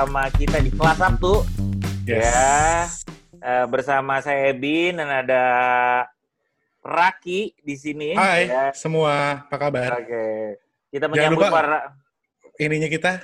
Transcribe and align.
bersama 0.00 0.32
kita 0.32 0.64
di 0.64 0.72
kelas 0.72 0.96
Sabtu 0.96 1.44
Yes. 2.08 2.24
ya 2.24 2.48
Eh, 3.38 3.66
bersama 3.68 4.16
saya 4.20 4.48
Ebin 4.48 4.96
dan 4.96 5.08
ada 5.08 5.44
Raki 6.78 7.52
di 7.58 7.76
sini. 7.76 8.12
Hai 8.12 8.48
Ya. 8.48 8.72
semua, 8.72 9.44
apa 9.44 9.56
kabar? 9.58 9.96
Oke. 9.96 10.56
Kita 10.88 11.04
Jangan 11.04 11.12
menyambut 11.12 11.44
lupa- 11.44 11.52
para 11.54 11.78
Ininya 12.56 12.88
kita 12.88 13.20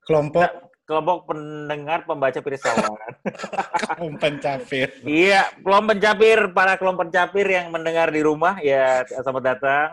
kelompok 0.00 0.50
kelompok 0.84 1.30
pendengar 1.30 2.02
pembaca 2.02 2.38
pirsawan. 2.38 2.98
kaum 3.94 4.14
pencapir. 4.16 4.90
iya, 5.02 5.46
kelompok 5.60 5.94
pencapir, 5.94 6.38
para 6.50 6.74
kelompok 6.74 7.06
pencapir 7.06 7.46
yang 7.48 7.70
mendengar 7.70 8.10
di 8.10 8.18
rumah 8.18 8.58
ya 8.58 9.06
selamat 9.08 9.42
datang 9.46 9.88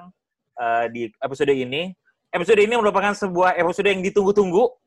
eh, 0.56 0.86
di 0.90 1.02
episode 1.16 1.54
ini. 1.54 1.94
Episode 2.30 2.58
ini 2.60 2.74
merupakan 2.74 3.14
sebuah 3.14 3.54
episode 3.54 3.86
yang 3.86 4.02
ditunggu-tunggu 4.02 4.81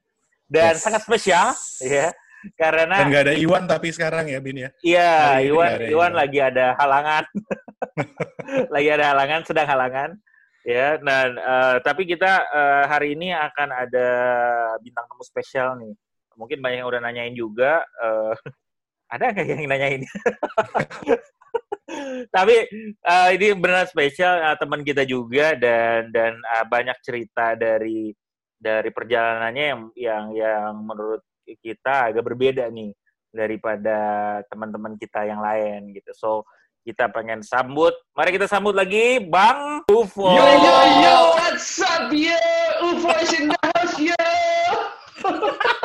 dan 0.54 0.78
Yes. 0.78 0.86
sangat 0.86 1.02
spesial 1.02 1.50
ya. 1.82 2.14
Karena 2.54 3.00
Dan 3.00 3.08
nggak 3.08 3.24
ada 3.24 3.34
Iwan 3.40 3.64
tapi 3.64 3.88
sekarang 3.88 4.28
ya, 4.28 4.36
Bin 4.36 4.60
ya. 4.60 4.68
Iya, 4.84 5.10
Hari 5.16 5.40
ini 5.40 5.48
Iwan, 5.48 5.70
Iwan 5.80 5.88
Iwan. 5.88 6.12
lagi 6.12 6.38
ada 6.44 6.66
halangan, 6.76 7.24
lagi 8.74 8.88
ada 8.92 9.04
halangan, 9.16 9.40
sedang 9.48 9.64
halangan, 9.64 10.10
ya. 10.60 11.00
Dan 11.00 11.40
eh, 11.40 11.76
tapi 11.80 12.04
kita 12.04 12.44
eh, 12.44 12.84
hari 12.84 13.16
ini 13.16 13.32
akan 13.32 13.68
ada 13.72 14.08
bintang 14.78 15.08
tamu 15.08 15.24
spesial 15.24 15.80
nih. 15.80 15.96
Mungkin 16.36 16.60
banyak 16.60 16.84
yang 16.84 16.90
udah 16.92 17.00
nanyain 17.00 17.32
juga. 17.32 17.80
eh, 17.80 18.32
ada 19.16 19.24
nggak 19.32 19.46
yang 19.48 19.64
nanyain? 19.64 20.02
tapi 22.36 22.56
eh, 22.84 23.28
ini 23.40 23.56
benar 23.56 23.88
spesial 23.88 24.52
eh, 24.52 24.56
teman 24.60 24.84
kita 24.84 25.08
juga 25.08 25.56
dan 25.56 26.12
dan 26.12 26.36
eh, 26.36 26.64
banyak 26.68 27.00
cerita 27.00 27.56
dari 27.56 28.12
dari 28.64 28.88
perjalanannya 28.88 29.64
yang 29.68 29.82
yang 29.92 30.24
yang 30.32 30.72
menurut 30.80 31.20
kita 31.44 32.08
agak 32.08 32.24
berbeda 32.24 32.72
nih 32.72 32.96
daripada 33.28 33.98
teman-teman 34.48 34.96
kita 34.96 35.28
yang 35.28 35.44
lain 35.44 35.92
gitu. 35.92 36.16
So 36.16 36.48
kita 36.88 37.12
pengen 37.12 37.44
sambut, 37.44 37.92
mari 38.16 38.32
kita 38.32 38.48
sambut 38.48 38.72
lagi 38.72 39.20
Bang 39.20 39.84
UFO. 39.84 40.32
Yo 40.32 40.48
yo 40.48 40.76
yo, 41.04 41.16
what's 41.36 41.76
up 41.84 42.08
yo? 42.08 42.40
UFO 42.88 43.12
is 43.20 43.32
in 43.36 43.52
the 43.52 43.58
house 43.76 43.96
yo. 44.00 44.16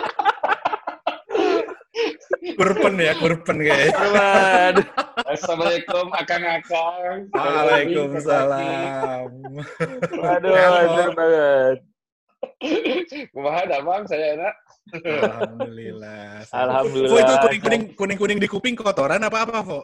Kurpen 2.59 2.95
ya, 2.99 3.15
kurpen. 3.19 3.59
Waduh. 3.59 4.85
Assalamualaikum 5.27 6.11
akang-akang. 6.15 7.27
Waalaikumsalam. 7.35 9.27
Waduh, 10.15 11.11
banget. 11.15 11.77
Kumaha 13.33 13.61
dah 13.67 13.79
bang, 13.83 14.03
saya 14.07 14.25
enak. 14.35 14.53
Alhamdulillah. 15.05 16.43
Alhamdulillah. 16.51 17.11
Fo, 17.11 17.17
itu 17.19 17.35
kuning-kuning 17.43 17.83
kuning-kuning 17.95 18.39
di 18.39 18.47
kuping 18.47 18.75
kotoran 18.75 19.21
apa 19.23 19.47
apa, 19.47 19.59
Fo? 19.63 19.79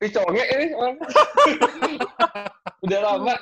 Ih 0.00 0.10
congek 0.10 0.46
ini. 0.56 0.66
Udah 2.88 3.00
lama. 3.04 3.34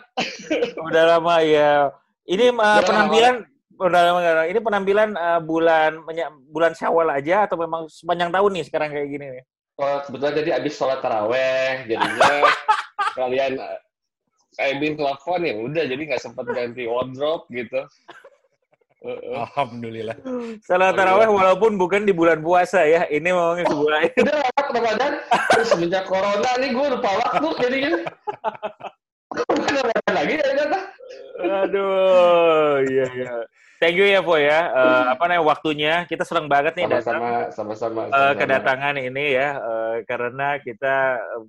Udah 0.91 1.05
lama 1.17 1.35
ya. 1.47 1.95
Ini 2.29 2.51
uh, 2.53 2.59
Udah 2.59 2.85
penampilan 2.85 3.35
udah 3.79 4.01
lama 4.11 4.19
nggak? 4.19 4.49
Ini 4.51 4.61
penampilan 4.61 5.09
uh, 5.15 5.41
bulan 5.41 6.03
bulan 6.51 6.73
Syawal 6.75 7.15
aja 7.15 7.47
atau 7.47 7.55
memang 7.57 7.87
sepanjang 7.87 8.35
tahun 8.35 8.51
nih 8.59 8.65
sekarang 8.67 8.91
kayak 8.91 9.09
gini 9.09 9.27
nih? 9.39 9.45
Oh, 9.79 10.03
kebetulan 10.03 10.35
jadi 10.43 10.51
abis 10.59 10.75
sholat 10.75 10.99
taraweh, 10.99 11.87
jadinya 11.87 12.43
kalian 13.19 13.55
Aibin 14.59 14.99
telepon 14.99 15.47
ya 15.47 15.55
udah 15.55 15.85
jadi 15.87 16.03
nggak 16.03 16.19
sempat 16.19 16.51
ganti 16.51 16.91
wardrobe 16.91 17.47
gitu. 17.55 17.87
Alhamdulillah. 19.07 20.19
Salat 20.67 20.99
taraweh 20.99 21.31
walaupun 21.31 21.79
bukan 21.79 22.03
di 22.03 22.11
bulan 22.11 22.43
puasa 22.43 22.83
ya. 22.83 23.07
Ini 23.07 23.31
memang 23.31 23.63
sebuah 23.63 23.99
udah 24.27 24.37
lewat 24.43 24.67
Ramadan 24.75 25.13
terus 25.55 25.69
semenjak 25.71 26.05
corona 26.11 26.51
nih 26.59 26.71
gue 26.75 26.87
lupa 26.99 27.11
waktu 27.23 27.47
jadinya 27.63 27.93
Ramadan 29.39 30.13
lagi 30.15 30.35
ya 30.35 30.51
kata 30.55 30.81
Aduh, 31.39 32.83
iya 32.91 33.07
iya. 33.15 33.31
Thank 33.79 33.95
you 33.95 34.11
ya, 34.11 34.19
Po 34.19 34.35
ya. 34.35 34.75
Eh, 34.75 35.03
apa 35.15 35.23
namanya 35.31 35.47
waktunya? 35.47 36.03
Kita 36.11 36.27
senang 36.27 36.51
banget 36.51 36.75
nih 36.75 36.91
datang 36.91 37.23
sama-sama 37.23 37.31
sama-sama 37.55 38.01
eh, 38.03 38.11
sama-sama. 38.11 38.39
kedatangan 38.43 38.95
ini 38.99 39.25
ya 39.39 39.49
eh, 39.55 39.97
karena 40.03 40.49
kita 40.59 40.97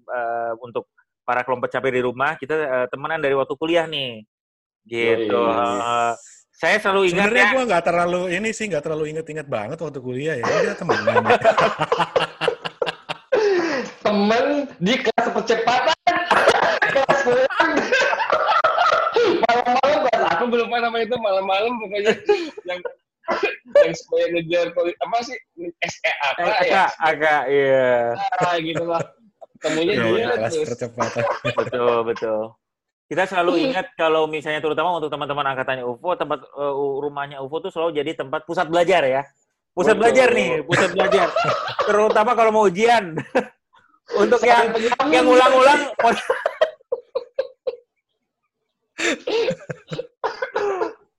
eh, 0.05 0.51
untuk 0.61 0.93
para 1.25 1.41
kelompok 1.41 1.73
capek 1.73 1.89
di 1.97 2.01
rumah 2.05 2.37
kita 2.37 2.53
eh, 2.53 2.87
temenan 2.93 3.17
dari 3.17 3.33
waktu 3.33 3.57
kuliah 3.57 3.89
nih. 3.89 4.21
Gitu. 4.85 5.33
Yoi. 5.33 5.81
Eh, 5.81 6.13
saya 6.59 6.75
selalu 6.77 7.01
ingat 7.07 7.15
Sebenarnya 7.23 7.39
ya. 7.41 7.51
gue 7.55 7.63
nggak 7.65 7.83
terlalu 7.83 8.21
ini 8.29 8.49
sih 8.51 8.65
nggak 8.67 8.83
terlalu 8.83 9.03
inget-inget 9.09 9.47
banget 9.47 9.77
waktu 9.79 9.99
kuliah 9.99 10.35
ya. 10.35 10.43
Udah 10.43 10.75
temenan. 10.75 11.23
ya. 11.23 11.37
temen 13.99 14.45
di 14.77 14.93
kelas 14.97 15.27
percepatan 15.29 15.95
kelas 16.81 17.19
pulang 17.21 17.71
malam-malam 19.39 19.99
kelas 20.03 20.23
aku 20.29 20.45
belum 20.47 20.67
lupa 20.67 20.77
nama 20.81 20.97
itu 20.97 21.15
malam-malam 21.15 21.71
pokoknya 21.77 22.13
yang 22.65 22.79
yang 23.77 23.93
supaya 23.95 24.25
ngejar 24.33 24.65
poli- 24.73 24.97
apa 24.97 25.17
sih 25.21 25.37
SEAK 25.77 26.15
Eh, 26.39 26.45
ya 26.65 26.89
agak 26.89 26.89
agak 26.99 27.41
iya. 27.47 27.93
ah, 28.17 28.55
gitu 28.57 28.83
lah 28.83 29.03
ketemunya 29.55 29.93
Ya, 29.93 30.03
dia 30.07 30.25
kelas 30.33 30.53
terus 30.55 30.67
percepatan. 30.67 31.23
Betul, 31.53 31.95
betul. 32.03 32.41
Kita 33.09 33.25
selalu 33.25 33.73
ingat 33.73 33.97
kalau 33.97 34.29
misalnya 34.29 34.61
terutama 34.61 35.01
untuk 35.01 35.09
teman-teman 35.09 35.41
angkatannya 35.41 35.81
UFO, 35.81 36.13
tempat 36.13 36.45
eh, 36.45 36.73
rumahnya 36.77 37.41
UFO 37.41 37.57
tuh 37.57 37.73
selalu 37.73 37.97
jadi 37.97 38.13
tempat 38.13 38.45
pusat 38.45 38.69
belajar 38.69 39.01
ya. 39.01 39.25
Pusat 39.73 39.97
Betul. 39.97 40.01
belajar 40.05 40.27
nih, 40.37 40.61
pusat 40.61 40.89
belajar. 40.93 41.27
terutama 41.89 42.37
kalau 42.37 42.53
mau 42.53 42.69
ujian. 42.69 43.17
untuk 44.21 44.41
yang 44.41 44.73
yang 45.13 45.25
ulang-ulang 45.25 45.93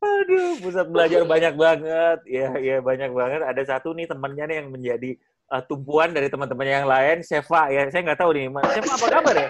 Aduh, 0.00 0.58
pusat 0.62 0.86
belajar 0.90 1.26
banyak 1.26 1.54
banget. 1.58 2.18
Ya, 2.26 2.54
ya 2.58 2.78
banyak 2.78 3.10
banget. 3.10 3.40
Ada 3.46 3.62
satu 3.66 3.94
nih 3.98 4.06
temannya 4.06 4.46
nih 4.46 4.56
yang 4.62 4.68
menjadi 4.70 5.10
eh, 5.50 5.62
tumpuan 5.66 6.14
dari 6.14 6.30
teman-teman 6.30 6.66
yang 6.66 6.86
lain, 6.86 7.26
Seva 7.26 7.68
ya. 7.68 7.90
Saya 7.90 8.02
nggak 8.06 8.20
tahu 8.22 8.30
nih, 8.34 8.46
Mas. 8.48 8.64
Seva 8.70 8.92
apa 8.94 9.06
kabar 9.10 9.34
ya? 9.36 9.48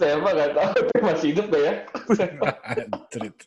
mah 0.00 0.32
nggak 0.32 0.52
tahu 0.56 0.68
tapi 0.72 0.90
masih 1.02 1.26
hidup 1.34 1.46
gak 1.52 1.62
ya. 1.62 1.74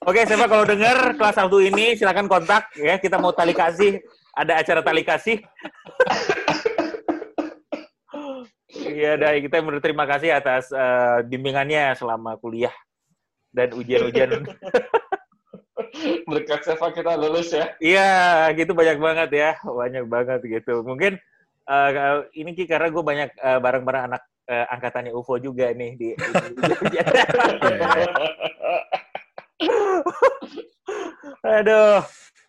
Oke, 0.08 0.22
Seva 0.24 0.46
kalau 0.48 0.66
dengar 0.68 0.98
kelas 1.18 1.36
Sabtu 1.36 1.58
ini 1.64 1.98
silakan 2.00 2.28
kontak 2.32 2.72
ya. 2.80 2.96
Kita 3.02 3.20
mau 3.20 3.36
tali 3.36 3.52
kasih. 3.52 4.00
Ada 4.34 4.66
acara 4.66 4.82
tali 4.82 5.04
kasih. 5.06 5.38
Iya, 8.74 9.18
dah 9.22 9.38
kita 9.38 9.62
berterima 9.62 10.06
kasih 10.10 10.34
atas 10.34 10.70
eh, 10.74 11.26
bimbingannya 11.30 11.94
selama 11.98 12.38
kuliah 12.42 12.74
dan 13.54 13.70
ujian-ujian. 13.74 14.46
berkat 16.28 16.62
Seva 16.66 16.90
kita 16.90 17.14
lulus 17.18 17.54
ya 17.54 17.66
Iya, 17.78 18.10
gitu 18.58 18.74
banyak 18.74 18.98
banget 18.98 19.30
ya, 19.34 19.52
banyak 19.62 20.06
banget 20.10 20.40
gitu. 20.42 20.82
Mungkin 20.82 21.18
eh, 21.66 22.16
ini 22.36 22.52
Ki 22.52 22.66
karena 22.66 22.88
gue 22.90 23.04
banyak 23.04 23.30
eh, 23.36 23.60
bareng-bareng 23.60 24.04
anak 24.12 24.22
eh, 24.48 24.66
angkatannya 24.68 25.12
UFO 25.12 25.38
juga 25.38 25.72
nih 25.72 25.92
di. 25.96 26.10
di- 26.14 27.00
Aduh. 31.44 32.02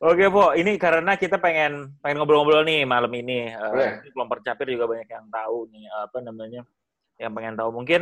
Oke, 0.05 0.27
Po. 0.29 0.53
Ini 0.53 0.77
karena 0.77 1.17
kita 1.17 1.39
pengen 1.41 1.97
pengen 2.03 2.21
ngobrol-ngobrol 2.21 2.67
nih 2.67 2.85
malam 2.85 3.09
ini. 3.15 3.49
Eh, 3.49 3.71
Boleh. 3.71 3.89
mungkin 3.97 4.11
kelompok 4.13 4.39
capir 4.45 4.67
juga 4.69 4.85
banyak 4.91 5.09
yang 5.09 5.27
tahu 5.31 5.71
nih 5.71 5.85
apa 5.89 6.19
namanya? 6.21 6.61
Yang 7.17 7.33
pengen 7.33 7.55
tahu 7.57 7.71
mungkin 7.73 8.01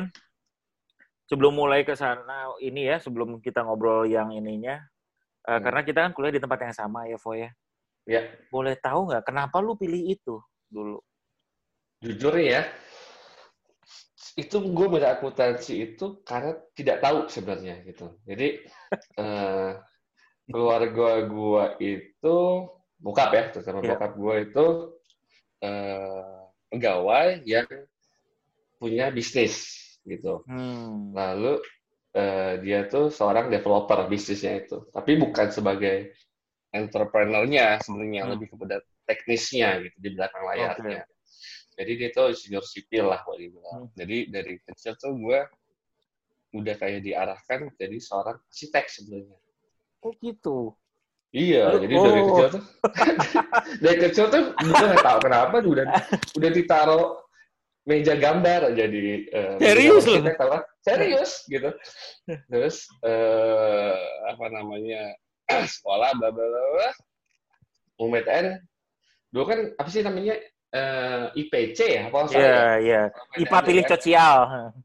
sebelum 1.28 1.52
mulai 1.54 1.84
ke 1.86 1.94
sana 1.94 2.50
ini 2.58 2.88
ya, 2.88 2.96
sebelum 2.98 3.38
kita 3.38 3.62
ngobrol 3.62 4.08
yang 4.08 4.32
ininya 4.32 4.80
eh, 5.42 5.52
Hmm. 5.52 5.62
karena 5.62 5.80
kita 5.84 5.98
kan 6.06 6.12
kuliah 6.16 6.34
di 6.34 6.42
tempat 6.42 6.58
yang 6.64 6.74
sama 6.74 7.06
ya, 7.06 7.18
Po 7.20 7.36
ya. 7.36 7.50
ya 8.08 8.22
Boleh 8.50 8.74
tahu 8.78 9.12
nggak 9.12 9.22
kenapa 9.28 9.62
lu 9.62 9.76
pilih 9.78 10.02
itu 10.10 10.40
dulu? 10.66 10.98
Jujur 12.02 12.34
ya 12.36 12.66
itu 14.32 14.56
gue 14.58 14.86
milih 14.88 15.08
akuntansi 15.12 15.92
itu 15.92 16.24
karena 16.24 16.56
tidak 16.72 17.04
tahu 17.04 17.28
sebenarnya 17.28 17.84
gitu 17.84 18.16
jadi 18.24 18.64
eh, 19.22 19.70
keluarga 20.48 21.08
gue 21.28 21.64
itu 21.80 22.36
bokap 22.98 23.30
ya 23.34 23.44
terutama 23.52 23.80
Iya. 23.84 23.90
bokap 23.94 24.12
gue 24.16 24.34
itu 24.50 24.66
eh, 25.62 26.38
pegawai 26.72 27.28
yang 27.44 27.68
punya 28.80 29.12
bisnis 29.12 29.54
gitu 30.02 30.42
Hmm. 30.48 31.14
lalu 31.14 31.62
eh, 32.16 32.58
dia 32.64 32.88
tuh 32.90 33.12
seorang 33.12 33.46
developer 33.52 34.10
bisnisnya 34.10 34.64
itu 34.64 34.88
tapi 34.90 35.14
bukan 35.20 35.48
sebagai 35.54 36.16
entrepreneurnya 36.72 37.78
sebenarnya 37.84 38.22
Hmm. 38.26 38.32
lebih 38.34 38.48
kepada 38.56 38.80
teknisnya 39.06 39.82
gitu 39.86 39.96
di 40.00 40.10
belakang 40.16 40.42
layarnya 40.48 41.04
jadi 41.72 41.92
dia 41.96 42.08
tuh 42.10 42.30
insinyur 42.30 42.62
sipil 42.62 43.06
lah 43.06 43.20
boleh 43.22 43.48
dibilang 43.48 43.82
Hmm. 43.82 43.94
jadi 43.94 44.16
dari 44.28 44.54
kecil 44.60 44.92
tuh 44.96 45.12
gue 45.14 45.40
udah 46.52 46.74
kayak 46.76 47.00
diarahkan 47.00 47.72
jadi 47.74 47.96
seorang 47.96 48.36
arsitek 48.42 48.86
sebenarnya 48.86 49.38
Oh 50.02 50.10
gitu. 50.18 50.74
Iya, 51.30 51.78
jadi 51.78 51.94
dari 51.94 52.20
Oh. 52.20 52.26
kecil 52.28 52.46
tuh, 52.52 52.62
dari 53.86 53.96
kecil 54.02 54.26
tuh 54.28 54.42
gue 54.52 54.68
nggak 54.74 55.00
tahu 55.00 55.18
kenapa 55.22 55.56
udah 55.62 55.86
udah 56.34 56.50
ditaruh 56.50 57.06
meja 57.82 58.12
gambar 58.14 58.74
jadi 58.74 59.00
eh, 59.30 59.56
Serius 59.62 60.04
tau 60.36 60.50
kan? 60.50 60.62
serius 60.82 61.46
gitu. 61.46 61.70
Terus 62.50 62.84
eh, 63.00 63.96
apa 64.26 64.46
namanya 64.50 65.14
sekolah 65.78 66.18
bla 66.18 66.28
bla 66.28 66.42
bla. 66.44 66.90
UMTN 67.96 68.58
dulu 69.30 69.44
kan 69.46 69.58
apa 69.78 69.88
sih 69.88 70.02
namanya 70.02 70.34
eh, 70.72 71.24
IPC 71.36 71.78
ya 71.84 72.02
apa 72.08 72.16
nggak 72.16 72.30
salah 72.30 72.40
Iya, 72.40 72.56
ya? 72.56 72.74
iya. 72.80 73.02
IPA 73.38 73.58
pilih 73.62 73.84
kan? 73.84 73.90
sosial. 73.92 74.36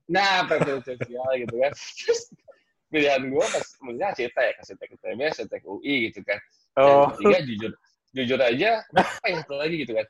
Nah, 0.07 0.33
PPL 0.45 0.79
sosial 0.83 1.29
gitu 1.37 1.55
kan. 1.57 1.71
Terus 1.73 2.21
pilihan 2.87 3.21
gue 3.27 3.43
pas 3.43 3.65
maksudnya 3.83 4.07
arsitek, 4.11 4.53
arsitek 4.59 4.87
ITB, 4.95 5.19
arsitek 5.21 5.61
UI 5.63 5.95
gitu 6.11 6.19
kan. 6.23 6.39
Oh, 6.75 6.85
Yang 6.85 7.11
ketiga 7.15 7.39
jujur 7.43 7.71
jujur 8.15 8.39
aja 8.39 8.69
apa 8.93 9.25
ya 9.27 9.35
satu 9.41 9.55
lagi 9.55 9.75
gitu 9.81 9.93
kan. 9.93 10.05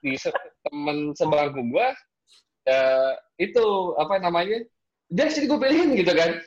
Di 0.00 0.14
se- 0.16 0.32
temen 0.62 1.12
sebangku 1.12 1.60
gue 1.66 1.88
eh, 2.66 3.12
itu 3.38 3.64
apa 3.96 4.18
namanya? 4.18 4.62
Dia 5.10 5.26
sini 5.26 5.46
gue 5.46 5.58
pilihin 5.58 5.94
gitu 5.94 6.14
kan. 6.14 6.38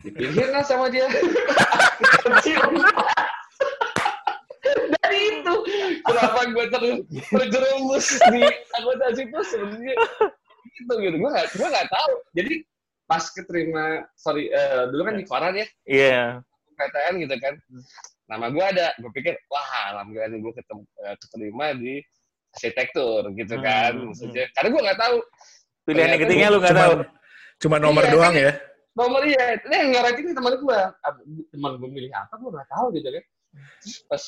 Dipilihin 0.00 0.50
lah 0.50 0.62
sama 0.62 0.86
dia. 0.88 1.06
itu. 5.22 5.54
Kenapa 6.02 6.40
gue 6.48 6.64
terus 6.68 6.96
terjerumus 7.30 8.06
di 8.30 8.42
akuntansi 8.74 9.22
itu 9.26 9.38
sebenarnya 9.46 9.94
itu 10.78 10.92
gitu. 10.98 11.16
Gue 11.18 11.30
gak 11.30 11.46
gue 11.54 11.68
gak 11.68 11.88
tahu. 11.88 12.12
Jadi 12.34 12.54
pas 13.04 13.24
keterima 13.28 13.84
sorry 14.16 14.48
eh, 14.48 14.88
dulu 14.88 15.02
kan 15.04 15.14
di 15.16 15.24
koran 15.24 15.54
ya? 15.54 15.66
Iya. 15.84 16.24
PTN 16.72 17.14
gitu 17.22 17.34
kan. 17.38 17.54
Nama 18.26 18.46
gue 18.48 18.64
ada. 18.64 18.86
Gue 18.98 19.10
pikir 19.12 19.34
wah 19.46 19.70
alhamdulillah 19.94 20.28
nih 20.32 20.40
gue 20.40 20.52
ketemu 20.56 20.82
eh, 21.04 21.16
keterima 21.20 21.66
di 21.76 21.94
arsitektur 22.52 23.22
gitu 23.32 23.54
kan. 23.60 23.92
Hmm, 23.96 24.12
maksudnya 24.12 24.44
karena 24.52 24.68
gue 24.70 24.82
nggak 24.84 25.00
tahu. 25.00 25.16
Pilihan 25.82 26.08
yang 26.14 26.22
ketiga 26.22 26.44
lu 26.46 26.58
nggak 26.62 26.74
Cuma, 26.74 26.82
tahu. 26.86 26.94
cuma 27.58 27.76
nomor 27.78 28.04
Iya, 28.06 28.12
doang 28.14 28.34
kan? 28.34 28.44
ya. 28.46 28.52
nomor 28.92 29.22
iya. 29.24 29.44
Ini 29.56 29.72
yang 29.74 29.88
ngarahin 29.96 30.20
ini 30.20 30.32
teman 30.36 30.52
gue 30.60 30.78
teman 31.48 31.72
gue 31.80 31.90
milih 31.90 32.10
apa 32.12 32.34
gue 32.36 32.50
nggak 32.52 32.68
tahu 32.70 32.86
gitu 32.92 33.08
kan. 33.08 33.24
Terus 33.80 33.96
pas 34.04 34.22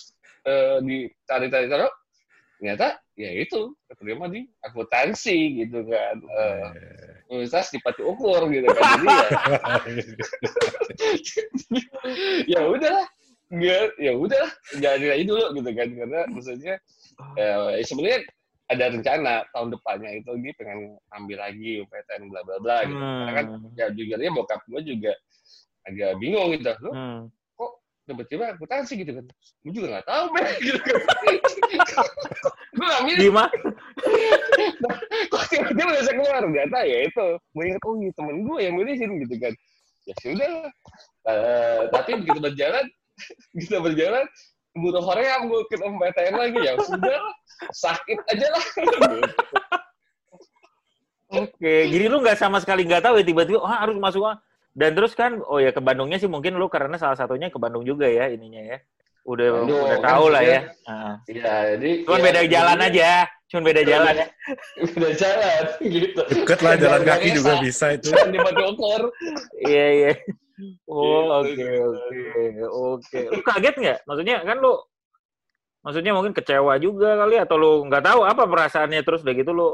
eh, 0.44 0.76
dicari-cari 0.80 1.66
taruh 1.68 1.92
ternyata 2.60 2.96
ya 3.14 3.30
itu. 3.34 3.74
Keterima 3.90 4.28
di 4.30 4.46
akuntansi 4.62 5.36
gitu 5.64 5.84
kan. 5.84 6.16
Eh, 6.22 6.66
universitas 7.28 7.72
di 7.72 7.78
Pati 7.82 8.02
Ukur 8.04 8.48
gitu 8.48 8.68
kan. 8.70 8.84
Jadi 8.94 9.06
ya. 9.08 9.28
Ya 12.52 12.60
udahlah. 12.68 13.06
Nggak, 13.52 13.84
ya 14.00 14.12
udahlah. 14.16 14.52
Jalanin 14.80 15.10
aja 15.14 15.24
dulu 15.24 15.44
gitu 15.60 15.70
kan. 15.72 15.88
Karena 15.92 16.20
maksudnya 16.30 16.74
eh, 17.38 17.82
sebenarnya 17.84 18.20
ada 18.64 18.84
rencana 18.88 19.34
tahun 19.52 19.68
depannya 19.76 20.10
itu 20.24 20.30
dia 20.40 20.52
pengen 20.56 20.96
ambil 21.12 21.36
lagi 21.44 21.84
UPTN 21.84 22.32
bla 22.32 22.40
bla 22.42 22.56
bla 22.64 22.76
gitu. 22.88 22.96
Karena 22.96 23.32
kan 23.36 23.46
Hmm. 23.52 23.76
ya 23.76 23.86
jujurnya 23.92 24.30
bokap 24.32 24.60
gue 24.66 24.80
juga 24.82 25.12
agak 25.84 26.16
bingung 26.18 26.48
gitu. 26.56 26.72
Lo 26.80 26.90
Hmm. 26.90 27.20
Tiba-tiba 28.04 28.44
akuntansi 28.56 28.92
gitu 29.00 29.12
kan. 29.16 29.26
Gue 29.64 29.72
juga 29.72 29.86
nggak 29.96 30.06
tahu 30.06 30.24
men 30.32 30.44
gitu 30.66 30.78
kan. 30.80 30.96
Gue 32.76 32.84
nggak 32.84 33.02
milih 33.08 33.22
Gimana? 33.32 33.56
kok 35.32 35.44
tiba-tiba 35.48 35.90
bisa 36.00 36.12
keluar. 36.12 36.40
Ternyata 36.44 36.78
ya 36.84 36.98
itu. 37.08 37.26
Gue 37.40 37.64
ingat 37.68 37.82
oh 37.84 37.94
iya 38.00 38.10
temen 38.16 38.36
gue 38.44 38.58
yang 38.60 38.74
milihin 38.76 39.10
gitu 39.24 39.34
kan. 39.40 39.52
Ya 40.04 40.14
sudah 40.20 40.68
Eh, 41.24 41.82
tapi 41.88 42.20
begitu 42.20 42.36
berjalan 42.36 42.84
begitu 43.56 43.74
berjalan 43.80 44.24
butuh 44.74 45.00
hoream 45.00 45.40
gue 45.48 45.60
ke 45.72 45.76
PTN 45.80 46.34
lagi. 46.36 46.58
Ya 46.60 46.72
sudah 46.84 47.16
lah, 47.16 47.34
sakit 47.72 48.18
aja 48.28 48.46
lah. 48.52 48.64
Oke, 51.34 51.74
jadi 51.90 52.04
lu 52.06 52.20
nggak 52.20 52.38
sama 52.38 52.60
sekali 52.60 52.84
nggak 52.84 53.02
tahu 53.08 53.18
ya 53.18 53.24
tiba-tiba 53.24 53.58
oh, 53.58 53.70
harus 53.70 53.96
masuk 53.98 54.22
ah. 54.28 54.36
Dan 54.74 54.90
terus 54.98 55.14
kan 55.14 55.38
oh 55.38 55.62
ya 55.62 55.70
ke 55.70 55.78
Bandungnya 55.78 56.18
sih 56.18 56.26
mungkin 56.26 56.58
lu 56.58 56.66
karena 56.66 56.98
salah 56.98 57.14
satunya 57.14 57.46
ke 57.46 57.58
Bandung 57.62 57.86
juga 57.86 58.10
ya 58.10 58.26
ininya 58.26 58.74
ya. 58.74 58.78
Udah 59.24 59.46
Bandung, 59.56 59.80
udah 59.80 59.98
kan 59.98 60.04
tahu 60.04 60.26
lah 60.28 60.42
ya. 60.44 60.60
Iya, 61.24 61.54
jadi 61.78 61.90
Cuman 62.04 62.20
ya, 62.20 62.24
beda 62.28 62.42
jalan 62.44 62.76
jadinya 62.76 62.90
aja. 62.92 63.10
Cuman 63.48 63.62
beda 63.64 63.82
jalan 63.88 64.14
ya. 64.14 64.26
Beda 64.84 65.10
jalan 65.16 65.62
gitu. 65.96 66.20
Deket 66.28 66.60
lah 66.60 66.74
jalan 66.76 67.00
kaki 67.08 67.28
juga 67.32 67.52
Desa, 67.56 67.62
bisa 67.64 67.86
itu. 67.96 68.08
Di 68.12 68.38
Ukur. 68.68 69.02
Iya, 69.64 69.86
iya. 69.96 70.12
Oh, 70.86 71.40
oke, 71.42 71.50
Gitu, 71.50 72.66
oke, 72.68 72.68
oke. 72.68 73.20
Lu 73.32 73.42
kaget 73.42 73.74
nggak? 73.80 73.98
Maksudnya 74.06 74.36
kan 74.44 74.58
lu 74.60 74.74
Maksudnya 75.84 76.16
mungkin 76.16 76.32
kecewa 76.32 76.80
juga 76.80 77.12
kali 77.20 77.36
atau 77.36 77.60
lu 77.60 77.72
nggak 77.84 78.04
tahu 78.08 78.24
apa 78.24 78.48
perasaannya 78.48 79.04
terus 79.04 79.20
udah 79.20 79.34
gitu 79.36 79.52
lu 79.52 79.68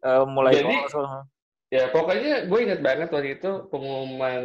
eh, 0.00 0.24
mulai 0.24 0.64
Jadi, 0.64 0.74
oh, 0.96 1.28
Ya 1.66 1.90
pokoknya 1.90 2.46
gue 2.46 2.58
ingat 2.62 2.78
banget 2.78 3.08
waktu 3.10 3.42
itu 3.42 3.66
pengumuman 3.74 4.42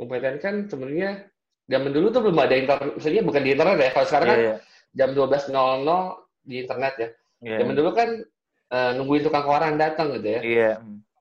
UPTN 0.00 0.36
kan 0.40 0.54
sebenarnya 0.72 1.28
zaman 1.68 1.92
dulu 1.92 2.08
tuh 2.08 2.20
belum 2.24 2.38
ada 2.40 2.56
internet, 2.56 2.96
maksudnya 2.96 3.22
bukan 3.22 3.42
di 3.44 3.50
internet 3.52 3.76
ya. 3.76 3.90
Kalau 3.92 4.06
sekarang 4.08 4.28
kan 4.28 4.40
iya, 4.40 4.56
jam 4.96 5.10
12.00 5.12 5.52
di 6.48 6.54
internet 6.64 6.94
ya. 6.96 7.08
iya, 7.44 7.56
Zaman 7.60 7.74
dulu 7.76 7.90
kan 7.92 8.08
eh, 8.72 8.90
nungguin 8.96 9.24
tukang 9.24 9.44
koran 9.44 9.76
datang 9.76 10.16
gitu 10.16 10.28
ya. 10.32 10.40
iya. 10.40 10.70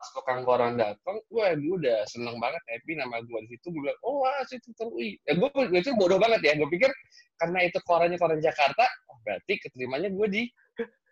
Pas 0.02 0.10
tukang 0.18 0.42
koran 0.48 0.82
datang, 0.82 1.22
gue 1.30 1.46
udah 1.78 2.10
seneng 2.10 2.42
banget 2.42 2.64
happy 2.72 2.98
nama 2.98 3.22
gue 3.22 3.40
di 3.46 3.54
situ. 3.54 3.70
Gue 3.76 3.86
bilang, 3.86 4.00
oh 4.08 4.24
wah 4.24 4.42
situ 4.48 4.72
UI. 4.82 5.20
Ya 5.28 5.36
gue 5.36 5.52
itu 5.78 5.92
bodoh 6.00 6.18
banget 6.18 6.42
ya. 6.48 6.56
Gue 6.58 6.72
pikir 6.72 6.90
karena 7.38 7.68
itu 7.68 7.78
korannya 7.86 8.18
koran 8.18 8.40
Jakarta, 8.40 8.88
oh, 9.12 9.20
berarti 9.28 9.60
keterimanya 9.62 10.10
gue 10.10 10.28
di 10.32 10.42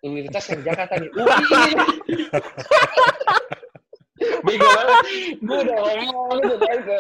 Universitas 0.01 0.57
Jakarta 0.63 0.95
nih. 0.95 1.11
UI. 1.11 1.71
Bego 4.45 4.67
banget. 4.67 4.97
Gue 5.39 5.57
udah 5.65 5.77
ngomong 5.79 6.39
gitu 6.43 6.55
kan 6.61 6.79
ke 6.85 6.99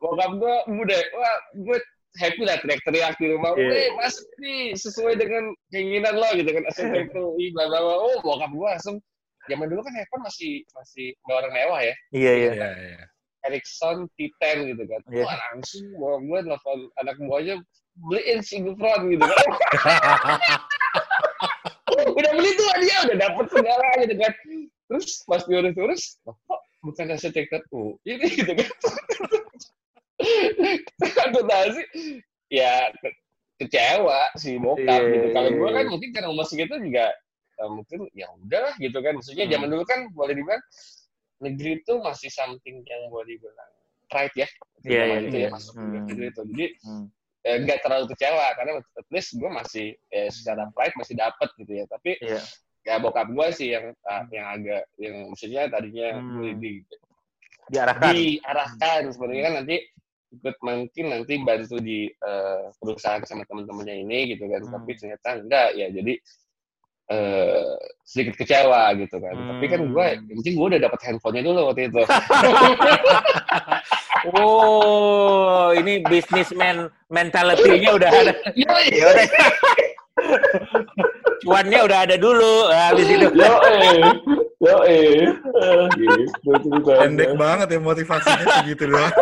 bokap 0.00 0.30
gue, 0.36 0.54
gue 0.66 0.84
udah, 0.86 1.00
wah 1.16 1.36
gue 1.54 1.78
happy 2.16 2.42
lah 2.48 2.56
teriak-teriak 2.64 3.14
di 3.20 3.26
rumah. 3.32 3.52
Iya. 3.54 3.70
Weh, 3.70 3.88
mas 3.96 4.16
nih 4.40 4.72
sesuai 4.76 5.20
dengan 5.20 5.52
keinginan 5.72 6.16
lo 6.16 6.28
gitu 6.34 6.50
kan. 6.50 6.64
Asal 6.68 6.92
itu, 6.96 7.24
ih, 7.40 7.50
bla 7.52 7.68
bla 7.68 7.80
bla. 7.80 7.94
Oh, 8.00 8.16
bokap 8.24 8.50
gue 8.52 8.68
langsung. 8.68 8.96
Zaman 9.46 9.70
dulu 9.70 9.80
kan 9.86 9.94
handphone 9.94 10.24
masih 10.26 10.66
masih 10.74 11.14
barang 11.22 11.52
mewah 11.54 11.80
ya. 11.84 11.94
Iya, 12.10 12.32
iya. 12.34 12.50
Iya, 12.56 12.70
iya. 12.74 13.02
Ericsson 13.46 14.10
T10 14.18 14.74
gitu 14.74 14.82
kan. 14.90 15.00
Iya. 15.12 15.22
Wah 15.22 15.36
langsung 15.52 15.84
bokap 16.00 16.22
gue 16.26 16.38
telepon 16.50 16.78
anak 16.98 17.16
buahnya 17.22 17.54
beliin 17.96 18.40
Singlefront 18.42 19.04
gitu 19.12 19.22
kan. 19.22 19.48
udah 22.16 22.32
beli 22.36 22.50
tuh 22.58 22.68
dia 22.82 22.96
udah 23.08 23.16
dapet 23.16 23.46
segala 23.52 23.86
gitu 24.02 24.14
kan. 24.18 24.32
Terus 24.86 25.06
pas 25.26 25.42
diurus-urus, 25.46 26.02
"Loh, 26.26 26.36
kok 26.46 26.60
bukan 26.86 27.10
UI 27.10 27.98
ini 28.06 28.26
gitu 28.30 28.52
kan. 28.54 28.70
Akuntansi, 31.26 31.82
ya 32.48 32.88
ke- 32.96 33.16
kecewa 33.60 34.30
si 34.38 34.56
bokap 34.56 35.00
Iya, 35.02 35.12
gitu. 35.12 35.26
Kalau 35.34 35.48
iya, 35.50 35.58
gue 35.58 35.70
kan 35.72 35.84
iya. 35.84 35.90
mungkin 35.92 36.08
karena 36.14 36.28
umur 36.32 36.46
segitu 36.46 36.74
juga 36.80 37.06
eh, 37.56 37.70
mungkin 37.72 37.98
ya 38.12 38.26
udahlah 38.36 38.74
gitu 38.78 38.98
kan. 39.00 39.12
Maksudnya 39.16 39.44
Hmm. 39.48 39.52
zaman 39.56 39.68
dulu 39.72 39.84
kan 39.88 40.00
boleh 40.12 40.34
dibilang 40.36 40.62
negeri 41.40 41.70
itu 41.84 41.92
masih 42.00 42.30
something 42.32 42.80
yang 42.84 43.02
boleh 43.12 43.36
dibilang 43.36 43.70
pride 44.08 44.36
ya. 44.36 44.48
Iya, 44.86 45.00
Zaman 45.02 45.16
iya, 45.20 45.26
itu 45.28 45.36
iya. 45.36 45.46
ya 45.48 45.50
masuk 45.52 45.72
Hmm. 45.76 45.92
negeri 46.06 46.26
itu. 46.30 46.42
Jadi 46.52 46.66
Hmm. 46.84 47.06
eh, 47.46 47.56
nggak 47.62 47.78
terlalu 47.84 48.04
kecewa 48.10 48.46
karena 48.58 48.72
at 48.82 49.08
least 49.14 49.30
gue 49.38 49.50
masih 49.50 49.86
eh, 50.10 50.28
secara 50.30 50.66
pride 50.74 50.96
masih 50.98 51.14
dapat 51.16 51.48
gitu 51.56 51.72
ya. 51.72 51.84
Tapi 51.88 52.10
Iya. 52.20 52.40
Ya 52.86 53.02
bokap 53.02 53.26
gue 53.34 53.46
sih 53.50 53.74
yang 53.74 53.90
ah, 54.06 54.22
yang 54.30 54.46
agak 54.46 54.82
yang 54.96 55.26
maksudnya 55.26 55.66
tadinya 55.66 56.22
Hmm. 56.22 56.54
di, 56.62 56.78
Diarahkan. 57.66 58.14
diarahkan 58.14 59.00
sebenarnya 59.10 59.42
kan 59.42 59.54
nanti 59.58 59.76
ikut 60.30 60.56
mungkin 60.62 61.04
nanti 61.10 61.34
bantu 61.42 61.76
di 61.82 62.06
eh, 62.06 62.64
perusahaan 62.78 63.26
sama 63.26 63.42
teman-temannya 63.50 64.06
ini 64.06 64.18
gitu 64.38 64.46
kan. 64.46 64.62
Hmm. 64.62 64.72
Tapi 64.78 64.90
ternyata 64.94 65.28
enggak 65.42 65.68
ya. 65.74 65.90
Jadi 65.90 66.14
eh, 67.06 67.74
sedikit 68.06 68.34
kecewa 68.38 68.94
gitu 69.02 69.18
kan. 69.18 69.34
Tapi 69.34 69.64
kan 69.66 69.80
gue, 69.82 70.06
Hmm. 70.06 70.26
yang 70.30 70.36
penting 70.42 70.54
gue 70.54 70.66
udah 70.74 70.82
dapat 70.86 71.00
handphonenya 71.10 71.42
dulu 71.42 71.60
waktu 71.74 71.90
itu. 71.90 72.02
Oh, 74.34 75.70
ini 75.70 76.02
businessman 76.02 76.90
mentality-nya 77.14 77.94
udah 77.94 78.10
ada. 78.10 78.32
Ya 78.58 78.66
udah. 78.74 79.26
Cuannya 81.44 81.78
udah 81.84 81.98
ada 82.08 82.16
dulu. 82.16 82.54
Nah, 82.68 82.90
Habis 82.90 83.06
itu. 83.06 83.26
Yo 83.36 83.52
eh, 83.68 83.96
yo 84.58 84.76
eh, 84.88 85.20
gitu. 85.94 86.68
Pendek 86.82 87.36
banget 87.36 87.68
ya 87.76 87.80
motivasinya 87.80 88.44
segitu 88.60 88.88
doang. 88.88 89.12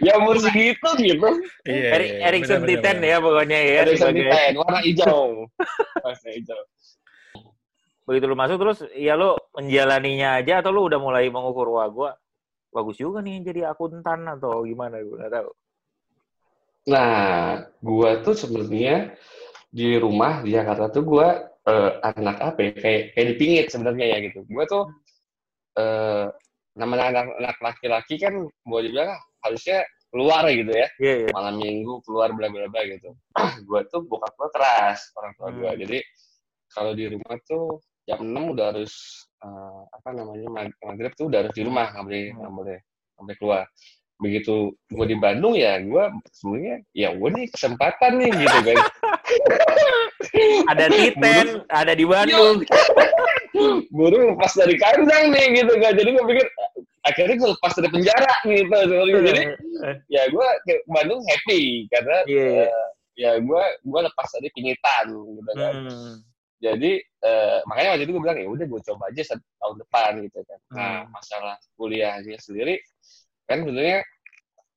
Ya 0.00 0.16
umur 0.16 0.40
segitu 0.40 0.88
gitu. 0.96 1.28
Iya. 1.66 1.88
Eri- 1.92 2.12
iya, 2.16 2.24
Erickson 2.32 2.62
benar, 2.64 2.70
Titan 2.80 2.96
ya 3.02 3.16
pokoknya 3.20 3.58
ya. 3.58 3.80
Sebagai- 3.92 4.30
Titan, 4.30 4.52
warna 4.56 4.80
hijau. 4.80 5.22
Warna 6.00 6.28
hijau. 6.32 6.60
Begitu 8.06 8.24
lu 8.24 8.36
masuk 8.38 8.56
terus 8.62 8.78
ya 8.94 9.18
lu 9.18 9.34
menjalaninya 9.52 10.38
aja 10.38 10.62
atau 10.62 10.70
lu 10.70 10.86
udah 10.86 11.02
mulai 11.02 11.26
mengukur 11.26 11.66
wah 11.74 11.90
gua 11.90 12.10
bagus 12.70 12.94
juga 12.96 13.18
nih 13.18 13.42
jadi 13.42 13.74
akuntan 13.74 14.22
atau 14.30 14.62
gimana 14.62 15.02
gue 15.02 15.16
nggak 15.18 15.32
tahu. 15.32 15.50
Nah, 16.86 17.66
gua 17.82 18.22
tuh 18.22 18.34
sebenarnya 18.38 19.14
di 19.70 19.98
rumah 19.98 20.40
di 20.46 20.54
Jakarta 20.54 20.86
tuh 20.94 21.02
gua 21.02 21.28
eh, 21.66 21.90
anak 22.02 22.36
apa 22.38 22.58
ya? 22.62 22.70
Kayak 22.78 23.02
kayak 23.14 23.26
dipingit 23.34 23.66
sebenarnya 23.74 24.06
ya 24.14 24.18
gitu. 24.30 24.40
Gua 24.46 24.64
tuh 24.70 24.84
eh 25.76 26.26
namanya 26.76 27.04
anak, 27.12 27.26
anak 27.40 27.56
laki-laki 27.64 28.14
kan 28.20 28.34
boleh 28.68 28.92
dibilang 28.92 29.16
harusnya 29.44 29.82
keluar 30.12 30.46
gitu 30.48 30.70
ya. 30.72 30.86
Iya, 31.02 31.14
iya. 31.26 31.30
Malam 31.34 31.54
minggu 31.58 31.92
keluar 32.06 32.30
bla 32.32 32.46
bla 32.48 32.70
bla 32.70 32.82
gitu. 32.86 33.10
gua 33.68 33.80
tuh 33.90 34.06
bokap 34.06 34.32
gua 34.38 34.48
keras 34.54 35.10
orang 35.18 35.32
tua 35.36 35.48
gua. 35.52 35.70
Hmm. 35.74 35.80
Jadi 35.82 35.98
kalau 36.70 36.92
di 36.94 37.04
rumah 37.10 37.36
tuh 37.48 37.80
jam 38.06 38.22
6 38.22 38.54
udah 38.54 38.66
harus 38.70 38.94
eh, 39.42 39.82
apa 39.90 40.08
namanya 40.14 40.48
mag- 40.54 40.78
maghrib 40.86 41.12
tuh 41.18 41.26
udah 41.26 41.38
harus 41.42 41.54
di 41.58 41.62
rumah 41.66 41.90
nggak 41.90 42.04
boleh 42.06 42.22
Hmm. 42.30 42.38
nggak 42.38 42.52
boleh 42.54 42.78
nggak 42.78 43.24
boleh 43.26 43.36
keluar 43.42 43.64
begitu 44.16 44.54
gue 44.88 45.06
di 45.06 45.16
Bandung 45.16 45.52
ya 45.52 45.76
gue 45.78 46.04
sebenarnya 46.32 46.76
ya 46.92 47.08
gue 47.12 47.28
nih 47.30 47.46
kesempatan 47.50 48.12
nih 48.16 48.30
gitu 48.34 48.58
kan 48.64 48.76
Ada 50.66 50.90
Titen, 50.90 51.46
ada 51.68 51.92
di 51.92 52.04
Bandung. 52.04 52.64
baru 53.88 54.36
lepas 54.36 54.52
dari 54.52 54.76
kandang 54.76 55.32
nih 55.32 55.46
gitu 55.56 55.72
kan 55.78 55.92
jadi 55.92 56.08
gue 56.12 56.24
pikir 56.26 56.46
akhirnya 57.02 57.34
gue 57.36 57.48
lepas 57.56 57.72
dari 57.72 57.88
penjara 57.88 58.34
gitu 58.44 58.76
jadi 59.22 59.42
ya 60.06 60.22
gue 60.26 60.48
ke 60.66 60.72
Bandung 60.86 61.20
happy 61.24 61.62
karena 61.88 62.16
Iya, 62.26 62.44
iya. 62.44 62.64
eh, 62.66 62.88
ya 63.16 63.30
gue 63.38 63.62
gue 63.80 64.00
lepas 64.02 64.28
dari 64.32 64.48
pingitan 64.52 65.06
gitu 65.08 65.52
kan 65.54 65.72
Hmm. 65.72 66.14
jadi 66.58 66.92
eh, 67.00 67.58
makanya 67.64 67.96
waktu 67.96 68.04
itu 68.04 68.12
gue 68.12 68.22
bilang 68.22 68.38
ya 68.38 68.48
udah 68.48 68.66
gue 68.66 68.80
coba 68.82 69.02
aja 69.08 69.22
tahun 69.32 69.76
depan 69.78 70.10
gitu 70.20 70.38
kan 70.42 70.58
nah 70.68 70.92
Hmm. 71.00 71.12
masalah 71.12 71.56
kuliahnya 71.76 72.36
sendiri 72.36 72.76
kan 73.46 73.62
sebenarnya 73.62 73.98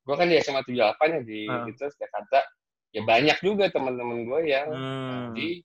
gue 0.06 0.16
kan 0.16 0.28
di 0.30 0.36
SMA 0.40 0.62
78 0.64 1.10
ya 1.10 1.22
di 1.22 1.40
Hmm. 1.46 1.66
gitu 1.70 1.84
Jakarta 1.90 2.40
ya 2.90 3.02
banyak 3.06 3.38
juga 3.42 3.66
teman-teman 3.70 4.26
gue 4.26 4.40
yang 4.48 4.68
Hmm. 4.70 5.34
di 5.34 5.62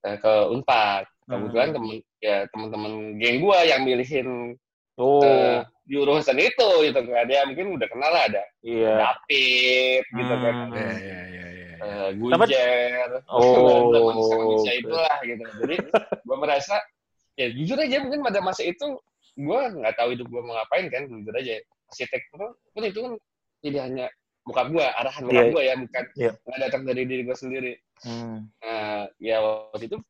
eh, 0.00 0.16
ke 0.16 0.32
Unpad 0.48 1.04
kebetulan 1.24 1.68
Hmm. 1.70 1.76
temen 1.76 1.96
ya 2.18 2.36
teman-teman 2.50 2.92
geng 3.20 3.38
gue 3.40 3.58
yang 3.64 3.80
milihin 3.84 4.28
Oh, 5.00 5.24
eh, 5.24 5.64
jurusan 5.88 6.36
itu 6.36 6.68
gitu 6.84 7.00
kan 7.08 7.24
ya 7.24 7.48
mungkin 7.48 7.72
udah 7.72 7.88
kenal 7.88 8.12
lah 8.12 8.28
ada 8.28 8.44
iya. 8.60 9.00
David 9.00 10.04
gitu 10.12 10.34
kan 10.36 10.54
Hmm. 10.68 10.76
Iya, 10.76 10.90
iya, 11.00 11.46
iya. 11.48 11.72
eh, 11.80 12.08
Gujer 12.20 13.08
Oh. 13.32 13.88
manusia-manusia 13.92 14.72
itulah 14.76 15.16
gitu 15.24 15.44
jadi 15.56 15.76
gue 16.28 16.36
merasa 16.36 16.76
ya 17.36 17.48
jujur 17.48 17.80
aja 17.80 17.96
mungkin 18.04 18.20
pada 18.20 18.44
masa 18.44 18.60
itu 18.60 18.84
gue 19.40 19.60
nggak 19.80 19.96
tahu 19.96 20.12
hidup 20.12 20.28
gue 20.28 20.42
mau 20.44 20.52
ngapain 20.60 20.92
kan 20.92 21.08
jujur 21.08 21.32
aja 21.32 21.56
arsitektur 21.90 22.54
pun 22.54 22.82
itu 22.86 22.98
kan 23.02 23.12
tidak 23.60 23.82
hanya 23.90 24.06
bokap 24.40 24.66
gue 24.72 24.86
arahan 24.86 25.22
bokap 25.26 25.42
Iya. 25.44 25.52
gue 25.52 25.62
ya 25.62 25.74
bukan 25.76 26.04
Iya. 26.16 26.32
nggak 26.40 26.58
datang 26.64 26.82
dari 26.86 27.02
diri 27.04 27.22
gue 27.26 27.36
sendiri 27.36 27.74
Hmm. 28.00 28.48
nah 28.64 29.04
ya 29.20 29.44
waktu 29.44 29.84
itu 29.92 30.00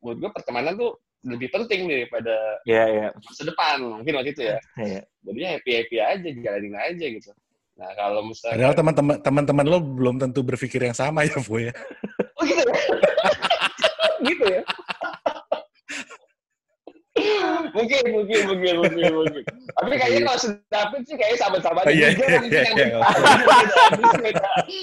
menurut 0.00 0.16
gue 0.24 0.30
pertemanan 0.32 0.72
tuh 0.72 0.96
lebih 1.20 1.52
penting 1.52 1.84
daripada 1.84 2.32
Iya, 2.64 2.84
iya. 2.88 3.08
masa 3.12 3.44
depan 3.44 3.76
mungkin 4.00 4.14
waktu 4.16 4.32
itu 4.32 4.42
ya 4.48 4.56
Iya. 4.80 5.00
jadinya 5.20 5.48
happy 5.52 5.70
happy 5.76 5.96
aja 6.00 6.28
jalanin 6.32 6.76
aja 6.78 7.06
gitu 7.12 7.30
nah 7.74 7.90
kalau 7.92 8.22
misalnya 8.24 8.56
Padahal 8.56 8.76
teman-teman 8.78 9.16
teman-teman 9.20 9.66
lo 9.68 9.78
belum 9.82 10.16
tentu 10.16 10.40
berpikir 10.40 10.78
yang 10.80 10.94
sama 10.94 11.26
ya, 11.26 11.34
Bu 11.42 11.58
ya. 11.58 11.74
Oh 12.38 12.44
gitu 12.46 12.62
ya? 12.62 12.72
gitu 14.30 14.44
ya? 14.46 14.62
Mungkin, 17.74 18.02
mungkin, 18.12 18.40
mungkin, 18.48 18.72
mungkin, 18.80 19.04
mungkin. 19.14 19.42
Tapi 19.74 19.94
kayaknya 19.98 20.20
kalau 20.28 20.40
si 20.40 20.48
David 20.70 21.02
sih 21.08 21.16
kayaknya 21.18 21.38
sama-sama 21.40 21.78
Oh, 21.84 21.92
iya, 21.92 22.08
juga 22.14 22.26
iya, 22.26 22.38
mungkin 22.40 22.60
yang 22.62 22.76
iya. 22.76 22.98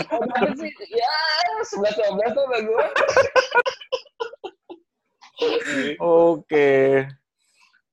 Kalau 0.09 0.25
David 0.27 0.53
sih, 0.59 0.71
ya 0.91 1.13
sebelas 1.65 1.93
dua 1.95 2.09
belas 2.17 2.29
tuh 2.33 2.43
sama 2.43 2.57
gue. 2.61 2.85
Oke. 6.01 6.69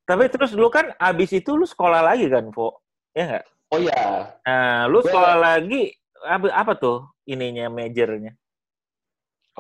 Tapi 0.08 0.24
terus 0.32 0.52
lu 0.56 0.68
kan 0.72 0.92
abis 0.96 1.36
itu 1.36 1.52
lu 1.52 1.68
sekolah 1.68 2.00
lagi 2.00 2.28
kan, 2.32 2.48
Po? 2.48 2.80
Ya 3.12 3.24
nggak? 3.28 3.44
Oh 3.68 3.76
iya, 3.76 4.32
Nah, 4.48 4.88
lu 4.88 5.04
sekolah 5.04 5.36
lagi 5.36 5.92
apa, 6.24 6.48
apa 6.48 6.72
tuh 6.80 7.04
ininya 7.28 7.68
majornya? 7.68 8.32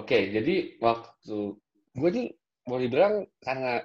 oke. 0.00 0.16
Jadi 0.32 0.80
waktu 0.80 1.58
gue 1.92 2.10
nih 2.14 2.28
boleh 2.64 2.88
bilang 2.88 3.14
karena 3.44 3.84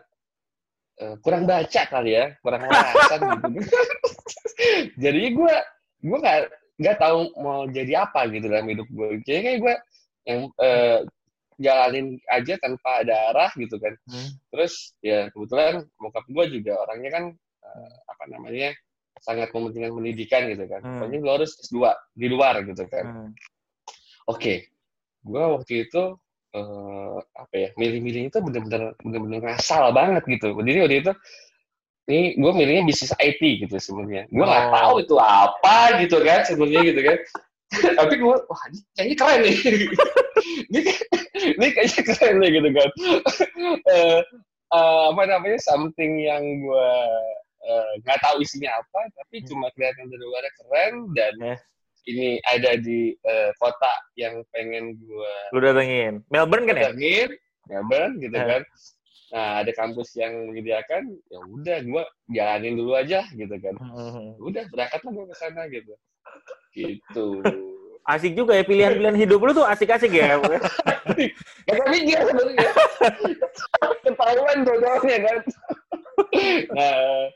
eh, 1.01 1.15
kurang 1.23 1.50
baca 1.50 1.81
kali 1.89 2.12
ya, 2.13 2.25
kurang 2.43 2.67
wawasan 2.67 3.19
gitu. 3.55 3.69
jadi 5.03 5.23
gue 5.33 5.55
gue 6.03 6.17
nggak 6.19 6.39
nggak 6.81 6.97
tahu 7.00 7.19
mau 7.39 7.63
jadi 7.69 8.05
apa 8.09 8.27
gitu 8.29 8.50
dalam 8.50 8.67
hidup 8.69 8.88
gue. 8.89 9.21
Jadi 9.25 9.39
kayak 9.41 9.59
gue 9.62 9.75
yang 10.27 10.41
eh, 10.59 11.00
jalanin 11.62 12.17
aja 12.29 12.57
tanpa 12.57 13.05
ada 13.05 13.33
arah 13.33 13.51
gitu 13.55 13.77
kan. 13.77 13.93
Hmm. 14.09 14.29
Terus 14.50 14.97
ya 15.05 15.29
kebetulan 15.29 15.85
bokap 16.01 16.25
gue 16.27 16.45
juga 16.59 16.81
orangnya 16.81 17.12
kan 17.13 17.25
eh, 17.63 17.95
apa 18.09 18.23
namanya 18.29 18.69
sangat 19.21 19.53
mementingkan 19.53 19.93
pendidikan 19.93 20.50
gitu 20.50 20.65
kan. 20.67 20.81
Hmm. 20.81 21.00
Pokoknya 21.00 21.19
lo 21.21 21.31
harus 21.39 21.51
S2 21.62 21.77
di 22.17 22.27
luar 22.27 22.55
gitu 22.65 22.83
kan. 22.89 23.05
Hmm. 23.05 23.29
Oke, 24.27 24.71
gue 25.23 25.43
waktu 25.43 25.88
itu 25.88 26.15
eh, 26.53 27.17
apa 27.33 27.53
ya 27.57 27.69
milih-milih 27.75 28.29
itu 28.29 28.38
bener-bener 28.39 28.93
bener-bener 29.01 29.39
ngasal 29.41 29.89
banget 29.91 30.24
gitu. 30.29 30.53
Jadi 30.53 30.79
waktu 30.81 30.98
itu 31.01 31.13
ini 32.03 32.36
gue 32.36 32.51
milihnya 32.51 32.83
bisnis 32.83 33.15
IT 33.15 33.41
gitu 33.63 33.75
sebenarnya. 33.79 34.27
Gue 34.29 34.43
nggak 34.45 34.65
Oh. 34.69 34.74
tahu 34.75 34.93
itu 35.07 35.15
apa 35.17 35.77
gitu 36.03 36.17
kan 36.22 36.43
sebenarnya 36.45 36.81
gitu 36.93 37.01
kan. 37.01 37.17
Tapi 38.00 38.13
gue 38.22 38.36
wah 38.38 38.63
ini 38.69 38.79
kayaknya 38.93 39.15
keren 39.17 39.39
nih. 39.41 39.57
ini, 40.69 40.79
ini 41.57 41.67
kayaknya 41.74 42.01
keren 42.05 42.36
nih 42.43 42.50
gitu 42.60 42.69
kan. 42.72 42.89
Eh, 43.93 44.19
eh, 44.74 45.03
apa 45.10 45.22
namanya 45.29 45.60
something 45.63 46.19
yang 46.19 46.43
gue 46.60 46.89
nggak 48.03 48.19
tahu 48.19 48.43
isinya 48.43 48.75
apa 48.75 49.07
tapi 49.15 49.39
cuma 49.48 49.72
kelihatan 49.72 50.12
dari 50.12 50.19
luar 50.27 50.43
keren 50.60 50.93
dan. 51.15 51.33
Ini 52.05 52.36
ada 52.43 52.75
di 52.75 53.15
eh, 53.15 53.51
kota 53.55 53.93
yang 54.13 54.43
pengen 54.50 54.95
gue 54.98 55.33
Lu 55.50 55.60
datengin. 55.60 56.19
Melbourne 56.27 56.65
kan 56.65 56.75
ya? 56.75 56.83
datengin 56.89 57.29
Melbourne 57.65 58.13
gitu 58.17 58.36
Eh. 58.36 58.48
kan 58.50 58.63
nah 59.33 59.65
ada 59.65 59.72
kampus 59.74 60.13
yang 60.13 60.29
menyediakan 60.45 61.10
ya 61.25 61.39
udah 61.50 61.77
gue 61.81 62.03
jalanin 62.29 62.77
dulu 62.77 62.93
aja 62.93 63.25
gitu 63.31 63.55
kan 63.57 63.74
Hmm. 63.81 64.38
udah 64.38 64.62
berangkatlah 64.69 65.10
gue 65.12 65.25
ke 65.25 65.36
sana 65.36 65.62
gitu 65.67 65.93
gitu 66.72 67.27
Asik 68.03 68.36
juga 68.36 68.51
ya 68.53 68.62
pilihan-pilihan 68.62 69.15
hidup 69.15 69.39
lu 69.39 69.55
tuh 69.55 69.63
asik-asik 69.63 70.12
ya. 70.12 70.36
Gak 71.63 71.88
mikir 71.88 72.19
sebenarnya. 72.19 72.72
Ketahuan 74.03 74.57
dua-duanya 74.67 75.17
kan. 75.24 75.38
nah, 76.69 77.31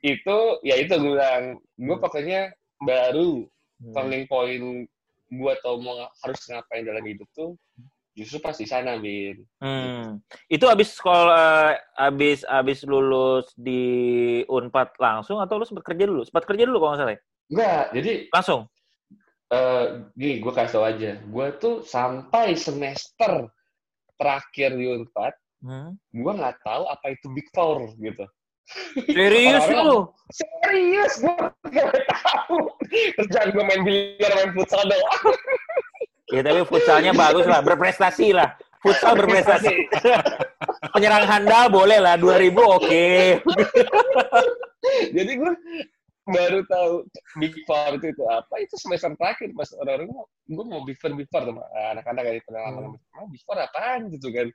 itu 0.00 0.38
ya 0.62 0.74
itu 0.78 0.88
gue 0.88 1.12
bilang. 1.12 1.60
Gue 1.76 1.96
pokoknya 1.98 2.48
baru 2.80 3.44
turning 3.92 4.24
point 4.24 4.88
gue 5.28 5.52
tau 5.60 5.76
mau 5.82 5.98
harus 6.22 6.40
ngapain 6.46 6.86
dalam 6.86 7.04
hidup 7.04 7.26
tuh 7.34 7.58
justru 8.14 8.38
pas 8.38 8.54
di 8.54 8.62
sana, 8.62 8.94
Bin. 8.94 9.42
Hmm. 9.58 10.22
Itu 10.46 10.70
abis 10.70 10.94
sekolah, 10.94 11.74
abis 11.98 12.46
abis 12.46 12.86
lulus 12.86 13.50
di 13.58 13.82
Unpad 14.46 14.94
langsung 15.02 15.42
atau 15.42 15.58
lu 15.58 15.66
sempat 15.66 15.82
kerja 15.82 16.06
dulu? 16.06 16.22
Sempat 16.22 16.46
kerja 16.46 16.62
dulu 16.62 16.78
kalau 16.78 16.90
nggak 16.94 17.00
salah 17.02 17.14
ya? 17.18 17.20
Enggak, 17.50 17.84
jadi 17.90 18.12
Langsung? 18.30 18.62
eh 19.50 19.84
gini, 20.14 20.34
gue 20.40 20.52
kasih 20.54 20.72
tau 20.78 20.86
aja. 20.86 21.10
Gue 21.26 21.46
tuh 21.58 21.82
sampai 21.82 22.54
semester 22.54 23.50
terakhir 24.14 24.78
di 24.78 24.86
Unpad, 24.94 25.34
Hmm. 25.64 25.96
gue 26.14 26.32
nggak 26.38 26.60
tahu 26.62 26.84
apa 26.86 27.06
itu 27.18 27.26
Big 27.34 27.50
Four 27.50 27.98
gitu. 27.98 28.24
Serius 29.04 29.64
lu? 29.68 30.08
Serius, 30.32 31.12
gue 31.20 31.34
gak 31.68 31.92
tahu. 32.08 32.58
Kerjaan 33.20 33.48
gue 33.52 33.64
main 33.64 33.82
biliar, 33.84 34.32
main 34.40 34.50
futsal 34.56 34.82
doang. 34.88 35.36
Ya 36.32 36.40
tapi 36.40 36.64
futsalnya 36.64 37.12
bagus 37.12 37.44
lah, 37.44 37.60
berprestasi 37.60 38.32
lah. 38.32 38.56
Futsal 38.80 39.14
berprestasi. 39.20 39.92
Penyerang 40.96 41.28
handal 41.28 41.68
boleh 41.68 42.00
lah, 42.00 42.16
2000 42.16 42.56
oke. 42.56 43.08
Jadi 45.12 45.32
gue 45.36 45.52
baru 46.24 46.64
tahu 46.64 47.04
Big 47.36 47.52
Four 47.68 48.00
itu, 48.00 48.16
itu 48.16 48.24
apa. 48.32 48.54
Itu 48.64 48.80
semester 48.80 49.12
terakhir 49.20 49.52
pas 49.52 49.68
orang-orang 49.76 50.08
gue 50.48 50.64
mau 50.64 50.80
Big 50.88 50.96
Four, 50.96 51.12
Big 51.16 51.28
Four 51.28 51.44
sama 51.44 51.62
anak-anak 51.92 52.24
dari 52.24 52.40
pengalaman. 52.48 52.96
Oh, 53.20 53.28
Big 53.28 53.44
Four 53.44 53.60
apaan 53.60 54.08
gitu 54.08 54.32
kan. 54.32 54.48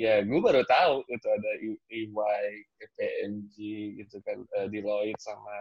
Ya, 0.00 0.24
gue 0.24 0.40
baru 0.40 0.64
tahu 0.64 1.04
itu 1.08 1.26
ada 1.28 1.50
E- 1.60 1.82
EY, 1.92 2.44
KPMG 2.80 3.54
gitu 4.02 4.16
kan, 4.24 4.40
eh, 4.56 4.66
Deloitte 4.72 5.20
sama 5.20 5.56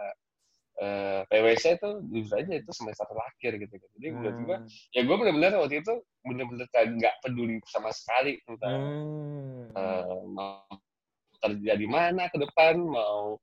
eh, 0.82 1.22
PwC 1.30 1.78
itu 1.78 1.90
jujur 2.10 2.36
aja 2.42 2.54
itu 2.58 2.72
semester 2.74 3.06
terakhir 3.06 3.52
gitu 3.60 3.76
kan. 3.78 3.90
Jadi 4.00 4.08
gue 4.18 4.32
Hmm. 4.58 4.68
ya 4.96 5.02
gue 5.04 5.16
benar-benar 5.20 5.52
waktu 5.62 5.84
itu 5.84 5.94
benar-benar 6.26 6.68
nggak 6.72 7.16
peduli 7.22 7.60
sama 7.70 7.92
sekali 7.94 8.40
tentang 8.48 8.82
Hmm. 9.72 9.78
eh, 9.78 10.22
mau 10.32 10.64
kerja 11.42 11.74
di 11.76 11.88
mana 11.90 12.30
ke 12.32 12.38
depan 12.40 12.78
mau 12.82 13.38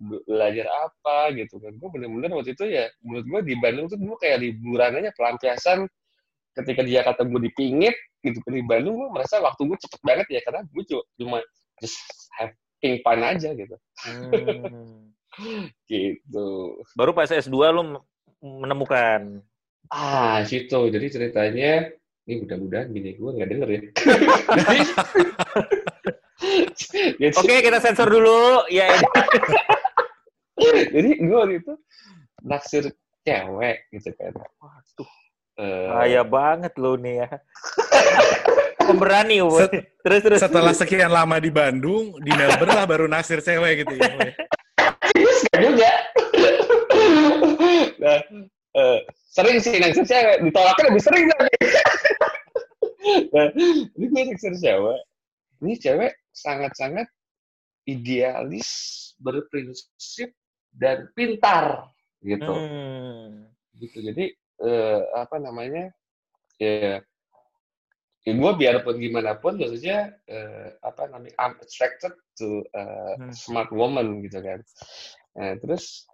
be- 0.00 0.22
belajar 0.24 0.66
apa 0.88 1.34
gitu 1.36 1.60
kan 1.60 1.72
gue 1.76 1.88
bener-bener 1.92 2.30
waktu 2.32 2.56
itu 2.56 2.64
ya 2.70 2.88
menurut 3.04 3.26
gue 3.28 3.40
di 3.52 3.54
Bandung 3.60 3.86
tuh 3.90 3.98
gue 4.00 4.16
kayak 4.18 4.38
liburan 4.40 4.98
aja 5.04 5.10
pelampiasan 5.14 5.78
ketika 6.60 6.80
di 6.82 6.92
Jakarta 6.94 7.22
gue 7.24 7.40
dipingit 7.42 7.94
gitu 8.20 8.38
kan 8.44 8.52
di 8.52 8.62
Bandung 8.62 8.96
gue 8.96 9.08
merasa 9.10 9.40
waktu 9.40 9.64
gue 9.64 9.78
cepet 9.80 10.00
banget 10.04 10.26
ya 10.28 10.40
karena 10.44 10.60
gue 10.64 10.82
cu- 10.84 11.08
cuma 11.16 11.38
just 11.80 11.98
having 12.36 13.00
fun 13.00 13.20
aja 13.20 13.50
gitu. 13.52 13.76
Hmm. 14.04 15.10
gitu. 15.90 16.48
Baru 16.94 17.10
pas 17.12 17.26
S2 17.26 17.56
lu 17.70 17.82
m- 17.96 18.02
menemukan. 18.40 19.40
ah 19.88 20.44
situ. 20.44 20.80
Jadi 20.92 21.06
ceritanya 21.08 21.88
ini 22.24 22.44
mudah-mudahan 22.44 22.88
bini 22.92 23.16
gue 23.16 23.30
nggak 23.32 23.48
denger 23.50 23.68
ya. 23.68 23.80
Jadi- 27.20 27.36
Oke, 27.36 27.60
kita 27.60 27.78
sensor 27.80 28.08
dulu. 28.08 28.64
Ya, 28.72 28.88
jadi 30.94 31.10
gue 31.20 31.36
waktu 31.36 31.54
itu 31.60 31.72
naksir 32.40 32.84
cewek 33.24 33.76
gitu 33.92 34.10
kan. 34.16 34.32
Waduh, 34.60 35.10
Eh, 35.60 35.86
bahaya 35.92 36.22
banget 36.24 36.72
lu 36.80 36.96
nih 36.96 37.24
ya. 37.24 37.28
Pemberani. 38.88 39.44
Set- 39.60 39.92
Terus, 40.00 40.20
terus. 40.24 40.40
Setelah 40.40 40.72
sekian 40.72 41.12
lama 41.12 41.36
di 41.36 41.52
Bandung, 41.52 42.16
di 42.24 42.32
Melbourne 42.32 42.72
lah 42.72 42.88
baru 42.88 43.04
naksir 43.04 43.44
cewek 43.44 43.84
gitu 43.84 44.00
ya. 44.00 44.08
Enggak 45.12 45.60
juga. 45.60 45.92
nah, 48.02 48.18
eh, 48.80 48.98
sering 49.28 49.60
sih 49.60 49.76
naksir 49.76 50.08
cewek, 50.08 50.40
ditolaknya 50.48 50.84
lebih 50.88 51.02
sering 51.04 51.24
lagi. 51.28 51.56
nah, 53.36 53.46
ini 54.00 54.04
gue 54.08 54.22
naksir 54.32 54.54
cewek. 54.56 55.00
Ini 55.60 55.74
cewek 55.76 56.12
sangat-sangat 56.32 57.04
idealis, 57.84 58.70
berprinsip, 59.20 60.32
dan 60.72 61.12
pintar. 61.12 61.92
Gitu. 62.24 62.48
Hmm. 62.48 63.52
gitu. 63.76 64.00
Jadi, 64.00 64.32
eh, 64.64 65.00
apa 65.16 65.36
namanya, 65.40 65.92
ya, 66.60 67.00
ya 68.24 68.32
gue 68.36 68.52
biarpun 68.56 69.00
gimana 69.00 69.36
pun, 69.40 69.56
maksudnya, 69.56 70.12
eh, 70.28 70.76
apa 70.84 71.08
namanya, 71.08 71.34
I'm 71.40 71.56
attracted 71.60 72.12
to 72.40 72.64
Hmm. 73.16 73.32
smart 73.32 73.72
woman 73.72 74.20
gitu 74.24 74.40
kan. 74.40 74.60
Nah, 75.36 75.54
terus 75.60 76.04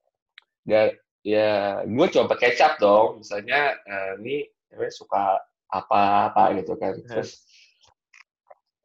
ya 0.66 0.90
ya 1.26 1.82
gue 1.82 2.06
coba 2.14 2.34
kecap 2.38 2.78
dong 2.78 3.22
misalnya 3.22 3.74
eh, 3.82 4.12
ini 4.22 4.36
cewek 4.70 4.94
suka 4.94 5.42
apa 5.66 6.30
apa 6.30 6.54
gitu 6.62 6.78
kan 6.78 6.94
Hmm. 7.02 7.06
terus 7.10 7.42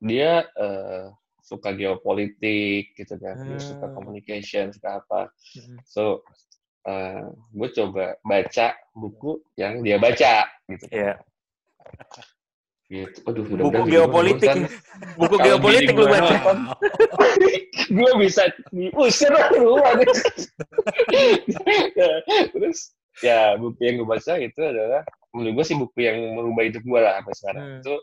dia 0.01 0.50
eh, 0.58 1.06
suka 1.46 1.70
geopolitik 1.77 2.98
gitu 2.98 3.18
kan 3.22 3.38
dia 3.46 3.62
suka 3.62 3.89
Hmm. 3.89 3.94
communication 3.94 4.74
suka 4.74 5.01
apa 5.06 5.30
Hmm. 5.53 5.77
so 5.86 6.25
eh, 6.83 7.21
gue 7.29 7.69
coba 7.71 8.05
baca 8.21 8.67
buku 8.91 9.31
yang 9.55 9.81
dia 9.81 9.97
baca 9.97 10.33
gitu 10.67 10.85
kan. 10.88 10.95
Iya. 10.95 11.13
gitu 12.88 13.23
aduh 13.23 13.43
Buku 13.47 13.81
geopolitik. 13.88 14.51
nonton. 14.51 14.67
Buku 15.15 15.35
Kalau 15.35 15.45
geopolitik 15.47 15.95
lu 15.95 16.05
baca. 16.05 16.35
gue 17.97 18.11
bisa 18.19 18.43
diusir 18.69 19.31
lu 19.53 19.79
terus 22.51 22.91
ya 23.19 23.55
buku 23.55 23.79
yang 23.79 23.95
gue 24.00 24.07
baca 24.07 24.33
itu 24.35 24.59
adalah 24.59 25.03
menurut 25.31 25.53
gue 25.55 25.65
sih 25.65 25.77
buku 25.77 25.97
yang 26.00 26.17
merubah 26.35 26.63
hidup 26.63 26.83
gue 26.83 27.00
lah 27.00 27.13
sampai 27.19 27.35
sekarang 27.35 27.63
Hmm. 27.63 27.79
itu 27.79 27.95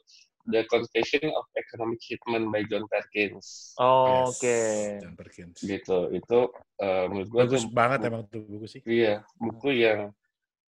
The 0.48 0.64
Confession 0.66 1.28
of 1.32 1.44
Economic 1.54 2.00
Hitman 2.00 2.48
by 2.52 2.64
John 2.66 2.84
Perkins 2.88 3.76
Oh, 3.78 4.32
Yes, 4.32 4.32
Oke. 4.34 4.56
John 5.04 5.14
Perkins. 5.14 5.56
gitu 5.62 5.98
itu 6.10 6.38
eh, 6.80 7.04
menurut 7.06 7.28
gue 7.28 7.40
Bagus 7.44 7.64
banget 7.68 7.98
emang 8.08 8.22
tuh 8.32 8.42
buku 8.44 8.66
sih. 8.66 8.80
iya 8.88 9.22
buku 9.36 9.68
yang 9.76 10.00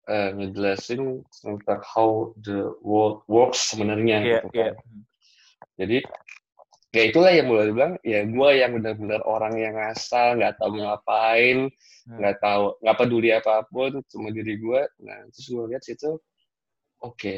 eh, 0.07 0.29
ngejelasin 0.37 1.21
tentang 1.43 1.81
how 1.83 2.31
the 2.41 2.71
world 2.81 3.21
works 3.27 3.73
sebenarnya 3.73 4.23
Iya, 4.23 4.39
gitu 4.41 4.47
iya. 4.55 4.69
kan 4.73 4.97
jadi 5.75 5.97
ya 6.95 7.03
itulah 7.11 7.31
yang 7.35 7.47
mulai 7.51 7.67
bilang 7.75 7.93
ya 8.07 8.23
gue 8.23 8.49
yang 8.55 8.71
benar-benar 8.79 9.21
orang 9.27 9.53
yang 9.59 9.75
asal 9.75 10.39
nggak 10.39 10.55
tahu 10.59 10.69
mau 10.79 10.95
ngapain 10.95 11.67
Hmm. 12.05 12.21
nggak 12.21 12.37
tahu 12.37 12.77
nggak 12.85 12.97
peduli 13.01 13.29
apa 13.33 13.65
pun 13.65 13.97
cuma 14.13 14.29
diri 14.29 14.61
gue 14.61 14.81
nah 15.01 15.25
terus 15.33 15.47
gue 15.49 15.63
lihat 15.73 15.81
situ 15.81 16.21
oke 17.01 17.33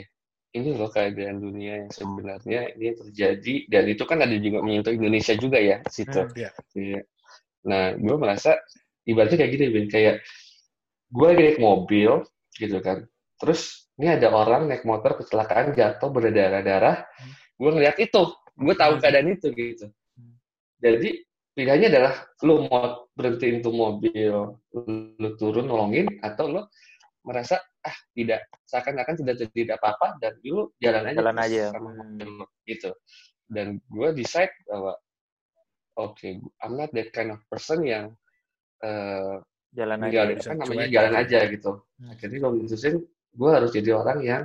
ini 0.57 0.73
loh 0.73 0.89
keadaan 0.89 1.37
dunia 1.39 1.85
yang 1.85 1.91
sebenarnya 1.93 2.73
ini 2.75 2.97
terjadi 2.97 3.55
dan 3.69 3.83
itu 3.87 4.03
kan 4.09 4.17
ada 4.25 4.35
juga 4.37 4.59
menyentuh 4.65 4.93
Indonesia 4.95 5.33
juga 5.37 5.57
ya 5.61 5.77
situ 5.87 6.25
Hmm. 6.25 6.33
Iya. 6.35 6.49
Iya. 6.73 7.01
nah 7.67 7.83
gue 7.95 8.15
merasa 8.17 8.57
ibaratnya 9.05 9.37
kayak 9.39 9.51
gini 9.53 9.65
Ben 9.71 9.87
kayak 9.87 10.15
gue 11.07 11.25
lagi 11.25 11.41
naik 11.45 11.59
mobil 11.61 12.11
gitu 12.57 12.77
kan 12.83 13.05
terus 13.37 13.87
ini 14.01 14.13
ada 14.13 14.27
orang 14.33 14.67
naik 14.67 14.83
motor 14.83 15.15
kecelakaan 15.21 15.71
jatuh 15.71 16.09
berdarah-darah 16.11 17.05
gue 17.55 17.69
ngeliat 17.71 17.97
itu 18.01 18.21
gue 18.57 18.75
tahu 18.75 18.93
Hmm. 18.97 19.01
keadaan 19.01 19.27
itu 19.31 19.47
gitu 19.53 19.85
Hmm. 20.17 20.35
jadi 20.81 21.09
pilihannya 21.57 21.87
adalah 21.89 22.13
lu 22.45 22.69
mau 22.69 23.09
berhentiin 23.17 23.65
tuh 23.65 23.73
mobil 23.73 24.53
lu 25.17 25.29
turun 25.41 25.65
nolongin 25.65 26.21
atau 26.21 26.45
lu 26.49 26.61
merasa 27.25 27.57
ah 27.87 27.95
tidak 28.11 28.43
seakan-akan 28.67 29.15
tidak 29.15 29.35
terjadi 29.41 29.79
apa-apa 29.79 30.19
dan 30.19 30.35
lu 30.43 30.67
jalan 30.77 31.03
aja 31.07 31.17
Jalan 31.17 31.37
aja. 31.39 31.65
Hmm. 31.71 32.43
gitu 32.67 32.91
dan 33.47 33.79
gue 33.87 34.09
decide 34.13 34.51
bahwa 34.67 34.93
oke 35.95 36.27
I'm 36.59 36.73
not 36.75 36.91
that 36.91 37.09
kind 37.09 37.31
of 37.31 37.39
person 37.47 37.87
yang 37.87 38.11
eh 38.83 39.39
Jalan 39.75 39.99
aja. 39.99 40.25
jalan, 40.25 40.35
kan 40.41 40.55
namanya 40.57 40.87
jalan 40.89 41.13
aja 41.15 41.39
gitu 41.47 41.71
Hmm. 41.97 42.13
akhirnya 42.13 42.37
gue 42.39 42.51
mutusin 42.61 42.95
gue 43.33 43.49
harus 43.49 43.69
jadi 43.73 43.89
orang 43.93 44.19
yang 44.21 44.43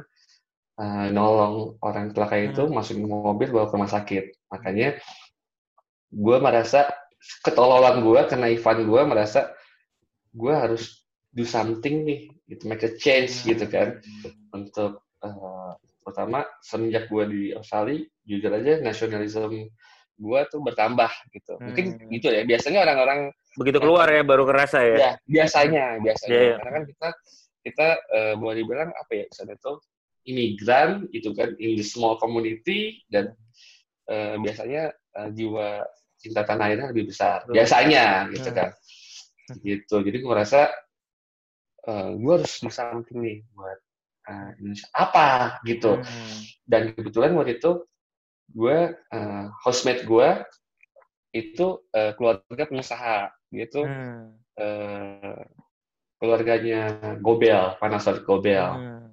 eh, 0.75 1.07
nolong 1.13 1.77
orang 1.85 2.17
celaka 2.17 2.37
itu 2.41 2.63
Hmm. 2.65 2.73
masukin 2.73 3.05
mobil 3.05 3.49
bawa 3.51 3.69
ke 3.69 3.75
rumah 3.77 3.93
sakit 3.93 4.25
makanya 4.49 4.97
gue 6.09 6.37
merasa 6.39 6.89
ketololan 7.45 8.01
gue 8.03 8.21
kenaifan 8.27 8.83
gue 8.85 9.03
merasa 9.05 9.53
gue 10.33 10.53
harus 10.53 11.02
do 11.33 11.43
something 11.43 12.05
nih 12.05 12.21
gitu 12.47 12.69
make 12.69 12.85
a 12.85 12.93
change 12.95 13.43
gitu 13.43 13.65
kan 13.67 13.99
untuk 14.53 15.01
eh, 15.25 15.73
pertama 16.03 16.45
semenjak 16.61 17.09
gue 17.09 17.25
di 17.27 17.43
Australia 17.53 18.03
jujur 18.23 18.53
aja 18.53 18.79
nasionalisme 18.79 19.71
gue 20.13 20.41
tuh 20.53 20.61
bertambah 20.61 21.09
gitu 21.33 21.57
mungkin 21.59 21.97
Hmm. 21.99 22.11
gitu 22.13 22.29
ya 22.29 22.45
biasanya 22.45 22.85
orang-orang 22.85 23.21
Begitu 23.53 23.79
keluar 23.81 24.09
ya 24.09 24.25
baru 24.25 24.49
kerasa 24.49 24.81
ya. 24.81 24.97
ya 24.97 25.11
biasanya 25.25 25.85
biasanya 26.01 26.33
Iya, 26.33 26.43
iya. 26.43 26.57
karena 26.57 26.71
kan 26.73 26.85
kita 26.87 27.09
kita 27.63 27.89
eh, 28.11 28.35
boleh 28.35 28.57
dibilang 28.61 28.91
apa 28.93 29.13
ya 29.13 29.25
misalnya 29.29 29.57
tuh 29.59 29.77
imigran 30.23 30.91
gitu 31.11 31.35
kan 31.35 31.53
in 31.59 31.75
the 31.75 31.85
small 31.85 32.15
community 32.17 33.03
dan 33.09 33.33
eh, 34.07 34.37
biasanya 34.39 34.83
eh, 34.93 35.29
jiwa 35.33 35.83
cinta 36.17 36.47
tanah 36.47 36.65
airnya 36.71 36.87
lebih 36.95 37.11
besar 37.11 37.43
biasanya 37.49 38.31
gitu 38.31 38.51
Hmm. 38.53 38.59
kan 38.59 38.69
gitu 39.61 39.97
jadi 40.01 40.17
gue 40.17 40.31
merasa 40.31 40.71
eh, 41.89 42.09
gue 42.15 42.33
harus 42.39 42.53
something 42.71 43.19
nih 43.19 43.39
buat 43.55 43.79
eh, 44.31 44.49
Indonesia. 44.63 44.89
Apa? 44.95 45.59
Gitu. 45.67 45.99
Hmm. 45.99 46.39
dan 46.69 46.83
kebetulan 46.95 47.35
waktu 47.35 47.59
itu 47.59 47.85
gue 48.53 48.79
uh, 48.93 49.45
housemate 49.65 50.05
gue 50.05 50.29
itu 51.33 51.81
eh, 51.97 52.13
keluarga 52.17 52.65
pengusaha. 52.69 53.33
Dia 53.49 53.67
tuh 53.73 53.85
Hmm. 53.89 54.37
eh, 54.61 55.41
keluarganya 56.21 57.17
Gobel 57.25 57.75
Panasonic 57.81 58.23
Gobel. 58.29 58.63
Hmm. 58.63 59.09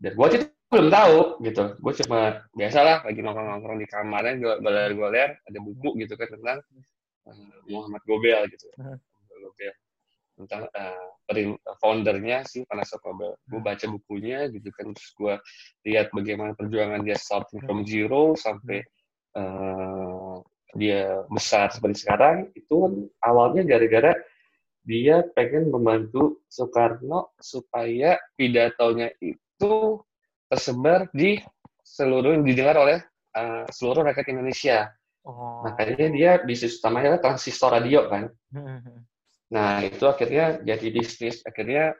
dan 0.00 0.16
gue 0.16 0.26
itu 0.32 0.36
belum 0.72 0.88
tahu 0.88 1.18
gitu. 1.44 1.64
Gue 1.76 1.92
cuma 2.00 2.40
biasalah 2.56 3.04
lagi 3.04 3.20
nongkrong-nongkrong 3.20 3.78
di 3.84 3.86
kamarnya 3.90 4.34
gue 4.40 4.54
goler-goler 4.64 5.36
ada 5.44 5.58
buku 5.60 6.00
gitu 6.00 6.16
kan 6.16 6.28
tentang 6.32 6.58
eh, 7.28 7.52
Muhammad 7.68 8.02
Gobel 8.08 8.40
gitu. 8.48 8.66
Hmm. 8.80 8.96
Gobel 9.28 9.72
tentang 10.44 10.68
eh, 10.72 11.06
perin- 11.28 11.60
foundernya 11.78 12.42
si 12.48 12.64
Panasonic 12.64 13.04
Gobel 13.04 13.32
gue 13.46 13.60
baca 13.60 13.86
bukunya 13.86 14.48
gitu 14.48 14.68
kan 14.72 14.90
terus 14.96 15.10
gue 15.14 15.34
lihat 15.86 16.10
bagaimana 16.10 16.56
perjuangan 16.56 17.04
dia 17.04 17.16
starting 17.16 17.60
from 17.62 17.84
zero 17.84 18.34
sampai 18.34 18.80
eh, 19.36 20.36
dia 20.74 21.26
besar 21.26 21.70
seperti 21.74 22.06
sekarang 22.06 22.50
itu 22.54 22.74
kan 22.74 22.92
awalnya 23.26 23.66
gara-gara 23.66 24.14
dia 24.86 25.22
pengen 25.36 25.68
membantu 25.68 26.40
Soekarno 26.48 27.36
supaya 27.36 28.16
pidatonya 28.34 29.12
itu 29.20 30.00
tersebar 30.50 31.06
di 31.14 31.38
seluruh 31.84 32.40
didengar 32.42 32.80
oleh 32.80 32.98
eh, 33.36 33.64
seluruh 33.70 34.02
rakyat 34.06 34.26
Indonesia. 34.30 34.90
Oh. 35.20 35.62
Makanya 35.68 36.08
dia 36.16 36.32
bisnis 36.40 36.80
utamanya 36.80 37.20
transistor 37.20 37.76
radio 37.76 38.08
kan. 38.08 38.32
Hmm. 39.50 39.58
Nah 39.58 39.74
itu 39.82 40.04
akhirnya 40.06 40.62
jadi 40.62 40.86
bisnis 40.94 41.42
akhirnya 41.42 41.98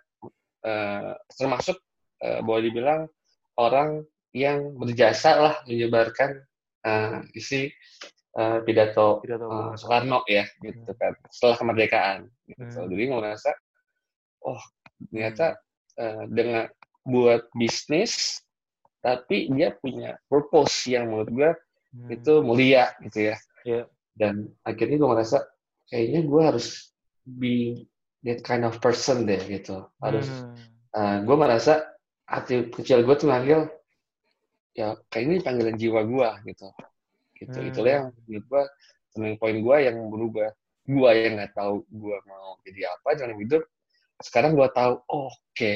eh, 0.62 1.12
termasuk 1.34 1.76
eh, 2.22 2.40
boleh 2.40 2.70
dibilang 2.70 3.10
orang 3.58 4.06
yang 4.30 4.78
berjasa 4.78 5.30
lah 5.36 5.54
menyebarkan 5.66 6.38
eh, 6.86 7.18
isi 7.34 7.66
uh, 8.38 8.62
pidato, 8.62 9.18
Pidato 9.18 9.50
Karno. 9.50 9.74
Soekarno 9.74 10.18
ya 10.30 10.46
gitu 10.62 10.94
kan 10.94 11.18
setelah 11.34 11.56
kemerdekaan 11.58 12.18
gitu. 12.46 12.78
Hmm. 12.78 12.88
Jadi 12.94 13.04
merasa 13.10 13.50
oh 14.46 14.62
ternyata 15.10 15.58
uh, 15.98 16.24
dengan 16.30 16.70
buat 17.02 17.50
bisnis 17.58 18.38
tapi 19.02 19.50
dia 19.50 19.74
punya 19.74 20.14
purpose 20.30 20.86
yang 20.86 21.10
menurut 21.10 21.30
gue 21.34 21.50
Hmm. 21.90 22.06
itu 22.14 22.32
mulia 22.42 22.94
gitu 23.02 23.34
ya. 23.34 23.36
Iya. 23.66 23.82
Dan 24.14 24.46
akhirnya 24.62 24.96
gue 24.98 25.10
merasa 25.10 25.42
kayaknya 25.90 26.20
gue 26.22 26.42
harus 26.42 26.89
be 27.24 27.86
that 28.24 28.44
kind 28.44 28.64
of 28.64 28.76
person 28.80 29.24
deh 29.24 29.40
gitu. 29.48 29.88
Harus 30.00 30.28
Hmm. 30.90 31.22
gue 31.22 31.36
merasa 31.38 31.86
hati 32.26 32.66
kecil 32.70 33.06
gue 33.06 33.14
tuh 33.14 33.30
manggil 33.30 33.70
ya 34.74 34.98
kayak 35.10 35.24
ini 35.26 35.36
panggilan 35.42 35.76
jiwa 35.78 36.00
gue 36.02 36.28
gitu. 36.50 36.68
Gitu. 37.38 37.58
Hmm. 37.58 37.68
Itulah 37.70 37.90
yang 37.90 38.06
menurut 38.26 38.44
gue 38.46 38.62
turning 39.14 39.36
point 39.38 39.58
gue 39.62 39.76
yang 39.86 39.96
berubah. 40.10 40.50
Gue 40.90 41.10
yang 41.14 41.38
nggak 41.38 41.54
tahu 41.54 41.86
gue 41.86 42.16
mau 42.26 42.58
jadi 42.66 42.80
apa 42.90 43.08
dalam 43.14 43.36
hidup. 43.38 43.62
Sekarang 44.20 44.52
gue 44.52 44.68
tahu, 44.76 45.00
oh, 45.08 45.32
oke, 45.32 45.72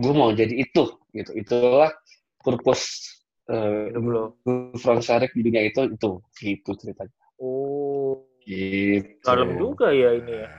gue 0.00 0.12
mau 0.16 0.32
jadi 0.32 0.54
itu 0.54 0.96
gitu. 1.12 1.30
Itulah 1.36 1.92
purpose 2.40 3.14
uh, 3.50 3.90
Hidup 3.92 4.04
lo. 4.04 4.22
Frank 4.80 5.04
Syarek 5.04 5.32
di 5.36 5.42
dunia 5.44 5.68
itu 5.68 5.92
itu 5.92 6.10
gitu 6.40 6.70
ceritanya. 6.78 7.23
Gitu. 8.44 9.24
Dalam 9.24 9.56
juga 9.56 9.88
ya 9.90 10.10
ini 10.16 10.34
ya. 10.44 10.48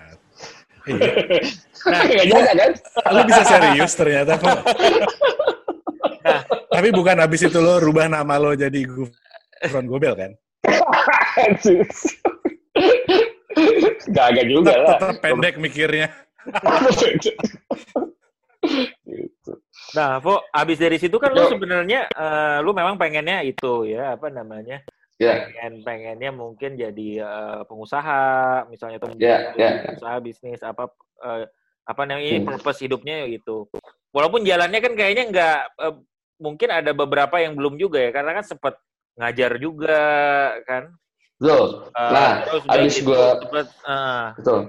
Iya. 0.85 2.37
Nah, 2.45 2.53
kan? 2.61 2.71
Lu 3.09 3.21
bisa 3.25 3.41
serius 3.41 3.93
ternyata 3.97 4.37
kok. 4.37 4.57
Tapi 6.69 6.89
bukan 6.93 7.17
habis 7.21 7.41
itu 7.45 7.57
lo 7.57 7.81
rubah 7.81 8.05
nama 8.05 8.37
lo 8.37 8.53
jadi 8.53 8.85
Gufron 8.85 9.85
Gobel 9.89 10.13
kan? 10.13 10.31
Gak 14.11 14.25
agak 14.35 14.45
juga 14.45 14.73
lah. 14.75 14.99
tetap 14.99 15.15
pendek 15.23 15.55
mikirnya. 15.57 16.11
gitu. 19.07 19.51
Nah, 19.95 20.19
Vo, 20.19 20.43
abis 20.51 20.77
dari 20.77 20.99
situ 20.99 21.15
kan 21.15 21.31
lu 21.31 21.47
sebenarnya 21.47 22.11
eh, 22.11 22.57
lu 22.59 22.75
memang 22.75 22.99
pengennya 22.99 23.41
itu 23.47 23.87
ya 23.87 24.19
apa 24.19 24.27
namanya? 24.27 24.83
Ya, 25.15 25.47
Pengen 25.47 25.73
pengennya 25.87 26.31
mungkin 26.35 26.75
jadi 26.75 27.09
eh, 27.23 27.59
pengusaha 27.71 28.23
misalnya 28.67 28.99
atau 28.99 29.15
Ya, 29.15 29.47
ya. 29.55 29.71
pengusaha 29.87 30.17
bisnis 30.19 30.59
apa 30.59 30.91
eh, 31.23 31.47
apa 31.87 32.01
namanya 32.03 32.43
Hmm. 32.43 32.47
purpose 32.51 32.83
hidupnya 32.83 33.23
gitu. 33.31 33.71
Walaupun 34.11 34.43
jalannya 34.43 34.83
kan 34.83 34.93
kayaknya 34.99 35.23
nggak 35.31 35.57
eh, 35.87 35.95
mungkin 36.35 36.67
ada 36.67 36.91
beberapa 36.91 37.39
yang 37.39 37.55
belum 37.55 37.79
juga 37.79 38.03
ya 38.03 38.11
karena 38.11 38.35
kan 38.35 38.43
sempat 38.43 38.75
ngajar 39.15 39.55
juga 39.55 39.99
kan. 40.67 40.91
betul. 41.39 41.87
Eh, 41.95 42.11
Nah, 42.11 42.31
terus 42.43 42.63
udah 42.67 42.75
abis 42.75 42.93
gitu 42.99 43.07
gua- 43.07 43.35
sempet, 43.39 43.67
eh, 43.87 44.27
Betul. 44.35 44.59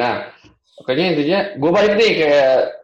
Nah, 0.00 0.14
pokoknya 0.80 1.04
intinya 1.12 1.40
gue 1.60 1.70
balik 1.76 1.92
nih 2.00 2.12
ke 2.24 2.32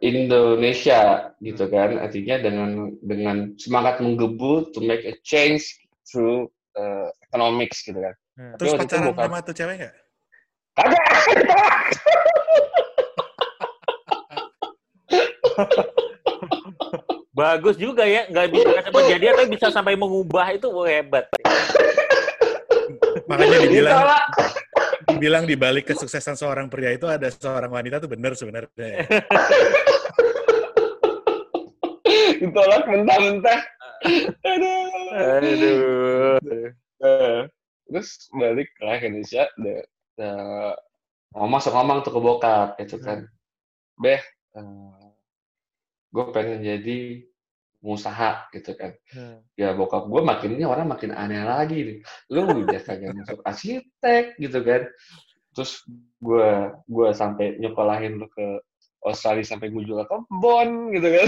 Indonesia 0.05 1.01
gitu 1.41 1.63
kan. 1.65 1.97
Artinya 1.97 2.35
dengan 2.37 2.69
dengan 3.01 3.37
semangat 3.57 4.05
menggebu 4.05 4.69
to 4.69 4.85
make 4.85 5.01
a 5.01 5.17
change 5.25 5.65
through 6.07 6.47
uh, 6.79 7.11
economics 7.29 7.83
gitu 7.83 7.99
kan. 7.99 8.15
hmm. 8.39 8.55
Terus 8.57 8.71
pacaran 8.79 9.11
bukan- 9.11 9.27
sama 9.27 9.37
tuh 9.43 9.53
cewek 9.55 9.75
nggak? 9.83 9.93
Kagak. 10.77 11.05
bagus 17.37 17.77
juga 17.77 18.01
ya 18.01 18.25
nggak 18.33 18.47
bisa 18.49 18.81
sampai 18.81 19.03
jadi 19.13 19.25
atau 19.29 19.45
bisa 19.45 19.67
sampai 19.69 19.93
mengubah 19.93 20.57
itu 20.57 20.67
wah, 20.73 20.89
hebat. 20.89 21.29
Makanya 23.29 23.57
dibilang 23.69 23.97
dibilang 25.05 25.43
di 25.45 25.53
balik 25.53 25.85
kesuksesan 25.93 26.33
seorang 26.33 26.65
pria 26.65 26.97
itu 26.97 27.05
ada 27.05 27.29
seorang 27.29 27.69
wanita 27.69 28.01
tuh 28.01 28.09
bener 28.09 28.33
sebenarnya. 28.33 29.05
Ditolak 32.41 32.83
mentah-mentah. 32.85 33.59
Aduh. 34.45 34.89
Aduh. 35.13 36.37
Eh, 36.97 37.39
terus 37.87 38.27
balik 38.33 38.69
ke 38.77 38.83
Indonesia 39.05 39.45
de, 39.57 39.85
de, 40.17 40.29
ngomong 41.33 41.51
masuk 41.61 41.71
ngomong 41.77 42.01
tuh 42.01 42.13
ke 42.13 42.19
bokap 42.19 42.69
gitu 42.81 42.97
kan 42.99 43.29
beh 44.01 44.21
gue 46.11 46.25
pengen 46.33 46.65
jadi 46.65 46.99
pengusaha 47.77 48.49
gitu 48.51 48.73
kan 48.73 48.91
Hmm. 49.13 49.39
ya 49.53 49.77
bokap 49.77 50.09
gue 50.09 50.21
makin 50.25 50.57
ini 50.57 50.65
orang 50.65 50.89
makin 50.89 51.13
aneh 51.13 51.45
lagi 51.45 51.77
nih 51.85 51.97
lu 52.33 52.65
udah 52.65 52.81
kagak 52.81 53.13
masuk 53.13 53.39
arsitek 53.45 54.33
gitu 54.41 54.59
kan 54.65 54.89
terus 55.53 55.85
gue 56.17 56.49
gue 56.89 57.09
sampai 57.13 57.61
nyekolahin 57.61 58.17
lu 58.17 58.27
ke 58.33 58.61
Australia 59.07 59.43
sampai 59.43 59.71
gue 59.71 59.83
jual 59.83 60.03
kebon 60.03 60.91
gitu 60.91 61.07
kan. 61.07 61.27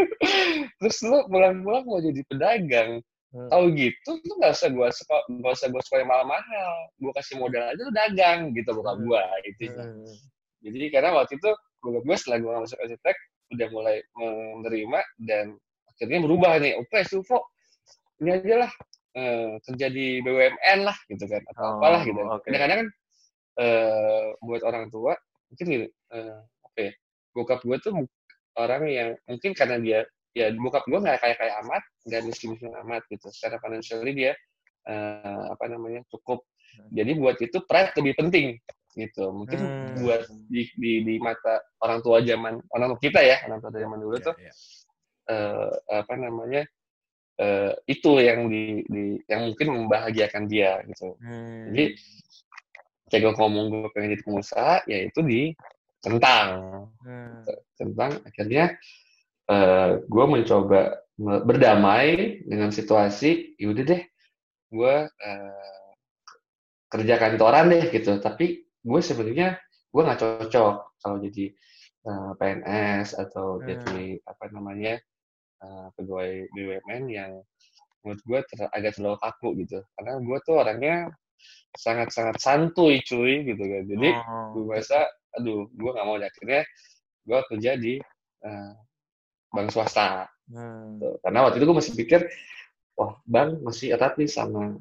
Terus 0.80 0.96
lu 1.04 1.18
pulang-pulang 1.28 1.84
mau 1.86 2.00
jadi 2.00 2.20
pedagang. 2.26 3.02
Hmm. 3.30 3.46
tahu 3.46 3.70
gitu 3.78 4.18
lu 4.26 4.42
nggak 4.42 4.58
usah 4.58 4.74
gue 4.74 4.88
sekolah 4.90 5.22
nggak 5.30 5.54
usah 5.54 5.68
gue 5.70 5.82
sekolah 5.86 6.02
mahal-mahal. 6.02 6.72
Gue 6.98 7.12
kasih 7.14 7.38
modal 7.38 7.62
aja 7.62 7.78
lu 7.78 7.92
dagang 7.94 8.50
gitu 8.58 8.70
bokap 8.74 8.98
Hmm. 8.98 9.06
gue 9.06 9.22
gitu. 9.46 9.62
Hmm. 9.70 10.14
jadi 10.60 10.86
karena 10.90 11.10
waktu 11.14 11.38
itu 11.38 11.50
bokap 11.78 12.02
gue 12.10 12.16
setelah 12.18 12.38
gue 12.42 12.52
masuk 12.66 12.78
arsitek 12.82 13.16
udah 13.54 13.68
mulai 13.70 13.96
menerima 14.18 15.00
dan 15.22 15.46
akhirnya 15.94 16.18
berubah 16.26 16.58
nih. 16.58 16.74
Oke 16.82 17.06
Sufo 17.06 17.38
ini 18.18 18.34
aja 18.34 18.66
lah 18.66 18.72
eh, 19.14 19.50
kerja 19.62 19.86
di 19.94 20.18
BUMN 20.26 20.78
lah 20.82 20.96
gitu 21.06 21.24
kan 21.30 21.42
atau 21.54 21.62
Oh, 21.62 21.72
apalah 21.78 22.02
gitu 22.02 22.18
kadang-kadang 22.42 22.78
kan 22.82 22.88
eh, 23.62 24.26
buat 24.42 24.62
orang 24.66 24.90
tua 24.90 25.14
mungkin 25.54 25.66
gini 25.70 25.86
eh, 25.86 26.38
ya 26.88 26.92
bokap 27.36 27.60
gue 27.62 27.76
tuh 27.78 27.92
orang 28.56 28.82
yang 28.88 29.08
mungkin 29.28 29.52
karena 29.54 29.76
dia 29.78 30.00
ya 30.32 30.50
bokap 30.54 30.86
gue 30.86 30.98
nggak 30.98 31.18
kayak 31.20 31.36
kayak 31.38 31.54
amat 31.66 31.82
nggak 32.06 32.22
miskin 32.24 32.48
miskin 32.54 32.72
amat 32.86 33.02
gitu 33.10 33.26
secara 33.30 33.58
financially 33.58 34.12
dia 34.14 34.32
eh, 34.86 35.42
apa 35.50 35.64
namanya 35.68 36.00
cukup 36.08 36.42
jadi 36.90 37.12
buat 37.18 37.36
itu 37.38 37.58
pride 37.66 37.92
lebih 37.98 38.14
penting 38.18 38.46
gitu 38.94 39.30
mungkin 39.30 39.70
Hmm. 39.70 40.02
buat 40.02 40.26
di, 40.50 40.66
di 40.74 40.92
di 41.06 41.14
mata 41.22 41.62
orang 41.78 42.02
tua 42.02 42.18
zaman 42.26 42.58
orang 42.74 42.94
tua 42.94 43.00
kita 43.00 43.20
ya 43.22 43.38
orang 43.46 43.58
tua 43.62 43.70
zaman 43.70 43.98
dulu 44.02 44.16
Iya, 44.18 44.26
tuh 44.26 44.34
iya. 44.42 44.52
eh, 45.30 45.70
apa 45.94 46.14
namanya 46.18 46.62
eh, 47.38 47.72
itu 47.86 48.10
yang 48.18 48.50
di, 48.50 48.82
di 48.90 49.04
yang 49.30 49.50
mungkin 49.50 49.66
membahagiakan 49.78 50.42
dia 50.50 50.82
gitu 50.90 51.14
Hmm. 51.22 51.70
jadi 51.70 51.84
kayak 53.10 53.22
gue 53.26 53.32
ngomong 53.34 53.64
gue 53.70 53.88
pengen 53.94 54.14
jadi 54.14 54.24
pengusaha 54.26 54.76
ya 54.86 54.98
itu 55.06 55.20
ditentang 56.00 56.48
Hmm. 57.00 57.44
tentang 57.76 58.12
akhirnya 58.24 58.76
eh 59.48 59.90
gue 60.04 60.24
mencoba 60.28 61.00
me- 61.20 61.42
berdamai 61.44 62.40
dengan 62.44 62.72
situasi 62.72 63.56
yaudah 63.60 63.84
deh 63.84 64.02
gue 64.72 64.94
eh, 65.08 65.90
kerja 66.90 67.14
kantoran 67.20 67.70
deh 67.70 67.84
gitu 67.92 68.16
tapi 68.20 68.64
gue 68.64 69.00
sebenarnya 69.00 69.60
gue 69.92 70.02
nggak 70.04 70.20
cocok 70.20 70.74
kalau 71.00 71.16
jadi 71.20 71.44
eh, 72.08 72.30
PNS 72.40 73.16
atau 73.20 73.60
Hmm. 73.60 73.68
jadi 73.68 74.20
apa 74.24 74.44
namanya 74.52 74.96
eh, 75.64 75.86
pegawai 76.00 76.48
BUMN 76.56 77.02
yang 77.12 77.32
menurut 78.00 78.20
gue 78.24 78.40
ter- 78.48 78.72
agak 78.72 78.96
terlalu 78.96 79.18
kaku 79.20 79.48
gitu 79.60 79.84
karena 79.98 80.12
gue 80.24 80.38
tuh 80.48 80.54
orangnya 80.56 81.12
sangat-sangat 81.76 82.36
santuy 82.40 83.00
cuy 83.04 83.44
gitu 83.44 83.60
kan 83.60 83.82
jadi 83.84 84.08
Oh. 84.16 84.56
gue 84.56 84.62
merasa 84.68 85.04
aduh 85.32 85.70
gue 85.70 85.90
nggak 85.90 86.06
mau 86.06 86.16
akhirnya 86.16 86.62
gue 87.22 87.38
kerja 87.50 87.70
di 87.76 87.94
eh, 88.42 88.72
bank 89.50 89.70
swasta 89.70 90.26
Hmm. 90.50 90.98
Tuh. 90.98 91.14
karena 91.22 91.46
waktu 91.46 91.62
itu 91.62 91.66
gue 91.70 91.78
masih 91.78 91.94
pikir 91.94 92.20
wah 92.98 93.14
bank 93.22 93.62
masih 93.62 93.94
erat 93.94 94.18
nih 94.18 94.26
sama 94.26 94.74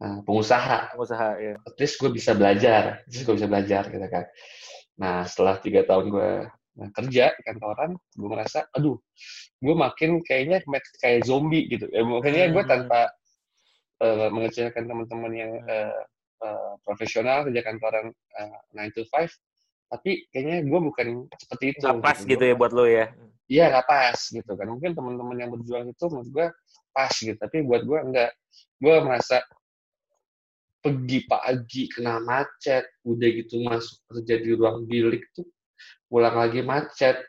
eh, 0.00 0.18
pengusaha 0.24 0.96
Pengusaha 0.96 1.28
ya. 1.36 1.54
at 1.60 1.76
least 1.76 2.00
gue 2.00 2.08
bisa 2.08 2.32
belajar 2.32 3.04
at 3.04 3.10
least 3.12 3.28
gue 3.28 3.36
bisa 3.36 3.44
belajar 3.44 3.84
gitu 3.84 4.06
kan 4.08 4.24
nah 4.96 5.20
setelah 5.28 5.60
tiga 5.60 5.84
tahun 5.84 6.08
gue 6.08 6.30
eh, 6.80 6.90
kerja 6.96 7.36
di 7.36 7.42
kantoran 7.44 8.00
gue 8.16 8.28
merasa 8.32 8.64
aduh 8.72 8.96
gue 9.60 9.74
makin 9.76 10.24
kayaknya 10.24 10.64
kayak 10.96 11.28
zombie 11.28 11.68
gitu 11.68 11.84
ya 11.92 12.00
makanya 12.00 12.48
gue 12.48 12.62
Hmm. 12.64 12.72
tanpa 12.72 13.00
eh, 14.00 14.28
mengecilkan 14.32 14.88
teman-teman 14.88 15.32
yang 15.36 15.52
eh, 15.68 16.00
eh, 16.40 16.72
profesional 16.80 17.44
kerja 17.44 17.60
kantoran 17.60 18.08
eh, 18.40 18.56
9 18.72 18.96
to 18.96 19.04
5 19.04 19.28
tapi 19.90 20.30
kayaknya 20.30 20.62
gue 20.62 20.80
bukan 20.80 21.06
seperti 21.34 21.64
itu 21.74 21.82
Nggak 21.82 21.98
pas 22.00 22.18
gitu 22.22 22.38
Gua- 22.38 22.48
ya 22.48 22.54
buat 22.54 22.72
lo 22.72 22.84
ya. 22.86 23.06
iya 23.50 23.64
nggak 23.68 23.86
pas 23.90 24.18
gitu 24.22 24.52
kan. 24.54 24.66
Mungkin 24.70 24.90
teman-teman 24.94 25.36
yang 25.36 25.50
berjuang 25.50 25.90
itu 25.90 26.04
menurut 26.06 26.30
gue 26.30 26.46
pas 26.94 27.10
gitu. 27.10 27.34
Tapi 27.34 27.56
buat 27.66 27.82
gue 27.82 27.98
enggak 27.98 28.30
gue 28.78 28.94
merasa 29.02 29.42
pergi 30.80 31.28
pagi 31.28 31.82
kena 31.92 32.22
macet 32.22 32.88
udah 33.04 33.28
gitu 33.36 33.60
masuk 33.60 34.00
kerja 34.08 34.34
di 34.40 34.50
ruang 34.56 34.88
bilik 34.88 35.28
tuh 35.36 35.44
pulang 36.08 36.32
lagi 36.32 36.64
macet 36.64 37.20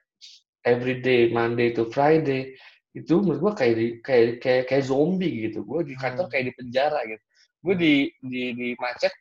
every 0.63 1.04
day 1.04 1.28
Monday 1.28 1.76
to 1.76 1.91
Friday 1.91 2.56
itu 2.93 3.19
menurut 3.19 3.39
gue 3.41 3.54
kayak 3.56 3.76
di, 3.76 3.88
kayak 4.04 4.26
kayak 4.39 4.63
kayak 4.67 4.84
zombie 4.84 5.47
gitu. 5.47 5.63
Gue 5.63 5.84
di 5.84 5.95
kantor 5.95 6.28
Hmm. 6.28 6.32
kayak 6.32 6.45
di 6.47 6.54
penjara 6.56 7.00
gitu. 7.08 7.24
Gue 7.62 7.76
di 7.76 7.93
di 8.21 8.43
di 8.52 8.67
macet 8.78 9.12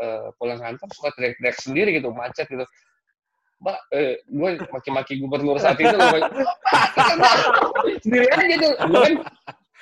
eh, 0.00 0.26
pulang 0.40 0.60
kantor 0.60 0.88
suka 0.94 1.10
teriak-teriak 1.14 1.58
sendiri 1.60 1.90
gitu 1.98 2.10
macet 2.10 2.46
gitu 2.50 2.66
mbak 3.62 3.78
eh, 3.94 4.20
gue 4.26 4.50
maki-maki 4.68 5.16
gubernur 5.22 5.56
saat 5.56 5.78
itu 5.78 5.94
gue 5.94 6.20
sendiri 8.02 8.26
aja 8.28 8.56
tuh 8.60 8.72
gue 8.90 9.00
kan 9.00 9.14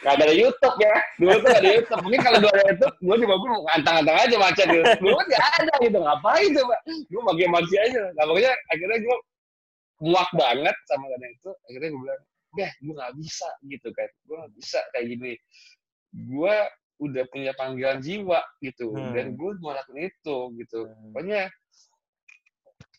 Gak 0.03 0.19
ada 0.19 0.35
YouTube 0.35 0.77
ya. 0.83 0.97
Dulu 1.15 1.31
tuh 1.39 1.49
gak 1.49 1.63
ada 1.63 1.71
YouTube. 1.79 2.03
Mungkin 2.03 2.21
kalau 2.27 2.39
dulu 2.43 2.51
ada 2.51 2.65
YouTube, 2.75 2.95
gue 2.99 3.17
di 3.23 3.27
mobil 3.31 3.51
ngantang-ngantang 3.71 4.19
aja 4.19 4.37
macet 4.37 4.67
gitu. 4.67 4.85
Dulu 4.99 5.15
kan 5.15 5.27
gak 5.31 5.47
ada 5.63 5.75
gitu. 5.79 5.99
Ngapain 6.03 6.49
tuh, 6.51 6.65
Pak? 6.67 6.81
Gue 7.07 7.23
maki-maki 7.23 7.75
aja. 7.79 8.03
Nah, 8.19 8.25
pokoknya 8.27 8.53
akhirnya 8.75 8.99
gue 8.99 9.17
muak 10.03 10.31
banget 10.35 10.77
sama 10.91 11.05
karena 11.07 11.29
itu. 11.31 11.51
Akhirnya 11.71 11.89
gue 11.95 12.01
bilang, 12.03 12.23
deh, 12.59 12.71
gue 12.83 12.95
gak 12.99 13.15
bisa 13.15 13.49
gitu 13.71 13.89
kan. 13.95 14.09
Gue 14.27 14.37
gak 14.43 14.53
bisa 14.59 14.81
kayak 14.91 15.07
gini. 15.07 15.33
Gue 16.35 16.57
udah 17.03 17.25
punya 17.29 17.53
panggilan 17.59 17.99
jiwa 17.99 18.41
gitu. 18.63 18.95
Hmm. 18.95 19.11
Dan 19.11 19.35
gue 19.35 19.51
mau 19.59 19.75
lakuin 19.75 20.07
itu 20.07 20.37
gitu. 20.63 20.87
Hmm. 20.87 21.11
Pokoknya, 21.11 21.41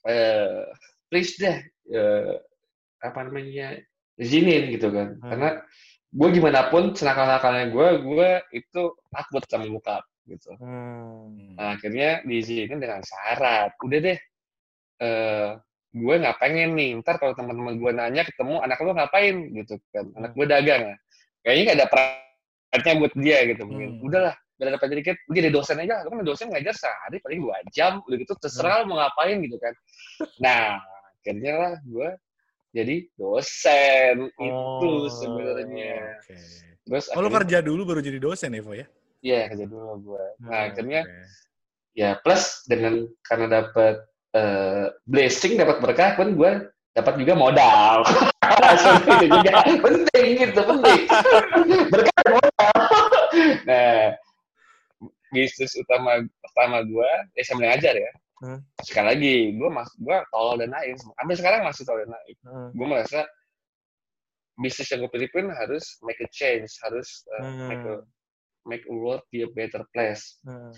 eh, 0.08 0.68
please 1.08 1.40
deh, 1.40 1.58
eh, 1.96 2.36
apa 3.00 3.20
namanya, 3.28 3.80
izinin 4.20 4.76
gitu 4.76 4.92
kan. 4.92 5.16
Hmm. 5.20 5.30
Karena 5.32 5.50
gue 6.14 6.28
gimana 6.36 6.70
pun 6.70 6.94
senakal-nakalnya 6.94 7.72
gue, 7.72 7.88
gue 8.04 8.30
itu 8.54 8.82
takut 9.10 9.44
sama 9.48 9.66
bokap 9.72 10.04
gitu. 10.28 10.56
Hmm. 10.60 11.58
Nah, 11.58 11.76
akhirnya 11.76 12.24
diizinin 12.28 12.80
dengan 12.80 13.02
syarat. 13.04 13.76
Udah 13.80 14.00
deh, 14.00 14.20
eh 15.04 15.50
gue 15.94 16.16
nggak 16.20 16.38
pengen 16.42 16.74
nih. 16.76 17.00
Ntar 17.00 17.22
kalau 17.22 17.34
teman-teman 17.38 17.78
gue 17.78 17.92
nanya 17.94 18.24
ketemu 18.26 18.60
anak 18.60 18.80
lo 18.82 18.92
ngapain 18.96 19.36
gitu 19.56 19.78
kan. 19.94 20.06
Anak 20.18 20.32
gue 20.36 20.46
dagang. 20.48 20.84
ya. 20.94 20.96
Kayaknya 21.44 21.64
nggak 21.64 21.80
ada 21.80 21.88
prakteknya 22.74 23.06
buat 23.06 23.14
dia 23.14 23.38
gitu. 23.46 23.62
Mungkin. 23.70 23.90
Hmm. 24.02 24.06
Udahlah, 24.10 24.34
biar 24.58 24.68
dapat 24.74 24.88
dikit. 24.98 25.18
Udah 25.30 25.38
jadi 25.38 25.50
dosen 25.54 25.78
aja. 25.78 25.96
Kan 26.10 26.26
dosen 26.26 26.48
ngajar 26.50 26.74
sehari 26.74 27.22
paling 27.22 27.40
dua 27.46 27.58
jam. 27.70 28.02
Udah 28.10 28.18
gitu 28.18 28.34
terserah 28.42 28.82
lo 28.82 28.90
mau 28.90 28.98
ngapain 28.98 29.38
gitu 29.46 29.62
kan. 29.62 29.74
Nah, 30.42 30.82
akhirnya 31.22 31.54
lah 31.54 31.74
gue 31.86 32.10
jadi 32.74 32.96
dosen. 33.14 34.34
Itu 34.42 34.90
Oh. 34.90 35.06
sebenarnya. 35.06 36.18
Oke. 36.18 36.36
Terus 36.84 37.06
Oh, 37.14 37.30
kerja 37.30 37.62
dulu 37.62 37.82
baru 37.86 38.02
jadi 38.02 38.18
dosen 38.18 38.58
ya, 38.58 38.62
Vo 38.66 38.74
ya? 38.74 38.90
Iya, 39.24 39.54
kerja 39.54 39.66
dulu 39.70 40.12
gue. 40.12 40.26
Nah, 40.44 40.50
Hmm, 40.50 40.68
akhirnya 40.74 41.02
Oke. 41.06 41.24
ya 41.94 42.10
plus 42.20 42.66
dengan 42.66 43.06
karena 43.22 43.62
dapat 43.62 44.02
eh, 44.34 44.90
blessing 45.06 45.62
dapat 45.62 45.78
berkah 45.78 46.18
pun 46.18 46.34
gue 46.34 46.66
dapat 46.94 47.14
juga 47.22 47.34
modal 47.38 48.02
itu 49.14 49.26
juga 49.30 49.62
penting 49.78 50.28
gitu 50.42 50.62
penting 50.62 51.02
berkah 51.94 52.13
nah 53.64 54.12
bisnis 55.30 55.74
utama 55.74 56.20
pertama 56.40 56.82
gue 56.82 57.10
ya 57.34 57.44
sambil 57.44 57.70
ngajar 57.70 57.96
ya 57.96 58.12
Hmm. 58.44 58.60
sekali 58.84 59.08
lagi 59.08 59.36
gue 59.56 59.70
mas 59.72 59.88
gue 59.96 60.18
tolol 60.28 60.60
dan 60.60 60.68
naik 60.68 61.00
sampai 61.00 61.32
sekarang 61.34 61.62
masih 61.64 61.88
tolol 61.88 62.04
dan 62.04 62.12
naik 62.12 62.36
Hmm. 62.44 62.70
gue 62.70 62.86
merasa 62.86 63.20
bisnis 64.54 64.92
yang 64.92 65.00
gue 65.00 65.12
pilih 65.12 65.30
pun 65.32 65.48
harus 65.50 65.96
make 66.02 66.20
a 66.20 66.28
change 66.28 66.76
harus 66.84 67.24
eh, 67.32 67.44
make 67.66 67.82
a 67.82 67.96
Hmm. 67.96 68.06
make 68.64 68.84
a 68.84 68.92
world 68.92 69.24
be 69.28 69.42
a 69.42 69.50
better 69.50 69.88
place 69.90 70.44
Hmm. 70.44 70.76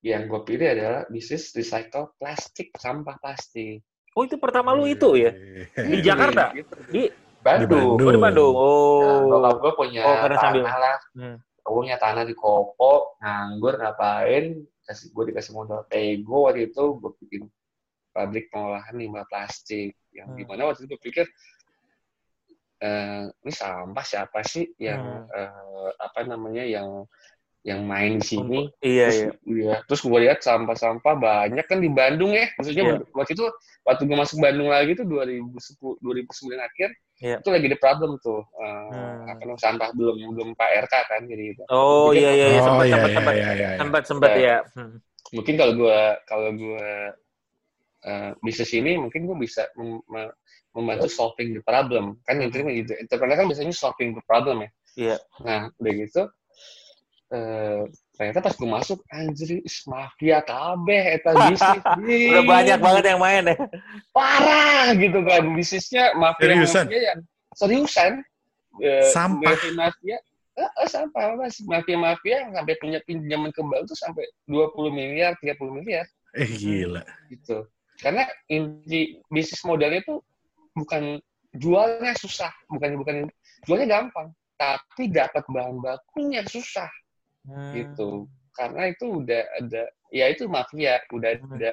yang 0.00 0.28
gue 0.28 0.40
pilih 0.44 0.68
adalah 0.68 1.08
bisnis 1.08 1.48
recycle 1.52 2.12
plastik 2.16 2.70
sampah 2.76 3.16
plastik 3.18 3.80
Oh 4.12 4.22
itu 4.22 4.34
pertama 4.34 4.74
lu 4.74 4.82
itu 4.84 5.14
ya? 5.14 5.30
Di 5.78 6.02
Jakarta? 6.02 6.50
Gitu. 6.50 6.74
Di 6.90 7.02
Bandung. 7.38 7.94
Oh, 7.94 8.10
di 8.10 8.18
Bandung. 8.18 8.50
Nah, 8.50 8.66
Oh. 9.14 9.30
bokap 9.30 9.56
gue 9.62 9.72
punya 9.78 10.02
Oh, 10.02 10.14
tanah 10.18 10.38
sambil- 10.42 10.66
lah. 10.66 10.98
Hmm. 11.14 11.36
Gue 11.68 11.84
punya 11.84 12.00
tanah 12.00 12.24
di 12.24 12.32
Kopo, 12.32 13.20
nganggur 13.20 13.76
ngapain? 13.76 14.56
Kasih 14.88 15.12
gue 15.12 15.24
dikasih 15.28 15.52
modal 15.52 15.84
Tego 15.84 16.48
waktu 16.48 16.72
itu 16.72 16.96
gue 16.96 17.12
bikin 17.20 17.42
pabrik 18.16 18.48
pengolahan 18.48 18.96
limbah 18.96 19.28
plastik. 19.28 19.92
Yang 20.16 20.28
Hmm. 20.32 20.38
di 20.40 20.44
mana 20.48 20.62
waktu 20.72 20.80
itu 20.82 20.88
gue 20.96 21.00
pikir 21.04 21.26
eh, 22.78 23.28
ini 23.28 23.52
sampah 23.52 24.06
siapa 24.06 24.40
sih 24.46 24.64
yang 24.80 25.28
Hmm. 25.28 25.36
eh, 25.36 25.90
apa 26.00 26.24
namanya 26.24 26.64
yang 26.64 27.04
yang 27.66 27.84
main 27.84 28.22
di 28.22 28.26
sini? 28.26 28.60
Iya 28.80 29.06
terus, 29.10 29.18
iya. 29.18 29.30
iya. 29.44 29.74
terus 29.84 30.00
gue 30.06 30.18
lihat 30.24 30.38
sampah-sampah 30.40 31.14
banyak 31.18 31.66
kan 31.66 31.78
di 31.78 31.90
Bandung 31.90 32.32
ya. 32.32 32.46
Maksudnya 32.56 32.84
Iya. 32.86 32.94
waktu 33.12 33.32
itu 33.34 33.44
waktu 33.82 34.02
gue 34.06 34.16
masuk 34.16 34.38
Bandung 34.38 34.68
lagi 34.70 34.94
tuh 34.94 35.04
2010 35.04 35.98
2009 36.00 36.54
akhir 36.58 36.88
Iya. 37.18 37.36
itu 37.42 37.48
lagi 37.50 37.66
ada 37.66 37.78
problem 37.82 38.10
tuh. 38.22 38.40
eh, 38.62 38.88
Hmm. 38.94 39.26
Apa 39.26 39.42
namanya 39.42 39.58
sampah 39.60 39.90
belum 39.92 40.16
belum 40.32 40.48
Pak 40.54 40.70
RK 40.86 40.94
kan 41.10 41.20
jadi 41.26 41.42
gitu. 41.52 41.62
Oh 41.68 42.08
Mungkin- 42.14 42.22
iya 42.22 42.30
iya 42.30 42.46
iya. 42.46 42.60
Oh, 42.62 42.64
sempat 42.64 42.84
iya, 42.86 42.94
sempat 42.94 43.10
iya, 43.10 43.16
sempat 43.18 43.34
iya, 43.34 43.42
iya, 43.42 43.52
iya. 43.58 43.78
sempat 43.78 44.02
sempat 44.06 44.30
Ya. 44.30 44.38
ya. 44.38 44.56
Hmm. 44.78 44.96
Mungkin 45.34 45.54
kalau 45.58 45.72
gue 45.76 45.98
kalau 46.24 46.48
gue 46.54 46.86
eh, 48.06 48.30
bisnis 48.40 48.70
ini 48.72 48.94
mungkin 48.96 49.26
gue 49.26 49.36
bisa 49.36 49.66
mem- 49.74 50.04
me- 50.06 50.34
membantu 50.72 51.10
solving 51.10 51.50
the 51.52 51.62
problem 51.66 52.14
kan 52.22 52.38
intinya 52.38 52.70
gitu. 52.70 52.94
Entrepreneur 52.94 53.34
kan 53.34 53.46
biasanya 53.50 53.74
solving 53.74 54.14
the 54.14 54.22
problem 54.24 54.62
ya. 54.62 54.70
Iya. 54.94 55.16
Nah 55.42 55.60
udah 55.74 55.92
gitu 55.98 56.22
eh, 57.28 57.80
ternyata 58.12 58.40
pas 58.40 58.54
gue 58.54 58.68
masuk 58.68 58.98
anjir 59.08 59.60
is 59.60 59.84
mafia 59.84 60.40
kabeh 60.40 61.16
eta 61.16 61.30
bisnis 61.46 61.82
Udah 62.30 62.44
banyak 62.44 62.78
banget 62.78 63.04
yang 63.06 63.20
main 63.20 63.44
ya. 63.44 63.56
parah 64.10 64.92
gitu 64.92 65.20
kan 65.22 65.42
bisnisnya 65.52 66.12
mafia 66.14 66.44
Seriusan? 66.48 66.84
mafia 66.84 67.00
yang 67.04 67.18
seriusan 67.52 68.12
Eh, 68.78 69.10
Sampah. 69.10 69.42
mafia 69.50 69.72
mafia 69.74 70.16
eh, 70.54 70.62
eh, 70.62 70.86
sampah 70.86 71.34
mas 71.34 71.58
mafia 71.62 71.98
mafia 71.98 72.46
yang 72.46 72.54
sampai 72.54 72.78
punya 72.78 72.98
pinjaman 73.02 73.50
ke 73.50 73.58
bank 73.60 73.86
tuh 73.86 73.98
sampai 73.98 74.22
20 74.46 74.70
miliar 74.88 75.34
30 75.38 75.58
miliar 75.72 76.06
Eh, 76.32 76.46
gila. 76.46 77.02
gitu 77.26 77.66
karena 77.98 78.22
inti 78.46 79.18
bisnis 79.26 79.66
modalnya 79.66 79.98
tuh 80.02 80.22
bukan 80.72 81.18
jualnya 81.52 82.14
susah 82.14 82.54
bukan 82.68 82.94
bukan 82.96 83.16
jualnya 83.66 83.86
gampang 83.90 84.30
tapi 84.54 85.10
dapat 85.10 85.42
bahan 85.48 85.78
bakunya 85.78 86.42
susah 86.44 86.86
Hmm. 87.48 87.72
gitu 87.72 88.28
karena 88.52 88.92
itu 88.92 89.24
udah 89.24 89.42
ada 89.56 89.82
ya 90.12 90.28
itu 90.28 90.44
mafia 90.46 91.00
udah 91.08 91.30
Hmm. 91.40 91.56
ada 91.56 91.70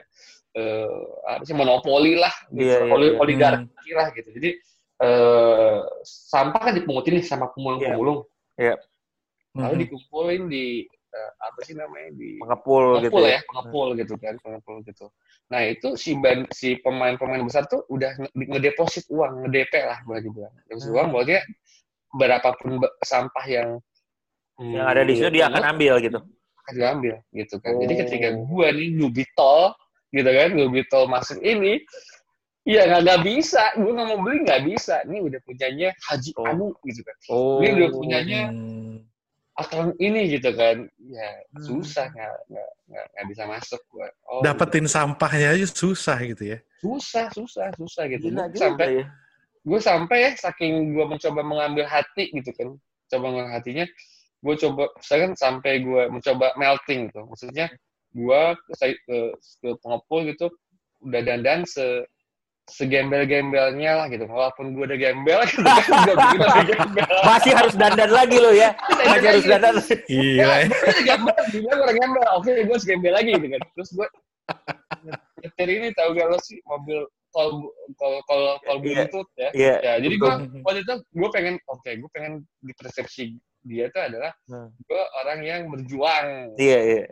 eh 0.55 1.03
apa 1.27 1.43
sih 1.43 1.51
monopoli 1.51 2.15
lah 2.15 2.31
gitu 2.55 2.63
iya, 2.63 2.87
Oli- 2.87 3.11
iya. 3.11 3.19
oligarki 3.19 3.89
lah 3.91 4.07
gitu 4.15 4.29
jadi 4.31 4.49
eh 5.03 5.77
sampah 6.07 6.71
kan 6.71 6.73
dipungutin 6.73 7.19
nih 7.19 7.25
sama 7.27 7.51
pemulung-pemulung 7.51 8.23
Iya. 8.55 8.79
lalu 9.59 9.75
Mhm. 9.75 9.81
dikumpulin 9.83 10.43
di 10.47 10.65
eh, 11.15 11.31
apa 11.39 11.59
sih 11.63 11.75
namanya 11.75 12.11
di 12.11 12.39
Pengepul 12.43 12.99
gitu. 12.99 13.07
pengepul 13.11 13.23
ya. 13.23 13.31
ya 13.31 13.39
pengepul 13.47 13.87
gitu 13.95 14.13
kan 14.19 14.35
pengepul 14.39 14.75
gitu 14.83 15.05
nah 15.47 15.61
itu 15.63 15.87
si 15.95 16.11
ban 16.19 16.43
si 16.51 16.75
pemain-pemain 16.79 17.43
besar 17.43 17.63
tuh 17.67 17.83
udah 17.87 18.15
nge- 18.19 18.35
ngedeposit 18.51 19.07
uang 19.07 19.47
ngedp 19.47 19.71
lah 19.79 19.99
boleh 20.03 20.21
dibilang 20.23 20.51
deposit 20.67 20.91
Hmm. 20.91 20.97
uang 20.99 21.07
bahwa 21.15 21.39
berapapun 22.15 22.69
be- 22.83 22.95
sampah 23.03 23.45
yang 23.47 23.69
Yang 24.55 24.87
ada 24.87 25.01
di 25.03 25.13
situ 25.15 25.29
dia 25.31 25.45
akan 25.47 25.63
ambil 25.75 25.93
gitu. 25.99 26.19
akan 26.65 26.73
diambil 26.73 27.15
gitu 27.29 27.55
kan. 27.61 27.73
Jadi 27.77 27.93
Oh. 27.93 27.99
ketika 28.01 28.27
gua 28.49 28.67
nih 28.73 28.89
Nubitol 28.89 29.61
gitu 30.09 30.29
kan, 30.31 30.49
Nubitol 30.49 31.03
masuk 31.05 31.37
ini, 31.45 31.77
ya 32.65 32.89
nggak 32.89 33.01
nggak 33.05 33.19
bisa, 33.21 33.63
gua 33.77 33.91
nggak 33.93 34.07
mau 34.09 34.19
beli 34.25 34.37
nggak 34.41 34.61
bisa. 34.65 34.95
Ini 35.05 35.17
udah 35.21 35.39
punyanya 35.45 35.89
Haji 36.09 36.31
Oh. 36.33 36.45
Anu 36.49 36.67
gitu 36.81 37.01
kan. 37.05 37.15
Oh. 37.29 37.61
Ini 37.61 37.69
udah 37.77 37.89
punyanya 37.93 38.41
Hmm. 38.49 38.97
akun 39.53 39.93
ini 40.01 40.21
gitu 40.33 40.49
kan. 40.51 40.89
Ya 41.05 41.29
Hmm. 41.53 41.61
susah 41.61 42.09
nggak 42.09 42.33
nggak 42.89 43.25
bisa 43.29 43.43
masuk 43.45 43.81
gua. 43.87 44.09
Oh, 44.25 44.41
Dapetin 44.41 44.89
sampahnya 44.89 45.53
aja 45.53 45.65
susah 45.69 46.17
gitu 46.23 46.49
ya. 46.49 46.57
susah 46.81 47.29
susah 47.29 47.69
susah 47.77 48.05
gitu. 48.09 48.29
Gila 48.29 48.45
Gua 48.45 48.53
juga 48.53 48.61
sampai 48.61 48.89
ya. 49.01 49.05
gue 49.65 49.79
sampai 49.81 50.17
ya 50.21 50.31
saking 50.37 50.93
gue 50.93 51.05
mencoba 51.09 51.41
mengambil 51.41 51.85
hati 51.85 52.29
gitu 52.29 52.53
kan 52.53 52.77
coba 53.09 53.25
mengambil 53.25 53.53
hatinya 53.57 53.85
gue 54.45 54.55
coba 54.61 54.83
misalkan 54.93 55.33
sampai 55.33 55.81
gue 55.81 56.03
mencoba 56.13 56.53
melting 56.55 57.09
gitu 57.09 57.25
maksudnya 57.25 57.65
gue 58.13 58.41
ke, 58.53 58.73
ke, 59.09 59.17
ke 59.41 59.69
pengepul 59.81 60.19
gitu 60.29 60.47
udah 61.01 61.21
dandan 61.25 61.65
se 61.65 62.05
segembel-gembelnya 62.65 63.91
lah 63.93 64.05
gitu 64.09 64.25
walaupun 64.25 64.73
gue 64.73 64.89
udah 64.89 64.97
gembel 64.97 65.37
gitu 65.49 65.61
kan 65.61 66.89
Masih 67.29 67.53
harus 67.53 67.77
dandan 67.77 68.09
lagi 68.09 68.41
lo 68.41 68.49
ya. 68.49 68.73
Masih 69.05 69.27
harus 69.37 69.45
dandan. 69.45 69.75
Gila 69.85 70.55
ya. 70.61 70.65
gue 70.65 70.81
udah 70.81 71.03
gembel 71.05 71.37
dibilang 71.53 71.79
orang 71.85 71.97
gembel 72.01 72.25
oke 72.33 72.49
gue 72.49 72.73
harus 72.73 72.85
gembel 72.89 73.13
lagi 73.13 73.29
gitu 73.37 73.47
kan 73.53 73.61
terus 73.77 73.89
gue 73.93 74.07
nyetir 75.45 75.69
ini 75.69 75.87
tahu 75.93 76.09
gak 76.17 76.27
lo 76.33 76.37
sih 76.41 76.57
mobil 76.65 76.99
tol 77.29 77.49
tol 78.01 78.15
tol 78.25 78.43
tol 78.65 78.77
Iya. 78.81 78.81
bluetooth 78.81 79.29
ya 79.37 79.49
Iya. 79.53 79.75
ya 79.85 79.93
jadi 80.01 80.15
gue 80.17 80.31
waktu 80.65 80.79
itu 80.81 80.93
gue 81.05 81.29
pengen 81.37 81.55
oke 81.69 81.89
gue 82.01 82.09
pengen 82.17 82.33
di 82.65 82.73
persepsi 82.73 83.37
dia 83.65 83.89
itu 83.89 83.97
adalah 83.99 84.31
Hmm. 84.45 84.69
gue 84.77 85.03
orang 85.19 85.39
yang 85.41 85.61
berjuang 85.67 86.53
Iya 86.55 86.79
iya. 86.85 87.03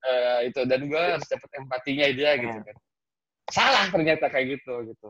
Eh, 0.00 0.38
itu 0.48 0.60
dan 0.64 0.80
gue 0.84 0.96
harus 0.98 1.24
dapat 1.24 1.50
empatinya 1.56 2.06
dia 2.10 2.30
gitu 2.36 2.50
Hmm. 2.52 2.66
kan 2.66 2.76
salah 3.50 3.84
ternyata 3.90 4.26
kayak 4.26 4.58
gitu 4.58 4.74
gitu 4.86 5.08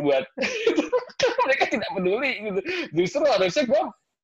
buat 0.00 0.24
mereka 1.44 1.64
tidak 1.68 1.90
peduli 1.92 2.32
gitu. 2.40 2.60
Justru 2.92 3.22
harusnya 3.28 3.64
gue 3.68 3.82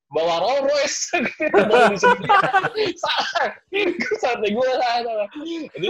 bawa 0.09 0.35
Rolls 0.40 0.64
Royce 0.64 1.01
gitu. 1.20 1.44
Salah. 3.05 3.48
Sampai 4.18 4.48
gue 4.53 4.68
salah. 4.72 5.29
Jadi 5.77 5.88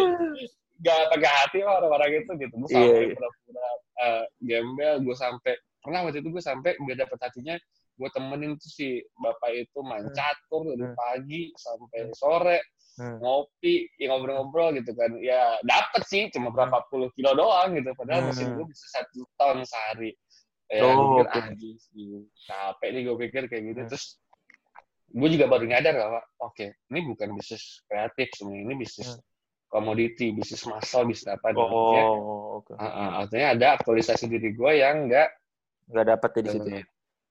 gak 0.83 0.99
pakai 1.15 1.31
hati 1.31 1.59
lah 1.63 1.79
orang-orang 1.79 2.27
itu 2.27 2.31
gitu. 2.43 2.55
Gue 2.59 2.69
Iya, 2.71 2.79
sampai 2.83 3.03
iya. 3.07 3.15
pura-pura 3.15 3.69
eh, 4.03 4.25
gembel, 4.43 4.95
gue 5.07 5.15
sampai 5.15 5.53
pernah 5.79 6.01
waktu 6.03 6.19
itu 6.23 6.29
gue 6.31 6.43
sampai 6.43 6.71
gak 6.79 6.99
dapet 6.99 7.19
hatinya 7.23 7.55
gue 8.03 8.11
temenin 8.11 8.59
tuh 8.59 8.67
si 8.67 8.99
bapak 9.15 9.51
itu 9.55 9.79
main 9.87 10.03
Hmm. 10.03 10.17
catur 10.19 10.75
dari 10.75 10.91
Hmm. 10.91 10.97
pagi 10.99 11.43
sampai 11.55 12.11
sore 12.19 12.59
Hmm. 12.99 13.17
ngopi 13.23 13.89
ya 13.97 14.13
ngobrol-ngobrol 14.13 14.77
gitu 14.77 14.93
kan 14.93 15.17
ya 15.23 15.57
dapet 15.65 16.03
sih 16.05 16.29
cuma 16.29 16.53
berapa 16.53 16.83
puluh 16.91 17.09
kilo 17.15 17.33
doang 17.33 17.73
gitu 17.79 17.95
padahal 17.95 18.27
Hmm. 18.27 18.29
mesin 18.35 18.53
gue 18.53 18.67
bisa 18.69 18.85
satu 18.99 19.23
ton 19.39 19.63
sehari 19.65 20.13
ya 20.69 20.93
Oh, 20.93 21.25
sih 21.79 22.29
capek 22.45 22.89
nih 22.93 23.01
gue 23.09 23.17
pikir 23.17 23.43
kayak 23.49 23.63
gitu 23.73 23.81
Hmm. 23.81 23.89
terus 23.89 24.21
gue 25.09 25.29
juga 25.33 25.45
baru 25.49 25.65
nyadar 25.69 25.95
bahwa 25.97 26.21
oke 26.41 26.67
ini 26.93 27.01
bukan 27.09 27.33
bisnis 27.33 27.81
kreatif 27.89 28.29
sebenarnya 28.37 28.65
ini 28.65 28.75
bisnis 28.77 29.09
Hmm. 29.17 29.23
komoditi 29.73 30.33
bisnis 30.37 30.65
massal 30.69 31.09
bisnis 31.09 31.33
apa 31.33 31.53
Artinya, 31.57 32.03
Oh, 32.13 32.61
oke. 32.61 32.77
uh, 32.77 32.85
uh, 32.85 33.09
artinya 33.25 33.47
ada 33.57 33.67
aktualisasi 33.81 34.29
diri 34.29 34.53
gue 34.53 34.73
yang 34.77 35.09
enggak 35.09 35.33
Nggak 35.89 36.07
dapat 36.13 36.31
ya 36.33 36.41
di 36.41 36.49
situ. 36.53 36.69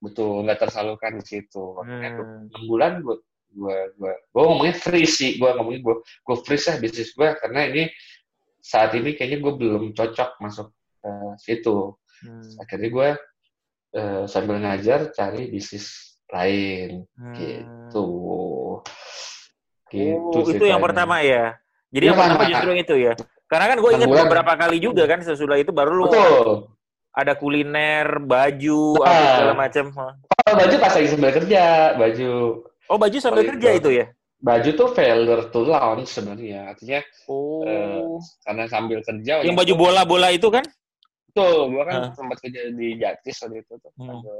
Betul 0.01 0.41
nggak 0.43 0.59
tersalurkan 0.59 1.21
di 1.21 1.25
situ 1.25 1.77
Hmm. 1.85 2.49
enam 2.49 2.63
bulan 2.65 3.05
gue 3.05 3.21
gue 3.51 3.77
gue 3.99 4.13
gue 4.33 4.41
ngomongnya 4.41 4.75
free 4.75 5.05
sih 5.05 5.37
gue 5.37 5.45
ngomongnya 5.45 5.85
gue 5.85 5.95
gue 6.01 6.35
free 6.41 6.57
lah 6.57 6.75
bisnis 6.81 7.13
gue 7.13 7.29
karena 7.37 7.69
ini 7.69 7.83
saat 8.61 8.97
ini 8.97 9.13
kayaknya 9.13 9.37
gue 9.45 9.53
belum 9.55 9.83
cocok 9.93 10.41
masuk 10.41 10.73
ke 11.01 11.11
situ 11.37 11.93
Hmm. 12.21 12.53
akhirnya 12.61 12.89
gue 12.89 13.09
eh, 13.91 14.23
sambil 14.29 14.61
ngajar 14.61 15.09
cari 15.13 15.49
bisnis 15.49 16.17
lain 16.31 17.05
Hmm. 17.17 17.35
gitu 17.37 18.07
gitu 19.91 20.47
Oh, 20.47 20.47
itu 20.47 20.65
yang 20.65 20.79
pertama 20.79 21.19
ya. 21.19 21.59
Jadi 21.91 22.03
Iya, 22.07 22.11
yang 22.15 22.19
pertama 22.23 22.43
justru 22.47 22.71
itu 22.79 22.95
ya. 23.03 23.13
Karena 23.51 23.65
kan 23.67 23.77
gue 23.83 23.91
ingat 23.91 24.07
beberapa 24.07 24.53
kali 24.55 24.77
juga 24.79 25.03
kan 25.11 25.19
sesudah 25.19 25.59
itu 25.59 25.75
baru 25.75 25.91
lu 25.91 26.03
betul 26.07 26.71
ada 27.12 27.34
kuliner, 27.36 28.19
baju, 28.19 28.95
Nah. 28.97 29.06
apa 29.06 29.26
segala 29.30 29.54
macam. 29.54 29.86
kalau 30.41 30.56
baju 30.58 30.76
pas 30.78 30.93
lagi 30.93 31.08
sambil 31.08 31.32
kerja 31.32 31.63
baju 31.95 32.32
Oh, 32.88 32.97
baju 32.97 33.17
sambil 33.17 33.43
Oh, 33.43 33.50
kerja 33.52 33.69
itu. 33.71 33.80
itu 33.80 33.89
ya? 34.00 34.08
baju 34.41 34.69
tuh 34.74 34.89
failure 34.91 35.43
to 35.47 35.62
launch 35.62 36.10
sebenarnya 36.10 36.74
artinya 36.74 37.00
Oh. 37.26 37.62
Eh, 37.62 38.17
karena 38.41 38.63
sambil 38.65 39.00
kerja 39.02 39.45
yang 39.45 39.54
baju 39.54 39.74
bola-bola 39.78 40.34
itu 40.34 40.50
kan? 40.50 40.65
Betul, 41.30 41.71
gua 41.71 41.84
kan 41.86 42.00
Ah. 42.02 42.12
sempat 42.12 42.41
kerja 42.41 42.60
di 42.69 42.97
Jatis 42.97 43.38
waktu 43.39 43.62
itu 43.62 43.74
tuh. 43.78 43.91
Hmm. 43.95 44.08
Sambil, 44.10 44.39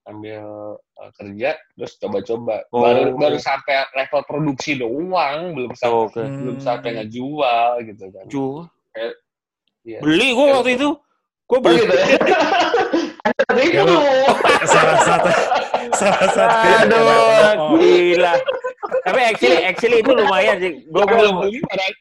sambil 0.00 0.42
uh, 0.78 1.10
kerja, 1.16 1.50
terus 1.74 1.92
coba-coba. 1.98 2.56
Oh. 2.70 2.80
Baru 2.80 3.16
baru 3.18 3.36
sampai 3.36 3.84
level 3.92 4.22
produksi 4.22 4.76
doang, 4.76 5.52
belum 5.52 5.72
sampai 5.74 5.92
Oh, 5.92 6.06
Oke. 6.08 6.22
belum 6.24 6.56
sampai 6.60 6.90
ngejual 6.94 7.70
gitu 7.84 8.04
kan. 8.08 8.24
Ju. 8.30 8.46
Iya. 9.84 9.98
Beli 10.00 10.28
gue 10.32 10.46
waktu 10.48 10.70
itu. 10.78 10.88
Gue 11.54 11.62
Oh, 11.62 11.62
beli. 11.62 11.86
gitu 11.86 11.94
ya. 11.94 12.18
Ada 13.30 13.62
itu. 13.62 13.94
Salah 14.66 14.98
satu 15.06 15.30
salah 15.94 16.26
satu 16.34 16.66
Aduh, 16.82 17.78
gila. 17.78 18.34
Tapi 19.06 19.20
actually, 19.22 19.62
actually 19.62 20.02
itu 20.02 20.10
lumayan 20.10 20.58
sih. 20.58 20.82
Gue 20.90 21.04
belum 21.06 21.46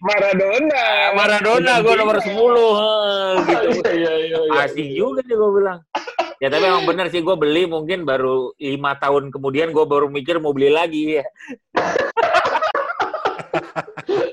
Maradona. 0.02 1.14
Maradona 1.14 1.86
gue 1.86 1.94
nomor 1.94 2.18
10 2.18 2.34
heh, 2.34 3.30
gitu. 3.46 3.68
Iya, 3.78 3.94
iya, 3.94 4.14
iya, 4.26 4.40
iya. 4.42 4.66
Asik 4.66 4.90
juga 4.90 5.22
nih 5.22 5.38
gue 5.38 5.50
bilang. 5.54 5.86
Ya 6.42 6.50
tapi 6.50 6.66
emang 6.66 6.90
bener 6.90 7.14
sih 7.14 7.22
gue 7.22 7.36
beli 7.38 7.70
mungkin 7.70 8.10
baru 8.10 8.58
lima 8.58 8.98
tahun 8.98 9.30
kemudian 9.30 9.70
gue 9.70 9.86
baru 9.86 10.10
mikir 10.10 10.42
mau 10.42 10.50
beli 10.50 10.74
lagi 10.74 11.22
ya. 11.22 11.26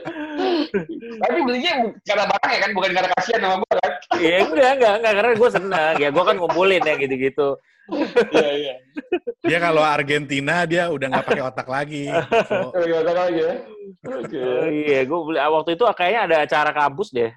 Tapi 1.20 1.38
belinya 1.44 1.72
karena 2.04 2.24
barang 2.28 2.50
ya 2.52 2.60
kan, 2.60 2.70
bukan 2.76 2.90
karena 2.92 3.08
kasihan 3.16 3.40
sama 3.42 3.56
gua 3.62 3.74
kan. 3.80 3.92
Ya 4.20 4.36
enggak 4.44 4.70
enggak 4.76 4.94
enggak 5.00 5.14
karena 5.16 5.32
gue 5.38 5.50
senang 5.50 5.94
ya 5.96 6.08
gue 6.12 6.24
kan 6.24 6.36
ngumpulin 6.36 6.82
ya 6.84 6.94
gitu-gitu. 6.98 7.48
Iya, 8.30 8.50
iya. 8.54 8.74
dia 9.42 9.58
kalau 9.58 9.82
Argentina 9.82 10.62
dia 10.62 10.86
udah 10.94 11.10
nggak 11.10 11.26
pakai 11.26 11.42
otak 11.42 11.66
lagi 11.66 12.06
So, 12.46 12.70
Kalau 12.70 12.86
gimana 12.86 13.12
lagi 13.26 13.40
ya? 13.42 13.54
Oke. 14.06 14.38
Oh, 14.38 14.66
iya 14.70 15.00
gue 15.02 15.18
beli 15.26 15.38
ah, 15.42 15.50
waktu 15.50 15.74
itu 15.74 15.84
kayaknya 15.98 16.20
ada 16.30 16.36
acara 16.46 16.70
kampus 16.70 17.10
deh. 17.10 17.34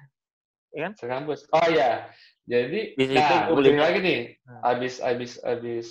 Sekampus. 0.98 1.46
Oh 1.50 1.66
iya. 1.70 2.06
Jadi, 2.44 2.92
Di 2.94 3.04
nah, 3.16 3.48
gua 3.48 3.56
beli 3.56 3.70
beli. 3.72 3.80
lagi 3.80 3.98
nih. 4.04 4.20
Abis, 4.60 4.94
abis, 5.00 5.32
abis 5.42 5.88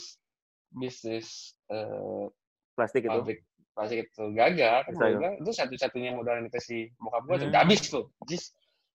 bisnis 0.69 1.57
eh, 1.69 2.25
Plastik 2.73 3.05
itu. 3.05 3.09
pabrik 3.09 3.39
plastik 3.73 4.05
itu 4.05 4.23
gagal, 4.31 4.85
kan 4.85 4.93
Gagal. 4.93 5.33
itu 5.41 5.51
satu-satunya 5.51 6.13
modal 6.13 6.37
yang 6.39 6.45
dikasih 6.47 6.93
bokap 6.97 7.21
gue 7.25 7.35
tuh 7.35 7.39
Hmm. 7.41 7.51
udah 7.51 7.61
habis 7.65 7.79
tuh. 7.85 8.05
Jis, 8.29 8.43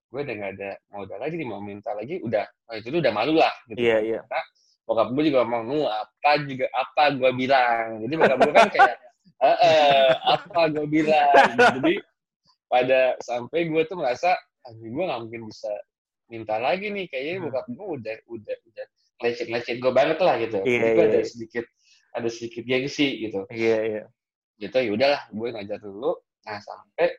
gue 0.07 0.19
udah 0.23 0.35
gak 0.39 0.51
ada 0.55 0.69
modal 0.89 1.19
lagi 1.19 1.35
nih 1.35 1.47
mau 1.47 1.59
minta 1.59 1.91
lagi, 1.93 2.15
udah, 2.23 2.47
oh, 2.71 2.75
itu 2.79 2.87
tuh 2.87 2.99
udah 3.03 3.13
malu 3.13 3.35
lah. 3.35 3.51
Gitu. 3.67 3.79
Iya 3.83 3.97
iya. 3.99 4.19
Karena 4.23 4.41
bokap 4.87 5.07
gue 5.13 5.23
juga 5.27 5.37
ngomong, 5.43 5.63
nu 5.67 5.77
apa 5.85 6.31
juga 6.47 6.65
apa 6.71 7.03
gue 7.13 7.31
bilang. 7.35 7.85
Jadi 8.01 8.13
bokap 8.15 8.37
gue 8.39 8.53
kan 8.55 8.69
kayak, 8.71 8.95
eh, 9.51 9.57
eh, 9.67 10.07
apa 10.31 10.61
gue 10.71 10.85
bilang. 10.87 11.49
Jadi 11.77 11.93
pada 12.65 12.99
sampai 13.19 13.59
gue 13.67 13.81
tuh 13.83 13.97
merasa, 13.99 14.31
anjing 14.63 14.95
gue 14.95 15.03
gak 15.05 15.21
mungkin 15.27 15.41
bisa 15.45 15.71
minta 16.31 16.55
lagi 16.57 16.87
nih. 16.87 17.05
Kayaknya 17.11 17.33
Hmm. 17.35 17.45
bokap 17.51 17.65
gue 17.67 17.87
udah, 17.99 18.15
udah, 18.31 18.55
udah 18.63 18.85
lecet-lecet 19.19 19.77
gue 19.83 19.91
banget 19.91 20.17
lah 20.23 20.39
gitu. 20.39 20.63
Iya, 20.63 20.79
Jadi 20.79 20.89
gue 20.95 21.03
iya, 21.03 21.11
ada 21.11 21.19
iya. 21.19 21.27
sedikit, 21.27 21.65
ada 22.09 22.27
sedikit 22.31 22.63
gengsi 22.65 23.07
gitu 23.27 23.43
Iya 23.51 23.77
iya. 23.83 24.03
Gitu 24.59 24.75
ya 24.75 24.91
udahlah 24.91 25.21
gue 25.31 25.47
ngajar 25.55 25.79
dulu 25.79 26.11
nah 26.43 26.59
sampai 26.59 27.15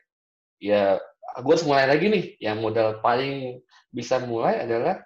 ya 0.61 1.01
gue 1.41 1.51
harus 1.51 1.65
mulai 1.65 1.89
lagi 1.89 2.05
nih 2.07 2.25
yang 2.37 2.61
modal 2.61 3.01
paling 3.01 3.59
bisa 3.89 4.21
mulai 4.21 4.61
adalah 4.61 5.01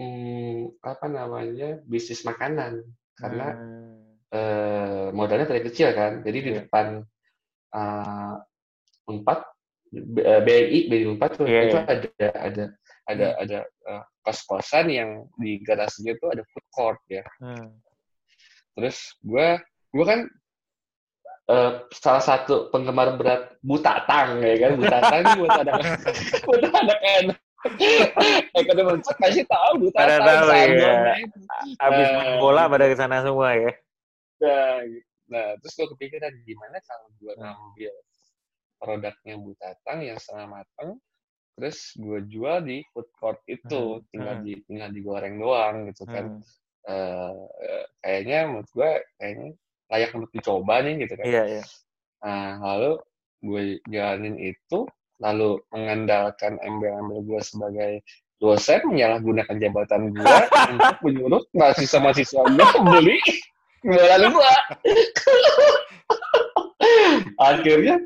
hmm, 0.00 0.80
apa 0.80 1.06
namanya 1.06 1.78
bisnis 1.84 2.24
makanan 2.24 2.80
karena 3.14 3.52
Hmm. 3.52 4.16
eh, 4.32 5.06
modalnya 5.12 5.44
dari 5.44 5.60
kecil 5.60 5.92
kan 5.92 6.24
jadi 6.24 6.38
di 6.40 6.50
Iya. 6.50 6.58
depan 6.64 7.04
unpad 9.04 9.40
B- 9.90 10.22
eh, 10.22 10.40
BNI 10.46 10.78
BNI 10.86 11.06
unpad 11.12 11.30
tuh 11.34 11.46
Iya, 11.50 11.60
itu 11.66 11.76
iya. 11.76 11.84
ada 11.84 12.28
ada 12.38 12.64
ada 13.10 13.26
ada 13.42 13.58
eh, 13.66 14.02
kos-kosan 14.22 14.86
yang 14.86 15.10
di 15.34 15.58
garasinya 15.60 16.14
tuh 16.16 16.30
ada 16.30 16.42
food 16.46 16.66
court 16.70 17.00
ya 17.10 17.26
Hmm. 17.42 17.74
Terus 18.70 19.18
gue, 19.20 19.58
gue 19.92 20.06
kan 20.06 20.30
eh, 21.50 21.70
salah 21.92 22.22
satu 22.22 22.70
penggemar 22.70 23.18
berat 23.18 23.58
Butatang 23.60 24.38
ya 24.40 24.54
kan, 24.56 24.70
Butatang 24.78 25.20
ini 25.20 25.32
buat 25.36 25.52
anak 25.58 25.74
buat 26.46 26.62
anak-anak. 26.64 27.38
Ekonomi 28.56 28.96
mencet 28.96 29.16
pasti 29.18 29.42
tahu 29.44 29.72
Butatang. 29.84 30.22
tahu, 30.22 30.42
Saigon, 30.48 30.80
iya. 30.80 30.92
nah 30.96 31.16
itu. 31.18 31.38
Abis 31.76 32.06
Eh, 32.08 32.14
main 32.16 32.32
bola 32.38 32.62
pada 32.66 32.88
ke 32.88 32.96
sana 32.96 33.20
semua 33.20 33.52
ya. 33.52 33.72
Nah, 34.40 34.80
nah, 35.28 35.46
terus 35.60 35.72
gue 35.76 35.88
kepikiran 35.92 36.32
gimana 36.42 36.76
kalau 36.80 37.08
gue 37.20 37.32
Hmm. 37.36 37.44
ngambil 37.44 37.92
produknya 38.80 39.34
Butatang 39.36 39.98
yang 40.00 40.16
setengah 40.16 40.46
matang, 40.48 40.90
terus 41.52 41.78
gue 42.00 42.18
jual 42.26 42.64
di 42.64 42.80
food 42.90 43.08
court 43.12 43.40
itu, 43.44 44.00
Hmm, 44.00 44.04
tinggal 44.08 44.34
hmm. 44.40 44.44
di 44.46 44.52
tinggal 44.64 44.88
digoreng 44.88 45.36
doang 45.36 45.76
gitu 45.92 46.08
kan. 46.08 46.24
Hmm. 46.32 46.40
Eh, 46.80 47.36
eh, 47.60 47.84
kayaknya 48.00 48.38
menurut 48.48 48.70
gue 48.72 48.90
kayaknya 49.20 49.48
layak 49.90 50.14
untuk 50.14 50.30
dicoba 50.30 50.80
nih 50.80 50.94
gitu 51.02 51.14
kan. 51.18 51.24
Iya 51.26 51.42
iya. 51.46 51.62
Nah, 52.22 52.50
lalu 52.62 52.92
gue 53.40 53.62
jalanin 53.88 54.36
itu, 54.38 54.78
lalu 55.18 55.58
mengandalkan 55.72 56.60
embel-embel 56.60 57.24
gue 57.26 57.40
sebagai 57.42 57.92
dosen, 58.38 58.80
menyalahgunakan 58.86 59.56
jabatan 59.58 60.12
gue 60.12 60.24
untuk 60.72 60.96
menyuruh 61.02 61.42
mahasiswa-mahasiswa 61.52 62.42
gue 62.46 62.68
beli 62.86 63.18
jualan 63.82 64.22
gue. 64.30 64.52
Akhirnya 67.40 67.96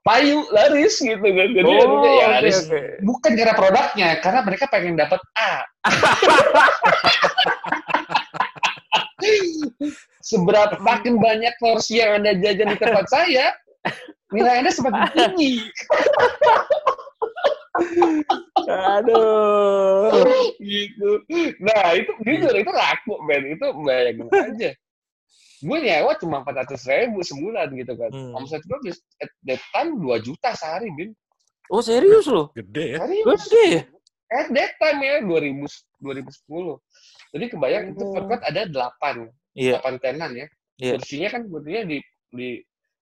payu 0.00 0.42
laris 0.50 0.96
gitu 0.98 1.20
kan. 1.20 1.48
Jadi 1.52 1.66
Oh, 1.66 1.76
akhirnya 1.76 2.10
ya 2.16 2.26
laris. 2.38 2.56
oke. 2.66 2.80
Bukan 3.04 3.30
karena 3.36 3.54
produknya, 3.54 4.08
karena 4.24 4.40
mereka 4.42 4.64
pengen 4.70 4.94
dapat 4.96 5.20
A. 5.36 5.52
Seberapa 10.20 10.76
makin 10.80 11.16
banyak 11.16 11.54
porsi 11.56 12.00
yang 12.00 12.20
anda 12.20 12.36
jajan 12.36 12.72
di 12.72 12.78
tempat 12.78 13.06
saya, 13.08 13.52
nilai 14.32 14.60
anda 14.64 14.70
semakin 14.72 15.08
tinggi. 15.14 15.64
Aduh. 18.68 20.10
gitu. 20.60 21.10
Nah 21.64 21.96
itu 21.96 22.12
jujur 22.26 22.54
itu 22.54 22.72
laku 22.72 23.14
men, 23.24 23.56
itu 23.56 23.66
bayangin 23.84 24.28
aja. 24.28 24.70
Gue 25.60 25.76
nyewa 25.84 26.16
cuma 26.16 26.40
400 26.40 26.72
ribu 26.88 27.20
sebulan 27.20 27.68
gitu 27.76 27.92
kan. 27.92 28.08
Hmm. 28.12 28.32
Omset 28.36 28.64
gue 28.64 28.78
bis- 28.80 29.04
at 29.20 29.28
that 29.44 29.60
time 29.76 30.00
2 30.00 30.24
juta 30.24 30.56
sehari, 30.56 30.88
Bin. 30.96 31.12
Oh 31.70 31.84
serius 31.84 32.26
loh? 32.26 32.50
gede 32.56 32.96
ya 32.96 33.06
Serius. 33.06 33.40
Gede 33.46 33.64
ya? 33.70 33.82
at 34.30 34.46
that 34.50 34.72
time 34.82 34.98
ya 35.02 35.22
2000 35.22 35.62
2010 36.02 36.80
jadi 37.30 37.44
kebayang 37.48 37.84
itu 37.90 38.02
Oh. 38.02 38.10
food 38.10 38.24
court 38.26 38.42
ada 38.42 38.62
8 38.66 39.30
Iya, 39.52 39.78
8 39.78 39.98
tenan 39.98 40.30
ya 40.32 40.46
Iya. 40.76 40.92
kursinya 40.96 41.28
kan 41.28 41.42
kursinya 41.46 41.82
di 41.84 41.96
di 41.96 41.98
di 42.30 42.48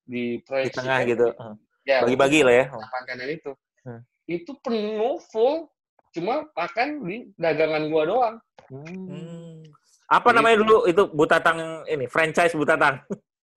di 0.04 0.22
proyeksi 0.40 0.72
tengah 0.74 0.98
gitu. 1.04 1.26
Heeh. 1.30 1.54
ya 1.84 1.96
Bagi-bagi 2.02 2.40
lah 2.42 2.54
ya. 2.54 2.66
8 2.68 3.02
tenan 3.06 3.28
itu 3.28 3.52
Hmm. 3.82 4.00
itu 4.24 4.52
penuh 4.58 5.16
full 5.28 5.68
cuma 6.10 6.44
makan 6.50 6.88
di 7.02 7.16
dagangan 7.34 7.88
gua 7.88 8.02
doang 8.04 8.36
Hmm. 8.68 9.64
Apa 10.06 10.28
Gitu. 10.28 10.36
namanya 10.36 10.56
dulu 10.58 10.76
itu 10.84 11.02
Butatang 11.08 11.58
ini 11.84 12.04
franchise 12.04 12.52
Butatang. 12.52 13.00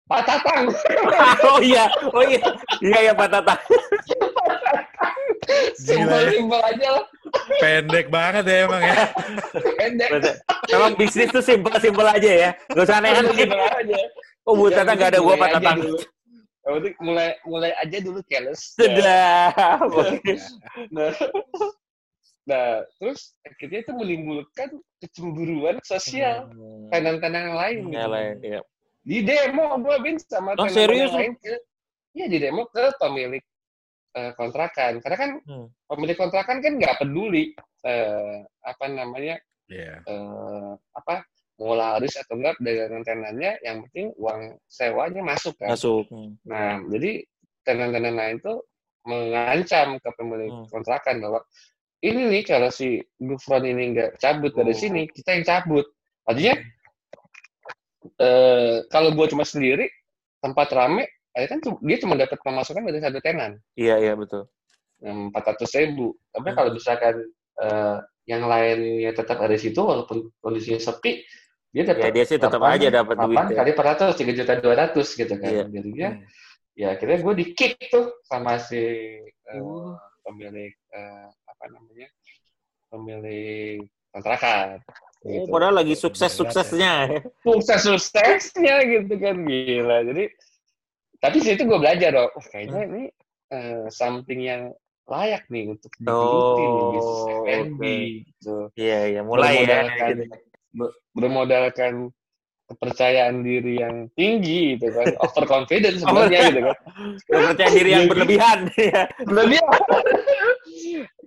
Pak 0.04 0.22
Tatang 0.24 0.68
oh 1.48 1.60
iya, 1.60 1.88
oh 2.12 2.20
iya, 2.22 2.40
iya 2.82 3.00
ya 3.08 3.14
Pak 3.14 3.28
Tatang. 3.30 3.60
simpel-simpel 5.82 6.62
aja 6.62 6.88
lah 7.00 7.06
Pendek 7.58 8.08
banget 8.12 8.44
ya 8.46 8.58
emang 8.70 8.82
ya. 8.84 8.96
pendek 9.78 10.10
Memang 10.70 10.94
bisnis 10.96 11.30
tuh 11.32 11.44
simpel-simpel 11.44 12.06
aja 12.06 12.32
ya. 12.32 12.50
Gak 12.70 12.86
usah 12.86 12.98
aneh-aneh. 13.02 13.34
Simpel 13.34 13.60
aja 13.60 13.98
Oh 14.46 14.54
Butatang 14.58 14.98
gak 14.98 15.10
ada 15.16 15.20
gua 15.22 15.36
Tatang. 15.38 15.78
dulu. 15.80 15.98
Yang 16.62 16.74
penting 16.78 16.96
mulai 17.02 17.30
mulai 17.46 17.72
aja 17.78 17.98
dulu 18.02 18.20
careless. 18.30 18.78
Sudah. 18.78 19.50
Nah, 20.94 21.10
nah, 22.46 22.70
terus 23.02 23.34
akhirnya 23.42 23.80
itu 23.86 23.92
menimbulkan 23.98 24.70
kecemburuan 25.02 25.78
sosial 25.82 26.50
Hmm. 26.54 26.90
tenan-tenan 26.94 27.54
yang 27.54 27.58
lain. 27.58 27.78
Yang 27.90 28.10
lain, 28.14 28.36
iya. 28.46 28.60
Di 29.02 29.18
demo 29.26 29.66
gue 29.82 29.96
bin 30.06 30.18
sama 30.22 30.54
Oh, 30.54 30.70
tenan 30.70 30.74
serius 30.78 31.10
yang 31.10 31.18
lain 31.18 31.34
ke, 31.42 31.54
ya 32.14 32.26
di 32.30 32.38
demo 32.38 32.70
ke 32.70 32.94
pemilik 33.02 33.42
eh, 34.12 34.32
kontrakan. 34.36 35.00
Karena 35.00 35.18
kan 35.18 35.32
Hmm. 35.48 35.68
pemilik 35.88 36.18
kontrakan 36.18 36.60
kan 36.60 36.74
nggak 36.78 36.98
peduli 37.00 37.56
eh, 37.82 38.38
apa 38.62 38.86
namanya 38.92 39.40
Iya. 39.72 40.04
eh, 40.04 40.72
apa 40.94 41.24
mau 41.62 41.78
laris 41.78 42.18
atau 42.18 42.42
enggak 42.42 42.58
dagangan 42.58 43.06
tenannya, 43.06 43.52
yang 43.62 43.86
penting 43.86 44.10
uang 44.18 44.58
sewanya 44.66 45.22
masuk 45.22 45.54
kan. 45.62 45.78
Masuk. 45.78 46.10
Hmm. 46.10 46.34
Nah, 46.42 46.82
jadi 46.90 47.22
tenan-tenan 47.62 48.18
lain 48.18 48.38
tuh 48.42 48.66
mengancam 49.06 50.02
ke 50.02 50.10
pemilik 50.18 50.50
Hmm. 50.50 50.66
kontrakan 50.70 51.22
bahwa 51.22 51.40
ini 52.02 52.34
nih 52.34 52.44
kalau 52.50 52.74
si 52.74 52.98
Gufron 53.22 53.62
ini 53.66 53.94
nggak 53.94 54.18
cabut 54.18 54.54
dari 54.58 54.74
Oh. 54.74 54.78
sini, 54.78 55.06
kita 55.10 55.38
yang 55.38 55.46
cabut. 55.46 55.86
Artinya 56.26 56.58
eh, 58.18 58.82
kalau 58.90 59.14
gua 59.14 59.30
cuma 59.30 59.46
sendiri, 59.46 59.86
tempat 60.42 60.74
rame, 60.74 61.06
akhirnya 61.32 61.50
kan 61.50 61.60
cu- 61.62 61.82
dia 61.82 61.98
cuma 61.98 62.16
dapat 62.16 62.38
pemasukan 62.38 62.84
dari 62.84 63.00
satu 63.00 63.20
tenan 63.20 63.52
Iya, 63.74 63.96
iya 63.98 64.14
betul. 64.14 64.48
yang 65.00 65.32
400 65.32 65.72
ribu. 65.76 66.14
Tapi 66.30 66.48
Hmm. 66.48 66.56
kalau 66.56 66.72
misalkan 66.72 67.16
eh, 67.58 67.98
yang 68.26 68.46
lainnya 68.46 69.12
tetap 69.12 69.38
ada 69.38 69.52
di 69.52 69.62
situ, 69.62 69.78
walaupun 69.78 70.30
kondisinya 70.38 70.78
sepi, 70.78 71.22
dia 71.70 71.84
Ya 71.84 71.94
dapat 71.94 72.12
dia 72.12 72.26
sih 72.26 72.36
tetap 72.36 72.58
aja 72.60 72.88
dapat 72.92 73.16
duit. 73.18 73.34
8 73.34 73.48
ya. 73.48 73.56
kali 73.58 73.70
400, 73.72 74.14
3 74.14 74.34
juta 74.34 74.54
200 74.56 75.08
gitu 75.12 75.34
kan. 75.36 75.52
Iya. 75.52 75.64
Jadinya 75.68 76.10
Hmm. 76.12 76.26
ya 76.72 76.88
akhirnya 76.94 77.18
gue 77.20 77.34
di 77.36 77.46
kick 77.52 77.76
tuh 77.88 78.18
sama 78.24 78.56
si 78.58 78.78
eh, 78.78 79.58
Uh. 79.58 79.94
pemilik 80.22 80.72
eh, 80.72 81.28
apa 81.28 81.66
namanya 81.68 82.08
pemilik 82.88 83.82
kontrakan 84.10 84.80
Oh, 85.22 85.30
gitu. 85.30 85.54
padahal 85.54 85.76
lagi 85.78 85.94
sukses-suksesnya. 85.94 87.22
sukses 87.46 87.86
suksesnya 87.86 88.76
gitu 88.84 89.14
kan 89.16 89.38
gila 89.46 90.02
jadi 90.04 90.24
tapi 91.22 91.38
di 91.38 91.46
situ 91.48 91.64
gue 91.64 91.78
belajar 91.78 92.10
dong 92.12 92.30
oh, 92.30 92.46
kayaknya 92.50 92.82
ini 92.84 93.04
eh, 93.48 93.86
something 93.88 94.42
yang 94.42 94.74
layak 95.06 95.44
nih 95.48 95.70
untuk 95.70 95.92
digeluti 95.96 96.64
nih 96.64 96.84
bisnis 96.90 97.20
Oh, 97.22 97.44
F&B 97.46 97.82
oke. 97.84 97.96
gitu 98.26 98.56
Iya, 98.74 99.00
iya. 99.08 99.22
Mulai 99.22 99.54
ya. 99.54 99.60
bermodalkan, 99.62 100.10
Gitu. 100.10 100.24
ber- 100.72 100.96
bermodalkan 101.12 101.94
kepercayaan 102.66 103.36
diri 103.44 103.74
yang 103.78 104.08
tinggi 104.14 104.80
gitu 104.80 104.88
kan 104.90 105.04
overconfident 105.28 106.00
sebenarnya 106.00 106.40
gitu 106.48 106.62
kan 106.64 106.78
Percaya 107.28 107.70
diri 107.70 107.90
yang 107.92 108.04
Jadi- 108.04 108.12
berlebihan. 108.16 108.60
Iya. 108.80 109.02
Berlebihan. 109.22 109.68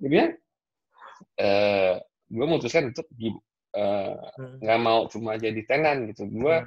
Jadinya 0.00 0.26
eh 1.36 1.92
gue 2.26 2.44
memutuskan 2.46 2.90
untuk 2.90 3.06
eh, 3.74 4.14
Hmm. 4.38 4.56
nggak 4.62 4.80
mau 4.80 5.04
cuma 5.06 5.34
jadi 5.34 5.58
tenan 5.66 6.06
gitu. 6.08 6.24
Gue 6.30 6.62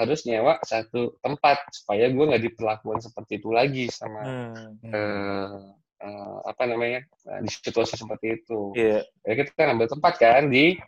harus 0.00 0.24
nyewa 0.24 0.56
satu 0.64 1.12
tempat 1.20 1.60
supaya 1.76 2.08
gue 2.08 2.24
nggak 2.24 2.44
diperlakukan 2.48 3.04
seperti 3.04 3.36
itu 3.36 3.52
lagi 3.52 3.84
sama 3.92 4.20
Hmm. 4.24 4.80
eh, 4.80 5.60
eh, 6.00 6.36
apa 6.48 6.62
namanya 6.64 7.04
eh, 7.04 7.40
di 7.44 7.50
situasi 7.52 8.00
seperti 8.00 8.40
itu. 8.40 8.72
Iya. 8.72 9.04
Ya 9.28 9.32
kita 9.36 9.68
ngambil 9.68 9.92
tempat 9.92 10.16
kan 10.16 10.48
di 10.48 10.80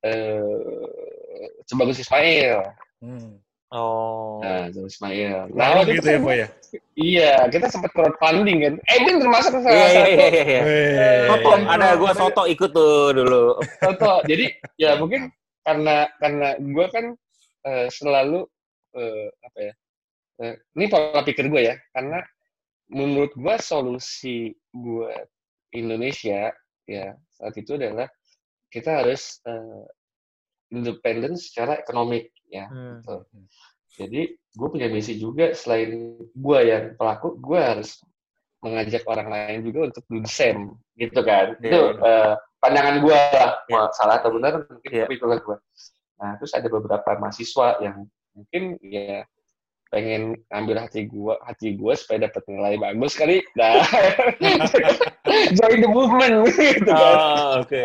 eh 0.00 0.40
Cebagus 1.66 2.00
Ismail. 2.00 2.62
Hmm. 3.04 3.36
Oh. 3.68 4.40
Nah, 4.40 4.72
Cebagus 4.72 4.96
Ismail. 4.96 5.52
Nah, 5.52 5.76
Nah, 5.76 5.84
gitu 5.84 6.00
ya, 6.00 6.16
kan- 6.16 6.24
Boy 6.24 6.36
ya? 6.40 6.48
Iya, 6.94 7.32
kita 7.48 7.66
sempat 7.68 7.90
crowdfunding 7.92 8.58
kan. 8.60 8.74
Eh, 8.88 8.98
Bin 9.00 9.20
termasuk 9.20 9.52
salah 9.60 9.72
iya, 9.72 9.88
satu 9.88 10.08
iya, 10.08 10.28
iya. 10.44 10.60
Soto, 11.28 11.50
Iya. 11.52 11.64
ada 11.68 11.88
gua 11.96 12.12
soto 12.12 12.42
ikut 12.44 12.70
tuh 12.72 13.12
dulu. 13.12 13.44
Toto. 13.80 14.14
Jadi 14.24 14.44
ya 14.76 14.96
mungkin 14.96 15.28
karena 15.64 16.08
karena 16.16 16.48
gue 16.56 16.86
kan 16.88 17.04
eh, 17.64 17.88
selalu 17.90 18.46
eh, 18.94 19.28
apa 19.42 19.58
ya? 19.58 19.74
eh, 20.44 20.54
ini 20.78 20.86
pola 20.86 21.22
pikir 21.24 21.50
gue 21.50 21.62
ya. 21.72 21.76
Karena 21.94 22.22
menurut 22.88 23.32
gue 23.36 23.54
solusi 23.60 24.52
buat 24.72 25.26
Indonesia 25.76 26.52
ya 26.88 27.06
saat 27.36 27.54
itu 27.60 27.76
adalah 27.76 28.08
kita 28.72 29.04
harus 29.04 29.40
eh, 29.44 29.84
independen 30.72 31.36
secara 31.36 31.80
ekonomik 31.80 32.32
ya. 32.48 32.68
Hmm. 32.68 33.00
Gitu. 33.00 33.16
Jadi 33.98 34.20
gue 34.38 34.68
punya 34.70 34.86
misi 34.86 35.18
juga 35.18 35.50
selain 35.58 36.22
gue 36.22 36.58
yang 36.62 36.94
pelaku, 36.94 37.34
gue 37.40 37.58
harus 37.58 37.98
mengajak 38.62 39.02
orang 39.06 39.30
lain 39.30 39.58
juga 39.66 39.90
untuk 39.90 40.02
do 40.10 40.18
the 40.22 40.30
same, 40.30 40.74
gitu 40.98 41.22
kan? 41.22 41.54
Iya, 41.62 41.70
Itu 41.70 41.82
eh, 42.02 42.34
pandangan 42.58 42.96
gue 43.02 43.18
lah. 43.18 43.52
Mau 43.70 43.86
salah 43.94 44.18
atau 44.22 44.30
benar 44.34 44.66
mungkin 44.66 44.90
Iya. 44.90 45.06
tapi 45.06 45.14
itulah 45.18 45.38
gue. 45.42 45.56
Nah 46.18 46.34
terus 46.36 46.52
ada 46.54 46.66
beberapa 46.66 47.10
mahasiswa 47.18 47.78
yang 47.80 48.06
mungkin 48.34 48.78
ya 48.82 49.22
pengen 49.88 50.36
ambil 50.52 50.84
hati 50.84 51.08
gue, 51.08 51.32
hati 51.40 51.72
gue 51.72 51.92
supaya 51.96 52.28
dapat 52.28 52.44
nilai 52.44 52.76
bagus 52.76 53.16
kali, 53.16 53.40
nah 53.56 53.80
join 55.56 55.80
the 55.80 55.88
movement 55.88 56.44
gitu 56.52 56.84
kan 56.92 57.16
Oh, 57.16 57.64
oke. 57.64 57.82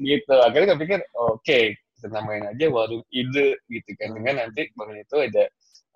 gitu 0.00 0.34
akhirnya 0.40 0.72
gue 0.72 0.80
pikir 0.80 1.00
oke 1.12 1.58
kita 1.76 2.06
namain 2.08 2.44
aja 2.48 2.66
warung 2.72 3.04
ide 3.12 3.60
gitu 3.68 3.90
kan 4.00 4.16
dengan 4.16 4.48
nanti 4.48 4.68
bangun 4.76 4.96
itu 5.00 5.16
ada 5.28 5.44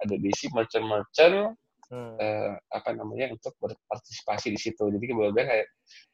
ada 0.04 0.14
diisi 0.20 0.46
merchant 0.52 0.84
merchant 0.84 1.56
Hmm. 1.90 2.14
eh, 2.22 2.54
apa 2.70 2.94
namanya 2.94 3.34
untuk 3.34 3.50
berpartisipasi 3.58 4.54
di 4.54 4.60
situ 4.62 4.78
jadi 4.94 5.10
kemudian 5.10 5.42
kayak 5.42 5.66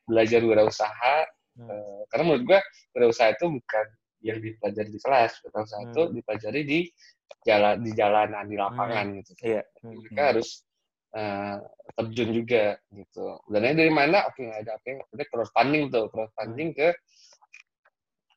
belajar 0.09 0.41
wirausaha 0.41 1.17
Hmm. 1.53 1.69
eh, 1.69 2.01
karena 2.09 2.23
menurut 2.25 2.45
gue 2.49 2.61
wirausaha 2.97 3.37
itu 3.37 3.45
bukan 3.61 3.87
yang 4.25 4.39
dipelajari 4.41 4.89
di 4.89 5.01
kelas 5.01 5.33
wirausaha 5.45 5.81
itu 5.85 6.03
Hmm. 6.09 6.13
dipelajari 6.15 6.61
di 6.65 6.81
jalan 7.43 7.75
di 7.81 7.91
jalanan 7.93 8.45
di 8.47 8.57
lapangan 8.57 9.07
gitu 9.21 9.33
Iya. 9.43 9.63
Hmm. 9.83 9.95
mereka 9.97 10.23
harus 10.35 10.49
eh, 11.17 11.57
terjun 11.97 12.29
juga 12.29 12.77
gitu. 12.93 13.41
Dan 13.49 13.73
dari 13.73 13.89
mana? 13.89 14.29
Oke, 14.29 14.45
nggak 14.45 14.69
ada 14.69 14.73
apa 14.77 14.85
yang 14.85 15.01
ada 15.01 15.25
crowdfunding 15.25 15.85
tuh, 15.89 16.05
crowdfunding 16.13 16.77
ke 16.77 16.89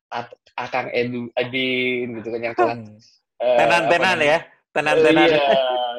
At- 0.10 0.32
Akang 0.56 0.88
Edu 0.90 1.28
Adin 1.36 2.18
gitu 2.18 2.30
kan 2.32 2.42
yang 2.42 2.56
telah 2.56 2.76
Hmm. 2.80 2.96
eh, 3.44 3.58
Tenan-tenan 3.60 4.18
apa 4.18 4.26
ya. 4.26 4.40
Tenan-tenan. 4.72 5.28
Iya, 5.28 5.50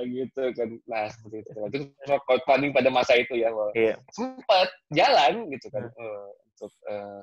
gitu 0.08 0.42
kan. 0.56 0.68
Nah, 0.88 1.04
seperti 1.10 1.36
itu. 1.42 1.50
Itu 1.68 1.76
crowdfunding 2.24 2.72
pada 2.72 2.88
masa 2.88 3.12
itu 3.18 3.34
ya, 3.36 3.52
bahwa 3.52 3.70
Iya. 3.76 3.94
sempat 4.10 4.68
jalan 4.90 5.32
gitu 5.52 5.66
kan 5.68 5.84
eh, 5.84 6.26
untuk 6.48 6.72
eh, 6.88 7.20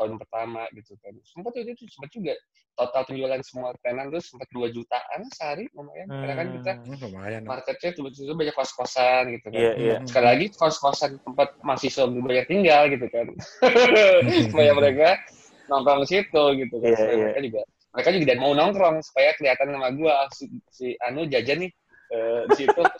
tahun 0.00 0.16
pertama 0.16 0.64
gitu 0.72 0.96
kan. 1.04 1.12
Sempat 1.28 1.52
itu, 1.60 1.76
itu 1.76 1.84
sempat 1.92 2.10
juga 2.16 2.32
total 2.72 3.02
penjualan 3.04 3.40
semua 3.44 3.76
tenan 3.84 4.08
tuh 4.08 4.24
sempat 4.24 4.48
2 4.56 4.72
jutaan 4.72 5.20
sehari 5.36 5.68
lumayan. 5.76 6.08
Karena 6.08 6.34
kan 6.40 6.46
kita 6.56 6.70
Hmm. 6.80 6.88
Hmm, 6.88 6.98
lumayan. 7.04 7.42
marketnya 7.44 7.90
tiba-tiba 7.92 8.32
banyak 8.32 8.54
kos-kosan 8.56 9.22
gitu 9.36 9.46
kan. 9.52 9.60
Iya, 9.60 9.72
iya. 9.76 9.96
Sekali 10.08 10.26
lagi 10.26 10.46
kos-kosan 10.56 11.20
tempat 11.20 11.48
mahasiswa 11.60 12.08
banyak 12.08 12.46
tinggal 12.48 12.88
gitu 12.88 13.06
kan. 13.12 13.26
supaya 14.48 14.72
mereka 14.72 15.20
nongkrong 15.68 16.08
situ 16.08 16.44
gitu 16.56 16.74
kan. 16.80 16.88
Iya, 16.88 16.96
supaya 16.96 17.12
iya. 17.12 17.24
mereka 17.28 17.40
juga 17.44 17.62
mereka 17.90 18.08
juga 18.14 18.24
dan 18.30 18.38
mau 18.38 18.52
nongkrong 18.54 18.96
supaya 19.02 19.34
kelihatan 19.34 19.74
sama 19.74 19.90
gua 19.98 20.14
si, 20.30 20.46
si 20.70 20.94
Anu 21.04 21.26
jajan 21.26 21.66
nih 21.66 21.70
eh, 22.14 22.40
di 22.48 22.54
situ. 22.64 22.82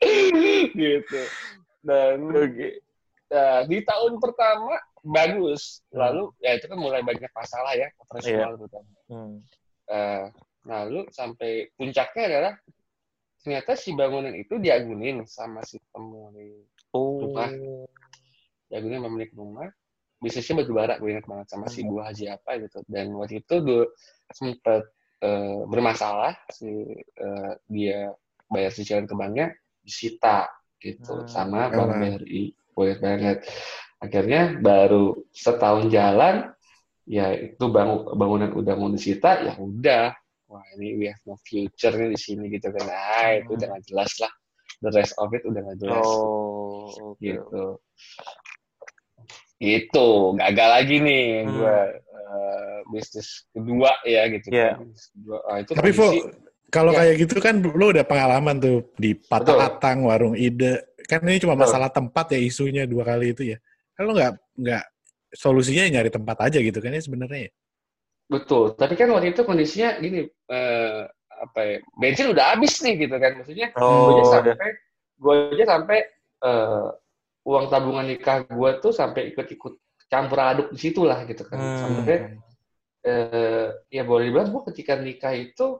gitu. 0.78 1.20
Dan 1.86 2.18
eh, 3.28 3.62
di 3.66 3.78
tahun 3.82 4.18
pertama 4.18 4.74
bagus. 5.00 5.82
Lalu 5.90 6.34
ya 6.38 6.54
itu 6.54 6.66
kan 6.66 6.78
mulai 6.78 7.00
banyak 7.00 7.30
masalah 7.30 7.72
ya 7.72 7.88
operasional 7.98 8.54
terutama. 8.56 8.90
Hmm. 9.06 9.34
Eh, 9.86 10.24
lalu 10.66 11.06
sampai 11.10 11.70
puncaknya 11.74 12.22
adalah 12.26 12.54
ternyata 13.38 13.78
si 13.78 13.94
bangunan 13.94 14.34
itu 14.34 14.58
diagunin 14.58 15.22
sama 15.24 15.62
si 15.62 15.78
pemilik 15.90 16.66
Oh. 16.90 17.20
Rumah. 17.22 17.50
jagonya 18.66 18.98
memiliki 18.98 19.36
rumah 19.36 19.70
bisnisnya 20.18 20.58
batu 20.58 20.74
bara 20.74 20.98
gue 20.98 21.06
ingat 21.06 21.22
banget 21.22 21.46
sama 21.46 21.70
si 21.70 21.86
Hmm. 21.86 21.92
Bu 21.92 22.02
Haji 22.02 22.26
apa 22.26 22.58
gitu 22.58 22.82
dan 22.88 23.14
waktu 23.14 23.38
itu 23.38 23.54
dulu 23.62 23.84
sempet 24.26 24.82
eh, 25.22 25.60
bermasalah 25.64 26.34
si 26.50 26.66
eh, 26.98 27.52
dia 27.68 28.10
bayar 28.48 28.74
cicilan 28.74 29.06
ke 29.06 29.14
banknya 29.14 29.54
disita 29.78 30.50
gitu 30.82 31.22
Hmm. 31.22 31.30
sama 31.30 31.70
Bank 31.70 31.94
Alah. 31.94 32.18
BRI 32.18 32.44
banyak 32.76 32.98
banget 33.00 33.38
akhirnya 33.96 34.60
baru 34.60 35.16
setahun 35.32 35.88
jalan 35.88 36.52
ya 37.08 37.32
itu 37.32 37.64
bang, 37.72 37.88
bangunan 38.12 38.52
udah 38.52 38.74
mau 38.76 38.92
disita 38.92 39.40
ya 39.40 39.56
udah 39.56 40.12
wah 40.46 40.62
ini 40.76 41.00
we 41.00 41.04
have 41.08 41.18
no 41.24 41.40
future 41.40 41.96
nih 41.96 42.12
di 42.12 42.18
sini 42.20 42.52
gitu 42.52 42.68
kan 42.68 42.84
ah 42.86 43.32
itu 43.32 43.56
udah 43.56 43.66
nggak 43.72 43.84
jelas 43.88 44.12
lah 44.20 44.32
the 44.84 44.90
rest 44.92 45.16
of 45.16 45.32
it 45.32 45.40
udah 45.42 45.64
nggak 45.64 45.80
jelas 45.80 46.04
Oh, 46.04 47.16
oke. 47.16 47.18
gitu 47.18 47.80
itu 49.56 50.06
gagal 50.36 50.68
lagi 50.68 50.96
nih 51.00 51.24
Hmm. 51.42 51.52
gua 51.56 51.76
eh, 51.96 52.78
bisnis 52.92 53.48
kedua 53.50 53.90
ya 54.04 54.28
gitu 54.28 54.52
Iya. 54.52 54.76
kan. 54.76 54.84
Bisnis 54.84 55.04
kedua. 55.16 55.38
Ah, 55.48 55.56
itu 55.64 55.70
Tapi 55.72 55.90
Vo, 55.96 56.06
kalau 56.68 56.92
Ya. 56.92 56.98
kayak 57.00 57.14
gitu 57.24 57.36
kan 57.40 57.54
lu 57.64 57.86
udah 57.88 58.04
pengalaman 58.04 58.60
tuh 58.60 58.84
di 59.00 59.16
Betul. 59.16 59.28
patah-atang 59.32 60.04
warung 60.04 60.36
ide. 60.36 60.84
Kan 61.06 61.22
ini 61.24 61.38
cuma 61.38 61.54
masalah 61.54 61.88
tempat 61.88 62.34
ya 62.34 62.40
isunya 62.42 62.82
dua 62.84 63.06
kali 63.06 63.32
itu 63.32 63.42
ya. 63.54 63.58
Kan 63.94 64.02
lu 64.06 64.12
nggak 64.14 64.32
nggak 64.58 64.84
solusinya 65.32 65.84
nyari 65.90 66.10
tempat 66.10 66.36
aja 66.50 66.58
gitu 66.60 66.78
kan 66.78 66.90
ya 66.92 67.02
sebenarnya. 67.02 67.48
ya? 67.48 67.52
betul 68.26 68.74
tapi 68.74 68.98
kan 68.98 69.06
waktu 69.14 69.30
itu 69.30 69.46
kondisinya 69.46 70.02
gini 70.02 70.26
eh, 70.26 71.02
apa 71.30 71.60
ya 71.62 71.76
bensin 71.94 72.34
udah 72.34 72.58
habis 72.58 72.74
nih 72.82 73.06
gitu 73.06 73.14
kan 73.22 73.38
maksudnya 73.38 73.70
gue 73.70 73.78
Oh, 73.78 74.10
aja 74.10 74.18
udah. 74.18 74.26
sampai 74.34 74.68
gue 75.14 75.34
aja 75.54 75.64
sampai 75.78 75.98
eh, 76.42 76.86
uang 77.46 77.66
tabungan 77.70 78.02
nikah 78.10 78.42
gue 78.50 78.70
tuh 78.82 78.90
sampai 78.90 79.30
ikut-ikut 79.30 79.78
campur 80.10 80.38
aduk 80.42 80.68
di 80.74 80.78
situ 80.82 81.06
lah 81.06 81.22
gitu 81.22 81.46
kan 81.46 81.58
Hmm. 81.62 81.78
sampai 81.78 82.16
eh, 83.06 83.68
ya 83.94 84.02
boleh 84.02 84.26
dibilang 84.26 84.50
gue 84.50 84.62
ketika 84.74 84.98
nikah 84.98 85.30
itu 85.30 85.78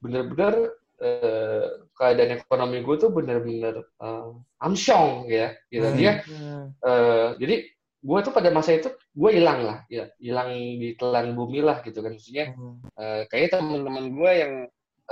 bener-bener 0.00 0.72
eh, 1.04 1.64
keadaan 1.94 2.40
ekonomi 2.40 2.80
gue 2.80 2.96
tuh 2.96 3.10
bener-bener 3.12 3.84
eh, 3.84 4.28
amsyong 4.64 5.28
ya 5.28 5.52
gitu 5.68 5.86
Hmm. 5.86 5.98
dia 6.00 6.12
Hmm. 6.24 6.72
eh, 6.80 7.28
jadi 7.40 7.56
gue 8.04 8.18
tuh 8.20 8.32
pada 8.36 8.52
masa 8.52 8.76
itu 8.76 8.88
gue 8.92 9.30
hilang 9.32 9.60
lah 9.64 9.78
ya 9.88 10.08
hilang 10.20 10.52
di 10.80 10.92
telan 11.00 11.32
bumi 11.36 11.60
lah 11.64 11.80
gitu 11.84 12.00
kan 12.04 12.16
maksudnya 12.16 12.52
Hmm. 12.56 12.80
eh, 13.00 13.22
kayaknya 13.28 13.60
teman-teman 13.60 14.06
gue 14.16 14.30
yang 14.32 14.52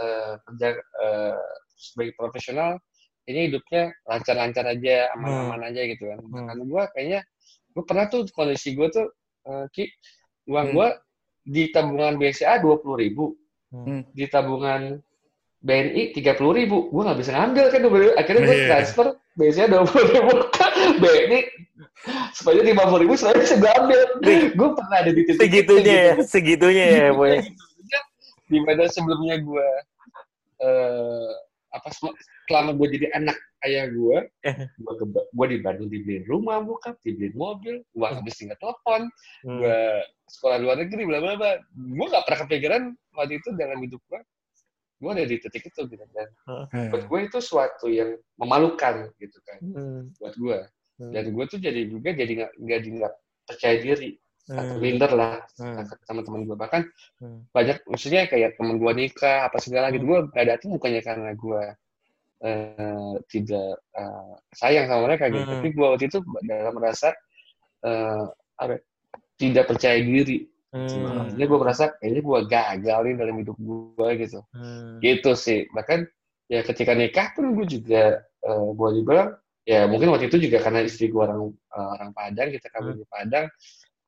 eh, 0.01 0.32
kerja 0.49 0.68
eh, 0.80 1.36
sebagai 1.76 2.14
profesional 2.16 2.80
ini 3.28 3.49
hidupnya 3.53 3.93
lancar-lancar 4.09 4.64
aja 4.66 5.12
aman-aman 5.14 5.68
aja 5.70 5.82
gitu 5.88 6.05
kan 6.11 6.18
Hmm. 6.24 6.47
karena 6.49 6.64
gue 6.64 6.82
kayaknya 6.97 7.20
gue 7.72 7.84
pernah 7.88 8.05
tuh 8.12 8.20
kondisi 8.32 8.72
gue 8.76 8.88
tuh 8.93 9.07
eh, 9.49 9.66
ki 9.72 9.84
uang 10.53 10.68
Hmm. 10.68 10.76
gue 10.76 10.88
di 11.43 11.62
tabungan 11.74 12.14
BCA 12.20 12.62
dua 12.62 12.78
puluh 12.78 12.97
ribu 13.01 13.34
Hmm. 13.72 14.05
di 14.12 14.28
tabungan 14.28 15.01
BNI 15.62 16.10
tiga 16.10 16.34
puluh 16.34 16.58
ribu 16.58 16.90
gue 16.90 17.02
nggak 17.02 17.18
bisa 17.18 17.30
ngambil 17.32 17.64
kan 17.70 17.80
dulu 17.80 18.08
akhirnya 18.14 18.42
gue 18.42 18.56
Iya. 18.56 18.68
transfer 18.68 19.06
BCA 19.32 19.66
dua 19.66 19.82
puluh 19.86 20.06
ribu 20.10 20.32
ke 20.50 20.66
BNI 20.98 21.40
supaya 22.34 22.60
lima 22.60 22.82
puluh 22.84 23.00
ribu 23.02 23.14
supaya 23.14 23.38
bisa 23.38 23.54
gue 23.56 23.70
ambil 23.70 24.00
gue 24.52 24.68
pernah 24.74 24.96
ada 24.98 25.10
di 25.10 25.22
titik 25.22 25.38
itu 25.38 25.42
Segitunya 25.42 25.94
ya, 25.94 26.12
gitu. 26.12 26.22
segitunya 26.26 26.84
ya, 26.90 27.08
boy. 27.12 27.38
di 28.52 28.58
mana 28.60 28.84
sebelumnya 28.86 29.36
gue 29.38 29.68
eh 30.60 31.30
apa 31.72 31.88
selama 32.44 32.76
gue 32.76 32.86
jadi 32.92 33.06
anak 33.16 33.32
ayah 33.64 33.88
gue 33.88 34.28
Eh. 34.44 34.56
gue 34.68 34.94
ke 34.98 35.04
gue 35.08 35.46
di 35.48 35.58
Bandung 35.58 35.88
dibeliin 35.88 36.26
rumah 36.26 36.60
bokap 36.60 37.00
dibeliin 37.00 37.32
mobil 37.32 37.80
gue 37.80 38.06
habis 38.06 38.34
tinggal 38.36 38.58
telepon 38.58 39.08
Hmm. 39.40 39.58
gue 39.58 39.78
sekolah 40.28 40.58
luar 40.58 40.76
negeri 40.78 41.02
bla 41.02 41.18
bla 41.18 41.34
bla 41.34 41.52
gue 41.72 42.06
gak 42.08 42.24
pernah 42.26 42.40
kepikiran 42.44 42.82
waktu 43.14 43.38
itu 43.38 43.48
dalam 43.54 43.78
hidup 43.80 44.02
gue 44.04 44.20
gue 45.03 45.11
ada 45.11 45.24
di 45.26 45.36
titik 45.42 45.66
itu 45.66 45.80
gitu 45.90 46.05
dan 46.14 46.28
Hmm. 46.72 46.88
buat 46.88 47.05
gue 47.11 47.20
itu 47.28 47.38
suatu 47.42 47.90
yang 47.90 48.16
memalukan 48.38 49.11
gitu 49.18 49.38
kan 49.42 49.59
Hmm. 49.61 50.03
buat 50.22 50.34
gue 50.38 50.59
Hmm. 51.03 51.11
dan 51.11 51.24
gue 51.34 51.44
tuh 51.50 51.59
jadi 51.59 51.80
juga 51.90 52.14
jadi 52.14 52.32
nggak 52.38 52.53
jadi 52.57 52.88
nggak 53.03 53.12
percaya 53.50 53.76
diri 53.82 54.11
atau 54.48 54.74
Hmm. 54.78 54.82
minder 54.82 55.11
lah 55.12 55.34
Hmm. 55.59 55.84
teman-teman 56.07 56.40
gue 56.46 56.57
bahkan 56.57 56.82
Hmm. 57.18 57.42
banyak 57.50 57.82
maksudnya 57.90 58.30
kayak 58.30 58.55
temen 58.57 58.78
gue 58.78 58.92
nikah 58.94 59.50
apa 59.50 59.59
segala 59.59 59.90
gitu 59.90 60.07
gue 60.07 60.18
gak 60.30 60.46
datang 60.46 60.70
bukannya 60.78 61.03
karena 61.03 61.30
gue 61.34 61.62
eh, 62.42 63.14
tidak 63.30 63.78
eh, 63.94 64.34
sayang 64.59 64.86
sama 64.90 65.07
mereka 65.11 65.30
gitu 65.30 65.46
Hmm. 65.46 65.53
tapi 65.59 65.68
gue 65.74 65.86
waktu 65.86 66.05
itu 66.11 66.18
dalam 66.46 66.74
merasa 66.74 67.14
eh, 67.82 68.24
apa 68.59 68.78
ya, 68.78 68.80
tidak 69.38 69.64
percaya 69.74 69.98
diri 69.98 70.46
Hmm. 70.72 71.20
Maksudnya 71.20 71.46
gue 71.46 71.58
merasa 71.60 71.84
kayaknya 72.00 72.22
gue 72.24 72.38
gagal 72.48 72.98
nih 73.04 73.14
dalam 73.14 73.36
hidup 73.38 73.56
gue 73.60 74.08
gitu 74.24 74.40
Hmm. 74.56 74.96
gitu 75.04 75.30
sih 75.36 75.68
bahkan 75.70 76.08
ya 76.48 76.64
ketika 76.64 76.96
nikah 76.96 77.28
pun 77.36 77.52
gue 77.52 77.66
juga 77.68 78.02
eh, 78.24 78.66
gue 78.72 78.88
dibilang 78.96 79.36
ya 79.62 79.84
mungkin 79.84 80.08
waktu 80.10 80.26
itu 80.26 80.48
juga 80.48 80.58
karena 80.58 80.80
istri 80.82 81.06
gue 81.06 81.20
orang 81.20 81.52
eh, 81.52 81.88
orang 81.92 82.10
Padang 82.12 82.48
kita 82.50 82.66
kabur 82.72 82.96
di 82.96 83.04
Padang 83.04 83.46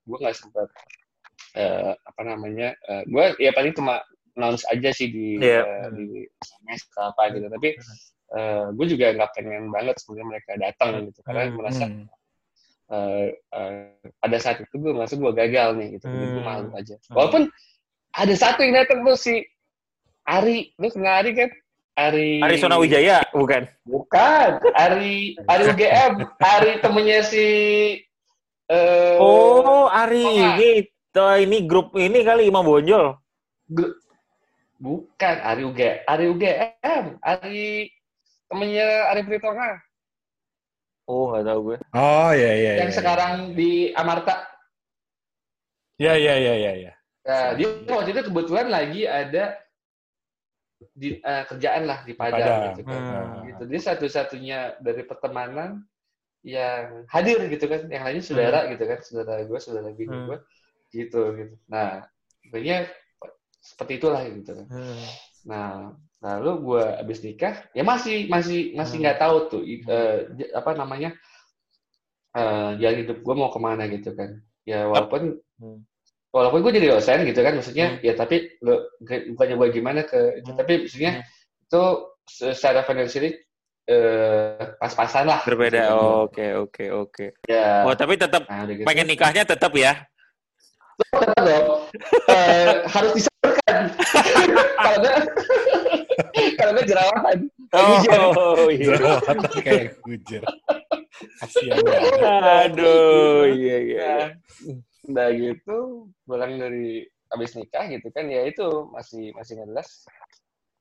gue 0.05 0.17
nggak 0.19 0.37
sempat 0.37 0.69
eh, 1.55 1.93
apa 1.95 2.21
namanya 2.25 2.73
eh, 2.89 3.03
gue 3.07 3.25
ya 3.39 3.53
paling 3.53 3.73
cuma 3.73 4.01
announce 4.35 4.67
aja 4.67 4.91
sih 4.91 5.09
di 5.09 5.39
Iya. 5.39 5.63
eh, 5.63 5.89
di 5.93 6.05
SMS 6.41 6.81
apa 6.97 7.23
gitu 7.31 7.47
tapi 7.47 7.69
eh, 8.35 8.65
gue 8.73 8.87
juga 8.89 9.07
nggak 9.15 9.31
pengen 9.37 9.69
banget 9.69 9.95
sebenarnya 10.01 10.27
mereka 10.33 10.51
datang 10.59 10.91
gitu 11.07 11.21
karena 11.23 11.43
Hmm. 11.47 11.55
merasa 11.55 11.85
Hmm. 11.87 12.09
Eh, 12.87 13.27
eh, 13.35 13.89
pada 14.19 14.37
saat 14.37 14.61
itu 14.61 14.75
gue 14.75 14.93
merasa 14.93 15.15
gue 15.15 15.33
gagal 15.33 15.69
nih 15.77 15.89
gitu. 15.97 16.05
Jadi 16.07 16.27
gue 16.27 16.43
Hmm. 16.43 16.47
malu 16.47 16.69
aja. 16.73 16.95
Walaupun 17.09 17.49
ada 18.13 18.35
satu 18.35 18.61
yang 18.61 18.77
datang 18.77 19.03
tuh 19.03 19.17
si 19.17 19.41
Ari. 20.25 20.73
Lu 20.77 20.89
kenal 20.89 21.21
Ari 21.21 21.33
kan? 21.35 21.51
Ari 21.95 22.43
Ari 22.43 22.57
Sona 22.59 22.75
Wijaya, 22.77 23.23
bukan? 23.31 23.71
bukan. 23.85 24.59
Ari 24.75 25.39
Ari 25.47 25.63
UGM 25.71 26.13
Ari 26.39 26.73
temennya 26.81 27.23
si 27.23 27.47
eh 28.67 29.17
Oh, 29.17 29.87
Ari. 29.87 30.27
Ini 30.27 30.71
tuh, 31.11 31.39
ini 31.39 31.63
grup 31.65 31.95
ini 31.95 32.21
kali 32.21 32.49
Imam 32.49 32.67
Bonjol. 32.67 33.15
Gr- 33.71 33.95
bukan. 34.77 35.37
Ari 35.41 35.63
UG 35.63 35.81
Ari 36.05 36.25
UGM 36.29 37.05
Ari 37.23 37.89
temennya 38.51 38.87
Ari 39.09 39.23
Pritonga 39.23 39.79
Oh, 41.05 41.33
nggak 41.33 41.45
tahu 41.45 41.61
gue. 41.69 41.79
Oh 41.93 42.31
iya 42.33 42.53
iya. 42.57 42.73
yang 42.85 42.91
iya. 42.93 42.97
sekarang 42.97 43.53
di 43.53 43.93
Amarta 43.93 44.55
Iya 46.01 46.15
iya 46.19 46.35
iya 46.43 46.55
iya. 46.59 46.73
iya. 46.75 46.93
Nah, 47.25 47.57
dia 47.57 47.69
waktu 47.89 48.11
itu 48.13 48.23
kebetulan 48.29 48.69
lagi 48.69 49.07
ada 49.07 49.57
di 50.93 51.17
eh, 51.17 51.45
kerjaan 51.49 51.85
lah 51.87 52.03
di 52.05 52.13
Padang, 52.13 52.41
Padang. 52.43 52.63
gitu 52.75 52.83
kan. 52.85 53.01
Hmm. 53.01 53.47
Gitu. 53.49 53.63
Dia 53.71 53.81
satu-satunya 53.81 54.59
dari 54.83 55.03
pertemanan 55.07 55.87
yang 56.45 57.09
hadir 57.09 57.41
gitu 57.49 57.65
kan, 57.71 57.89
yang 57.89 58.05
lainnya 58.05 58.21
saudara 58.21 58.69
gitu 58.69 58.85
kan, 58.85 58.99
saudara 59.01 59.41
gue, 59.49 59.59
saudara 59.63 59.89
bini 59.97 60.13
Hmm. 60.13 60.27
gue, 60.29 60.39
gitu 60.93 61.21
gitu. 61.41 61.55
Nah, 61.71 62.05
akhirnya 62.45 62.91
seperti 63.63 63.93
itulah 63.97 64.21
gitu 64.29 64.51
kan. 64.53 64.67
Hmm. 64.69 65.05
Nah, 65.49 65.73
lalu 66.25 66.51
gue 66.65 66.85
abis 67.05 67.19
nikah, 67.21 67.55
ya 67.77 67.85
masih 67.85 68.33
masih 68.33 68.73
masih 68.73 68.97
Hmm. 68.97 69.03
nggak 69.05 69.19
tahu 69.21 69.37
tuh 69.53 69.61
j- 69.61 70.53
apa 70.57 70.73
namanya 70.73 71.13
eh 72.35 72.71
jalan 72.83 72.99
hidup 73.05 73.19
gue 73.23 73.35
mau 73.37 73.53
ke 73.53 73.61
mana 73.61 73.85
gitu 73.87 74.11
kan. 74.17 74.41
Ya 74.65 74.89
walaupun 74.89 75.39
Hmm. 75.61 75.87
walaupun 76.35 76.67
gue 76.67 76.73
jadi 76.81 76.97
dosen 76.97 77.23
gitu 77.29 77.45
kan, 77.47 77.55
maksudnya 77.55 77.87
Hmm. 77.95 78.03
ya 78.03 78.13
tapi 78.19 78.57
lo 78.65 78.91
bukannya 79.05 79.55
gue 79.55 79.69
gimana 79.71 80.01
ke, 80.03 80.41
itu, 80.43 80.51
Hmm. 80.51 80.59
tapi 80.59 80.73
maksudnya 80.83 81.13
Hmm. 81.21 81.25
itu 81.69 81.83
secara 82.27 82.83
financially 82.83 83.37
eh, 83.85 84.81
pas-pasan 84.81 85.29
lah. 85.29 85.45
Berbeda. 85.45 85.93
Oke, 86.25 86.57
oke, 86.57 86.85
oke. 86.89 87.27
Ya. 87.45 87.85
Oh, 87.85 87.93
tapi 87.93 88.17
tetap 88.17 88.49
Nah, 88.49 88.65
gitu. 88.65 88.81
pengen 88.81 89.05
nikahnya 89.13 89.45
tetap 89.45 89.77
ya. 89.77 90.09
Tetap 90.99 91.39
dong. 91.41 91.67
Eh, 92.29 92.73
harus 92.87 93.13
disampaikan. 93.15 93.83
Karena 94.77 95.13
karena 96.55 96.81
jerawatan. 96.83 97.39
Oh, 97.75 98.69
iya. 98.71 98.95
Jerawatan 98.95 99.37
kayak 99.61 99.99
gujer. 100.03 100.43
Kasihan 101.41 101.79
banget. 101.83 102.13
Aduh, 102.71 103.43
iya 103.51 103.77
iya. 103.83 104.07
Nah, 104.07 104.27
udah 105.05 105.29
gitu 105.37 105.77
pulang 106.25 106.57
dari 106.57 107.05
abis 107.29 107.59
nikah 107.59 107.85
gitu 107.91 108.09
kan 108.09 108.25
ya 108.25 108.47
itu 108.47 108.65
masih 108.89 109.35
masih 109.35 109.59
nggak 109.59 109.69
jelas 109.75 110.07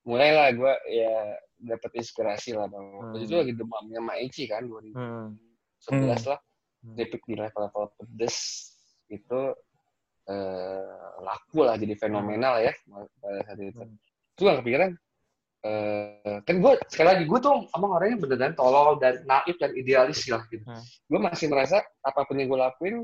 mulailah 0.05 0.53
gue 0.53 0.73
ya 0.93 1.15
dapat 1.57 1.91
inspirasi 1.97 2.53
lah 2.53 2.69
bang 2.69 2.87
waktu 2.93 3.17
Hmm. 3.19 3.25
itu 3.25 3.33
lagi 3.33 3.53
demamnya 3.57 3.99
Maici 3.99 4.43
kan 4.45 4.63
2011 4.63 5.33
Hmm. 5.89 6.29
lah 6.29 6.39
Hmm. 6.83 6.95
dipik 6.95 7.23
di 7.25 7.35
level-level 7.35 7.85
pedes 7.97 8.37
itu 9.07 9.41
eh, 10.23 10.95
laku 11.19 11.59
lah 11.67 11.75
jadi 11.75 11.93
fenomenal 11.99 12.59
ya 12.63 12.73
pada 13.19 13.39
saat 13.43 13.59
itu 13.59 13.79
Hmm. 13.83 13.95
itu 14.33 14.41
gak 14.43 14.57
kepikiran 14.63 14.91
eh, 15.63 16.37
kan 16.43 16.55
gue 16.59 16.73
sekali 16.91 17.07
lagi 17.07 17.23
gue 17.23 17.39
tuh 17.39 17.55
emang 17.71 17.91
orangnya 17.95 18.17
beneran 18.19 18.53
tolol 18.55 18.99
dan 18.99 19.23
naif 19.23 19.55
dan 19.55 19.71
idealis 19.75 20.27
lah 20.27 20.43
gitu. 20.51 20.63
Hmm. 20.67 20.83
Gue 21.07 21.19
masih 21.23 21.47
merasa 21.47 21.79
apa 22.03 22.27
pun 22.27 22.35
yang 22.35 22.51
gue 22.51 22.59
lakuin, 22.59 22.95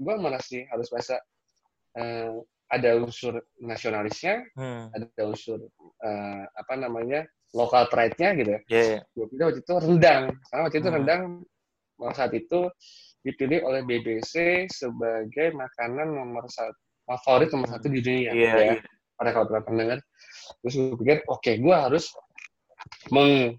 gue 0.00 0.14
masih 0.16 0.64
harus 0.72 0.88
merasa 0.88 1.20
eh, 1.96 2.32
ada 2.72 2.90
unsur 2.98 3.40
nasionalisnya, 3.60 4.48
Hmm. 4.56 4.88
ada 4.96 5.22
unsur 5.28 5.60
eh, 6.00 6.44
apa 6.56 6.74
namanya 6.80 7.28
lokal 7.52 7.84
pride-nya 7.92 8.32
gitu. 8.36 8.50
ya. 8.56 8.60
Iya, 8.68 8.82
iya. 8.96 9.00
Gue 9.12 9.26
pilih 9.32 9.44
waktu 9.52 9.60
itu 9.60 9.72
rendang, 9.76 10.22
karena 10.48 10.60
waktu 10.64 10.76
itu 10.80 10.88
Hmm. 10.88 10.96
rendang 10.96 11.22
saat 12.12 12.32
itu 12.36 12.60
dipilih 13.26 13.66
oleh 13.66 13.82
BBC 13.82 14.66
sebagai 14.70 15.50
makanan 15.50 16.14
nomor 16.14 16.46
satu 16.46 16.78
favorit 17.06 17.50
nomor 17.50 17.70
satu 17.70 17.90
di 17.90 17.98
dunia. 17.98 18.30
Iya, 18.30 18.52
ya. 18.54 18.64
iya. 18.78 18.82
Pada 19.16 19.32
kalau 19.32 19.48
pernah 19.48 19.64
pendengar, 19.64 19.98
terus 20.60 20.74
gue 20.76 20.98
pikir, 21.00 21.24
oke, 21.26 21.48
gue 21.58 21.74
harus 21.74 22.12
meng 23.08 23.56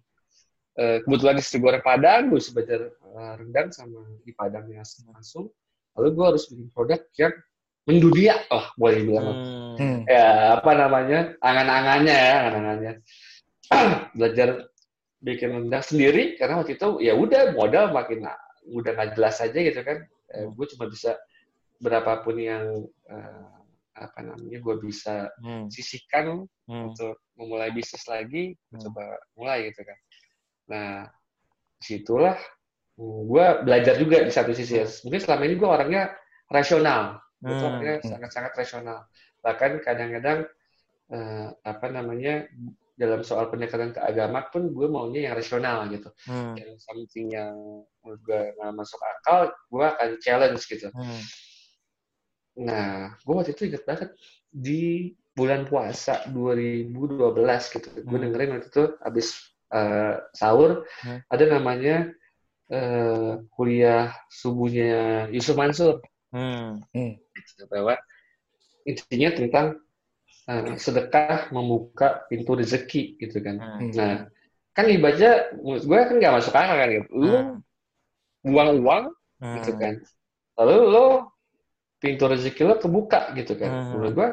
eh, 0.77 0.97
kebetulan 1.01 1.41
istri 1.41 1.57
gue 1.57 1.69
orang 1.73 1.83
Padang, 1.83 2.21
gue 2.29 2.37
bisa 2.37 2.53
belajar 2.53 2.81
eh, 2.93 3.33
rendang 3.41 3.67
sama 3.73 4.05
di 4.21 4.31
Padang 4.37 4.69
langsung. 4.69 5.49
Lalu 5.97 6.07
gue 6.13 6.25
harus 6.29 6.43
bikin 6.53 6.67
produk 6.69 7.01
yang 7.17 7.33
mendunia, 7.89 8.35
oh 8.53 8.65
boleh 8.77 8.99
bilang. 9.01 9.27
Hmm. 9.77 10.01
ya 10.09 10.57
apa 10.57 10.71
namanya 10.73 11.37
angan-angannya 11.37 12.15
ya 12.17 12.33
angan-angannya 12.41 12.93
belajar 14.17 14.49
bikin 15.21 15.49
rendang 15.53 15.85
sendiri 15.85 16.33
karena 16.33 16.61
waktu 16.61 16.81
itu 16.81 16.97
ya 16.97 17.13
udah 17.13 17.53
modal 17.53 17.93
makin 17.93 18.25
udah 18.71 18.91
nggak 18.93 19.11
jelas 19.15 19.39
aja 19.39 19.59
gitu 19.59 19.79
kan 19.81 19.97
eh, 20.35 20.47
gue 20.47 20.65
cuma 20.75 20.85
bisa 20.91 21.15
berapapun 21.79 22.35
yang 22.41 22.65
eh, 23.07 23.47
apa 23.97 24.19
namanya 24.21 24.59
gue 24.61 24.75
bisa 24.81 25.31
Hmm. 25.41 25.69
sisihkan 25.73 26.45
Hmm. 26.67 26.91
untuk 26.91 27.17
memulai 27.39 27.71
bisnis 27.71 28.05
lagi 28.05 28.53
Hmm. 28.69 28.81
coba 28.83 29.03
mulai 29.39 29.71
gitu 29.71 29.81
kan 29.87 29.97
nah 30.67 30.91
di 31.79 31.85
situlah 31.95 32.35
gue 32.97 33.45
belajar 33.61 33.93
juga 34.01 34.25
di 34.25 34.33
satu 34.33 34.51
sisi 34.57 34.81
ya. 34.81 34.87
mungkin 35.05 35.21
selama 35.21 35.43
ini 35.45 35.55
gue 35.55 35.69
orangnya 35.69 36.03
rasional 36.49 37.21
Hmm. 37.37 37.53
orangnya 37.53 38.01
sangat-sangat 38.01 38.53
rasional 38.57 39.05
bahkan 39.45 39.77
kadang-kadang 39.81 40.49
eh, 41.07 41.47
apa 41.63 41.87
namanya 41.87 42.49
dalam 42.97 43.21
soal 43.21 43.53
pendekatan 43.53 43.93
ke 43.93 44.01
agama 44.01 44.49
pun 44.49 44.73
gue 44.73 44.87
maunya 44.89 45.29
yang 45.29 45.37
rasional 45.37 45.85
gitu 45.93 46.09
Hmm. 46.25 46.57
yang 46.57 46.73
something 46.81 47.29
yang 47.29 47.53
menurut 48.01 48.21
gue 48.25 48.41
nggak 48.57 48.73
masuk 48.73 48.97
akal 48.97 49.53
gue 49.69 49.85
akan 49.85 50.09
challenge 50.19 50.65
gitu 50.65 50.89
Hmm. 50.91 51.21
Nah, 52.57 53.13
gue 53.21 53.33
waktu 53.37 53.53
itu 53.53 53.69
inget 53.69 53.85
banget 53.85 54.09
di 54.49 55.13
bulan 55.37 55.69
puasa 55.69 56.25
2012 56.33 57.69
gitu. 57.69 57.85
Gue 58.01 58.17
Hmm. 58.17 58.23
dengerin 58.25 58.51
waktu 58.57 58.67
itu 58.73 58.83
abis 58.97 59.27
eh, 59.67 60.15
sahur 60.33 60.87
Hmm. 61.05 61.21
ada 61.29 61.45
namanya 61.45 62.09
eh, 62.67 63.31
kuliah 63.53 64.09
subuhnya 64.33 65.27
Yusuf 65.29 65.53
Mansur. 65.53 66.01
Hmm. 66.33 66.81
Gitu, 67.37 67.63
bahwa 67.69 67.93
intinya 68.89 69.29
tentang 69.37 69.67
eh, 70.47 70.75
sedekah 70.79 71.51
membuka 71.51 72.23
pintu 72.31 72.55
rezeki 72.55 73.19
gitu 73.19 73.43
kan. 73.43 73.59
Hmm. 73.59 73.91
Nah, 73.93 74.15
kan 74.71 74.85
ibadah 74.87 75.57
menurut 75.59 75.83
gue 75.83 75.99
kan 75.99 76.15
nggak 76.17 76.33
masuk 76.39 76.53
akal 76.55 76.75
kan 76.75 76.89
gitu. 76.89 77.07
Lu 77.13 77.27
Hmm. 77.35 77.57
buang 78.47 78.69
uang 78.79 79.03
Hmm. 79.43 79.55
gitu 79.59 79.71
kan. 79.77 79.93
Lalu 80.57 80.75
lo 80.89 81.05
pintu 81.97 82.25
rezeki 82.29 82.61
lo 82.63 82.75
kebuka 82.79 83.33
gitu 83.35 83.53
kan. 83.59 83.69
Hmm. 83.69 83.89
Menurut 83.97 84.13
gua 84.15 84.29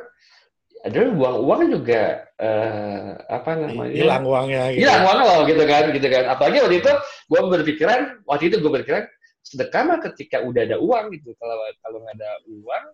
adalah 0.84 1.10
buang 1.16 1.36
uang 1.48 1.60
juga 1.80 2.02
eh, 2.36 3.10
apa 3.30 3.50
namanya? 3.56 3.94
Hilang 3.94 4.24
uangnya 4.28 4.62
gitu. 4.74 4.80
Hilang 4.84 5.00
uang 5.08 5.18
lo 5.24 5.36
gitu 5.48 5.62
kan, 5.64 5.82
gitu 5.96 6.08
kan. 6.12 6.24
Apalagi 6.28 6.58
waktu 6.60 6.76
itu 6.84 6.92
gua 7.28 7.40
berpikiran, 7.48 8.00
waktu 8.28 8.44
itu 8.52 8.56
gua 8.60 8.70
berpikiran 8.78 9.04
sedekah 9.44 9.82
mah 9.84 9.98
ketika 10.00 10.40
udah 10.44 10.62
ada 10.64 10.76
uang 10.80 11.04
gitu. 11.16 11.32
Kalau 11.40 11.56
kalau 11.80 11.98
nggak 12.04 12.16
ada 12.20 12.30
uang, 12.48 12.84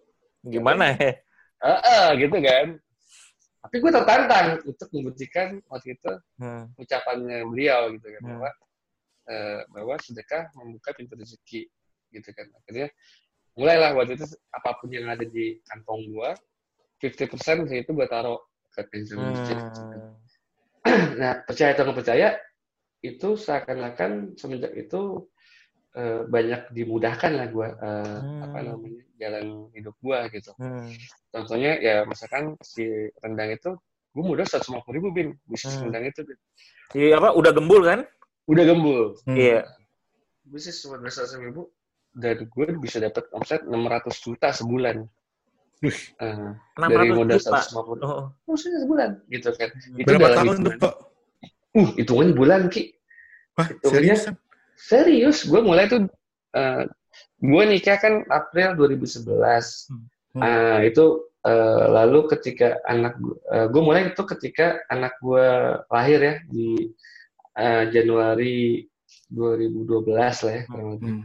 Gimana 0.51 0.85
ya? 0.97 1.13
eh 1.61 1.79
eh, 1.85 2.07
gitu 2.17 2.37
kan. 2.41 2.67
Tapi 3.61 3.77
gue 3.77 3.91
tertantang 3.93 4.47
untuk 4.65 4.89
membuktikan 4.97 5.61
waktu 5.69 5.97
itu 6.01 6.13
Hmm. 6.41 6.65
ucapannya 6.81 7.45
beliau 7.45 7.93
gitu 7.93 8.09
kan 8.09 8.23
Hmm. 8.25 8.31
bahwa 8.33 8.51
eh, 9.31 9.61
bahwa 9.71 9.95
sedekah 10.01 10.49
membuka 10.57 10.91
pintu 10.97 11.15
rezeki 11.15 11.69
gitu 12.11 12.29
kan 12.35 12.51
akhirnya 12.57 12.89
mulailah 13.55 13.93
waktu 13.95 14.17
itu 14.19 14.27
apa 14.51 14.71
pun 14.81 14.89
yang 14.91 15.07
ada 15.07 15.23
di 15.23 15.61
kantong 15.69 16.11
gua 16.11 16.35
50% 16.99 17.69
dari 17.69 17.85
itu 17.85 17.93
gua 17.93 18.09
taruh 18.09 18.41
ke 18.75 18.81
pensiun 18.91 19.21
masjid 19.31 19.57
Hmm. 19.61 20.17
nah 21.21 21.45
percaya 21.45 21.77
atau 21.77 21.85
nggak 21.85 21.99
percaya 22.01 22.29
itu 23.05 23.29
seakan-akan 23.37 24.37
semenjak 24.41 24.73
itu 24.77 25.30
eh, 25.93 26.21
banyak 26.25 26.71
dimudahkan 26.71 27.33
lah 27.33 27.47
gua 27.49 27.69
eh, 27.73 28.19
Hmm. 28.21 28.45
apa 28.45 28.59
namanya 28.63 29.03
jalan 29.17 29.45
hidup 29.71 29.95
gua 29.99 30.27
gitu 30.29 30.55
Hmm. 30.57 30.87
contohnya 31.29 31.77
ya 31.77 32.03
misalkan 32.05 32.55
si 32.61 32.87
rendang 33.19 33.51
itu 33.51 33.75
gua 34.11 34.23
modal 34.25 34.45
150 34.45 34.91
ribu 34.93 35.09
bin 35.11 35.29
bisnis 35.45 35.75
Hmm. 35.75 35.87
rendang 35.87 36.05
itu 36.07 36.21
Bin. 36.23 36.39
Iya 36.93 37.17
apa? 37.17 37.31
Udah 37.33 37.51
gembul 37.51 37.83
kan? 37.83 38.03
udah 38.47 38.65
gembul 38.65 39.15
Hmm. 39.25 39.35
Iya. 39.35 39.63
bisnis 40.43 40.79
cuma 40.81 40.97
dua 40.97 41.07
ratus 41.07 41.35
ribu 41.37 41.71
dan 42.11 42.43
gue 42.43 42.67
bisa 42.77 42.99
dapat 42.99 43.23
omset 43.31 43.63
600 43.63 44.19
juta 44.19 44.51
sebulan 44.51 45.07
600 45.81 46.91
dari 46.91 47.11
modal 47.11 47.39
juta. 47.39 47.63
150 47.63 48.03
Oh. 48.03 48.27
maksudnya 48.45 48.79
sebulan 48.81 49.11
gitu 49.29 49.49
kan 49.55 49.69
itu 49.95 50.05
Berapa 50.05 50.27
dalam 50.29 50.39
tahun 50.43 50.57
tuh, 50.61 50.73
Pak? 50.77 50.95
uh 51.73 51.89
hitungannya 51.95 52.35
bulan 52.35 52.61
ki 52.67 52.83
Wah, 53.55 53.67
Hitungannya- 53.69 54.19
serius? 54.19 54.23
Serius 54.81 55.45
gue 55.45 55.61
mulai 55.61 55.85
tuh 55.87 56.09
eh, 56.57 56.89
gue 57.41 57.63
nikah 57.69 58.01
kan 58.01 58.25
April 58.33 58.77
2011 58.79 59.29
Hmm. 60.31 60.47
Eh, 60.47 60.95
itu 60.95 61.27
eh, 61.43 61.85
lalu 61.91 62.31
ketika 62.31 62.79
anak 62.87 63.19
gue 63.51 63.83
mulai 63.83 64.15
itu 64.15 64.23
ketika 64.23 64.79
anak 64.87 65.19
gue 65.19 65.43
lahir 65.91 66.21
ya 66.23 66.35
di 66.47 66.87
eh, 67.59 67.85
Januari 67.91 68.87
2012 69.27 70.07
lah 70.07 70.53
ya 70.55 70.63
kurang 70.71 70.89
lebih 70.95 71.11
Hmm. 71.11 71.23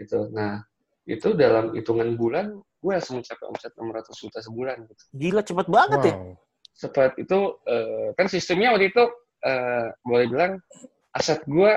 gitu. 0.00 0.32
Nah, 0.32 0.64
itu 1.04 1.28
dalam 1.36 1.76
hitungan 1.76 2.16
bulan 2.16 2.56
gue 2.56 2.92
langsung 2.94 3.20
mencapai 3.20 3.44
omset 3.52 3.72
600 3.76 4.16
juta 4.16 4.38
sebulan 4.40 4.76
gitu. 4.88 5.02
Gila 5.12 5.42
cepet 5.44 5.66
banget 5.68 6.00
ya. 6.08 6.14
Wow. 6.16 6.32
Seperti 6.72 7.18
itu 7.28 7.40
eh, 7.68 8.08
kan 8.16 8.26
sistemnya 8.32 8.72
waktu 8.72 8.88
itu 8.96 9.04
eh, 9.44 9.92
boleh 10.08 10.26
bilang 10.30 10.52
aset 11.12 11.44
gue 11.44 11.72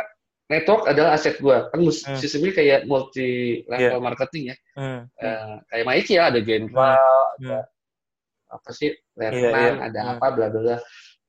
network 0.51 0.83
adalah 0.85 1.15
aset 1.15 1.39
gue. 1.39 1.57
Kan 1.71 1.79
Hmm. 1.79 2.19
sistemnya 2.19 2.51
kayak 2.51 2.79
multi 2.85 3.63
level 3.71 3.97
Iya. 3.97 4.03
marketing 4.03 4.43
ya. 4.51 4.55
Hmm. 4.75 4.99
Eh, 5.15 5.53
kayak 5.71 5.85
Maiki 5.87 6.13
ya 6.19 6.23
ada 6.27 6.39
Genval, 6.43 6.99
Hmm. 7.39 7.47
ada 7.47 7.57
apa 8.51 8.69
sih 8.75 8.91
Iya, 8.91 9.31
Letnan, 9.31 9.73
iya. 9.79 9.85
ada 9.87 9.99
Hmm. 10.03 10.11
apa 10.19 10.25
bla 10.35 10.47
bla 10.51 10.59
bla. 10.59 10.77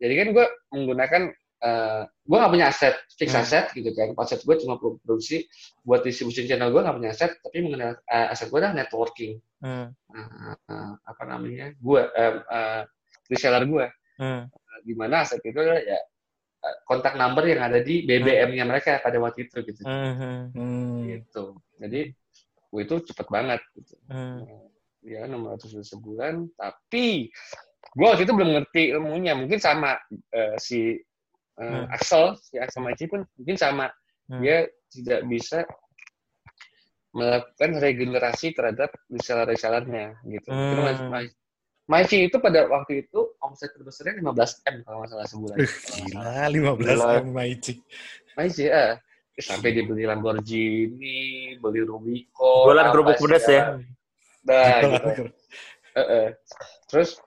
Jadi 0.03 0.15
kan 0.19 0.29
gue 0.35 0.47
menggunakan 0.75 1.23
eh 1.63 2.03
gue 2.27 2.37
nggak 2.43 2.53
punya 2.59 2.67
aset 2.75 2.95
fix 3.15 3.31
Hmm. 3.31 3.47
aset 3.47 3.71
gitu 3.71 3.95
kan. 3.95 4.11
Aset 4.19 4.43
gue 4.43 4.57
cuma 4.59 4.75
produksi 4.83 5.47
buat 5.87 6.03
distribusi 6.03 6.43
channel 6.51 6.75
gue 6.75 6.83
nggak 6.83 6.97
punya 6.99 7.11
aset, 7.15 7.39
tapi 7.39 7.63
mengenal 7.63 7.95
eh, 8.03 8.27
aset 8.35 8.51
gue 8.51 8.59
adalah 8.59 8.75
networking. 8.75 9.39
Hmm. 9.63 9.95
Eh, 10.11 10.29
eh, 10.67 10.93
apa 11.07 11.23
namanya? 11.23 11.71
Gue 11.79 12.03
eh, 12.03 12.35
eh, 12.43 12.83
reseller 13.31 13.63
gue. 13.63 13.87
Hmm. 14.19 14.51
Di 14.83 14.95
mana 14.99 15.23
aset 15.23 15.39
itu 15.39 15.55
adalah 15.55 15.79
ya 15.79 16.03
kontak 16.87 17.19
number 17.19 17.43
yang 17.43 17.67
ada 17.67 17.83
di 17.83 18.07
BBM-nya 18.07 18.63
mereka 18.63 19.03
pada 19.03 19.19
waktu 19.19 19.51
itu 19.51 19.59
gitu. 19.67 19.83
Hmm. 19.83 20.51
Hmm. 20.55 21.03
Gitu. 21.11 21.59
Jadi 21.83 22.01
itu 22.73 22.95
cepet 23.05 23.27
banget 23.29 23.61
gitu. 23.77 23.95
Hmm. 24.09 24.47
ya 25.03 25.27
600 25.27 25.67
juta 25.67 25.83
sebulan 25.83 26.47
tapi 26.55 27.27
gue 27.93 28.07
waktu 28.07 28.23
itu 28.23 28.33
belum 28.39 28.55
ngerti 28.55 28.95
ilmunya 28.95 29.35
mungkin 29.35 29.59
sama 29.59 29.99
eh, 30.31 30.55
si 30.63 30.95
eh, 30.95 31.03
Hmm. 31.59 31.85
Axel 31.91 32.39
si 32.41 32.57
Axel 32.57 32.81
Maci 32.87 33.11
pun 33.11 33.27
mungkin 33.37 33.59
sama 33.59 33.91
Hmm. 34.31 34.39
dia 34.41 34.71
tidak 34.89 35.27
bisa 35.27 35.67
melakukan 37.13 37.77
regenerasi 37.77 38.57
terhadap 38.57 38.89
reseller-resellernya 39.13 40.23
gitu 40.25 40.49
Hmm. 40.49 40.81
Mungkin 40.81 41.11
Ma- 41.11 41.42
Ma- 41.91 41.99
Maci 41.99 42.31
itu 42.31 42.37
pada 42.39 42.71
waktu 42.71 43.05
itu 43.05 43.21
omset 43.39 43.75
terbesarnya 43.75 44.23
15 44.23 44.71
m 44.71 44.77
kalau 44.87 44.97
nggak 45.03 45.11
salah 45.11 45.27
sebulan 45.27 45.57
Ih, 45.59 45.73
Gila, 46.07 46.47
15 46.47 46.79
Gila. 46.79 47.07
M 47.21 47.29
Maici. 47.35 47.73
Maci 48.33 48.63
ya 48.67 48.97
sampai 49.35 49.73
dia 49.73 49.83
beli 49.83 50.05
Lamborghini 50.07 51.19
beli 51.59 51.81
Rubicon 51.83 52.65
Jualan 52.71 52.87
kerupuk 52.93 53.17
pedas 53.19 53.47
ya. 53.49 53.63
nah 54.45 54.79
gitu 54.79 55.25
Eh, 55.93 56.01
eh. 56.01 56.29
Terus 56.87 57.21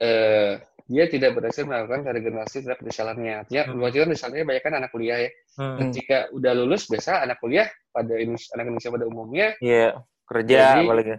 eh 0.00 0.56
dia 0.84 1.04
tidak 1.08 1.32
berhasil 1.34 1.64
melakukan 1.64 2.04
regenerasi 2.04 2.60
terhadap 2.60 2.84
resellernya. 2.84 3.40
Artinya, 3.40 3.62
Hmm. 3.72 3.80
kan 3.88 4.08
resellernya 4.12 4.44
banyak 4.44 4.62
kan 4.62 4.74
anak 4.76 4.90
kuliah 4.92 5.16
ya. 5.16 5.30
Hmm. 5.56 5.76
Ketika 5.80 6.28
udah 6.28 6.52
lulus, 6.52 6.84
biasa 6.86 7.24
anak 7.24 7.40
kuliah 7.40 7.64
pada 7.88 8.20
Indonesia, 8.20 8.52
anak 8.52 8.64
Indonesia 8.68 8.90
pada 8.92 9.06
umumnya, 9.08 9.46
Iya. 9.64 9.96
Kerja 10.24 10.56
Jadi- 10.76 10.84
apalagi. 10.84 11.14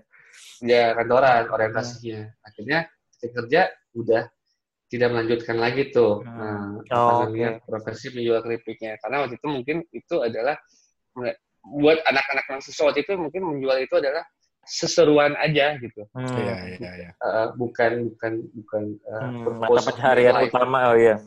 Ya 0.62 0.94
kantoran 0.94 1.50
orientasinya. 1.50 2.22
Akhirnya 2.42 2.88
ketika 3.16 3.42
kerja, 3.42 3.62
udah 3.96 4.24
tidak 4.86 5.10
melanjutkan 5.12 5.58
lagi 5.58 5.90
tuh 5.90 6.22
Hmm. 6.22 6.78
nah 6.86 6.94
Oh, 6.94 7.26
namanya 7.26 7.58
profesi 7.66 8.14
menjual 8.14 8.46
keripiknya 8.46 9.02
karena 9.02 9.26
waktu 9.26 9.42
itu 9.42 9.48
mungkin 9.50 9.78
itu 9.90 10.16
adalah 10.22 10.54
buat 11.66 11.98
anak-anak 12.06 12.46
mahasiswa 12.46 12.84
waktu 12.86 13.02
itu 13.02 13.18
mungkin 13.18 13.42
menjual 13.50 13.82
itu 13.82 13.96
adalah 13.98 14.22
seseruan 14.62 15.34
aja 15.38 15.74
gitu 15.82 16.06
Hmm. 16.14 16.38
Iya, 16.38 16.56
iya, 16.78 16.92
iya. 17.02 17.10
Eh, 17.18 17.48
bukan 17.58 18.14
bukan 18.14 18.34
bukan 18.54 18.84
eh, 18.94 19.22
Hmm, 19.26 19.58
mata 19.58 19.82
pencaharian 19.84 20.36
utama 20.46 20.94
oh 20.94 20.98
iya. 20.98 21.18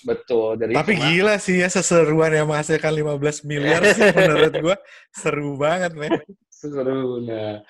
betul 0.00 0.56
dari 0.56 0.72
Tapi 0.72 0.92
cuma- 0.96 1.04
gila 1.04 1.34
sih 1.36 1.56
ya 1.60 1.68
seseruan 1.68 2.32
yang 2.32 2.48
menghasilkan 2.48 2.92
15 2.92 3.44
miliar 3.44 3.84
sih 3.92 4.00
menurut 4.16 4.52
gua 4.60 4.76
seru 5.12 5.56
banget, 5.56 5.92
men. 5.92 6.24
seru 6.48 7.20
nah 7.20 7.60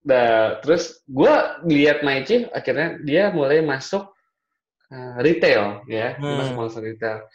nah 0.00 0.56
terus 0.64 1.04
gue 1.04 1.32
lihat 1.68 2.00
Maichi 2.00 2.48
akhirnya 2.50 2.96
dia 3.04 3.28
mulai 3.30 3.60
masuk 3.60 4.08
uh, 4.88 5.14
retail 5.20 5.84
ya 5.86 6.16
Hmm. 6.16 6.40
masuk 6.40 6.54
masuk 6.56 6.82
retail 6.88 7.28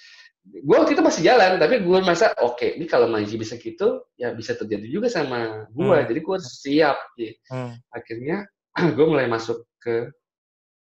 gue 0.45 0.76
waktu 0.78 0.93
itu 0.93 1.01
masih 1.01 1.22
jalan 1.26 1.57
tapi 1.57 1.82
gue 1.82 1.99
masa 2.01 2.34
oke 2.38 2.66
ini 2.78 2.86
kalau 2.86 3.05
Maichi 3.05 3.38
bisa 3.38 3.57
gitu 3.57 4.05
ya 4.13 4.34
bisa 4.34 4.53
terjadi 4.53 4.86
juga 4.89 5.07
sama 5.09 5.70
gue 5.70 5.86
Hmm. 5.97 6.07
jadi 6.09 6.20
gue 6.22 6.38
siap 6.41 6.97
ya. 7.18 7.32
Hmm. 7.53 7.74
akhirnya 7.93 8.49
gue 8.97 9.05
mulai 9.05 9.30
masuk 9.30 9.61
ke 9.78 10.09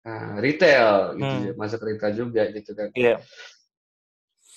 uh, 0.05 0.37
retail 0.41 1.21
gitu 1.21 1.35
Hmm. 1.37 1.47
ya 1.49 1.53
masuk 1.55 1.79
ke 1.81 1.87
retail 1.93 2.13
juga 2.17 2.43
gitu 2.49 2.71
kan 2.73 2.89
Iya. 2.97 3.21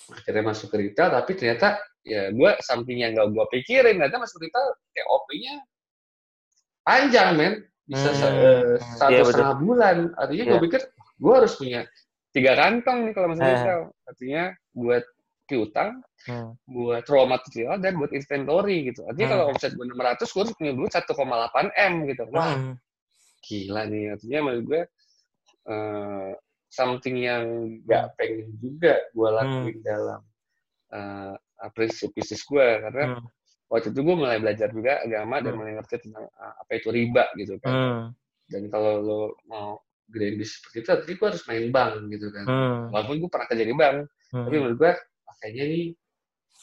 akhirnya 0.07 0.43
masuk 0.47 0.71
ke 0.71 0.77
retail 0.79 1.11
tapi 1.11 1.31
ternyata 1.35 1.75
ya 2.07 2.31
gue 2.31 2.51
samping 2.63 3.03
yang 3.03 3.11
gak 3.11 3.35
gue 3.35 3.45
pikirin 3.51 3.99
ternyata 3.99 4.23
masuk 4.23 4.39
retail 4.39 4.67
kayak 4.95 5.07
OP-nya 5.11 5.55
panjang 6.87 7.29
men 7.35 7.53
bisa 7.83 8.09
Hmm. 8.11 8.23
eh, 8.31 8.75
satu 8.95 9.11
Iya, 9.11 9.19
betul. 9.21 9.31
setengah 9.35 9.55
bulan 9.59 9.97
artinya 10.15 10.43
gue 10.43 10.55
Iya. 10.55 10.63
pikir 10.63 10.81
gue 11.17 11.33
harus 11.35 11.53
punya 11.55 11.79
tiga 12.31 12.51
kantong 12.55 12.99
nih 13.07 13.13
kalau 13.13 13.27
Eh. 13.27 13.35
retail 13.35 13.81
artinya 14.05 14.43
buat 14.71 15.03
piutang 15.47 15.91
Hmm. 16.27 16.51
buat 16.67 17.03
raw 17.07 17.23
material 17.23 17.79
dan 17.79 17.95
buat 17.95 18.11
inventory 18.11 18.91
gitu 18.91 19.03
artinya 19.03 19.27
Hmm. 19.27 19.35
kalau 19.35 19.45
omset 19.51 19.71
gue 19.73 19.85
600 19.87 20.27
gue 20.27 20.41
harus 20.43 20.55
punya 20.55 20.73
duit 20.75 20.91
1,8 20.91 21.67
m 21.71 21.93
gitu 22.05 22.23
wah 22.31 22.51
Hmm. 22.51 22.75
gila 23.43 23.81
nih 23.87 24.05
artinya 24.15 24.39
menurut 24.43 24.65
gue 24.65 24.81
eh, 25.67 26.31
something 26.67 27.15
yang 27.15 27.43
gak 27.83 28.11
pengen 28.15 28.51
juga 28.59 28.99
gue 29.11 29.29
lakuin 29.31 29.79
dalam 29.81 30.21
uh, 30.91 31.35
prinsip 31.71 32.11
bisnis 32.11 32.43
gue 32.43 32.63
karena 32.83 33.15
Hmm. 33.15 33.23
Waktu 33.67 33.91
itu 33.91 33.99
gue 33.99 34.15
mulai 34.15 34.37
belajar 34.39 34.71
juga 34.71 35.03
agama 35.03 35.39
dan 35.39 35.51
Hmm. 35.53 35.59
mulai 35.59 35.73
ngerti 35.75 35.95
tentang 36.07 36.25
uh, 36.25 36.53
apa 36.57 36.71
itu 36.73 36.87
riba 36.87 37.23
gitu 37.35 37.53
kan 37.59 37.71
Hmm. 37.71 38.01
dan 38.47 38.63
kalau 38.71 38.93
lo 38.99 39.21
mau 39.45 39.75
gedein 40.07 40.39
bisnis 40.39 40.63
seperti 40.63 40.77
itu 40.79 40.89
artinya 40.89 41.15
gue 41.19 41.27
harus 41.27 41.43
main 41.45 41.65
bank 41.67 41.93
gitu 42.09 42.27
kan 42.31 42.45
Hmm. 42.47 42.79
walaupun 42.89 43.15
gue 43.19 43.29
pernah 43.29 43.47
kerja 43.47 43.63
di 43.63 43.75
bank 43.75 43.97
Hmm. 44.31 44.43
tapi 44.47 44.55
menurut 44.55 44.77
gue 44.77 44.91
ah, 45.27 45.35
kayaknya 45.39 45.63
nih 45.67 45.85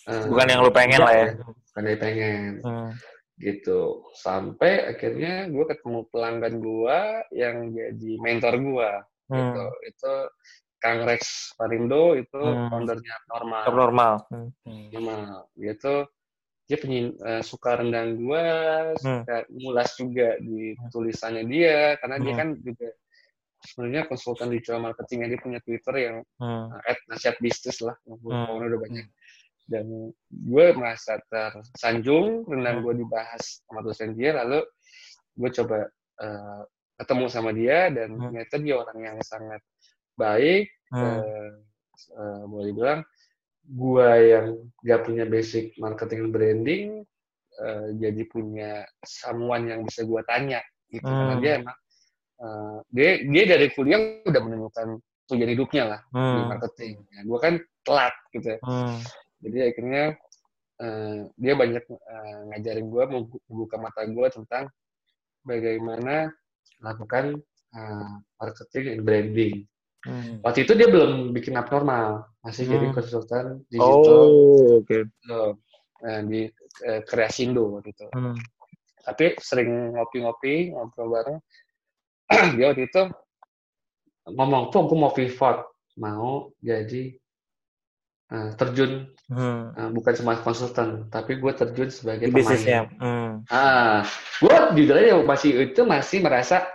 uh, 0.08 0.24
Bukan 0.32 0.46
yang 0.48 0.60
lu 0.60 0.72
pengen 0.72 1.00
lah 1.00 1.14
ya. 1.14 1.26
bukan 1.44 1.82
yang 1.84 2.00
pengen 2.00 2.50
Hmm. 2.64 2.90
gitu 3.36 3.80
sampai 4.14 4.72
akhirnya 4.88 5.50
gue 5.50 5.64
ketemu 5.66 6.00
pelanggan 6.08 6.54
gue 6.56 6.98
yang 7.34 7.56
jadi 7.68 8.10
mentor 8.22 8.54
gue 8.56 8.90
gitu 9.28 9.64
Hmm. 9.68 9.88
itu 9.88 10.12
Kang 10.78 11.00
Rex 11.04 11.52
Parindo 11.56 12.12
itu 12.12 12.36
Hmm. 12.36 12.68
foundernya 12.68 13.16
normal 13.28 13.62
normal. 13.68 14.12
Hmm. 14.32 14.48
normal 14.88 15.48
dia 15.52 15.74
tuh 15.76 16.08
dia 16.64 16.76
penyin, 16.80 17.12
eh, 17.20 17.42
suka 17.44 17.76
rendang 17.80 18.16
gua 18.24 18.44
Hmm. 18.96 19.20
suka 19.20 19.36
ngulas 19.52 19.90
juga 20.00 20.28
di 20.40 20.72
tulisannya 20.88 21.44
dia 21.44 22.00
karena 22.00 22.16
dia 22.24 22.32
Hmm. 22.32 22.40
kan 22.40 22.48
juga 22.60 22.88
sebenarnya 23.64 24.02
konsultan 24.08 24.48
digital 24.52 24.80
marketing 24.80 25.28
dia 25.28 25.40
punya 25.40 25.60
Twitter 25.64 25.94
yang 25.96 26.16
Hmm. 26.40 26.72
uh, 26.72 26.80
at 26.84 27.00
nasihat 27.08 27.36
bisnis 27.40 27.80
lah 27.84 27.96
Hmm. 28.04 28.48
udah 28.48 28.80
banyak 28.80 29.08
dan 29.64 30.12
gue 30.28 30.66
merasa 30.76 31.16
tersanjung 31.32 32.44
rendang 32.44 32.84
gue 32.84 33.00
dibahas 33.00 33.64
sama 33.64 33.80
dosen 33.80 34.12
dia 34.12 34.36
lalu 34.36 34.60
gue 35.40 35.50
coba 35.56 35.88
eh, 36.20 36.62
ketemu 37.00 37.24
sama 37.26 37.50
dia 37.50 37.88
dan 37.90 38.14
Hmm. 38.14 38.28
ternyata 38.30 38.54
dia 38.60 38.74
orang 38.78 38.98
yang 39.02 39.16
sangat 39.24 39.60
baik 40.14 40.68
Hmm. 40.92 41.02
eh, 41.02 41.50
eh, 42.12 42.42
boleh 42.44 42.70
bilang 42.76 43.00
gua 43.64 44.20
yang 44.20 44.46
gak 44.84 45.08
punya 45.08 45.24
basic 45.24 45.72
marketing 45.80 46.28
and 46.28 46.32
branding 46.36 46.84
eh, 47.64 47.86
jadi 47.96 48.22
punya 48.28 48.84
someone 49.06 49.70
yang 49.70 49.80
bisa 49.86 50.04
gua 50.04 50.20
tanya 50.28 50.60
gitu 50.92 51.08
karena 51.08 51.34
Hmm. 51.34 51.42
dia 51.42 51.52
emang 51.62 51.78
eh, 52.44 52.76
dia 52.92 53.10
dia 53.24 53.44
dari 53.56 53.66
kuliah 53.72 54.00
udah 54.26 54.42
menemukan 54.44 55.00
tujuan 55.32 55.50
hidupnya 55.56 55.84
lah 55.96 56.00
di 56.04 56.40
Hmm. 56.42 56.48
marketing 56.50 56.94
ya, 57.08 57.20
gua 57.24 57.38
kan 57.40 57.54
telat 57.86 58.14
gitu 58.34 58.46
ya. 58.52 58.58
Hmm. 58.60 58.98
jadi 59.40 59.58
akhirnya 59.72 60.02
eh, 60.84 61.18
dia 61.40 61.54
banyak 61.56 61.84
eh, 61.88 62.38
ngajarin 62.52 62.86
gua 62.92 63.04
membu- 63.08 63.42
membuka 63.48 63.76
mata 63.80 64.02
gua 64.12 64.28
tentang 64.28 64.68
bagaimana 65.42 66.28
melakukan 66.84 67.38
eh, 67.74 68.12
marketing 68.36 68.84
and 68.98 69.02
branding 69.08 69.56
Hmm. 70.04 70.44
waktu 70.44 70.68
itu 70.68 70.76
dia 70.76 70.84
belum 70.84 71.32
bikin 71.32 71.56
abnormal 71.56 72.28
masih 72.44 72.64
jadi 72.68 72.86
Hmm. 72.86 72.94
konsultan 72.94 73.44
digital 73.72 74.20
Oh, 74.28 74.84
oke. 74.84 74.98
Tuh, 75.24 75.56
eh, 76.04 76.20
di 76.28 76.40
eh, 76.84 77.00
Kreasindo 77.02 77.80
waktu 77.80 77.90
itu 77.90 78.06
Hmm. 78.12 78.36
tapi 79.04 79.36
sering 79.40 79.96
ngopi-ngopi 79.96 80.72
ngobrol 80.72 81.08
bareng 81.12 81.38
dia 82.56 82.72
waktu 82.72 82.84
itu 82.88 83.02
ngomong 84.28 84.72
tuh 84.72 84.84
aku 84.84 84.94
mau 84.96 85.12
pivot 85.12 85.64
mau 85.96 86.52
jadi 86.60 87.16
eh, 88.32 88.50
terjun 88.56 89.08
Hmm. 89.24 89.72
eh, 89.72 89.88
bukan 89.88 90.12
cuma 90.20 90.36
konsultan 90.36 91.08
tapi 91.08 91.40
gue 91.40 91.52
terjun 91.56 91.88
sebagai 91.88 92.28
Di 92.28 92.32
pemain 92.32 92.44
bisnisnya. 92.44 92.80
Hmm. 93.00 93.40
ah 93.48 94.04
gue 94.36 94.56
jujur 94.76 94.96
aja 95.00 95.16
masih 95.24 95.50
itu 95.72 95.80
masih 95.88 96.20
merasa 96.20 96.68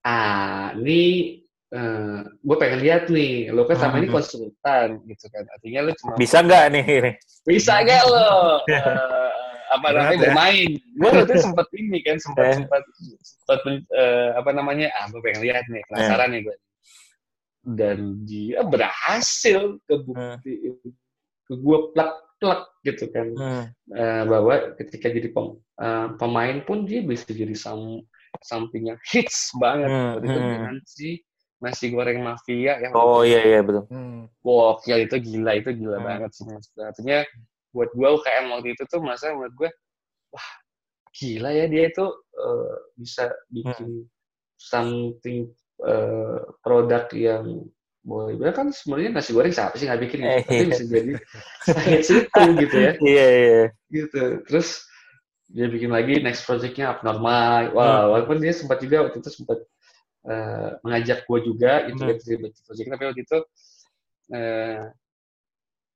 ah 0.00 0.72
ini 0.80 1.43
eh, 1.74 2.18
gue 2.38 2.56
pengen 2.56 2.80
lihat 2.80 3.10
nih 3.10 3.50
lo 3.50 3.66
kan 3.66 3.76
sama 3.76 3.98
ini 3.98 4.06
Hmm. 4.06 4.16
konsultan 4.16 4.88
gitu 5.04 5.26
kan 5.28 5.44
artinya 5.50 5.80
lo 5.82 5.92
cuma 5.98 6.12
Bisa 6.14 6.38
nggak 6.40 6.64
nih 6.70 6.84
ini? 6.86 7.12
bisa 7.42 7.74
gak 7.82 8.02
lo 8.06 8.62
Eh, 8.70 9.30
apa 9.74 9.86
namanya 9.90 10.14
ya. 10.14 10.22
bermain 10.30 10.70
gue 10.70 11.08
waktu 11.08 11.26
itu 11.26 11.34
sempat 11.42 11.66
ini 11.74 11.98
kan 12.00 12.16
sempat 12.16 12.44
Eh. 12.46 12.54
sempat 12.62 12.82
sempat 13.26 13.58
eh, 13.90 14.30
apa 14.38 14.50
namanya 14.54 14.86
ah 14.94 15.10
gue 15.10 15.18
pengen 15.18 15.42
lihat 15.42 15.64
nih 15.66 15.82
penasaran 15.90 16.30
nih 16.30 16.42
gue 16.46 16.56
dan 17.64 17.98
dia 18.22 18.60
berhasil 18.62 19.80
kebuktiin 19.88 20.76
ke 21.44 21.52
gue 21.52 21.78
plak 21.90 22.12
plak 22.38 22.60
gitu 22.84 23.08
kan 23.10 23.32
Hmm. 23.34 23.64
Eh, 23.90 24.22
bahwa 24.24 24.74
ketika 24.76 25.08
jadi 25.08 25.28
pem- 25.28 25.58
eh, 25.80 26.08
pemain 26.16 26.56
pun 26.62 26.84
dia 26.84 27.00
bisa 27.00 27.24
jadi 27.26 27.52
sam 27.52 28.00
something 28.42 28.88
yang 28.88 29.00
hits 29.08 29.48
banget 29.56 29.88
Hmm, 29.88 30.20
hmm. 30.20 30.28
dengan 30.28 30.76
si 30.84 31.24
nasi 31.58 31.90
goreng 31.90 32.20
mafia 32.20 32.76
yang 32.78 32.92
Oh 32.92 33.22
iya 33.22 33.40
iya 33.42 33.60
betul. 33.60 33.86
Hmm. 33.88 34.26
gokil 34.40 34.98
itu 35.04 35.16
gila 35.20 35.52
itu 35.56 35.70
gila 35.72 35.96
Hmm. 35.98 36.06
banget 36.06 36.30
sih 36.34 36.44
Mas. 36.44 36.66
artinya 36.76 37.22
buat 37.70 37.90
gue 37.90 38.08
UKM 38.08 38.44
waktu 38.52 38.68
itu 38.72 38.82
tuh 38.86 39.00
masa 39.00 39.32
menurut 39.32 39.54
gue 39.56 39.70
wah 40.30 40.50
gila 41.14 41.50
ya 41.50 41.66
dia 41.66 41.88
itu 41.88 42.06
eh, 42.34 42.74
bisa 42.94 43.30
bikin 43.48 44.04
something 44.58 45.50
eh, 45.82 46.38
produk 46.60 47.04
yang 47.12 47.64
boleh 48.04 48.36
bilang 48.36 48.52
kan 48.52 48.68
sebenarnya 48.68 49.16
nasi 49.16 49.32
goreng 49.32 49.48
siapa 49.48 49.80
sih 49.80 49.88
nggak 49.88 50.02
bikin 50.04 50.18
gitu. 50.20 50.28
Eh, 50.28 50.42
tapi 50.44 50.54
iya. 50.54 50.66
bisa 50.68 50.84
jadi 50.84 51.12
science 51.64 52.10
itu 52.12 52.42
gitu 52.60 52.76
ya 52.76 52.92
Iya 53.00 53.26
iya. 53.32 53.64
gitu 53.88 54.22
terus 54.44 54.68
dia 55.48 55.66
bikin 55.68 55.88
lagi 55.88 56.20
next 56.20 56.44
projectnya 56.44 56.92
abnormal 56.92 57.72
wah 57.72 58.04
Hmm. 58.04 58.10
walaupun 58.12 58.44
dia 58.44 58.52
sempat 58.52 58.84
juga 58.84 59.08
waktu 59.08 59.24
itu 59.24 59.30
sempat 59.32 59.64
eh, 60.24 60.70
mengajak 60.80 61.28
gue 61.28 61.38
juga 61.44 61.84
itu 61.88 62.00
terlibat 62.00 62.50
di 62.52 62.60
project 62.64 62.88
tapi 62.92 63.04
waktu 63.04 63.20
itu 63.24 63.38
eh, 64.32 64.82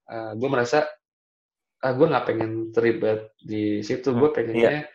eh, 0.08 0.32
gue 0.36 0.48
merasa 0.48 0.84
ah 1.78 1.92
gue 1.94 2.06
nggak 2.10 2.26
pengen 2.26 2.50
terlibat 2.74 3.30
di 3.38 3.80
situ 3.86 4.10
gue 4.10 4.30
pengennya 4.34 4.90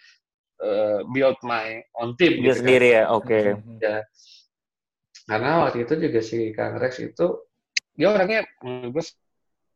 eh, 0.62 1.00
build 1.10 1.40
my 1.42 1.82
own 1.98 2.14
team 2.20 2.40
Dia 2.40 2.52
gitu 2.52 2.52
kan. 2.52 2.60
sendiri 2.60 2.88
ya. 2.94 3.04
Oke. 3.12 3.40
Hmm. 3.58 3.80
Ya. 3.80 3.98
karena 5.24 5.64
waktu 5.64 5.88
itu 5.88 5.94
juga 6.04 6.20
si 6.20 6.52
Kang 6.52 6.76
Rex 6.76 7.00
itu 7.00 7.48
dia 7.96 8.12
orangnya 8.12 8.44
menurut 8.60 8.92
gue 9.00 9.04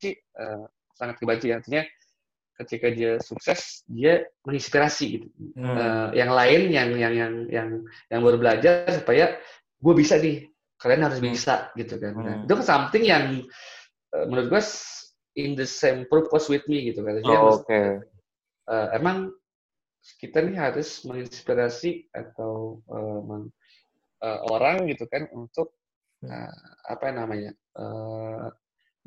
sih 0.04 0.14
eh, 0.14 0.64
sangat 0.98 1.16
kebantu 1.22 1.46
ya 1.48 1.62
artinya 1.64 1.84
ketika 2.58 2.90
dia 2.90 3.22
sukses 3.22 3.86
dia 3.86 4.26
menginspirasi 4.44 5.06
gitu 5.22 5.28
Hmm. 5.58 5.78
Eh, 5.78 6.08
yang 6.18 6.32
lain 6.34 6.62
yang 6.74 6.90
yang 6.98 7.14
yang 7.14 7.34
yang 7.54 7.70
yang 8.10 8.20
baru 8.26 8.38
belajar 8.42 8.90
supaya 8.90 9.38
gue 9.78 9.94
bisa 9.94 10.18
nih 10.18 10.50
kalian 10.82 11.06
harus 11.06 11.20
bisa 11.22 11.70
gitu 11.78 11.98
kan 12.02 12.14
Nah, 12.18 12.34
Hmm. 12.42 12.46
itu 12.46 12.54
kan 12.58 12.66
something 12.66 13.04
yang 13.06 13.46
eh, 14.14 14.26
menurut 14.26 14.50
gue 14.50 14.62
in 15.38 15.54
the 15.54 15.66
same 15.70 16.10
purpose 16.10 16.50
with 16.50 16.66
me 16.66 16.90
gitu 16.90 17.06
kan 17.06 17.22
Jadi 17.22 17.30
Oh, 17.30 17.62
Oke. 17.62 18.02
eh, 18.68 18.88
emang 18.98 19.32
kita 20.18 20.40
nih 20.42 20.58
harus 20.58 21.04
menginspirasi 21.06 22.10
atau 22.10 22.82
eh, 22.90 23.20
men- 23.22 23.54
eh, 24.26 24.40
orang 24.50 24.90
gitu 24.90 25.06
kan 25.06 25.30
untuk 25.30 25.78
uh, 26.26 26.54
apa 26.90 27.14
namanya 27.14 27.54
uh, 27.78 28.50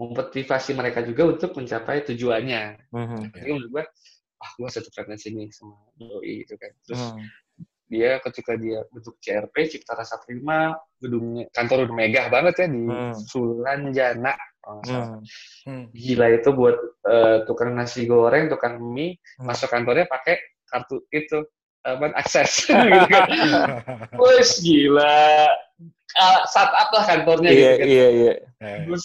memotivasi 0.00 0.72
mereka 0.72 1.04
juga 1.04 1.36
untuk 1.36 1.52
mencapai 1.52 2.00
tujuannya. 2.08 2.88
Mhm. 2.88 3.36
Jadi 3.36 3.48
menurut 3.52 3.70
gue, 3.70 3.84
ah 4.40 4.50
gue 4.56 4.68
satu 4.72 4.88
frekuensi 4.88 5.28
nih 5.36 5.52
sama 5.52 5.76
doi 6.00 6.40
gitu 6.40 6.56
kan. 6.56 6.72
Terus 6.88 7.02
Mhm. 7.12 7.24
dia 7.90 8.10
ketika 8.24 8.52
dia 8.56 8.80
bentuk 8.88 9.20
CRP 9.20 9.54
Cipta 9.68 9.92
Rasa 9.92 10.16
Prima 10.24 10.72
gedungnya 10.96 11.50
kantor 11.52 11.84
udah 11.90 11.96
megah 11.98 12.26
banget 12.32 12.54
ya 12.64 12.66
di 12.72 12.80
Hmm. 12.88 13.12
Sulanjana. 13.12 14.34
Mhm. 14.60 15.24
Hmm. 15.64 15.84
gila 15.90 16.36
itu 16.36 16.52
buat 16.52 16.76
eh, 17.08 17.48
tukang 17.48 17.72
nasi 17.72 18.04
goreng 18.04 18.52
tukang 18.52 18.76
mie 18.78 19.16
Hmm. 19.40 19.48
masuk 19.48 19.72
kantornya 19.72 20.04
pakai 20.04 20.36
kartu 20.68 21.00
itu 21.10 21.40
apa 21.80 22.12
akses 22.12 22.68
gitu 22.68 23.08
kan 23.08 23.24
Wes 24.20 24.60
gila 24.60 25.48
Ah, 26.12 26.44
startup 26.44 26.92
lah 26.92 27.04
kantornya 27.08 27.48
Iya, 27.50 27.56
gitu 27.56 27.72
kan 27.80 27.86
iya, 27.88 28.06
iya. 28.12 28.32
Terus, 28.84 29.04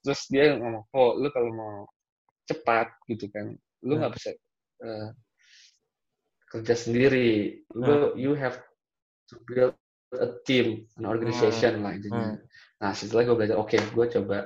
terus 0.00 0.26
dia 0.30 0.54
ngomong 0.54 0.84
oh 0.94 1.10
lu 1.16 1.28
kalau 1.30 1.50
mau 1.50 1.74
cepat 2.44 2.88
gitu 3.06 3.28
kan 3.28 3.52
lu 3.82 3.92
Hmm. 3.94 4.00
nggak 4.02 4.12
bisa 4.14 4.30
eh, 4.82 5.08
kerja 6.48 6.74
sendiri 6.74 7.60
lu 7.74 8.16
you 8.16 8.32
have 8.32 8.56
to 9.28 9.36
build 9.44 9.76
a 10.16 10.28
team 10.48 10.88
an 10.96 11.04
organization 11.04 11.84
lah 11.84 11.92
intinya 11.92 12.32
Hmm. 12.32 12.38
nah 12.80 12.90
setelah 12.92 13.26
gue 13.26 13.36
belajar 13.36 13.56
oke 13.58 13.76
gue 13.76 14.06
coba 14.16 14.38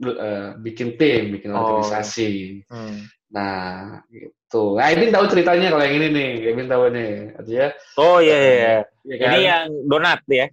lu- 0.00 0.18
eh, 0.18 0.50
bikin 0.58 0.96
tim 0.96 1.36
bikin 1.36 1.52
Oh. 1.52 1.60
organisasi 1.60 2.64
Hmm. 2.66 3.04
nah 3.28 4.00
gitu 4.08 4.76
nah 4.76 4.88
Ebin 4.88 5.12
tahu 5.12 5.24
ceritanya 5.28 5.68
kalau 5.68 5.84
yang 5.84 5.96
ini 6.00 6.08
nih 6.10 6.30
Ebin 6.52 6.68
tahu 6.68 6.88
nih 6.92 7.12
artinya 7.36 7.68
Oh 7.96 8.18
iya, 8.18 8.36
iya, 8.36 8.52
iya. 8.52 8.76
ya 9.04 9.16
kan? 9.20 9.28
Ini 9.32 9.38
yang 9.44 9.64
donat 9.88 10.20
ya? 10.28 10.46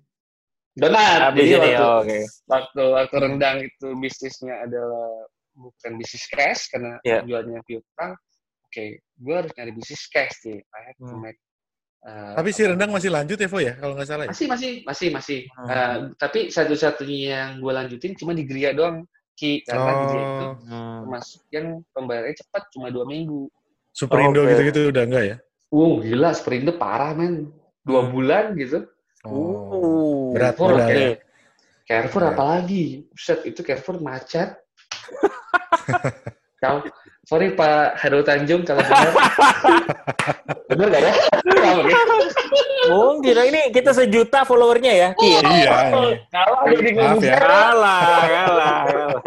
Donat 0.79 1.19
Habis 1.29 1.43
jadi 1.43 1.51
ini, 1.51 1.59
waktu, 1.59 1.83
oh, 1.83 1.97
oke. 2.01 2.19
waktu 2.47 2.81
waktu 2.95 3.15
rendang 3.19 3.57
itu 3.61 3.87
bisnisnya 3.95 4.55
adalah 4.63 5.09
bukan 5.53 5.91
bisnis 5.99 6.25
cash 6.27 6.71
karena 6.71 6.95
Iya. 7.03 7.19
jualnya 7.23 7.59
piutang 7.63 8.15
oke 8.63 8.85
gue 8.97 9.35
harus 9.35 9.51
nyari 9.53 9.71
bisnis 9.75 10.03
cash 10.07 10.35
sih 10.39 10.55
I 10.55 10.79
have 10.87 10.99
to 10.99 11.13
Hmm. 11.13 11.21
make 11.21 11.39
eh, 11.99 12.33
Tapi 12.33 12.49
si 12.49 12.63
rendang 12.63 12.89
masih 12.89 13.11
lanjut 13.11 13.35
ya, 13.35 13.51
Vo 13.51 13.59
ya? 13.59 13.75
Kalau 13.75 13.91
nggak 13.91 14.07
salah 14.07 14.23
ya? 14.23 14.29
masih 14.31 14.47
masih 14.47 14.71
masih 14.87 15.07
masih 15.11 15.39
Hmm. 15.51 15.67
Eh, 15.67 15.95
tapi 16.15 16.39
satu-satunya 16.47 17.19
yang 17.27 17.51
gue 17.59 17.71
lanjutin 17.71 18.15
cuma 18.15 18.31
di 18.31 18.47
Gria 18.47 18.71
doang 18.71 19.03
ki 19.35 19.63
karena 19.63 19.91
di 19.93 20.05
Gria 20.07 20.23
itu 20.25 20.45
Oh, 20.47 20.53
Hmm. 20.59 20.97
termasuk 21.03 21.41
yang 21.49 21.65
pembayarannya 21.91 22.35
cepat 22.35 22.63
cuma 22.71 22.87
dua 22.87 23.03
minggu 23.03 23.51
Superindo 23.91 24.43
Oke. 24.43 24.51
gitu-gitu 24.53 24.79
udah 24.91 25.03
enggak 25.03 25.25
ya? 25.27 25.37
wow 25.69 25.99
gila 25.99 26.29
Sprinter 26.31 26.75
parah 26.75 27.11
men 27.13 27.51
dua 27.83 28.07
Hmm. 28.07 28.11
bulan 28.11 28.45
gitu 28.55 28.87
Oh. 29.27 30.31
Berat, 30.31 30.55
berat 30.55 30.87
oke. 30.87 30.95
ya. 30.95 31.09
Carrefour 31.89 32.21
Iya. 32.21 32.29
apalagi 32.31 32.83
Buset, 33.09 33.39
itu 33.49 33.59
Carrefour 33.65 33.97
macet 33.99 34.61
kau 36.61 36.83
sorry 37.25 37.55
Pak 37.57 37.97
Hairul 37.97 38.21
Tanjung 38.21 38.61
kalau 38.61 38.83
benar 38.85 39.09
benar 40.69 40.85
nggak 40.91 41.01
ya 41.01 41.09
ya? 41.09 41.13
Mungkin 42.89 43.35
ini 43.49 43.61
kita 43.69 43.93
sejuta 43.93 44.41
followernya 44.43 44.93
ya, 44.93 45.09
Ki. 45.13 45.29
ya? 45.29 45.41
Iya. 45.45 45.75
Oh, 45.93 46.09
kalah 46.29 46.61
jadi 46.73 46.89
Maaf 46.93 47.21
ya. 47.21 47.35
Kalah, 47.37 48.01
kalah, 48.25 48.79
kalah. 48.85 49.21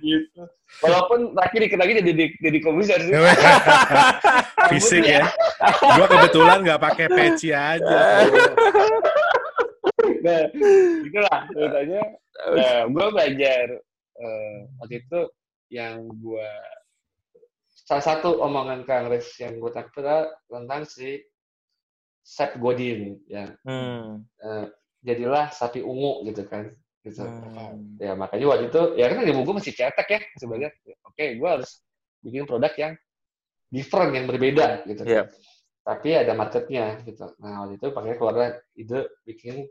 gitu 0.00 0.42
walaupun 0.78 1.34
terakhir 1.34 1.60
dikit 1.66 1.78
lagi 1.78 1.92
jadi 1.98 2.24
jadi 2.38 2.58
komisar 2.62 2.98
sih 3.02 3.12
Fisik 4.74 5.00
ya. 5.06 5.24
Gua 5.96 6.06
kebetulan 6.06 6.60
nggak 6.60 6.82
pakai 6.82 7.06
peci 7.08 7.50
aja. 7.56 8.26
nah 10.18 10.42
itulah 11.04 11.40
ceritanya 11.54 12.02
nah, 12.52 12.82
gue 12.90 13.06
belajar 13.14 13.66
eh, 14.18 14.58
waktu 14.82 14.94
itu 15.04 15.20
yang 15.72 16.04
gue 16.10 16.50
salah 17.86 18.04
satu 18.04 18.42
omongan 18.44 18.82
Kang 18.84 19.08
Riz 19.08 19.30
yang 19.40 19.56
gue 19.62 19.70
takut 19.72 20.04
tentang 20.50 20.82
si 20.84 21.22
Seth 22.20 22.60
Godin 22.60 23.16
ya 23.30 23.48
Hmm. 23.64 24.26
Eh, 24.42 24.66
jadilah 25.06 25.48
sapi 25.54 25.80
ungu 25.80 26.26
gitu 26.28 26.44
kan 26.44 26.74
gitu 27.02 27.22
Hmm. 27.22 27.94
ya 28.02 28.12
makanya 28.18 28.46
waktu 28.50 28.64
itu 28.68 28.82
ya 28.98 29.06
kan 29.06 29.22
ilmu 29.22 29.46
gue 29.46 29.54
masih 29.62 29.72
cetek 29.72 30.08
ya 30.10 30.20
sebenarnya 30.36 30.70
oke 31.06 31.24
gue 31.38 31.48
harus 31.48 31.70
bikin 32.20 32.42
produk 32.44 32.72
yang 32.74 32.92
different 33.70 34.10
yang 34.18 34.26
berbeda 34.26 34.82
gitu 34.84 35.02
Iya. 35.06 35.22
tapi 35.86 36.08
ada 36.18 36.32
marketnya 36.34 36.98
gitu 37.06 37.22
nah 37.38 37.64
waktu 37.64 37.78
itu 37.78 37.86
pakai 37.94 38.18
keluar 38.18 38.34
ide 38.74 39.00
bikin 39.22 39.66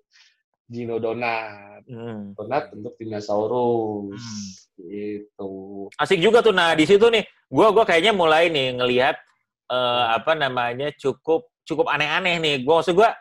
Gino 0.67 0.99
Donat 0.99 1.83
Hmm. 1.87 2.35
donat 2.35 2.71
bentuk 2.71 2.95
dinosaurus 2.99 4.19
Hmm. 4.19 4.47
gitu 4.83 5.51
Asik 5.95 6.19
juga 6.19 6.43
tuh. 6.43 6.51
Nah, 6.51 6.75
di 6.75 6.83
situ 6.83 7.07
nih, 7.07 7.23
gua 7.47 7.71
gua 7.71 7.87
kayaknya 7.87 8.11
mulai 8.11 8.51
nih 8.51 8.75
ngelihat 8.75 9.15
eh, 9.67 10.05
apa 10.15 10.31
namanya 10.35 10.91
cukup 10.95 11.47
cukup 11.63 11.87
aneh-aneh 11.91 12.39
nih. 12.39 12.55
Gua 12.67 12.79
maksud 12.83 12.95
gua 12.95 13.15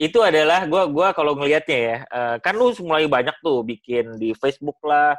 itu 0.00 0.18
adalah 0.24 0.64
gua 0.64 0.88
gua 0.88 1.12
kalau 1.12 1.36
ngelihatnya 1.36 1.78
ya, 1.78 1.96
eh, 2.08 2.36
kan 2.40 2.56
lu 2.56 2.72
mulai 2.80 3.04
banyak 3.04 3.36
tuh 3.44 3.60
bikin 3.60 4.16
di 4.16 4.32
Facebook 4.32 4.80
lah. 4.80 5.12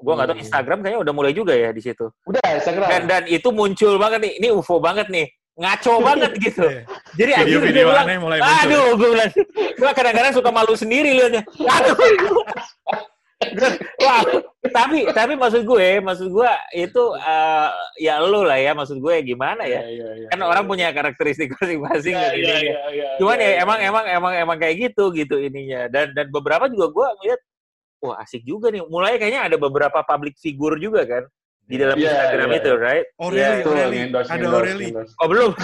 Gua 0.00 0.16
nggak 0.16 0.32
tahu 0.32 0.36
Hmm. 0.40 0.44
Instagram 0.48 0.78
kayaknya 0.80 1.00
udah 1.04 1.12
mulai 1.14 1.32
juga 1.36 1.52
ya 1.52 1.70
di 1.70 1.84
situ. 1.84 2.08
udah 2.24 2.40
Instagram 2.56 2.88
Dan 2.88 3.02
dan 3.04 3.22
itu 3.28 3.48
muncul 3.52 4.00
banget 4.00 4.24
nih. 4.24 4.32
Ini 4.40 4.48
UFO 4.56 4.80
banget 4.80 5.12
nih. 5.12 5.28
Ngaco 5.54 6.02
banget 6.02 6.32
gitu. 6.50 6.66
Jadi 7.14 7.30
akhirnya 7.30 7.46
Video-video 7.62 7.84
gua 7.86 7.92
bilang, 7.94 8.22
mulai 8.24 8.38
muncul. 8.42 8.58
Aduh, 8.64 8.86
gue 8.98 9.08
bilang, 9.14 9.30
gue 9.54 9.90
kadang-kadang 9.94 10.32
suka 10.34 10.50
malu 10.50 10.74
sendiri 10.74 11.14
liatnya. 11.14 11.42
Aduh. 11.46 11.94
Wah, 14.00 14.22
tapi 14.72 15.04
tapi 15.10 15.32
maksud 15.36 15.66
gue, 15.66 15.88
maksud 16.00 16.28
gue 16.32 16.50
itu 16.74 17.02
eh, 17.18 17.70
ya 18.00 18.22
lu 18.22 18.46
lah 18.46 18.56
ya, 18.56 18.72
maksud 18.72 18.98
gue 19.02 19.14
gimana 19.26 19.66
ya? 19.68 19.84
iya, 19.84 20.08
iya, 20.16 20.28
Kan 20.32 20.40
orang 20.40 20.64
punya 20.64 20.90
karakteristik 20.94 21.52
masing-masing 21.58 22.14
iya, 22.14 22.30
ininya. 22.32 22.56
iya, 22.58 22.80
iya, 22.94 23.08
Cuman 23.20 23.36
iya, 23.38 23.44
ya 23.44 23.50
iya. 23.50 23.62
emang 23.66 23.78
emang 23.82 24.04
emang 24.08 24.32
emang 24.38 24.56
kayak 24.58 24.74
gitu 24.90 25.12
gitu 25.12 25.36
ininya. 25.38 25.90
Dan 25.90 26.14
dan 26.16 26.30
beberapa 26.30 26.70
juga 26.70 26.88
gue 26.94 27.06
ngeliat, 27.20 27.40
wah 28.00 28.16
asik 28.22 28.42
juga 28.46 28.72
nih. 28.72 28.82
Mulai 28.86 29.20
kayaknya 29.20 29.50
ada 29.50 29.56
beberapa 29.60 29.98
public 30.06 30.38
figure 30.40 30.78
juga 30.80 31.04
kan 31.04 31.24
di 31.64 31.76
dalam 31.76 31.96
Iya, 31.96 32.04
Instagram 32.06 32.48
iya. 32.48 32.58
itu, 32.58 32.70
right? 32.76 33.06
Aureli, 33.16 33.40
Iya. 33.40 33.48
Betul, 33.56 33.72
Aureli. 33.72 33.96
endorse, 33.98 34.28
Ada 34.28 34.36
endorse, 34.36 34.56
Aureli. 34.60 34.86
endorse. 34.86 35.12
Oh 35.16 35.26
belum. 35.26 35.50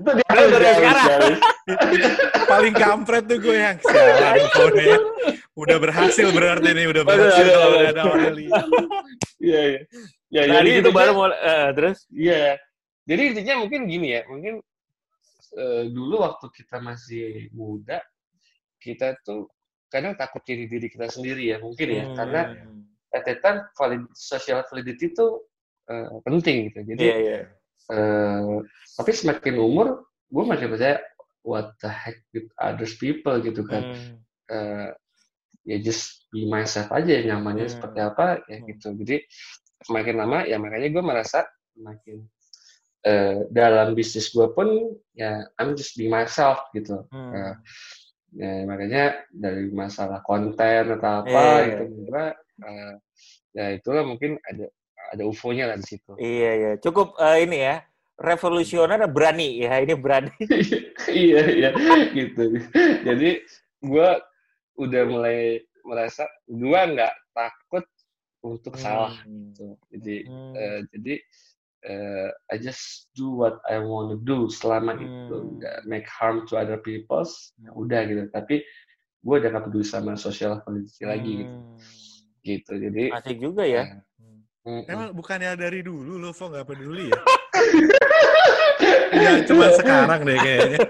itu 0.00 0.10
dia 0.10 0.24
Belum 0.28 0.48
dari 0.50 0.66
sekarang. 0.72 1.34
Paling 2.48 2.74
kampret 2.74 3.24
tuh 3.24 3.38
gue 3.38 3.56
yang 3.56 3.76
sialan 3.84 4.34
pokoknya. 4.48 4.96
Udah 5.52 5.76
berhasil 5.76 6.26
berarti 6.30 6.68
nih, 6.70 6.86
udah 6.86 7.02
berhasil 7.02 7.44
kalau 7.46 7.68
udah 7.74 7.90
ada 7.90 8.02
Aureli. 8.06 8.46
Iya, 9.38 9.60
iya. 9.68 9.80
Ya, 10.28 10.42
Nah, 10.44 10.60
di 10.60 10.70
situ 10.70 10.80
intinya- 10.84 10.92
baru 10.92 11.12
mulai, 11.14 11.36
eh, 11.38 11.68
terus? 11.72 11.98
Iya. 12.08 12.42
Jadi 13.04 13.22
intinya 13.26 13.54
mungkin 13.58 13.80
gini 13.84 14.08
ya, 14.12 14.22
mungkin 14.24 14.54
eh, 15.50 15.84
dulu 15.88 16.20
waktu 16.20 16.46
kita 16.52 16.76
masih 16.78 17.48
muda, 17.52 18.04
kita 18.76 19.16
tuh 19.20 19.48
kadang 19.88 20.12
takut 20.14 20.44
diri 20.44 20.68
diri 20.68 20.92
kita 20.92 21.08
sendiri 21.08 21.48
ya, 21.48 21.56
mungkin 21.56 21.88
ya, 21.88 22.04
Hmm. 22.04 22.12
karena 22.14 22.40
at 23.14 23.24
that 23.24 23.40
time 23.40 23.64
valid, 23.76 24.04
social 24.12 24.60
validity 24.68 25.12
itu 25.12 25.26
eh, 25.88 26.08
penting 26.24 26.68
gitu. 26.68 26.84
Jadi 26.84 27.02
Iya, 27.04 27.16
iya. 27.16 27.38
eh, 27.88 28.60
tapi 28.96 29.10
semakin 29.16 29.56
umur, 29.56 30.04
gue 30.28 30.44
makin 30.44 30.68
percaya 30.68 31.00
what 31.46 31.72
the 31.80 31.88
heck 31.88 32.20
with 32.36 32.48
others 32.60 32.92
people 33.00 33.40
gitu 33.40 33.64
kan. 33.64 33.88
Hmm. 33.88 34.14
Eh, 34.52 34.88
ya 35.68 35.76
just 35.80 36.28
be 36.32 36.44
myself 36.44 36.88
aja 36.92 37.08
ya 37.08 37.22
nyamannya 37.32 37.68
Hmm. 37.68 37.74
seperti 37.76 37.98
apa 38.00 38.24
ya 38.48 38.58
Hmm. 38.60 38.66
gitu. 38.68 38.88
Jadi 39.04 39.16
semakin 39.84 40.14
lama 40.20 40.38
ya 40.44 40.56
makanya 40.60 40.88
gue 40.92 41.04
merasa 41.04 41.44
semakin 41.72 42.24
eh, 43.06 43.46
dalam 43.48 43.94
bisnis 43.94 44.28
gue 44.34 44.44
pun 44.52 44.92
ya 45.14 45.46
I'm 45.56 45.72
just 45.72 45.96
be 45.96 46.10
myself 46.10 46.68
gitu. 46.76 47.06
Hmm. 47.08 47.32
Eh, 47.32 47.54
ya, 48.32 48.64
makanya 48.64 49.04
dari 49.30 49.70
masalah 49.70 50.20
konten 50.20 50.84
atau 50.98 51.24
apa 51.24 51.30
Iya, 51.30 51.54
iya. 51.62 51.78
gitu 51.80 51.84
gue 52.04 52.24
eh, 52.64 52.92
ya 53.54 53.66
itulah 53.72 54.04
mungkin 54.04 54.36
ada 54.44 54.66
ada 55.08 55.22
UFO-nya 55.24 55.72
lah 55.72 55.76
di 55.80 55.86
situ. 55.88 56.12
Iya, 56.20 56.50
iya. 56.52 56.70
Cukup 56.76 57.16
eh, 57.16 57.48
ini 57.48 57.64
ya, 57.64 57.80
revolusioner 58.20 59.00
berani 59.08 59.64
ya. 59.64 59.80
Ini 59.80 59.94
berani. 59.96 60.28
iya 61.08 61.42
iya 61.48 61.70
gitu. 62.12 62.60
Jadi 63.08 63.40
gue 63.80 64.08
udah 64.76 65.02
mulai 65.08 65.64
merasa 65.80 66.28
gue 66.44 66.80
nggak 66.92 67.14
takut 67.32 67.84
untuk 68.44 68.76
salah 68.76 69.16
Hmm. 69.24 69.48
gitu. 69.50 69.66
Jadi 69.96 70.16
Hmm. 70.28 70.52
eh, 70.54 70.80
jadi 70.92 71.14
eh, 71.80 72.28
I 72.48 72.56
just 72.56 73.08
do 73.12 73.30
what 73.30 73.60
I 73.64 73.78
want 73.78 74.10
to 74.10 74.16
do 74.18 74.48
selama 74.48 74.96
itu 74.96 75.36
Hmm. 75.36 75.58
nggak 75.58 75.76
make 75.84 76.06
harm 76.06 76.44
to 76.46 76.54
other 76.54 76.76
people's 76.76 77.52
ya 77.58 77.70
udah 77.70 78.00
gitu. 78.04 78.22
Tapi 78.30 78.62
gue 79.18 79.34
udah 79.34 79.50
gak 79.50 79.66
peduli 79.66 79.82
sama 79.82 80.14
social 80.14 80.62
validity 80.62 81.02
lagi 81.04 81.30
gitu. 81.42 81.54
Hmm. 81.54 81.76
gitu. 82.40 82.72
Jadi 82.78 83.02
Asik 83.12 83.36
juga 83.38 83.62
ya. 83.62 83.82
mm. 84.62 84.82
Emang 84.86 85.10
bukannya 85.10 85.52
dari 85.54 85.80
dulu 85.80 86.16
lo, 86.16 86.30
Vo 86.30 86.44
nggak 86.48 86.66
peduli 86.66 87.10
ya? 87.10 87.18
Ya, 89.10 89.42
cuma 89.42 89.66
sekarang 89.74 90.22
deh 90.22 90.38
kayaknya. 90.38 90.78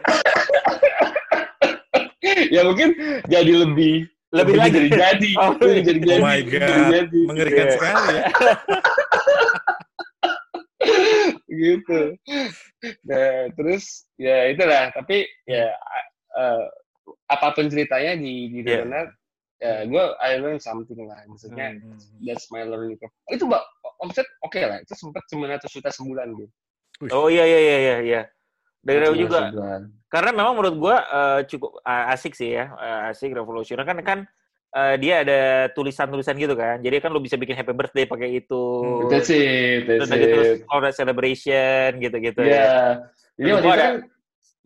ya 2.55 2.61
mungkin 2.63 2.89
jadi 3.27 3.53
lebih 3.65 4.07
Lebih 4.29 4.55
lagi. 4.61 4.71
jadi 4.77 4.89
jadi. 4.93 5.31
Oh, 5.41 5.57
Lebih 5.57 5.83
jadi 5.83 5.99
Oh 5.99 6.05
jadi. 6.05 6.21
my 6.21 6.39
Jadi 6.39 6.53
God. 6.53 6.89
jadi. 6.93 7.21
Mengerikan 7.25 7.65
Iya. 7.65 7.73
sekali 7.73 8.05
ya. 8.13 8.23
Gitu. 11.49 12.01
Nah, 13.05 13.49
terus 13.57 14.07
ya 14.15 14.53
itulah. 14.53 14.93
Tapi 14.93 15.25
ya 15.45 15.73
eh, 16.37 16.65
apa 17.27 17.57
pun 17.57 17.67
ceritanya 17.67 18.15
di 18.15 18.53
di 18.53 18.61
Iya. 18.63 18.85
Donat, 18.85 19.09
ya 19.59 19.73
gue 19.85 20.05
I 20.21 20.33
learn 20.39 20.61
something 20.61 21.09
lah. 21.09 21.25
Maksudnya 21.27 21.81
Hmm. 21.81 21.97
that's 22.21 22.53
my 22.53 22.63
learning 22.63 23.01
curve. 23.01 23.13
Itu 23.29 23.49
mbak 23.49 23.65
omset 23.99 24.29
oke 24.45 24.61
lah. 24.61 24.79
Itu 24.85 24.93
sempat 24.95 25.25
900 25.27 25.67
juta 25.73 25.89
sebulan 25.89 26.29
gitu. 26.37 26.53
Oh 27.11 27.27
iya 27.27 27.43
iya 27.43 27.59
iya 27.59 27.77
iya 27.79 27.97
iya. 28.03 28.23
Dari 28.79 29.05
juga 29.19 29.51
Sebulan. 29.51 29.83
karena 30.09 30.31
memang 30.33 30.55
menurut 30.55 30.77
gua 30.79 30.97
eh, 31.03 31.41
cukup 31.51 31.83
eh, 31.83 32.13
asik 32.15 32.33
sih 32.33 32.55
ya, 32.55 32.71
eh, 32.73 33.11
asik 33.11 33.35
revolusioner 33.35 33.83
kan 33.83 33.99
kan 34.01 34.19
eh, 34.75 34.95
dia 35.01 35.15
ada 35.25 35.41
tulisan-tulisan 35.73 36.37
gitu 36.37 36.55
kan. 36.59 36.81
Jadi 36.83 36.97
kan 37.01 37.11
lu 37.13 37.23
bisa 37.23 37.41
bikin 37.41 37.57
happy 37.57 37.73
birthday 37.73 38.05
pakai 38.05 38.43
itu. 38.43 38.65
That's 39.09 39.31
it. 39.33 39.89
Terus 39.89 40.09
That's 40.09 40.21
gitu 40.21 40.41
it. 40.41 40.57
corporate 40.69 40.97
celebration 40.97 41.89
gitu-gitu 42.03 42.41
Iya. 42.45 42.57
ya. 42.57 42.77
Jadi 43.39 43.49
Terus 43.49 43.57
waktu 43.57 43.69
itu 43.69 43.79
kan, 43.79 43.95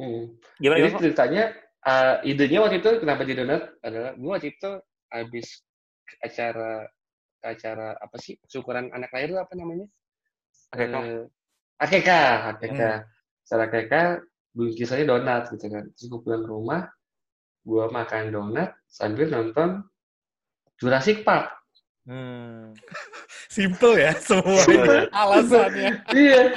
hmm. 0.00 0.22
Gimana 0.62 0.78
Jadi 0.78 0.88
gitu? 0.88 1.02
ceritanya, 1.06 1.44
uh, 1.86 2.14
idenya 2.22 2.58
waktu 2.62 2.76
itu 2.80 2.90
kenapa 3.02 3.22
di 3.26 3.34
donat 3.34 3.62
adalah 3.82 4.10
gue 4.14 4.30
waktu 4.30 4.48
itu 4.54 4.70
habis 5.12 5.46
acara 6.22 6.86
acara 7.42 7.98
apa 7.98 8.16
sih 8.22 8.38
syukuran 8.46 8.88
anak 8.94 9.10
lahir 9.10 9.34
itu 9.34 9.40
apa 9.42 9.52
namanya? 9.58 9.86
Akekah. 10.72 11.02
Eh, 11.02 11.24
akekah, 11.82 12.32
akekah. 12.56 12.96
Hmm. 13.02 13.10
Secara 13.42 13.62
akekah 13.68 14.06
bingkisannya 14.54 15.06
donat 15.08 15.42
gitu 15.50 15.66
kan. 15.68 15.84
Terus 15.98 16.06
gue 16.08 16.20
pulang 16.22 16.42
ke 16.46 16.50
rumah, 16.50 16.82
gue 17.66 17.84
makan 17.90 18.24
donat 18.30 18.70
sambil 18.86 19.26
nonton 19.28 19.82
Jurassic 20.82 21.22
Park. 21.22 21.54
Hmm. 22.02 22.74
Simple 23.54 23.94
ya 23.94 24.12
semua 24.18 24.66
alasannya. 25.22 26.02
iya. 26.10 26.50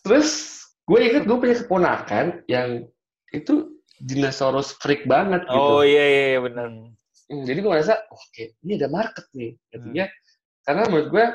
Terus 0.00 0.56
gue 0.88 1.00
inget 1.04 1.28
gue 1.28 1.36
punya 1.36 1.56
keponakan 1.60 2.40
yang 2.48 2.88
itu 3.28 3.76
dinosaurus 4.00 4.72
freak 4.80 5.04
banget 5.04 5.44
gitu. 5.44 5.60
Oh 5.60 5.84
iya 5.84 6.00
iya, 6.00 6.24
iya 6.32 6.40
benar. 6.40 6.72
Hmm, 7.28 7.44
jadi 7.44 7.60
gue 7.60 7.68
merasa, 7.68 8.00
oh, 8.08 8.16
oke, 8.16 8.56
ini 8.64 8.80
ada 8.80 8.88
market 8.88 9.28
nih. 9.36 9.52
Hmm. 9.52 9.72
Artinya, 9.76 10.04
karena 10.64 10.82
menurut 10.88 11.08
gue, 11.12 11.26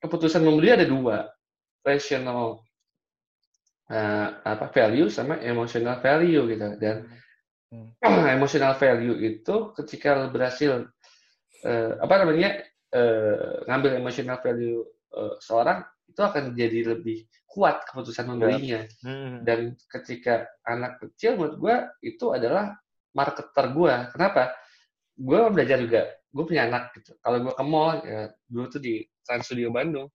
keputusan 0.00 0.40
membeli 0.40 0.72
ada 0.72 0.86
dua. 0.88 1.28
Rational 1.84 2.64
eh, 3.92 4.28
apa 4.40 4.72
value 4.72 5.12
sama 5.12 5.36
emotional 5.44 6.00
value 6.00 6.48
gitu. 6.48 6.68
Dan 6.80 7.04
Hmm. 7.74 7.90
emotional 8.38 8.78
value 8.78 9.18
itu 9.18 9.74
ketika 9.82 10.30
berhasil, 10.30 10.86
eh, 11.64 11.92
apa 11.98 12.14
namanya, 12.22 12.60
eh, 12.92 13.54
ngambil 13.66 13.90
emotional 13.98 14.38
value 14.44 14.84
eh, 15.16 15.34
seorang, 15.40 15.82
itu 16.06 16.20
akan 16.20 16.52
jadi 16.52 16.94
lebih 16.94 17.26
kuat 17.48 17.86
keputusan 17.88 18.28
membelinya. 18.28 18.84
Hmm. 19.02 19.46
Dan 19.46 19.78
ketika 19.88 20.46
anak 20.66 21.00
kecil 21.00 21.38
menurut 21.38 21.56
gue 21.58 21.76
itu 22.14 22.34
adalah 22.34 22.74
marketer 23.14 23.70
gue. 23.70 23.94
Kenapa? 24.10 24.52
Gue 25.14 25.38
belajar 25.54 25.78
juga. 25.78 26.02
Gue 26.34 26.44
punya 26.50 26.66
anak 26.66 26.90
gitu. 26.98 27.14
Kalau 27.22 27.38
gue 27.46 27.54
ke 27.54 27.64
mall, 27.64 28.02
ya, 28.02 28.34
dulu 28.50 28.66
tuh 28.74 28.82
di 28.82 29.06
Trans 29.22 29.46
Studio 29.46 29.70
Bandung, 29.70 30.10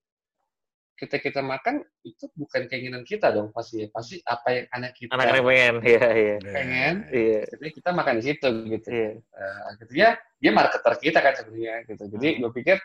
kita 0.99 1.15
kita 1.17 1.39
makan 1.39 1.79
itu 2.03 2.27
bukan 2.35 2.67
keinginan 2.67 3.07
kita 3.07 3.31
dong 3.31 3.55
pasti 3.55 3.81
ya. 3.81 3.87
Pasti 3.89 4.19
apa 4.21 4.47
yang 4.51 4.65
anak 4.75 4.91
kita 4.99 5.15
Anak-anak 5.15 5.43
pengen, 5.47 5.75
iya 5.95 6.05
iya. 6.11 6.35
pengen, 6.43 6.95
Iya. 7.07 7.39
jadi 7.55 7.67
kita 7.71 7.89
makan 7.95 8.13
di 8.19 8.23
situ 8.27 8.47
gitu. 8.67 8.87
Iya. 8.91 9.11
Eh, 9.15 9.59
akhirnya 9.71 10.07
dia 10.37 10.51
marketer 10.51 10.93
kita 10.99 11.19
kan 11.23 11.33
sebenarnya 11.39 11.75
gitu. 11.87 12.03
Jadi 12.11 12.27
Hmm. 12.29 12.39
gue 12.43 12.51
pikir 12.59 12.77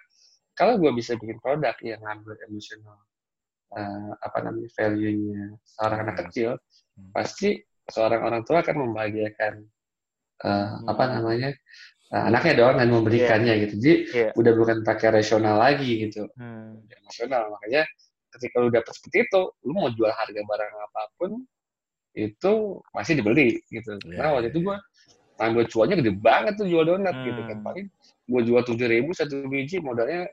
kalau 0.55 0.79
gue 0.79 0.91
bisa 0.95 1.19
bikin 1.19 1.43
produk 1.43 1.75
yang 1.83 1.99
ngambil 2.01 2.39
emotional 2.47 2.99
eh, 3.75 4.11
apa 4.23 4.39
namanya 4.39 4.71
value-nya 4.71 5.59
seorang 5.67 5.99
anak 6.07 6.15
Hmm. 6.15 6.23
kecil, 6.31 6.51
Hmm. 6.95 7.11
pasti 7.11 7.59
seorang 7.91 8.23
orang 8.23 8.43
tua 8.47 8.63
akan 8.63 8.77
membahagiakan 8.87 9.55
eh, 10.41 10.49
Hmm. 10.49 10.87
apa 10.87 11.05
namanya 11.11 11.51
eh, 12.15 12.23
anaknya 12.31 12.55
dong 12.55 12.75
dan 12.79 12.89
memberikannya 12.95 13.55
gitu. 13.67 13.75
Jadi 13.83 13.95
Iya. 14.15 14.29
udah 14.39 14.53
bukan 14.55 14.77
pakai 14.87 15.09
rasional 15.11 15.59
lagi 15.59 16.07
gitu, 16.07 16.31
Hmm. 16.39 16.79
emosional. 17.03 17.51
Makanya 17.51 17.83
ketika 18.39 18.57
lu 18.63 18.71
dapet 18.71 18.93
seperti 18.95 19.27
itu, 19.27 19.41
lu 19.67 19.73
mau 19.75 19.91
jual 19.91 20.11
harga 20.15 20.41
barang 20.47 20.73
apa 20.79 21.03
pun 21.19 21.31
itu 22.15 22.53
masih 22.95 23.19
dibeli 23.19 23.59
gitu. 23.67 23.99
Iya, 24.07 24.19
Nah 24.23 24.31
waktu 24.39 24.49
iya, 24.49 24.55
itu 24.55 24.59
gua 24.63 24.77
ambil 25.43 25.67
cuannya 25.67 25.97
gede 25.99 26.13
banget 26.23 26.55
tuh 26.55 26.67
jual 26.71 26.87
donat 26.87 27.15
gitu 27.27 27.41
kan. 27.51 27.59
Hmm. 27.59 27.67
Paling 27.67 27.87
gua 28.31 28.41
jual 28.47 28.63
tujuh 28.63 28.87
ribu 28.87 29.11
satu 29.11 29.51
biji 29.51 29.83
modalnya 29.83 30.31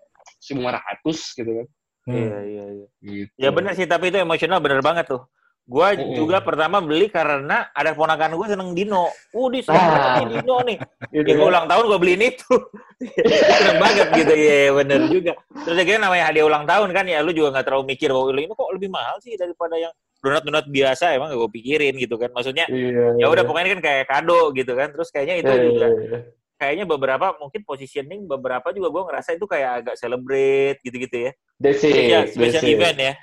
lima 0.53 0.77
ratus 0.77 1.34
gitu 1.34 1.49
kan. 1.49 1.67
Hmm. 2.05 2.13
Iya 2.17 2.38
iya 2.45 2.65
iya. 2.77 2.88
Gitu. 3.01 3.34
Ya 3.41 3.49
benar 3.49 3.73
sih, 3.73 3.89
tapi 3.89 4.13
itu 4.13 4.21
emosional 4.21 4.61
bener 4.61 4.86
banget 4.86 5.09
tuh. 5.09 5.25
Gua 5.62 5.93
Mm-mm. 5.93 6.18
juga 6.18 6.41
pertama 6.41 6.82
beli 6.82 7.07
karena 7.07 7.70
ada 7.72 7.93
ponakan 7.93 8.34
gue 8.36 8.47
seneng 8.49 8.70
Dino. 8.74 9.07
Uh, 9.32 9.47
di 9.47 9.62
Ah. 9.70 10.20
Dino 10.20 10.57
nih. 10.66 10.78
Gitu 11.14 11.22
Ya 11.24 11.34
gue 11.34 11.39
kan. 11.39 11.51
ulang 11.53 11.66
tahun 11.70 11.84
gue 11.88 11.99
beliin 12.01 12.24
itu. 12.28 12.53
seneng 13.62 13.78
banget 13.80 14.07
gitu. 14.14 14.34
Iya 14.34 14.55
iya, 14.57 14.72
bener 14.74 14.99
juga. 15.07 15.34
Terus 15.64 15.78
akhirnya 15.78 16.01
namanya 16.05 16.24
hadiah 16.28 16.45
ulang 16.45 16.66
tahun 16.66 16.89
kan 16.91 17.05
ya 17.07 17.20
lu 17.22 17.32
juga 17.32 17.55
nggak 17.55 17.66
terlalu 17.66 17.86
mikir 17.88 18.09
bahwa 18.09 18.30
ini 18.32 18.49
kok 18.49 18.72
lebih 18.74 18.89
mahal 18.89 19.16
sih 19.20 19.34
daripada 19.36 19.76
yang 19.78 19.93
donat-donat 20.22 20.66
biasa 20.70 21.18
emang 21.18 21.34
gak 21.34 21.39
gue 21.39 21.51
pikirin 21.55 21.93
gitu 21.97 22.16
kan. 22.18 22.30
Maksudnya 22.30 22.66
Iya. 22.68 23.18
ya 23.18 23.26
udah 23.30 23.43
pokoknya 23.45 23.70
kan 23.74 23.82
kayak 23.82 24.05
kado 24.09 24.51
gitu 24.53 24.74
kan. 24.76 24.91
Terus 24.91 25.07
kayaknya 25.09 25.36
itu 25.39 25.51
Iya, 25.51 25.64
juga 25.64 25.88
iya. 25.88 26.20
kayaknya 26.57 26.86
beberapa 26.86 27.26
mungkin 27.39 27.62
positioning 27.64 28.28
beberapa 28.28 28.70
juga 28.70 28.91
gue 28.91 29.03
ngerasa 29.07 29.30
itu 29.34 29.45
kayak 29.47 29.72
agak 29.82 29.95
celebrate 29.95 30.78
gitu-gitu 30.84 31.30
ya. 31.30 31.32
That's 31.57 31.82
it, 31.82 31.93
Special, 31.93 32.22
special 32.28 32.64
event 32.66 32.97
ya. 32.97 33.14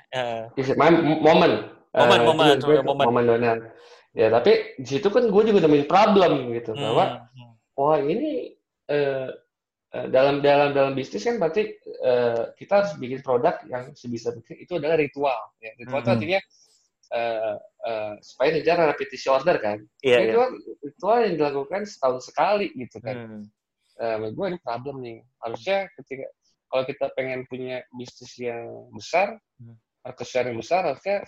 It 0.55 0.71
my 0.75 0.89
momen. 1.91 2.19
Momen, 2.19 2.19
Eh, 2.19 2.25
momen, 2.25 2.45
itu 2.47 2.65
menurut 2.65 2.81
gue 2.81 2.85
momen. 2.85 3.05
momen 3.09 3.25
donat. 3.25 3.59
Ya 4.09 4.27
tapi 4.29 4.51
di 4.75 4.87
situ 4.89 5.07
kan 5.13 5.29
gue 5.29 5.43
juga 5.45 5.59
nemuin 5.61 5.85
problem 5.85 6.49
gitu 6.57 6.73
hmm, 6.73 6.81
bahwa 6.81 7.05
wah 7.77 7.97
ini 8.01 8.57
eh, 8.89 9.29
eh, 9.93 10.05
dalam 10.09 10.41
dalam 10.41 10.73
dalam 10.73 10.93
bisnis 10.97 11.21
kan 11.21 11.37
berarti 11.37 11.77
eh, 11.85 12.41
kita 12.57 12.73
harus 12.81 12.91
bikin 12.97 13.21
produk 13.21 13.61
yang 13.69 13.93
sebisa 13.93 14.33
mungkin 14.33 14.57
itu 14.57 14.73
adalah 14.81 14.97
ritual. 14.97 15.39
Ya. 15.61 15.71
Ritual 15.77 16.01
itu 16.01 16.09
Hmm. 16.09 16.15
artinya 16.17 16.39
eh, 17.09 17.55
eh, 17.85 18.13
supaya 18.21 18.49
ngejar 18.53 18.77
repetisi 18.89 19.27
order 19.29 19.57
kan. 19.57 19.77
Iya, 20.01 20.09
iya. 20.09 20.19
Ritual, 20.29 20.49
ritual 20.81 21.17
yang 21.25 21.35
dilakukan 21.37 21.81
setahun 21.85 22.21
sekali 22.25 22.73
gitu 22.73 22.97
kan. 22.99 23.15
Hmm. 23.17 23.43
Menurut 23.99 24.33
gue 24.33 24.45
ini 24.55 24.59
problem 24.63 24.95
nih. 25.03 25.17
Harusnya 25.43 25.85
ketika 25.97 26.25
kalau 26.69 26.83
kita 26.85 27.05
pengen 27.13 27.43
punya 27.45 27.81
bisnis 27.93 28.33
yang 28.37 28.89
besar, 28.89 29.37
Hmm. 29.57 29.75
market 30.01 30.23
share 30.25 30.47
yang 30.47 30.57
besar, 30.57 30.81
harusnya 30.87 31.25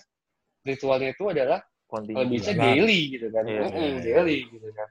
ritualnya 0.62 1.10
itu 1.12 1.24
adalah 1.28 1.58
Continue. 1.86 2.16
kalau 2.16 2.26
bisa 2.30 2.50
Jalan. 2.54 2.62
daily 2.64 3.00
gitu 3.12 3.26
kan. 3.28 3.44
Iya, 3.44 3.60
Mm-mm, 3.62 3.76
iya, 3.76 3.88
iya. 3.92 4.00
daily 4.02 4.38
gitu 4.48 4.68
kan. 4.72 4.88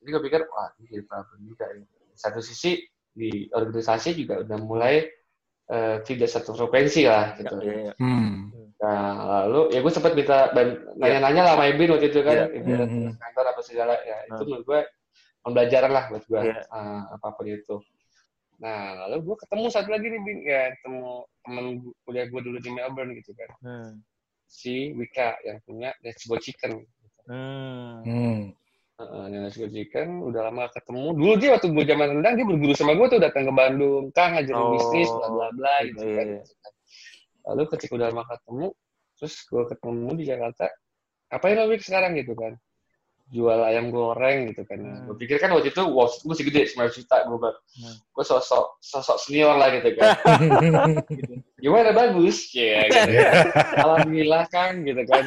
Jadi 0.00 0.08
gue 0.12 0.22
pikir, 0.22 0.40
wah 0.48 0.68
ini 0.78 0.86
jadi 0.92 1.04
problem 1.08 1.40
juga. 1.44 1.66
Di 1.74 1.82
Satu 2.14 2.40
sisi 2.40 2.78
di 3.14 3.30
organisasi 3.50 4.10
juga 4.14 4.42
udah 4.42 4.58
mulai 4.60 4.96
eh, 5.64 5.96
tidak 6.04 6.28
satu 6.28 6.52
frekuensi 6.52 7.08
lah 7.08 7.34
gitu. 7.40 7.56
Iya, 7.56 7.74
iya. 7.88 7.92
Hmm. 7.96 8.52
Nah, 8.84 9.16
lalu 9.48 9.72
ya 9.72 9.80
gue 9.80 9.92
sempat 9.92 10.12
minta 10.12 10.52
ban- 10.52 10.76
nanya-nanya 11.00 11.40
lah 11.40 11.52
sama 11.56 11.72
Ibin 11.72 11.88
waktu 11.88 12.12
itu 12.12 12.20
kan, 12.20 12.36
Iya. 12.36 12.46
Ibin 12.52 12.78
Mhm. 12.84 13.10
kantor 13.16 13.44
apa 13.48 13.60
segala 13.64 13.96
ya. 14.04 14.28
Itu 14.28 14.44
Hmm. 14.44 14.48
menurut 14.52 14.64
gue 14.68 14.80
pembelajaran 15.40 15.88
lah 15.88 16.04
buat 16.12 16.24
gue 16.28 16.40
Iya. 16.44 16.60
eh, 16.60 17.02
apa 17.16 17.28
pun 17.32 17.46
itu. 17.48 17.76
Nah, 18.60 19.08
lalu 19.08 19.16
gue 19.24 19.36
ketemu 19.40 19.64
satu 19.66 19.88
lagi 19.88 20.06
nih, 20.06 20.20
Bin. 20.20 20.38
Ya, 20.44 20.62
ketemu 20.76 21.04
temen 21.42 21.64
kuliah 22.04 22.26
gue 22.28 22.40
dulu 22.44 22.58
di 22.60 22.70
Melbourne 22.70 23.12
gitu 23.16 23.32
kan. 23.32 23.48
Hmm. 23.64 23.90
Si 24.44 24.92
Wika 24.94 25.36
yang 25.42 25.58
punya 25.64 25.90
Let's 26.00 26.24
Go 26.24 26.36
Chicken. 26.38 26.84
Hmm. 27.26 28.00
Hmm. 28.04 28.40
Heeh, 28.94 29.24
yang 29.34 29.42
Let's 29.48 29.58
Go 29.58 29.66
Chicken 29.66 30.22
udah 30.22 30.48
lama 30.50 30.70
gak 30.70 30.78
ketemu. 30.82 31.06
Dulu 31.18 31.32
dia 31.40 31.50
waktu 31.58 31.66
gue 31.72 31.84
zaman 31.84 32.08
rendang 32.20 32.34
dia 32.38 32.46
berguru 32.46 32.72
sama 32.78 32.92
gue 32.94 33.06
tuh 33.10 33.20
datang 33.20 33.44
ke 33.48 33.52
Bandung, 33.52 34.04
Kang 34.14 34.38
ngajarin 34.38 34.54
Oh. 34.60 34.70
bisnis 34.78 35.10
bla 35.10 35.28
bla 35.32 35.48
bla 35.56 35.74
gitu 35.88 36.04
Iya, 36.04 36.14
kan. 36.14 36.26
iya. 36.30 36.42
Lalu 37.44 37.62
ketika 37.76 37.92
udah 37.98 38.08
lama 38.14 38.24
ketemu, 38.24 38.66
terus 39.18 39.34
gue 39.44 39.62
ketemu 39.68 40.08
di 40.16 40.24
Jakarta, 40.24 40.66
apain 41.28 41.56
lo 41.58 41.66
Wik 41.68 41.82
sekarang 41.82 42.16
gitu 42.16 42.32
kan? 42.38 42.56
Jual 43.32 43.64
ayam 43.64 43.88
goreng 43.88 44.52
gitu 44.52 44.68
kan. 44.68 44.76
Hmm. 44.78 45.08
Gue 45.08 45.16
pikir 45.24 45.40
kan 45.40 45.48
waktu 45.56 45.72
itu 45.72 45.80
wow, 45.80 46.04
gue 46.06 46.28
masih 46.28 46.44
gede 46.44 46.68
9 46.76 46.92
juta 46.92 47.24
gue 47.24 47.38
Hmm. 47.74 47.90
gue 47.98 48.24
sosok 48.24 48.78
sosok 48.78 49.18
senior 49.18 49.58
lah 49.58 49.66
gitu 49.74 49.90
kan. 49.98 50.14
Gimana 51.64 51.96
bagus? 51.96 52.52
Ya 52.52 52.84
gitu. 52.86 53.16
Alhamdulillah 53.80 54.44
kan 54.52 54.84
gitu 54.84 55.00
kan. 55.08 55.24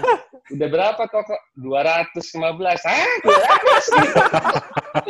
Udah 0.53 0.67
berapa 0.69 1.03
toko? 1.09 1.33
215. 1.59 2.85
Hah? 2.85 3.09
200? 3.25 5.01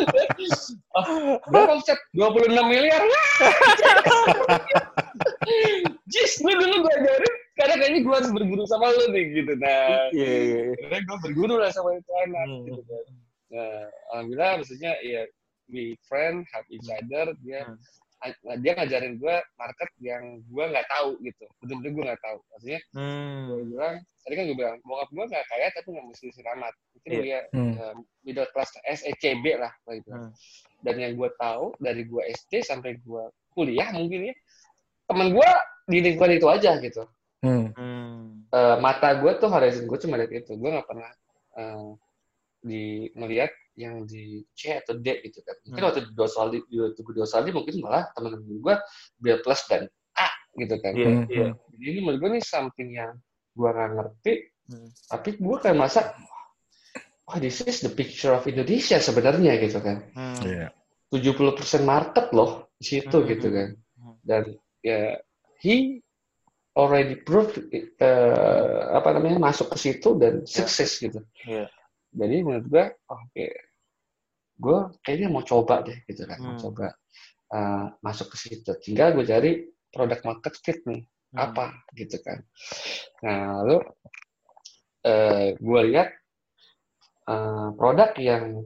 oh, 0.97 1.37
berapa 1.51 1.75
omset? 1.77 1.99
26 2.15 2.71
miliar. 2.71 3.03
Jis, 6.07 6.39
lu 6.41 6.55
dulu 6.55 6.87
gue 6.87 6.93
ajarin. 6.95 7.35
Karena 7.57 7.73
kayaknya 7.75 7.99
gue 8.05 8.13
harus 8.13 8.31
berguru 8.31 8.63
sama 8.69 8.93
lu 8.93 9.05
nih 9.09 9.25
gitu. 9.33 9.53
Nah, 9.57 10.13
Iya, 10.13 10.29
iya, 10.29 10.39
iya. 10.45 10.61
akhirnya 10.77 11.01
gue 11.03 11.17
berguru 11.25 11.55
lah 11.57 11.71
sama 11.73 11.89
itu 11.97 12.11
anak 12.21 12.45
Hmm. 12.45 12.63
gitu 12.69 12.81
kan. 12.85 13.05
Nah, 13.47 13.79
alhamdulillah 14.13 14.51
maksudnya 14.61 14.91
ya 15.01 15.21
we 15.67 15.97
friend, 16.05 16.45
help 16.53 16.67
each 16.69 16.85
other. 16.87 17.33
Dia 17.41 17.65
Hmm. 17.65 17.77
dia 18.61 18.73
ngajarin 18.73 19.21
gue 19.21 19.35
market 19.57 19.89
yang 20.01 20.41
gue 20.45 20.63
nggak 20.69 20.87
tahu 20.89 21.17
gitu. 21.21 21.45
Bener-bener 21.61 21.91
gue 21.93 22.03
nggak 22.13 22.21
tahu. 22.21 22.37
Maksudnya 22.53 22.79
gue 22.93 23.01
Hmm. 23.57 23.69
bilang, 23.73 23.95
tadi 24.21 24.33
kan 24.33 24.43
gue 24.49 24.57
bilang, 24.57 24.77
bokap 24.81 25.09
gue 25.09 25.25
nggak 25.29 25.45
kaya 25.49 25.67
tapi 25.73 25.87
nggak 25.93 26.05
mesti 26.09 26.25
amat. 26.53 26.73
Mungkin 26.93 27.09
Iya. 27.09 27.21
dia 27.21 27.39
Hmm. 27.53 27.73
uh, 27.77 27.93
middle 28.21 28.49
class 28.53 28.69
SECB 28.85 29.45
lah. 29.57 29.73
Gitu. 29.85 30.09
Hmm. 30.13 30.29
Dan 30.81 30.95
yang 30.97 31.13
gue 31.17 31.29
tahu 31.37 31.73
dari 31.77 32.05
gue 32.05 32.21
SD 32.21 32.61
sampai 32.61 33.01
gue 33.01 33.23
kuliah 33.53 33.89
mungkin 33.89 34.29
ya, 34.29 34.35
temen 35.09 35.33
gue 35.33 35.49
di 35.87 35.97
lingkungan 36.05 36.37
itu 36.37 36.47
aja 36.49 36.77
gitu. 36.77 37.01
Hmm. 37.43 37.69
Eh, 38.49 38.75
mata 38.81 39.13
gue 39.19 39.31
tuh 39.37 39.49
horizon 39.51 39.85
gue 39.85 39.99
cuma 40.01 40.17
lihat 40.17 40.31
itu. 40.33 40.51
Gue 40.57 40.69
nggak 40.73 40.87
pernah 40.87 41.11
eh, 41.57 41.87
di 42.61 43.09
melihat 43.13 43.49
yang 43.77 44.09
di 44.09 44.41
C 44.57 44.81
atau 44.81 44.97
D 44.97 45.21
gitu 45.21 45.45
kan. 45.45 45.53
Mungkin 45.69 45.81
Hmm. 45.81 45.89
waktu 45.93 46.01
di 46.09 46.11
dua 46.17 46.29
solid, 46.29 46.63
di 46.65 46.77
waktu 46.81 47.01
solid 47.29 47.53
mungkin 47.53 47.75
malah 47.81 48.09
teman-teman 48.17 48.57
gue 48.57 48.75
B 49.21 49.25
plus 49.45 49.61
dan 49.69 49.85
A 50.17 50.27
gitu 50.57 50.75
kan. 50.81 50.93
Iya, 50.97 51.09
Hmm. 51.13 51.25
iya. 51.29 51.47
Jadi 51.53 51.83
ini 51.85 51.99
menurut 52.01 52.19
gue 52.25 52.29
nih 52.41 52.43
something 52.45 52.89
yang 52.89 53.13
gue 53.53 53.69
nggak 53.69 53.89
ngerti, 53.93 54.33
Hmm. 54.67 54.89
tapi 55.09 55.29
gue 55.37 55.55
kayak 55.61 55.77
masa, 55.77 56.01
wah 57.29 57.37
this 57.37 57.61
is 57.63 57.85
the 57.85 57.91
picture 57.93 58.33
of 58.33 58.49
Indonesia 58.49 58.97
sebenarnya 58.97 59.61
gitu 59.61 59.77
kan. 59.77 60.01
Hmm. 60.17 60.41
Iya. 60.41 60.67
70% 61.13 61.85
market 61.87 62.33
loh 62.33 62.73
di 62.75 62.85
situ 62.97 63.17
Hmm. 63.17 63.27
gitu 63.29 63.47
kan. 63.53 63.69
Hmm. 64.01 64.15
Dan 64.25 64.43
ya 64.81 65.15
he 65.61 66.01
already 66.77 67.17
proved 67.17 67.57
eh, 67.73 68.81
apa 68.93 69.09
namanya 69.17 69.41
masuk 69.41 69.73
ke 69.73 69.77
situ 69.81 70.13
dan 70.21 70.45
sukses 70.45 71.01
gitu. 71.01 71.25
Iya. 71.43 71.65
Jadi 72.13 72.35
menurut 72.45 72.65
gue, 72.69 72.85
oh, 73.09 73.17
oke, 73.17 73.47
gue 74.57 74.79
kayaknya 75.01 75.27
mau 75.33 75.41
coba 75.41 75.81
deh 75.81 75.97
gitu 76.05 76.23
kan, 76.29 76.37
mau 76.37 76.53
Hmm. 76.53 76.61
coba 76.61 76.87
eh, 77.47 77.85
masuk 78.05 78.29
ke 78.31 78.37
situ. 78.37 78.71
Tinggal 78.77 79.17
gue 79.17 79.25
cari 79.25 79.51
produk 79.89 80.19
market 80.21 80.53
fit 80.61 80.79
nih 80.85 81.01
Hmm. 81.33 81.43
apa 81.49 81.65
gitu 81.97 82.17
kan. 82.23 82.39
Nah 83.25 83.59
lalu 83.59 83.77
eh, 85.03 85.57
gue 85.57 85.81
lihat 85.91 86.09
eh, 87.27 87.67
produk 87.75 88.11
yang 88.21 88.63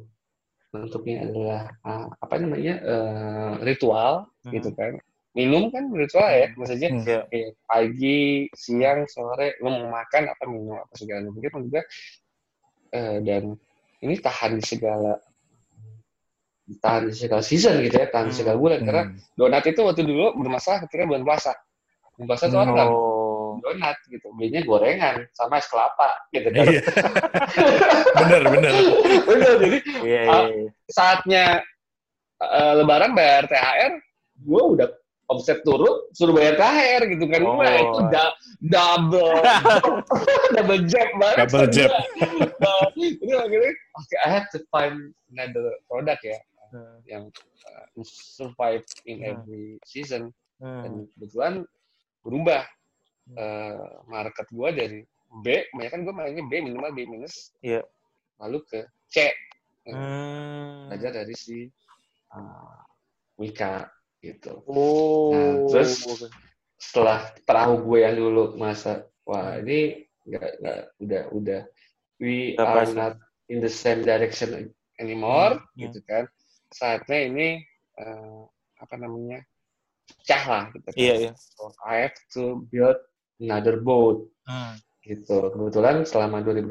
bentuknya 0.71 1.27
adalah 1.27 1.61
eh, 1.73 2.07
apa 2.19 2.35
namanya 2.37 2.75
eh, 2.83 3.51
ritual 3.63 4.27
Hmm. 4.41 4.53
gitu 4.57 4.69
kan. 4.73 4.97
Minum 5.31 5.71
kan 5.71 5.87
ritual 5.95 6.27
ya, 6.27 6.51
maksudnya 6.59 6.89
Hmm. 6.91 7.03
Iya. 7.07 7.19
kayak 7.31 7.51
pagi, 7.63 8.21
siang, 8.51 9.07
sore, 9.07 9.55
lo 9.63 9.71
mau 9.71 9.87
makan 9.95 10.27
apa 10.27 10.43
minum 10.43 10.75
apa 10.75 10.91
segala 10.93 11.23
macam. 11.23 11.39
Mungkin 11.39 11.71
juga 11.71 11.81
eh, 12.91 13.17
dan 13.23 13.43
ini 14.01 14.13
tahan 14.19 14.59
di 14.59 14.65
segala 14.67 15.15
tahan 16.83 17.07
di 17.07 17.15
segala 17.15 17.39
season 17.39 17.79
gitu 17.79 17.95
ya, 17.95 18.11
tahan 18.11 18.27
di 18.27 18.35
Hmm. 18.35 18.39
segala 18.43 18.57
bulan. 18.59 18.79
Karena 18.83 19.03
Hmm. 19.07 19.15
donat 19.35 19.63
itu 19.63 19.79
waktu 19.79 20.01
dulu 20.03 20.25
bermasalah 20.35 20.83
ketika 20.83 21.07
bulan 21.07 21.23
puasa. 21.23 21.51
Bulan 22.15 22.27
puasa 22.27 22.43
tuh 22.47 22.59
orang 22.59 22.73
nggak 22.75 22.89
Oh. 22.91 23.55
donat 23.59 23.97
gitu, 24.07 24.27
belinya 24.35 24.61
gorengan 24.63 25.15
sama 25.31 25.59
es 25.59 25.67
kelapa 25.67 26.11
gitu 26.31 26.47
kan. 26.49 26.63
Iya. 26.67 26.81
bener, 28.19 28.41
bener. 28.47 28.73
Bener, 29.27 29.53
jadi 29.59 29.77
Iya, 30.03 30.21
Ah. 30.27 30.43
iya. 30.47 30.67
saatnya 30.87 31.43
eh, 32.41 32.73
lebaran 32.73 33.13
bayar 33.13 33.45
THR, 33.45 33.93
gue 34.41 34.63
udah 34.75 34.87
omset 35.31 35.63
turun, 35.63 36.11
suruh 36.11 36.35
bayar 36.35 36.59
THR 36.59 37.01
gitu 37.15 37.25
kan. 37.31 37.41
Oh. 37.47 37.55
Wah, 37.55 37.71
itu 37.71 38.01
da- 38.11 38.35
double, 38.59 39.39
double 40.59 40.81
jab 40.85 41.07
banget. 41.15 41.37
Double 41.47 41.67
jab. 41.71 41.89
Nah, 42.61 42.91
Jadi 42.93 43.33
akhirnya, 43.33 43.71
oke, 43.95 44.15
I 44.21 44.29
have 44.29 44.47
to 44.51 44.59
find 44.69 45.15
another 45.31 45.71
product 45.87 46.21
ya, 46.21 46.37
Hmm. 46.71 46.99
yang 47.03 47.23
uh, 47.67 47.85
survive 48.05 48.83
in 49.03 49.19
Hmm. 49.19 49.31
every 49.35 49.75
season. 49.83 50.31
Hmm. 50.59 50.83
Dan 50.85 50.91
kebetulan 51.15 51.53
berubah 52.21 52.63
eh, 53.31 53.87
market 54.05 54.45
gue 54.51 54.69
dari 54.71 54.99
B, 55.41 55.47
banyak 55.71 55.89
kan 55.89 56.01
gue 56.03 56.11
mainnya 56.11 56.43
B 56.43 56.59
minimal 56.59 56.91
B 56.91 57.07
minus, 57.07 57.55
Iya. 57.59 57.81
lalu 58.37 58.59
ke 58.67 58.79
C. 59.07 59.31
Hmm. 59.81 60.85
belajar 60.87 61.23
dari 61.23 61.33
si 61.33 61.65
uh, 62.29 62.77
Wika 63.35 63.89
gitu. 64.21 64.61
Oh. 64.69 65.33
Nah, 65.33 65.65
terus 65.67 66.05
setelah 66.77 67.29
perahu 67.45 67.81
gue 67.85 67.99
yang 68.01 68.15
dulu 68.17 68.43
masa 68.55 69.05
wah 69.21 69.57
ini 69.57 70.05
nggak 70.25 70.51
nggak 70.61 70.81
udah 71.01 71.23
udah 71.33 71.61
we 72.21 72.53
Nggak 72.53 72.65
are 72.69 72.77
pas. 72.85 72.89
not 72.93 73.13
in 73.49 73.57
the 73.59 73.69
same 73.69 74.01
direction 74.01 74.69
anymore 74.97 75.57
Hmm, 75.73 75.89
gitu 75.89 75.99
kan. 76.05 76.29
Saatnya 76.71 77.27
ini 77.27 77.47
uh, 77.97 78.45
apa 78.77 78.95
namanya 78.97 79.41
pecah 80.07 80.43
lah 80.45 80.63
gitu 80.71 80.85
kan. 80.85 80.93
Iya, 80.97 81.13
iya. 81.19 81.31
So, 81.33 81.73
I 81.81 82.05
have 82.05 82.17
to 82.37 82.65
build 82.69 82.97
another 83.37 83.81
boat 83.81 84.29
Hmm. 84.45 84.77
gitu. 85.05 85.49
Kebetulan 85.49 86.01
selama 86.05 86.41
2012 86.41 86.69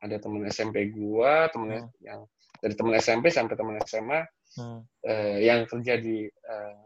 ada 0.00 0.16
teman 0.16 0.42
SMP 0.46 0.90
gua, 0.90 1.46
temen 1.50 1.86
Hmm. 1.86 1.90
yang 2.02 2.20
dari 2.58 2.74
teman 2.74 2.94
SMP 2.98 3.30
sampai 3.30 3.54
teman 3.54 3.78
SMA 3.82 4.26
Hmm. 4.58 4.82
eh, 5.02 5.46
yang 5.46 5.62
kerja 5.64 5.94
di 5.96 6.26
eh, 6.26 6.78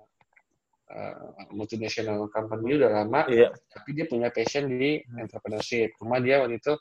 eh, 0.90 1.16
multinational 1.50 2.28
company 2.28 2.76
udah 2.76 2.90
lama, 2.92 3.24
Iya. 3.26 3.48
tapi 3.72 3.96
dia 3.96 4.04
punya 4.04 4.28
passion 4.28 4.68
di 4.68 5.00
Hmm. 5.00 5.24
entrepreneurship. 5.24 5.96
Cuma 5.96 6.20
dia 6.20 6.44
waktu 6.44 6.60
itu 6.60 6.74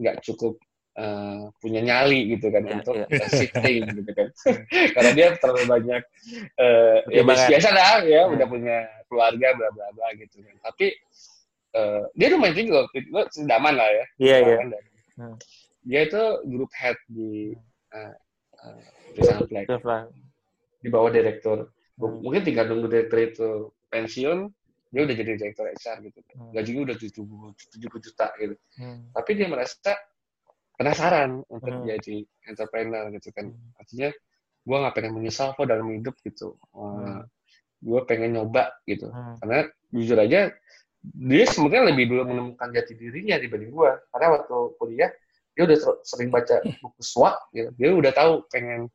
nggak 0.00 0.16
cukup 0.24 0.56
eh, 0.96 1.42
punya 1.60 1.84
nyali 1.84 2.32
gitu 2.32 2.48
kan 2.48 2.64
Iya, 2.64 2.72
untuk 2.80 2.96
iya. 2.96 3.04
eh, 3.12 3.28
shifting 3.36 3.84
gitu 3.92 4.10
kan. 4.16 4.28
Karena 4.96 5.10
dia 5.12 5.26
terlalu 5.36 5.64
banyak 5.68 6.02
eh, 6.56 6.96
ya 7.12 7.22
biasa 7.22 7.68
lah 7.68 8.00
ya, 8.00 8.22
Hmm. 8.24 8.32
udah 8.40 8.46
punya 8.48 8.76
keluarga 9.04 9.48
bla 9.52 9.68
bla 9.76 9.86
bla 9.92 10.08
gitu 10.16 10.40
kan. 10.40 10.56
Tapi 10.64 10.96
eh, 11.76 12.02
dia 12.16 12.28
lumayan 12.32 12.56
tinggi 12.56 12.72
loh, 12.72 12.88
itu 12.96 13.12
sedaman 13.36 13.76
lah 13.76 13.88
ya. 13.92 14.04
Iya, 14.16 14.36
iya. 14.40 14.56
Sedaman 14.56 14.68
dan- 14.72 14.88
Hmm. 15.16 15.36
Dia 15.84 16.00
itu 16.08 16.22
grup 16.48 16.72
head 16.72 16.96
di 17.06 17.52
eh, 17.92 18.14
lah. 19.24 20.02
di 20.82 20.88
bawah 20.92 21.10
direktur. 21.10 21.72
Hmm. 21.96 22.20
Mungkin 22.22 22.42
tinggal 22.44 22.68
nunggu 22.68 22.86
direktur 22.92 23.18
itu 23.18 23.48
pensiun, 23.88 24.38
dia 24.92 25.00
udah 25.02 25.14
jadi 25.16 25.30
direktur 25.34 25.66
HR 25.66 25.96
gitu. 26.06 26.18
Hmm. 26.36 26.52
Gajinya 26.52 26.80
udah 26.92 26.96
70, 26.96 27.56
70 27.56 28.06
juta 28.06 28.26
gitu. 28.38 28.54
Hmm. 28.78 29.10
Tapi 29.10 29.30
dia 29.34 29.46
merasa 29.48 29.92
penasaran 30.76 31.40
untuk 31.48 31.72
Hmm. 31.72 31.88
jadi 31.88 32.22
entrepreneur 32.46 33.08
gitu 33.16 33.28
kan. 33.32 33.50
Hmm. 33.50 33.80
Artinya 33.80 34.08
gue 34.66 34.76
nggak 34.76 34.94
pengen 34.94 35.12
menyesal 35.16 35.56
kok 35.56 35.66
dalam 35.66 35.88
hidup 35.90 36.14
gitu. 36.22 36.54
Hmm. 36.76 37.24
Gue 37.80 38.00
pengen 38.04 38.36
nyoba 38.36 38.76
gitu. 38.84 39.08
Hmm. 39.08 39.40
Karena 39.40 39.66
jujur 39.90 40.18
aja 40.20 40.52
dia 41.06 41.44
sebenarnya 41.46 41.94
lebih 41.94 42.04
dulu 42.10 42.22
menemukan 42.26 42.68
jati 42.74 42.92
dirinya 42.98 43.38
dibanding 43.40 43.72
gue. 43.72 43.90
Karena 44.12 44.26
waktu 44.38 44.56
kuliah 44.76 45.10
dia 45.56 45.62
udah 45.64 45.78
sering 46.04 46.28
baca 46.28 46.60
buku 46.60 47.00
SWOT 47.00 47.36
gitu. 47.56 47.70
Dia 47.80 47.90
udah 47.96 48.12
tahu 48.12 48.44
pengen 48.52 48.92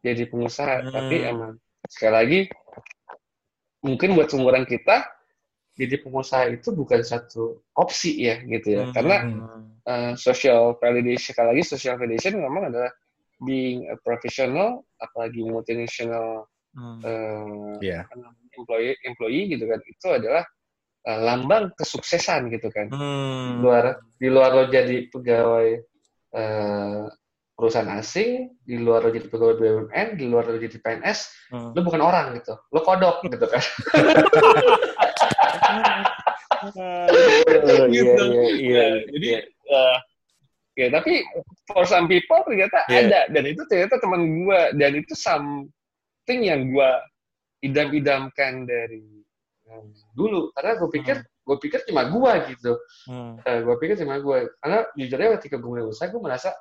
jadi 0.00 0.22
pengusaha. 0.28 0.76
Hmm. 0.84 0.92
Tapi 0.92 1.16
emang 1.24 1.52
sekali 1.88 2.12
lagi 2.12 2.40
mungkin 3.80 4.12
buat 4.12 4.28
seumuran 4.28 4.68
kita 4.68 5.08
jadi 5.76 5.96
pengusaha 6.04 6.52
itu 6.52 6.76
bukan 6.76 7.00
satu 7.00 7.64
opsi 7.78 8.20
ya 8.20 8.42
gitu 8.44 8.68
ya. 8.76 8.82
Hmm. 8.88 8.92
Karena 8.92 9.16
uh, 9.88 10.12
social 10.16 10.76
validation 10.76 11.32
sekali 11.32 11.56
lagi 11.56 11.62
social 11.64 11.96
validation 11.96 12.40
memang 12.40 12.68
adalah 12.68 12.92
being 13.40 13.88
a 13.88 13.96
professional 14.00 14.84
apalagi 15.00 15.40
multinational 15.44 16.44
Hmm. 16.70 17.02
uh, 17.02 17.74
apa 17.82 18.14
namanya, 18.14 18.46
employee 18.54 18.94
employee 19.02 19.50
gitu 19.50 19.66
kan 19.66 19.82
itu 19.82 20.06
adalah 20.06 20.46
uh, 21.02 21.18
lambang 21.18 21.74
kesuksesan 21.74 22.46
gitu 22.54 22.70
kan 22.70 22.86
di 22.86 22.94
Hmm. 22.94 23.58
luar 23.58 23.98
di 24.14 24.30
luar 24.30 24.54
lo 24.54 24.64
jadi 24.70 25.10
pegawai 25.10 25.82
uh, 26.30 27.10
perusahaan 27.60 27.92
asing 28.00 28.56
di 28.64 28.80
luar 28.80 29.04
lo 29.04 29.12
jadi 29.12 29.28
pegawai 29.28 29.60
BUMN 29.60 30.06
di 30.16 30.24
luar 30.24 30.48
lo 30.48 30.56
jadi 30.56 30.80
PNS 30.80 31.52
Hmm. 31.52 31.74
lo 31.76 31.80
bukan 31.84 32.00
orang 32.00 32.32
gitu. 32.40 32.54
Lo 32.72 32.80
kodok 32.80 33.20
gitu 33.28 33.44
kan. 33.44 33.60
Iya, 36.60 37.88
Gitu. 37.88 38.22
iya, 38.24 38.44
iya, 38.52 38.82
Nah, 38.84 39.00
jadi 39.16 39.28
uh, 39.72 39.96
ya 40.76 40.86
tapi 40.92 41.24
for 41.68 41.84
some 41.88 42.04
people 42.06 42.40
ternyata 42.44 42.84
Iya. 42.88 43.08
ada. 43.08 43.20
Dan 43.32 43.44
itu 43.48 43.62
ternyata 43.68 43.96
teman 43.96 44.44
gua. 44.44 44.68
Dan 44.76 44.92
itu 45.00 45.12
something 45.16 46.40
yang 46.44 46.68
gua 46.72 47.00
idam-idamkan 47.64 48.68
dari 48.68 49.24
um, 49.68 49.88
dulu. 50.12 50.52
Karena 50.52 50.76
gue 50.76 50.88
pikir 50.92 51.16
gue 51.24 51.56
pikir 51.58 51.80
cuma 51.88 52.06
gua 52.06 52.44
gitu. 52.46 52.76
Hmm. 53.08 53.40
Eh, 53.42 53.64
gue 53.64 53.74
pikir 53.80 53.96
cuma 54.04 54.20
gua. 54.20 54.44
Karena 54.60 54.78
jujurnya 54.94 55.28
ketika 55.40 55.56
gue 55.58 55.70
mulai 55.70 55.86
usaha 55.88 56.06
gue 56.12 56.20
merasa 56.22 56.52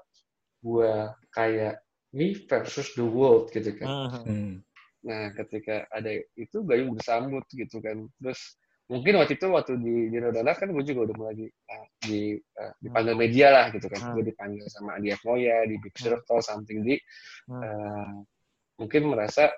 gua 0.60 1.16
kayak 1.32 1.82
me 2.12 2.34
versus 2.50 2.92
the 2.98 3.06
world 3.06 3.48
gitu 3.54 3.72
kan 3.78 3.88
Hmm. 3.88 4.24
Hmm. 4.26 4.54
Nah, 5.00 5.32
ketika 5.32 5.88
ada 5.96 6.12
itu 6.36 6.60
gayung 6.68 6.92
bersambut 6.92 7.48
gitu 7.56 7.80
kan. 7.80 8.04
Terus 8.20 8.60
mungkin 8.92 9.16
waktu 9.16 9.40
itu 9.40 9.48
waktu 9.48 9.80
di 9.80 10.12
di 10.12 10.18
Rodana 10.20 10.52
kan 10.52 10.68
gue 10.76 10.84
juga 10.84 11.08
udah 11.08 11.16
mulai 11.16 11.36
di, 11.40 11.48
uh, 11.48 11.88
di 12.04 12.20
uh, 12.36 12.74
dipanggil 12.84 13.16
media 13.16 13.48
lah 13.48 13.66
gitu 13.72 13.88
kan 13.88 13.96
Hmm. 14.02 14.14
gue 14.20 14.34
dipanggil 14.34 14.66
sama 14.68 15.00
Adi 15.00 15.16
F. 15.16 15.24
Moya 15.24 15.64
di 15.70 15.80
Big 15.80 15.96
Circle 15.96 16.44
something 16.44 16.84
di 16.84 17.00
Hmm. 17.48 17.62
uh, 17.64 18.12
mungkin 18.76 19.08
merasa 19.08 19.54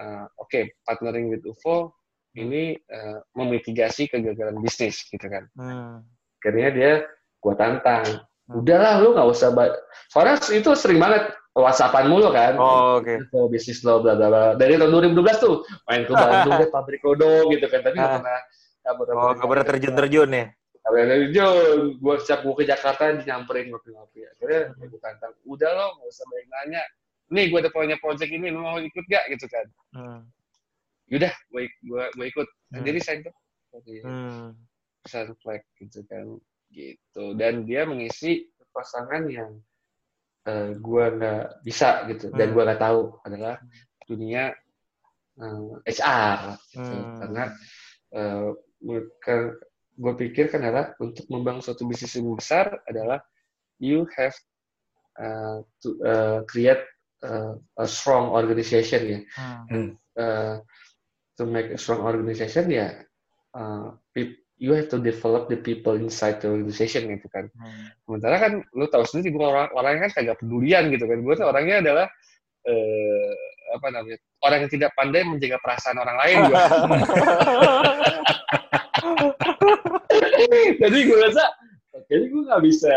uh, 0.00 0.26
oke 0.42 0.82
partnering 0.82 1.30
with 1.30 1.46
UFO 1.46 1.94
ini 2.34 2.74
uh, 2.90 3.22
memitigasi 3.38 4.10
kegagalan 4.10 4.58
bisnis 4.58 5.06
gitu 5.06 5.26
kan 5.30 5.46
Hmm. 5.54 6.02
akhirnya 6.42 6.68
dia 6.74 6.92
gue 7.38 7.54
tantang 7.54 8.02
Hmm. 8.02 8.26
Udahlah 8.48 9.00
lu 9.00 9.16
nggak 9.16 9.28
usah 9.28 9.48
soalnya 10.12 10.36
itu 10.52 10.68
sering 10.76 11.00
banget 11.00 11.32
whatsappan 11.54 12.10
mulu 12.10 12.28
kan 12.28 12.58
Oh, 12.58 12.98
oke. 13.00 13.08
info 13.08 13.48
bisnis 13.48 13.80
lo 13.80 14.02
bla 14.02 14.12
bla 14.12 14.28
bla 14.28 14.42
dari 14.54 14.76
tahun 14.76 14.90
2012 15.14 15.16
tuh 15.40 15.54
main 15.86 16.02
ke 16.02 16.12
Bandung 16.12 16.52
deh 16.60 16.68
pabrik 16.68 17.00
kodo 17.00 17.48
gitu 17.48 17.64
kan 17.70 17.80
tapi 17.80 17.96
nggak 17.96 18.10
Ah. 18.10 18.20
pernah 18.20 18.40
pernah 18.84 19.14
Oh, 19.16 19.30
nggak 19.32 19.48
pernah 19.48 19.64
terjun-terjun 19.64 20.28
ya? 20.28 20.44
Nggak 20.52 20.90
pernah 20.92 21.06
terjun 21.08 21.56
gue 21.96 22.14
setiap 22.20 22.40
gue 22.44 22.54
ke 22.54 22.64
Jakarta 22.68 23.02
nyamperin 23.16 23.66
ngopi-ngopi 23.72 24.20
akhirnya 24.28 24.62
gue 24.76 25.00
tantang 25.00 25.32
udah 25.48 25.70
lo 25.72 25.86
nggak 25.96 26.08
usah 26.10 26.24
banyak 26.28 26.48
nanya 26.52 26.82
nih 27.32 27.44
gue 27.48 27.58
ada 27.58 27.70
punya 27.72 27.96
project 27.96 28.28
ini 28.28 28.52
lo 28.52 28.60
mau 28.60 28.76
ikut 28.76 29.04
gak 29.08 29.24
gitu 29.32 29.46
kan 29.48 29.66
Hmm. 29.96 30.20
yaudah 31.08 31.32
gue 31.48 31.62
gue 31.80 32.02
gue 32.12 32.26
ikut 32.28 32.48
Hmm. 32.74 32.82
jadi 32.82 32.98
saya 33.00 33.16
tuh 33.24 33.34
di 33.86 34.02
Hmm. 34.02 34.52
Sunflag 35.04 35.62
gitu 35.78 36.04
kan 36.04 36.26
gitu 36.74 37.38
dan 37.38 37.62
dia 37.62 37.86
mengisi 37.86 38.50
pasangan 38.74 39.22
yang 39.30 39.54
eh, 40.44 40.74
gue 40.74 41.04
nggak 41.14 41.62
bisa 41.62 42.04
gitu 42.10 42.34
dan 42.34 42.50
Hmm. 42.50 42.54
gue 42.58 42.62
nggak 42.66 42.82
tahu 42.82 43.00
adalah 43.22 43.54
dunia 44.04 44.50
eh, 45.38 45.70
HR 45.86 46.58
gitu. 46.74 46.94
Hmm. 46.98 47.14
karena 47.22 47.44
eh, 48.12 48.48
gue 49.94 50.12
pikir 50.18 50.50
kan 50.50 50.60
adalah 50.66 50.92
untuk 50.98 51.24
membangun 51.30 51.62
suatu 51.62 51.86
bisnis 51.86 52.18
yang 52.18 52.34
besar 52.34 52.82
adalah 52.90 53.22
you 53.78 54.02
have 54.18 54.34
uh, 55.22 55.62
to 55.78 55.94
uh, 56.02 56.42
create 56.50 56.82
uh, 57.22 57.54
a 57.78 57.86
strong 57.86 58.34
organization 58.34 59.02
ya 59.06 59.20
Hmm. 59.70 59.94
uh, 60.18 60.58
to 61.38 61.46
make 61.46 61.70
a 61.70 61.78
strong 61.78 62.02
organization 62.02 62.66
ya 62.70 62.90
uh, 63.54 63.94
you 64.58 64.72
have 64.72 64.88
to 64.88 64.98
develop 65.02 65.48
the 65.50 65.56
people 65.58 65.94
inside 65.98 66.38
the 66.38 66.48
organization 66.48 67.10
gitu 67.10 67.26
kan. 67.30 67.50
Hmm. 67.58 67.90
Sementara 68.06 68.38
kan 68.38 68.62
lu 68.74 68.86
tahu 68.86 69.02
sendiri 69.02 69.34
gue 69.34 69.46
orang 69.46 69.68
orangnya 69.74 70.08
kan 70.08 70.22
kagak 70.22 70.38
pedulian 70.38 70.90
gitu 70.94 71.10
kan. 71.10 71.18
Gue 71.22 71.34
tuh 71.34 71.46
orangnya 71.50 71.82
adalah 71.82 72.06
eh, 72.64 73.30
apa 73.74 73.86
namanya 73.90 74.18
orang 74.46 74.58
yang 74.64 74.70
tidak 74.70 74.94
pandai 74.94 75.26
menjaga 75.26 75.58
perasaan 75.58 75.98
orang 75.98 76.16
lain 76.22 76.36
gue. 76.46 76.54
Jadi 80.82 80.98
gue 81.08 81.18
rasa 81.18 81.44
kayaknya 82.06 82.26
gue 82.30 82.42
nggak 82.46 82.62
bisa 82.62 82.94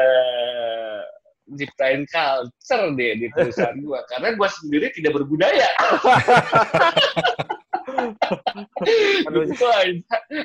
ciptain 1.55 2.03
culture 2.11 2.91
deh 2.99 3.15
di 3.15 3.31
perusahaan 3.31 3.79
gue 3.79 3.99
karena 4.11 4.35
gue 4.35 4.49
sendiri 4.61 4.91
tidak 4.93 5.15
berbudaya. 5.15 5.69
So 9.57 9.65
I, 9.81 10.01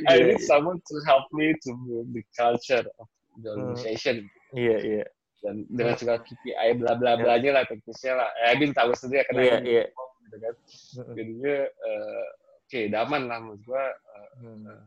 I 0.09 0.15
Iya, 0.17 0.25
need 0.35 0.43
someone 0.43 0.79
to 0.81 0.95
help 1.05 1.27
me 1.33 1.53
to 1.65 1.71
build 1.85 2.09
the 2.13 2.23
culture 2.33 2.85
of 2.99 3.07
the 3.41 3.49
Hmm. 3.53 3.73
organization 3.73 4.29
Iya, 4.53 4.77
iya. 4.81 5.05
dan 5.41 5.65
dengan 5.67 5.97
segala 5.97 6.21
KPI 6.21 6.79
bla 6.79 6.93
bla 6.95 7.17
blanya 7.17 7.51
lah 7.57 7.65
teknisnya 7.65 8.15
lah. 8.15 8.29
Eh, 8.45 8.53
Abin 8.55 8.71
tahu 8.71 8.93
sendiri 8.95 9.25
kan 9.27 9.35
Iya, 9.37 9.57
Abin 9.59 9.65
iya. 9.67 9.85
gitu 10.23 10.37
kan. 10.39 10.55
Hmm. 11.01 11.15
Jadinya 11.17 11.57
eh, 11.67 12.25
oke 12.61 12.81
daman 12.89 13.23
lah 13.27 13.39
menurut 13.41 13.63
gue. 13.63 13.85
Hmm. 14.39 14.81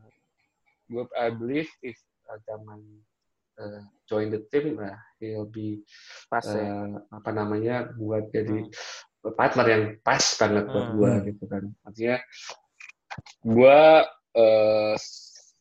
gue 0.86 1.04
I 1.18 1.34
believe 1.34 1.66
if 1.82 1.98
uh, 2.30 2.38
Daman 2.46 2.78
uh, 3.58 3.82
join 4.06 4.30
the 4.30 4.46
team 4.54 4.78
lah 4.78 4.94
he'll 5.18 5.50
be 5.50 5.82
Pas 6.30 6.46
ya. 6.46 6.62
uh, 6.62 7.02
apa 7.10 7.30
namanya 7.34 7.90
buat 7.98 8.30
jadi 8.30 8.70
partner 9.32 9.66
yang 9.66 9.84
pas 10.00 10.22
banget 10.36 10.66
buat 10.68 10.86
Hmm. 10.86 10.96
gue 10.96 11.12
gitu 11.26 11.44
kan 11.48 11.64
artinya 11.82 12.18
gue 13.42 13.80
uh, 14.36 14.94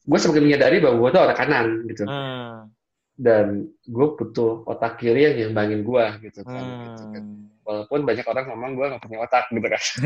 gue 0.05 0.19
semakin 0.19 0.45
menyadari 0.45 0.77
bahwa 0.79 0.97
gue 0.99 1.09
tuh 1.11 1.23
orang 1.23 1.39
kanan 1.39 1.67
gitu 1.87 2.03
Hmm. 2.05 2.69
dan 3.15 3.47
gue 3.81 4.07
butuh 4.13 4.67
otak 4.67 4.99
kiri 4.99 5.23
yang 5.23 5.35
nyimbangin 5.39 5.81
gue 5.81 6.05
gitu 6.23 6.43
kan, 6.43 6.61
gitu 6.83 7.05
kan. 7.09 7.23
Hmm. 7.23 7.49
walaupun 7.63 8.01
banyak 8.03 8.27
orang 8.27 8.45
ngomong 8.51 8.71
gue 8.75 8.87
nggak 8.91 9.01
punya 9.01 9.19
otak 9.23 9.45
gitu 9.49 9.65
kan 9.65 9.83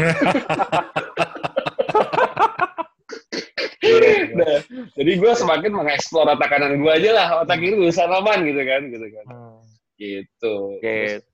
nah, 4.34 4.58
jadi 4.94 5.12
gue 5.16 5.32
semakin 5.32 5.72
mengeksplor 5.72 6.28
otak 6.28 6.48
kanan 6.48 6.76
gue 6.76 6.90
aja 6.90 7.10
lah 7.10 7.26
otak 7.42 7.58
kiri 7.58 7.74
urusan 7.74 8.10
aman 8.12 8.44
gitu 8.44 8.62
kan 8.62 8.82
gitu 8.86 9.06
kan 9.08 9.24
Hmm. 9.26 9.58
gitu. 9.96 10.54
Terus- 10.78 11.26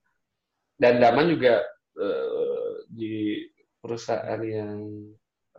dan 0.75 0.99
Daman 0.99 1.31
juga 1.31 1.63
eh, 1.97 2.73
di 2.89 3.15
perusahaan 3.79 4.41
yang 4.41 4.79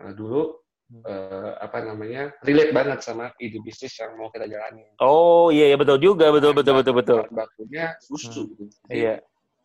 eh, 0.01 0.13
dulu 0.13 0.59
eh, 1.01 1.51
apa 1.57 1.81
namanya 1.81 2.29
relate 2.41 2.69
banget 2.69 2.99
sama 3.01 3.33
ide 3.37 3.57
bisnis 3.59 3.95
yang 3.97 4.13
mau 4.15 4.29
kita 4.29 4.45
jalani 4.45 4.85
Oh 5.01 5.49
iya, 5.49 5.69
iya 5.69 5.77
betul 5.77 5.97
juga, 5.97 6.29
betul 6.29 6.53
betul 6.53 6.73
betul 6.77 6.93
betul. 6.93 7.19
Bahan 7.25 7.33
bakunya 7.35 7.85
susu 7.99 8.53
gitu. 8.53 8.69
Jadi, 8.85 8.93
Iya. 8.93 9.15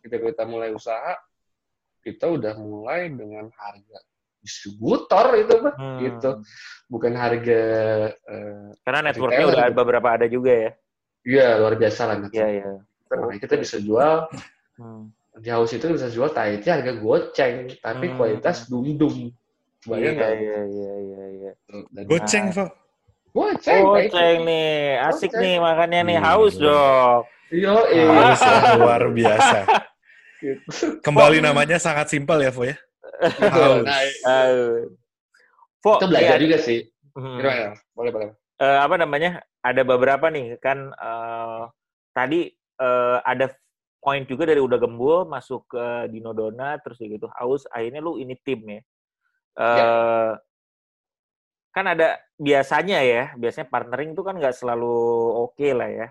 kita 0.01 0.17
kita 0.17 0.45
mulai 0.45 0.73
usaha 0.73 1.13
kita 2.01 2.25
udah 2.25 2.57
mulai 2.57 3.13
dengan 3.13 3.53
harga 3.53 3.99
distributor 4.41 5.37
itu 5.37 5.55
mah 5.61 5.75
Hmm. 5.77 6.01
gitu 6.01 6.31
bukan 6.89 7.13
harga 7.13 7.61
eh, 8.17 8.73
Karena 8.81 9.01
networknya 9.05 9.45
Retailer 9.45 9.53
udah 9.53 9.67
gitu. 9.69 9.77
beberapa 9.77 10.09
ada 10.17 10.27
juga 10.27 10.53
ya. 10.57 10.71
ya 11.21 11.49
luar 11.61 11.77
biasa 11.77 12.01
lah 12.09 12.17
Iya 12.33 12.47
iya. 12.49 12.71
Kita- 13.05 13.17
makanya 13.21 13.41
kita 13.45 13.55
bisa 13.61 13.77
jual 13.79 14.17
Hmm. 14.81 15.13
Di 15.41 15.49
house 15.49 15.73
itu 15.73 15.89
bisa 15.89 16.07
jual 16.07 16.29
tahitnya 16.29 16.79
harga 16.79 16.93
goceng 16.95 17.55
tapi 17.81 18.07
Hmm. 18.07 18.17
kualitas 18.17 18.69
dum 18.69 18.85
dum 18.95 19.33
Iya 19.81 19.89
bayang 19.89 20.15
nggak 20.15 20.33
iya 20.37 20.59
iya 20.63 20.93
iya. 21.01 21.25
iya. 21.33 21.53
Dan- 21.89 22.05
Goceng, 22.05 22.47
Fo. 22.53 22.69
goceng 23.33 23.81
Oh, 23.81 23.97
tahitnya. 23.97 24.13
ceng 24.13 24.39
nih, 24.45 24.71
asik 25.09 25.31
Goceng. 25.31 25.41
nih 25.41 25.55
makannya 25.57 26.01
nih, 26.05 26.17
Hmm. 26.21 26.27
haus 26.29 26.55
dong. 26.55 27.23
Yo, 27.49 27.75
eh. 27.89 28.05
Harus 28.05 28.41
ya, 28.41 28.53
luar 28.79 29.03
biasa. 29.09 29.59
Gitu. 30.37 31.01
Kembali 31.01 31.41
namanya 31.41 31.77
sangat 31.77 32.07
simpel 32.07 32.39
ya, 32.41 32.53
Fo 32.53 32.63
ya. 32.63 32.77
Haus. 33.41 33.85
Nah, 33.85 34.01
Uh, 34.23 34.93
Fo, 35.81 35.97
itu 35.97 36.07
belajar 36.07 36.37
iya, 36.37 36.45
juga 36.45 36.57
sih 36.61 36.81
hmm. 37.17 37.37
Gimana? 37.41 37.73
boleh 37.97 38.11
boleh 38.13 38.29
Eh, 38.61 38.79
apa 38.79 38.95
namanya? 38.95 39.41
Ada 39.61 39.81
beberapa 39.81 40.29
nih 40.29 40.61
kan 40.61 40.93
eh, 40.93 41.63
tadi 42.13 42.53
eh, 42.77 43.19
ada 43.25 43.49
poin 44.01 44.25
juga 44.25 44.49
dari 44.49 44.59
udah 44.65 44.79
gembul 44.81 45.29
masuk 45.29 45.69
ke 45.77 45.85
Dino 46.09 46.33
Dona 46.33 46.81
terus 46.81 46.97
gitu 46.97 47.29
haus 47.37 47.69
akhirnya 47.69 48.01
lu 48.01 48.17
ini 48.17 48.35
tim 48.41 48.61
ya. 48.67 48.81
Eh, 48.81 48.83
Ya. 49.61 49.89
Kan 51.71 51.87
ada 51.87 52.19
biasanya 52.35 52.99
ya, 52.99 53.31
biasanya 53.39 53.71
partnering 53.71 54.19
tuh 54.19 54.27
kan 54.27 54.35
nggak 54.35 54.59
selalu 54.59 54.91
oke 55.47 55.69
lah 55.71 55.87
ya. 55.87 56.09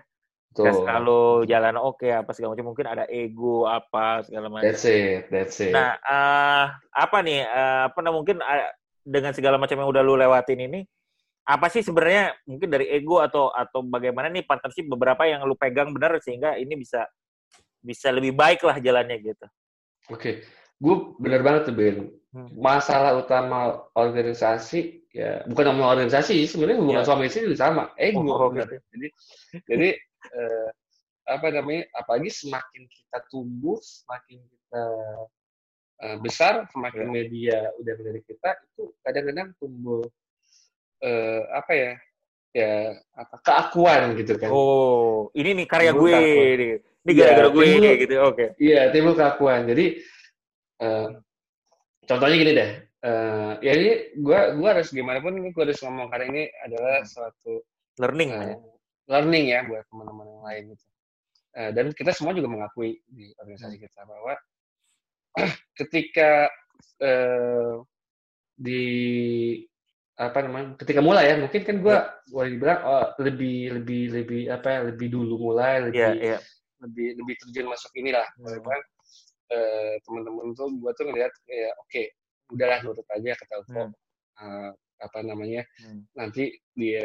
Nggak 0.56 0.72
selalu 0.82 1.20
jalan 1.46 1.76
oke 1.76 2.08
apa 2.08 2.30
segala 2.32 2.56
macam. 2.56 2.72
Mungkin 2.72 2.86
ada 2.88 3.04
ego 3.12 3.68
apa 3.68 4.24
segala 4.24 4.48
macam. 4.48 4.64
That's 4.72 4.88
it, 4.88 5.28
that's 5.28 5.60
it. 5.60 5.76
Nah, 5.76 6.00
eh, 6.00 6.64
apa 6.96 7.16
nih? 7.20 7.44
eh, 7.44 7.80
apa 7.92 7.98
nah, 8.00 8.12
mungkin 8.14 8.40
eh, 8.40 8.72
dengan 9.04 9.36
segala 9.36 9.60
macam 9.60 9.76
yang 9.76 9.90
udah 9.92 10.02
lu 10.02 10.16
lewatin 10.16 10.64
ini, 10.64 10.80
apa 11.44 11.66
sih 11.68 11.84
sebenarnya 11.84 12.32
mungkin 12.48 12.68
dari 12.72 12.88
ego 12.88 13.20
atau 13.20 13.52
atau 13.52 13.84
bagaimana 13.84 14.32
nih 14.32 14.48
partnership 14.48 14.88
beberapa 14.88 15.28
yang 15.28 15.44
lu 15.44 15.58
pegang 15.60 15.92
benar 15.92 16.16
sehingga 16.24 16.56
ini 16.56 16.72
bisa 16.78 17.04
bisa 17.80 18.12
lebih 18.12 18.36
baik 18.36 18.60
lah 18.64 18.76
jalannya 18.78 19.16
gitu. 19.20 19.46
Oke, 20.12 20.44
gue 20.76 20.94
bener 21.20 21.40
banget 21.40 21.72
tuh 21.72 21.74
Ben. 21.76 21.96
Hmm. 22.30 22.46
Masalah 22.62 23.18
utama 23.18 23.90
organisasi 23.98 25.10
ya 25.10 25.42
bukan 25.50 25.74
sama 25.74 25.90
organisasi, 25.90 26.46
sebenarnya 26.46 26.78
hubungan 26.78 27.02
Ya. 27.02 27.08
suami 27.08 27.26
istri 27.26 27.42
juga 27.42 27.58
sama, 27.58 27.90
ego. 27.98 28.22
Oh, 28.30 28.46
bener. 28.54 28.70
gitu. 28.70 28.76
Jadi, 28.94 29.08
jadi 29.66 29.88
eh, 30.30 30.68
apa 31.26 31.46
namanya? 31.50 31.82
Apalagi 31.98 32.30
semakin 32.30 32.86
kita 32.86 33.18
tumbuh, 33.26 33.78
semakin 33.82 34.38
kita 34.46 34.84
eh, 36.06 36.16
besar, 36.22 36.70
semakin 36.70 37.10
Ya. 37.10 37.10
media 37.10 37.56
udah 37.82 37.94
dari 37.98 38.22
kita 38.22 38.54
itu 38.70 38.94
kadang-kadang 39.02 39.50
tumbuh 39.58 40.06
eh, 41.02 41.42
apa 41.50 41.72
ya? 41.74 41.92
Ya 42.50 42.98
apa 43.14 43.38
keakuan 43.46 44.18
gitu 44.18 44.34
kan? 44.34 44.50
Oh, 44.50 45.30
ini 45.38 45.54
nih 45.62 45.66
karya 45.70 45.94
gue 45.94 46.10
nih. 46.10 46.70
Ini 47.00 47.12
Iya, 47.16 47.22
gara-gara 47.24 47.48
gue 47.48 47.62
timbul- 47.64 47.82
nih 47.84 47.94
gitu. 48.04 48.14
Oke. 48.20 48.44
Iya, 48.60 48.80
timbul 48.92 49.14
keakuan. 49.16 49.60
Jadi 49.64 49.84
eh, 50.80 51.08
contohnya 52.04 52.36
gini 52.36 52.52
deh. 52.52 52.70
Eh, 53.00 53.52
ya 53.64 53.72
ini 53.80 53.90
gua 54.20 54.52
gua 54.60 54.76
harus 54.76 54.92
gimana 54.92 55.24
pun 55.24 55.32
gua 55.56 55.64
harus 55.64 55.80
ngomong 55.80 56.12
karena 56.12 56.26
ini 56.36 56.42
adalah 56.68 57.00
suatu 57.08 57.64
Learning 57.96 58.30
lah 58.36 58.44
ya. 58.52 58.56
learning 59.10 59.44
ya 59.48 59.60
buat 59.64 59.82
teman-teman 59.88 60.26
yang 60.28 60.44
lain 60.44 60.62
gitu. 60.76 60.86
Eh, 61.56 61.70
dan 61.72 61.86
kita 61.96 62.12
semua 62.12 62.36
juga 62.36 62.52
mengakui 62.52 63.00
di 63.08 63.32
organisasi 63.40 63.80
kita 63.80 64.04
bahwa 64.04 64.36
ketika 65.80 66.52
eh, 67.00 67.74
di 68.60 68.84
apa 70.20 70.38
namanya 70.44 70.76
ketika 70.76 71.00
mulai 71.00 71.32
ya 71.32 71.36
mungkin 71.40 71.64
kan 71.64 71.76
gue 71.80 71.96
boleh 72.28 72.48
dibilang 72.52 72.80
oh, 72.84 73.06
lebih 73.24 73.80
lebih 73.80 74.02
lebih 74.12 74.40
apa 74.52 74.68
ya, 74.68 74.80
lebih 74.92 75.08
dulu 75.08 75.34
mulai 75.40 75.88
lebih 75.88 75.96
Iya, 75.96 76.36
iya. 76.36 76.38
Lebih 76.80 77.08
lebih 77.20 77.34
terjun 77.44 77.66
masuk 77.68 77.92
inilah 77.96 78.26
Hmm. 78.40 78.60
kan 78.64 78.82
eh, 79.50 79.94
teman-teman 80.06 80.54
tuh 80.54 80.70
gue 80.78 80.92
tuh 80.94 81.04
ngeliat 81.10 81.32
ya 81.50 81.70
oke 81.76 82.02
udahlah 82.54 82.78
nurut 82.82 83.06
aja 83.10 83.32
ke 83.36 83.44
Telkom 83.48 83.90
Hmm. 83.90 83.92
Eh, 84.40 84.70
apa 85.00 85.18
namanya 85.24 85.62
Hmm. 85.84 86.04
nanti 86.16 86.56
dia 86.76 87.04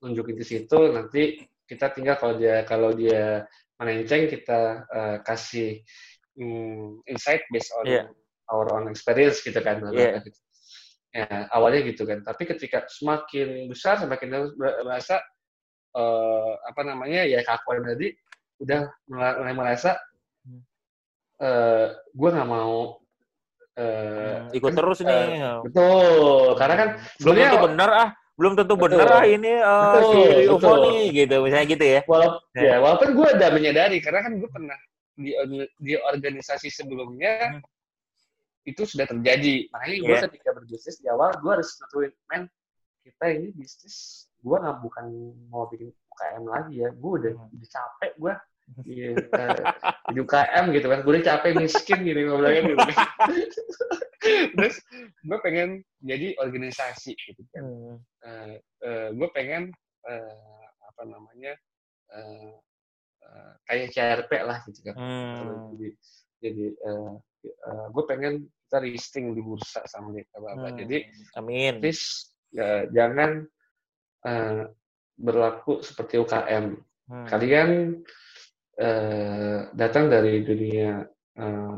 nunjukin 0.00 0.36
di 0.38 0.46
situ 0.46 0.78
nanti 0.90 1.42
kita 1.66 1.90
tinggal 1.94 2.18
kalau 2.18 2.34
dia 2.38 2.62
kalau 2.66 2.90
dia 2.94 3.46
melenceng 3.78 4.26
kita 4.30 4.84
eh, 4.88 5.16
kasih 5.22 5.82
hmm, 6.38 7.02
insight 7.10 7.42
based 7.50 7.72
on 7.78 7.86
Iya. 7.86 8.02
our 8.50 8.66
own 8.74 8.86
experience 8.90 9.42
gitu 9.42 9.58
kan 9.60 9.82
Iya. 9.90 10.22
gitu. 10.22 10.38
ya 11.10 11.50
awalnya 11.50 11.82
gitu 11.90 12.06
kan 12.06 12.22
tapi 12.22 12.46
ketika 12.46 12.86
semakin 12.86 13.66
besar 13.66 13.98
semakin 13.98 14.54
merasa 14.86 15.18
eh, 15.98 16.52
apa 16.70 16.82
namanya 16.86 17.26
ya 17.26 17.42
kakuan 17.42 17.82
tadi 17.82 18.14
udah 18.60 18.80
mulai, 19.08 19.52
merasa 19.52 19.96
Hmm. 20.40 20.60
eh 21.38 21.86
gue 22.10 22.28
nggak 22.30 22.48
mau 22.48 22.96
Hmm, 23.80 24.52
ikut 24.52 24.72
kan, 24.72 24.76
terus 24.76 24.98
eh, 25.00 25.08
nih. 25.08 25.64
betul 25.64 26.52
karena 26.54 26.74
kan 26.76 26.88
belum 27.16 27.34
tentu 27.34 27.58
benar 27.64 27.90
ah, 27.90 28.08
belum 28.36 28.52
tentu 28.52 28.74
Betul. 28.76 28.84
benar 28.88 29.06
ah 29.10 29.24
ini 29.24 29.52
eh, 29.52 29.92
Betul, 29.96 30.04
si 30.04 30.18
betul. 30.20 30.52
UFO 30.52 30.72
nih 30.84 31.00
gitu, 31.14 31.36
misalnya 31.40 31.66
gitu 31.68 31.84
ya. 31.86 32.00
walaupun 32.04 32.40
Ya. 32.52 32.60
ya 32.60 32.76
walaupun 32.78 33.08
gue 33.12 33.28
udah 33.36 33.48
menyadari 33.52 33.96
karena 34.00 34.20
kan 34.20 34.32
gue 34.36 34.48
pernah 34.48 34.78
di 35.16 35.30
di 35.76 35.92
organisasi 35.96 36.68
sebelumnya 36.68 37.56
Hmm. 37.56 37.62
itu 38.64 38.82
sudah 38.84 39.04
terjadi 39.04 39.68
makanya 39.70 39.96
gue 39.98 40.12
Iya. 40.12 40.24
ketika 40.28 40.48
berbisnis 40.52 40.96
di 40.96 41.08
awal 41.08 41.32
gue 41.36 41.50
harus 41.50 41.68
nentuin 41.76 42.12
men 42.28 42.42
kita 43.00 43.24
ini 43.28 43.48
bisnis 43.52 43.96
gue 44.38 44.56
nggak 44.56 44.76
bukan 44.78 45.04
mau 45.48 45.64
bikin 45.66 45.88
UKM 46.10 46.44
lagi 46.44 46.74
ya 46.80 46.88
gue 46.90 47.12
udah, 47.16 47.32
Hmm. 47.32 47.48
udah 47.48 47.68
capek 47.70 48.12
gue 48.14 48.32
eh, 48.86 49.14
di 50.10 50.18
UKM 50.18 50.64
gitu 50.72 50.86
kan 50.86 51.00
gue 51.02 51.20
capek 51.20 51.52
miskin 51.56 51.98
gitu 52.02 52.18
gue 52.22 52.36
bilangnya 52.38 52.62
gitu 52.70 52.80
terus 54.56 54.76
gue 55.24 55.38
pengen 55.40 55.68
jadi 56.00 56.36
organisasi 56.38 57.12
gitu 57.16 57.42
kan 57.52 57.62
Hmm. 58.20 58.54
gue 59.16 59.28
pengen 59.32 59.72
eh, 60.06 60.64
apa 60.86 61.02
namanya 61.04 61.52
eh, 62.12 62.52
eh, 63.24 63.52
kayak 63.66 63.90
CRP 63.92 64.32
lah 64.44 64.58
gitu 64.68 64.80
kan 64.86 64.94
Hmm. 64.96 65.72
jadi 65.76 65.88
jadi 66.40 66.64
gue 67.90 68.04
pengen 68.08 68.34
kita 68.68 68.78
listing 68.84 69.34
di 69.34 69.42
bursa 69.42 69.82
sama 69.88 70.14
dia 70.14 70.24
apa 70.36 70.48
apa 70.54 70.68
Hmm. 70.70 70.78
jadi 70.84 70.98
amin. 71.36 71.74
please 71.82 72.30
ya, 72.52 72.86
jangan 72.92 73.44
eh, 74.24 74.62
berlaku 75.16 75.80
seperti 75.80 76.20
UKM 76.20 76.76
Hmm. 77.10 77.26
kalian 77.26 77.98
eh, 78.78 79.58
datang 79.74 80.06
dari 80.06 80.44
dunia 80.44 81.02
eh, 81.38 81.74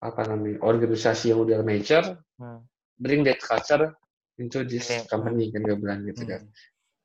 apa 0.00 0.20
namanya 0.24 0.64
organisasi 0.64 1.30
yang 1.30 1.44
udah 1.44 1.60
mature 1.60 2.16
Hmm. 2.40 2.64
bring 2.96 3.20
that 3.20 3.36
culture 3.36 3.92
into 4.40 4.64
this 4.64 4.88
Oke. 4.88 5.12
company 5.12 5.52
kan 5.52 5.60
gue 5.60 5.76
bilang 5.76 6.08
gitu 6.08 6.24
Hmm. 6.24 6.32
kan 6.32 6.42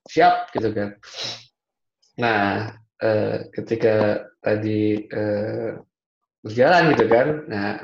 siap 0.08 0.48
gitu 0.56 0.72
kan 0.72 0.96
nah 2.16 2.72
eh, 3.04 3.52
ketika 3.52 4.24
tadi 4.40 5.04
eh, 5.04 5.76
berjalan 6.40 6.96
gitu 6.96 7.06
kan 7.12 7.28
nah 7.52 7.76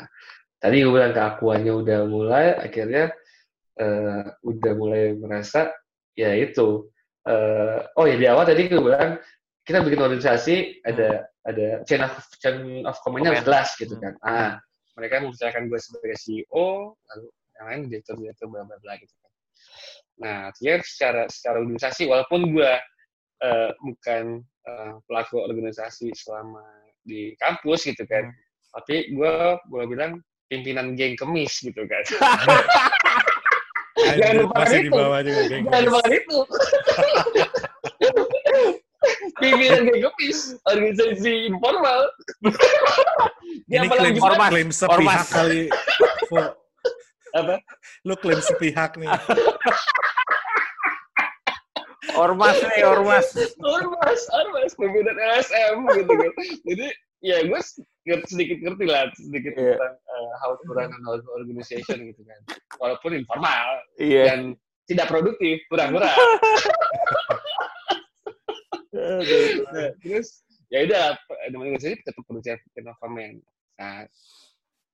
tadi 0.63 0.85
gue 0.85 0.93
bilang 0.95 1.11
keakuannya 1.11 1.73
udah 1.75 1.99
mulai 2.07 2.55
akhirnya 2.55 3.11
eh, 3.75 4.23
udah 4.47 4.71
mulai 4.79 5.11
merasa 5.19 5.75
ya 6.15 6.31
itu 6.31 6.87
eh, 7.27 7.79
oh 7.99 8.05
ya 8.07 8.15
di 8.15 8.25
awal 8.31 8.47
tadi 8.47 8.71
gue 8.71 8.79
bilang 8.79 9.19
kita 9.71 9.79
bikin 9.81 10.01
organisasi 10.03 10.55
ada 10.83 11.09
ada 11.47 11.67
chain 11.87 12.03
of 12.03 12.11
chain 12.37 12.83
of 12.83 12.99
command-nya 13.01 13.31
harus 13.31 13.41
Comment. 13.41 13.47
jelas 13.47 13.69
gitu 13.79 13.95
Hmm. 13.95 14.03
kan 14.03 14.13
ah 14.21 14.51
mereka 14.93 15.23
mempercayakan 15.23 15.71
gue 15.71 15.79
sebagai 15.79 16.17
CEO 16.19 16.67
lalu 16.91 17.25
yang 17.55 17.65
lain 17.65 17.79
direktur 17.87 18.15
direktur 18.19 18.47
bla 18.51 18.67
bla 18.67 18.75
bla 18.77 18.93
gitu 18.99 19.15
kan 19.15 19.31
nah 20.19 20.35
artinya 20.51 20.75
secara 20.83 21.21
secara 21.31 21.55
organisasi 21.63 22.03
walaupun 22.05 22.51
gue 22.51 22.71
eh, 23.41 23.71
bukan 23.79 24.23
eh, 24.43 24.93
pelaku 25.07 25.39
organisasi 25.39 26.11
selama 26.13 26.61
di 27.01 27.31
kampus 27.39 27.87
gitu 27.87 28.03
kan 28.05 28.27
Hmm. 28.27 28.77
tapi 28.77 29.11
gue 29.11 29.33
boleh 29.67 29.87
bilang 29.87 30.11
pimpinan 30.47 30.95
geng 30.95 31.15
kemis 31.15 31.59
gitu 31.59 31.87
kan 31.87 32.03
Jangan 34.01 34.33
di 34.67 34.87
itu. 34.87 34.91
bawah 34.91 35.19
juga 35.21 35.41
geng. 35.47 35.63
jangan 35.67 35.83
lupakan 35.87 36.11
itu 36.11 36.37
pimpinan 39.41 39.83
kemis 39.89 40.39
organisasi 40.63 41.49
informal 41.49 42.05
Ini 43.67 43.87
Yang 43.87 43.89
klaim, 43.95 44.15
ormas, 44.19 44.49
klaim 44.51 44.69
sepihak 44.69 44.99
ormas. 44.99 45.27
kali. 45.31 45.61
Apa 47.31 47.55
Lu 48.03 48.13
klaim 48.15 48.39
sepihak 48.39 48.91
nih. 48.95 49.07
Ormas 52.11 52.57
nih, 52.59 52.83
ormas. 52.83 53.27
ormas 53.63 54.21
ormas 54.29 54.71
pimpinan 54.75 55.15
LSM 55.15 55.75
gitu 55.95 56.11
kan 56.11 56.31
jadi 56.67 56.87
ya 57.23 57.37
gue 57.45 57.59
sedikit 58.27 58.57
ngerti 58.59 58.85
lah 58.85 59.07
sedikit 59.15 59.53
Iya. 59.53 59.77
tentang 59.79 59.95
uh, 59.95 60.31
how 60.43 60.51
to 60.59 60.67
run 60.67 60.91
an 60.91 61.03
organization 61.07 62.03
gitu 62.03 62.21
kan 62.25 62.39
walaupun 62.77 63.15
informal 63.15 63.79
Iya. 63.95 64.23
dan 64.27 64.39
tidak 64.89 65.07
produktif 65.07 65.61
kurang-kurang 65.71 66.11
Nah, 69.01 69.89
terus 70.05 70.45
ya 70.69 70.85
udah 70.85 71.17
namanya 71.49 71.75
organisasi 71.81 72.05
tetap 72.05 72.21
perlu 72.23 72.39
chain 72.45 72.61
of 72.85 72.97
command 73.01 73.41
nah 73.75 74.05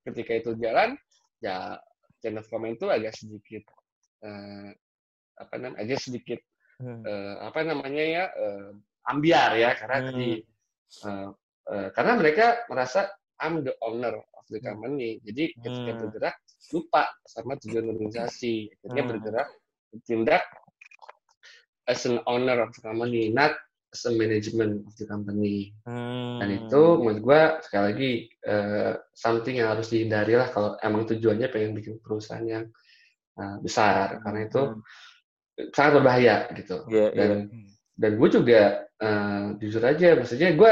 ketika 0.07 0.31
itu 0.39 0.51
jalan 0.63 0.95
ya 1.43 1.75
chain 2.23 2.39
of 2.39 2.47
command 2.47 2.79
itu 2.79 2.87
agak 2.87 3.13
sedikit 3.13 3.67
eh, 4.23 4.69
apa 5.37 5.53
namanya 5.59 5.79
agak 5.83 5.99
sedikit 6.01 6.39
Hmm. 6.77 7.01
eh, 7.09 7.35
apa 7.41 7.65
namanya 7.65 8.03
ya 8.05 8.23
eh, 8.37 8.69
ambiar 9.09 9.57
ya 9.57 9.73
karena 9.73 9.97
Hmm. 9.97 10.07
tadi 10.13 10.31
eh, 11.09 11.29
eh, 11.73 11.87
karena 11.89 12.13
mereka 12.21 12.45
merasa 12.69 13.09
I'm 13.41 13.65
the 13.65 13.73
owner 13.81 14.13
of 14.37 14.45
the 14.49 14.61
Hmm. 14.61 14.77
company 14.77 15.17
jadi 15.25 15.57
ketika 15.57 15.91
Hmm. 15.97 16.01
bergerak 16.05 16.35
lupa 16.69 17.09
sama 17.25 17.57
tujuan 17.65 17.97
organisasi 17.97 18.69
akhirnya 18.77 19.03
Hmm. 19.03 19.09
bergerak 19.09 19.47
bertindak 19.89 20.43
as 21.89 22.05
an 22.05 22.21
owner 22.29 22.61
of 22.61 22.69
the 22.77 22.81
company 22.85 23.33
not 23.33 23.57
as 23.87 24.03
a 24.03 24.11
management 24.11 24.83
of 24.83 24.93
the 24.95 25.05
company 25.05 25.71
Hmm. 25.87 26.37
dan 26.43 26.49
itu 26.53 26.81
menurut 26.99 27.21
gua 27.23 27.41
sekali 27.63 27.83
lagi 27.93 28.11
eh, 28.43 28.93
something 29.15 29.55
yang 29.57 29.71
harus 29.71 29.87
dihindari 29.87 30.35
lah 30.35 30.51
kalau 30.51 30.75
emang 30.79 31.07
tujuannya 31.07 31.47
pengen 31.47 31.71
bikin 31.73 31.97
perusahaan 31.97 32.43
yang 32.43 32.65
eh, 33.35 33.57
besar 33.63 34.19
karena 34.21 34.45
itu 34.45 34.61
Hmm. 34.61 34.81
sangat 35.73 35.91
berbahaya 35.97 36.35
gitu 36.53 36.85
Iya, 36.85 37.07
iya. 37.09 37.17
dan 37.17 37.31
dan 37.97 38.11
gue 38.13 38.29
juga 38.29 38.61
eh, 39.01 39.45
jujur 39.57 39.81
aja 39.81 40.13
maksudnya 40.13 40.53
gue 40.53 40.71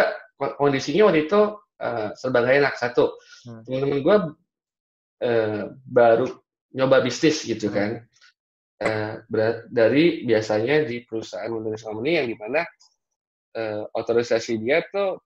kondisinya 0.60 1.10
waktu 1.10 1.26
itu 1.26 1.42
eh, 1.82 2.10
serba 2.14 2.44
gak 2.44 2.58
enak 2.62 2.76
satu 2.78 3.16
Hmm. 3.46 3.62
teman-teman 3.66 4.00
gue 4.02 4.18
eh, 5.22 5.64
baru 5.88 6.28
nyoba 6.72 7.00
bisnis 7.02 7.42
gitu 7.42 7.72
kan 7.72 8.04
Eh, 8.76 9.24
berat- 9.32 9.72
dari 9.72 10.28
biasanya 10.28 10.84
di 10.84 11.08
perusahaan 11.08 11.48
Windows 11.48 11.80
company 11.80 12.20
yang 12.20 12.28
di 12.28 12.36
mana 12.36 12.60
eh, 13.56 13.84
otorisasi 13.90 14.60
dia 14.60 14.84
tuh 14.91 15.18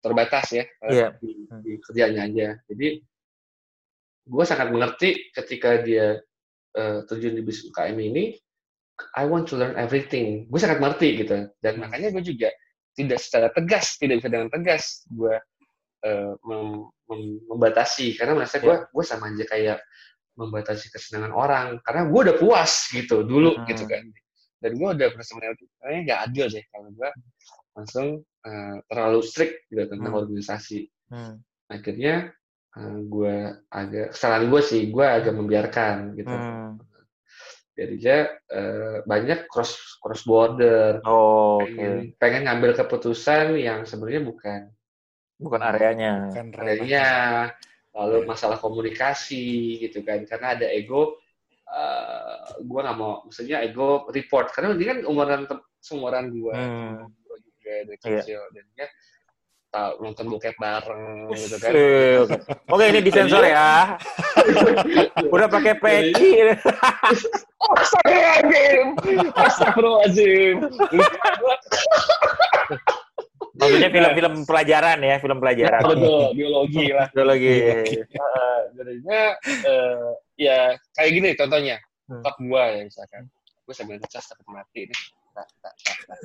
terbatas 0.00 0.52
ya 0.52 0.64
eh, 0.64 0.92
Iya. 0.92 1.08
di, 1.20 1.30
di 1.64 1.72
kerjanya 1.80 2.22
aja 2.28 2.48
jadi 2.68 2.88
gue 4.24 4.44
sangat 4.46 4.68
mengerti 4.70 5.32
ketika 5.32 5.80
dia 5.82 6.20
eh, 6.72 6.98
terjun 7.08 7.34
di 7.34 7.42
bisnis 7.42 7.72
UKM 7.72 7.98
ini 7.98 8.36
I 9.16 9.24
want 9.24 9.48
to 9.48 9.56
learn 9.56 9.80
everything. 9.80 10.44
Gue 10.52 10.60
sangat 10.60 10.76
mengerti 10.76 11.24
gitu. 11.24 11.48
Dan 11.64 11.80
Hmm. 11.80 11.88
makanya 11.88 12.12
gue 12.12 12.20
juga 12.20 12.52
tidak 12.92 13.16
secara 13.16 13.48
tegas, 13.48 13.96
tidak 13.96 14.20
bisa 14.20 14.28
dengan 14.28 14.52
tegas 14.52 15.08
gue 15.08 15.40
eh, 16.04 16.32
mem- 16.44 16.84
mem- 17.08 17.40
membatasi 17.48 18.12
karena 18.16 18.36
merasa 18.36 18.60
gue 18.60 18.76
Ya. 18.76 18.84
gue 18.88 19.04
sama 19.04 19.32
aja 19.32 19.44
kayak 19.48 19.78
membatasi 20.36 20.92
kesenangan 20.92 21.32
orang 21.32 21.66
karena 21.80 22.08
gue 22.12 22.20
udah 22.28 22.36
puas 22.36 22.92
gitu 22.92 23.24
dulu 23.24 23.56
Hmm. 23.56 23.64
gitu 23.68 23.88
kan. 23.88 24.04
Dan 24.60 24.76
gue 24.76 24.88
udah 25.00 25.08
merasa 25.16 25.32
kayaknya 25.40 26.00
nggak 26.04 26.20
adil 26.28 26.46
deh 26.52 26.64
kalau 26.68 26.88
gue 26.92 27.10
langsung 27.72 28.22
eh, 28.40 28.76
terlalu 28.88 29.20
strict 29.20 29.68
gitu 29.68 29.84
tentang 29.86 30.12
Hmm. 30.12 30.22
organisasi. 30.24 30.80
Hmm. 31.12 31.44
Akhirnya 31.68 32.32
eh, 32.70 32.98
gue 33.04 33.34
agak 33.68 34.16
kesalahan 34.16 34.46
gue 34.48 34.62
sih 34.62 34.82
gue 34.88 35.04
agak 35.04 35.34
membiarkan 35.34 36.14
gitu. 36.16 36.30
Hmm. 36.32 36.80
Jadinya 37.76 38.16
eh, 38.50 38.96
banyak 39.04 39.46
cross 39.46 40.00
cross 40.02 40.24
border 40.24 41.00
Oh, 41.04 41.60
oke. 41.60 41.68
pengen, 41.68 41.92
pengen 42.16 42.42
ngambil 42.44 42.76
keputusan 42.76 43.56
yang 43.56 43.84
sebenarnya 43.84 44.22
bukan 44.24 44.60
Bukan 45.40 45.60
areanya. 45.64 46.28
Kan 46.36 46.52
adanya 46.52 47.04
lalu 47.90 48.22
masalah 48.28 48.60
komunikasi 48.60 49.80
gitu 49.80 50.04
kan 50.06 50.22
karena 50.22 50.54
ada 50.54 50.68
ego 50.68 51.18
uh, 51.66 52.54
gue 52.60 52.80
nggak 52.80 52.94
mau 52.94 53.26
maksudnya 53.26 53.58
ego 53.66 54.06
report 54.14 54.54
karena 54.54 54.78
dia 54.78 54.94
kan 54.94 54.98
umuran 55.10 55.42
tem- 55.50 55.66
seumuran 55.82 56.30
gue 56.30 56.54
Hmm. 56.54 57.10
Gue 57.70 57.86
juga 57.86 57.94
dari 57.94 57.98
Iya. 58.10 58.20
kecil 58.20 58.40
dan 58.50 58.64
dia 58.72 58.86
tahu 59.70 59.92
nonton 60.00 60.26
bokep 60.28 60.56
bareng 60.56 61.04
gitu 61.30 61.56
kan 61.56 61.70
Eh, 61.70 62.18
Oke, 62.20 62.34
Oke, 62.68 62.84
ini 62.88 63.00
disensor 63.00 63.44
ya. 63.44 63.94
Udah 65.30 65.46
pakai 65.46 65.74
peci. 65.76 66.42
Astagfirullahaladzim 67.70 68.86
Astagfirullahaladzim 69.32 70.56
Maksudnya 73.52 73.90
film-film 73.90 74.34
pelajaran 74.42 74.98
ya, 75.00 75.16
film 75.18 75.38
pelajaran. 75.38 75.80
betul 75.84 76.32
biologi 76.32 76.86
lah 76.88 77.06
Biologi. 77.12 77.56
Eh, 77.60 78.02
jadinya 78.72 79.22
eh, 79.44 80.06
ya 80.36 80.58
kayak 80.92 81.10
gini 81.12 81.30
contohnya 81.34 81.78
Hmm. 82.10 82.26
top 82.26 82.34
gua 82.42 82.74
ya 82.74 82.82
misalkan 82.82 83.22
gue 83.62 83.70
sambil 83.70 83.94
ngecas 83.94 84.26
takut 84.26 84.42
mati 84.50 84.82
nih 84.82 84.98
tak, 85.30 85.46
tak, 85.62 85.74
tak, 85.78 85.96
tak. 86.02 86.18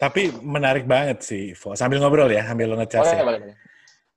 Tapi 0.00 0.32
menarik 0.40 0.88
banget 0.88 1.20
sih, 1.20 1.52
Vo. 1.52 1.76
Sambil 1.76 2.00
ngobrol 2.00 2.32
ya, 2.32 2.48
sambil 2.48 2.72
lo 2.72 2.76
ngecas 2.80 3.04
ya. 3.12 3.20
boleh, 3.20 3.38
boleh. 3.40 3.56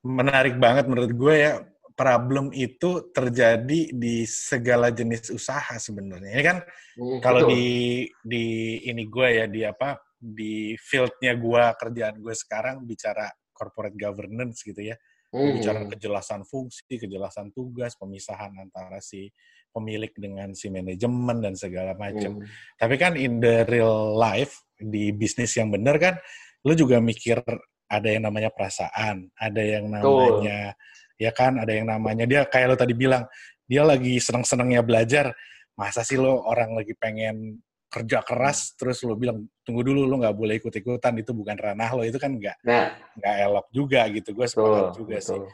Menarik 0.04 0.56
banget 0.60 0.86
menurut 0.88 1.12
gue 1.12 1.36
ya, 1.36 1.52
problem 1.94 2.50
itu 2.56 3.12
terjadi 3.14 3.94
di 3.94 4.24
segala 4.26 4.90
jenis 4.90 5.30
usaha 5.30 5.76
sebenarnya. 5.78 6.34
Ini 6.34 6.44
kan 6.44 6.58
Hmm, 6.94 7.18
kalau 7.26 7.50
di 7.50 8.06
di 8.22 8.78
ini 8.86 9.10
gue 9.10 9.28
ya 9.34 9.46
di 9.50 9.66
apa 9.66 9.98
di 10.14 10.78
fieldnya 10.78 11.34
gue 11.34 11.64
kerjaan 11.74 12.22
gue 12.22 12.36
sekarang 12.38 12.86
bicara 12.86 13.26
corporate 13.50 13.98
governance 13.98 14.62
gitu 14.62 14.94
ya 14.94 14.98
Hmm. 15.34 15.58
bicara 15.58 15.90
kejelasan 15.90 16.46
fungsi 16.46 16.86
kejelasan 16.86 17.50
tugas 17.50 17.98
pemisahan 17.98 18.54
antara 18.62 19.02
si 19.02 19.26
pemilik 19.74 20.14
dengan 20.14 20.54
si 20.54 20.70
manajemen 20.70 21.42
dan 21.42 21.58
segala 21.58 21.98
macam 21.98 22.38
Hmm. 22.40 22.46
tapi 22.78 22.96
kan 22.96 23.18
in 23.18 23.42
the 23.42 23.66
real 23.66 24.14
life 24.14 24.62
di 24.78 25.10
bisnis 25.10 25.58
yang 25.58 25.74
benar 25.74 25.98
kan 25.98 26.16
lu 26.64 26.78
juga 26.78 27.02
mikir 27.02 27.42
ada 27.90 28.08
yang 28.08 28.24
namanya 28.24 28.54
perasaan 28.54 29.28
ada 29.36 29.60
yang 29.62 29.90
namanya 29.90 30.78
ya 31.18 31.32
kan 31.34 31.58
ada 31.58 31.74
yang 31.74 31.90
namanya 31.90 32.24
dia 32.30 32.42
kayak 32.46 32.68
lo 32.70 32.76
tadi 32.78 32.94
bilang 32.94 33.26
dia 33.66 33.82
lagi 33.82 34.22
seneng-senengnya 34.22 34.86
belajar 34.86 35.34
masa 35.74 36.06
sih 36.06 36.22
lo 36.22 36.46
orang 36.46 36.78
lagi 36.78 36.94
pengen 36.94 37.58
kerja 37.90 38.26
keras 38.26 38.74
terus 38.74 39.06
lo 39.06 39.14
bilang 39.14 39.46
tunggu 39.62 39.86
dulu 39.86 40.06
lo 40.06 40.18
nggak 40.18 40.34
boleh 40.34 40.58
ikut-ikutan 40.58 41.14
itu 41.22 41.30
bukan 41.34 41.54
ranah 41.58 41.90
lo 41.94 42.02
itu 42.02 42.18
kan 42.18 42.34
nggak 42.34 42.58
Nah, 42.66 42.90
nggak 43.18 43.36
elok 43.50 43.66
juga 43.70 44.02
gitu 44.10 44.30
gue 44.34 44.46
sepakat 44.50 44.86
juga 44.98 45.18
sih 45.22 45.38
betul. 45.38 45.50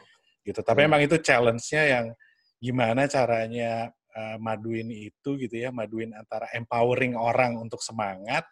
gitu 0.48 0.60
tapi 0.64 0.80
Hmm. 0.84 0.88
emang 0.88 1.00
itu 1.04 1.16
challenge-nya 1.20 1.82
yang 1.84 2.06
gimana 2.56 3.04
caranya 3.04 3.92
uh, 4.16 4.36
maduin 4.40 4.88
itu 4.90 5.36
gitu 5.38 5.54
ya 5.54 5.70
maduin 5.70 6.14
antara 6.14 6.50
empowering 6.54 7.14
orang 7.14 7.58
untuk 7.58 7.82
semangat 7.82 8.46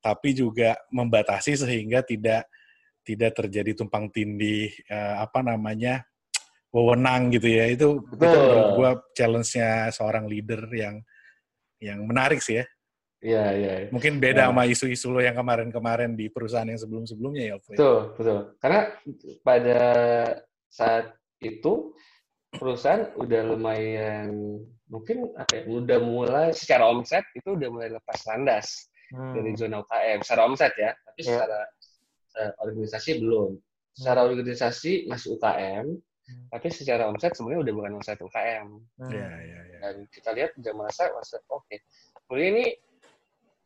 tapi 0.00 0.32
juga 0.32 0.74
membatasi 0.90 1.54
sehingga 1.56 2.00
tidak 2.02 2.48
tidak 3.06 3.38
terjadi 3.38 3.76
tumpang 3.78 4.10
tindih 4.10 4.72
uh, 4.90 5.22
apa 5.22 5.44
namanya 5.44 6.02
wewenang 6.74 7.30
gitu 7.30 7.48
ya 7.48 7.70
itu 7.70 8.02
itu 8.02 8.16
Betul. 8.18 8.42
menurut 8.42 8.70
gue 8.74 8.90
challenge-nya 9.14 9.94
seorang 9.94 10.26
leader 10.26 10.66
yang 10.74 11.00
yang 11.78 12.02
menarik 12.04 12.42
sih 12.42 12.60
ya 12.62 12.66
Iya, 13.26 13.44
iya. 13.56 13.72
iya. 13.82 13.88
mungkin 13.90 14.20
beda 14.20 14.44
Ya. 14.44 14.48
sama 14.52 14.68
isu-isu 14.68 15.08
lo 15.08 15.24
yang 15.24 15.34
kemarin-kemarin 15.34 16.12
di 16.14 16.28
perusahaan 16.28 16.68
yang 16.68 16.76
sebelum-sebelumnya 16.76 17.42
ya. 17.48 17.54
Betul, 17.58 18.12
betul. 18.12 18.38
Karena 18.60 18.80
pada 19.40 19.80
saat 20.68 21.16
itu 21.40 21.96
perusahaan 22.52 23.10
udah 23.18 23.40
lumayan 23.52 24.62
mungkin 24.86 25.34
apa 25.34 25.50
ya, 25.58 25.62
udah 25.66 25.98
mulai 25.98 26.48
secara 26.54 26.86
omset 26.86 27.26
itu 27.34 27.58
udah 27.58 27.68
mulai 27.68 27.90
lepas 27.90 28.22
landas 28.30 28.86
Hmm. 29.06 29.38
dari 29.38 29.54
zona 29.54 29.86
UKM 29.86 30.18
secara 30.26 30.42
omset 30.50 30.74
ya, 30.74 30.90
tapi 30.90 31.20
Ya. 31.22 31.26
secara 31.30 31.58
eh, 32.36 32.52
organisasi 32.58 33.10
belum. 33.22 33.50
Secara 33.94 34.20
organisasi 34.26 34.92
masih 35.06 35.38
UKM, 35.38 35.86
Hmm. 36.26 36.46
tapi 36.50 36.66
secara 36.74 37.06
omset 37.06 37.32
sebenarnya 37.32 37.70
udah 37.70 37.74
bukan 37.78 37.92
omset 37.96 38.18
UKM. 38.18 38.66
Hmm. 38.98 39.08
Iya, 39.14 39.30
iya, 39.46 39.60
iya. 39.62 39.78
Dan 39.78 39.94
kita 40.10 40.34
lihat 40.34 40.58
udah 40.58 40.72
merasa, 40.74 41.06
oke. 41.48 41.76
Kemudian 42.26 42.50
ini 42.58 42.66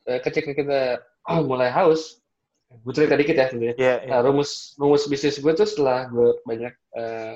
eh, 0.07 0.21
ketika 0.21 0.53
kita 0.53 0.81
oh, 1.25 1.41
mulai 1.51 1.73
haus, 1.73 2.21
gue 2.71 2.93
cerita 2.93 3.17
dikit 3.17 3.35
ya 3.35 3.49
sebenarnya. 3.49 3.77
Iya, 3.81 3.95
iya. 4.05 4.11
Nah, 4.13 4.21
rumus 4.21 4.77
rumus 4.77 5.09
bisnis 5.09 5.41
gue 5.41 5.53
tuh 5.57 5.65
setelah 5.65 6.05
gue 6.13 6.37
banyak 6.45 6.75
eh, 7.01 7.35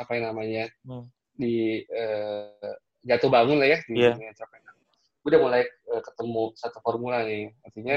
apa 0.00 0.10
yang 0.16 0.32
namanya 0.32 0.64
Hmm. 0.82 1.04
di 1.36 1.84
eh, 1.84 2.72
jatuh 3.04 3.28
bangun 3.28 3.60
lah 3.60 3.68
ya 3.68 3.78
di 3.84 3.94
Iya. 3.96 4.16
dunia 4.16 4.32
entrepreneur. 4.32 4.74
Gue 5.20 5.28
udah 5.36 5.42
mulai 5.44 5.62
eh, 5.68 6.02
ketemu 6.02 6.42
satu 6.56 6.78
formula 6.80 7.20
nih, 7.24 7.52
artinya 7.60 7.96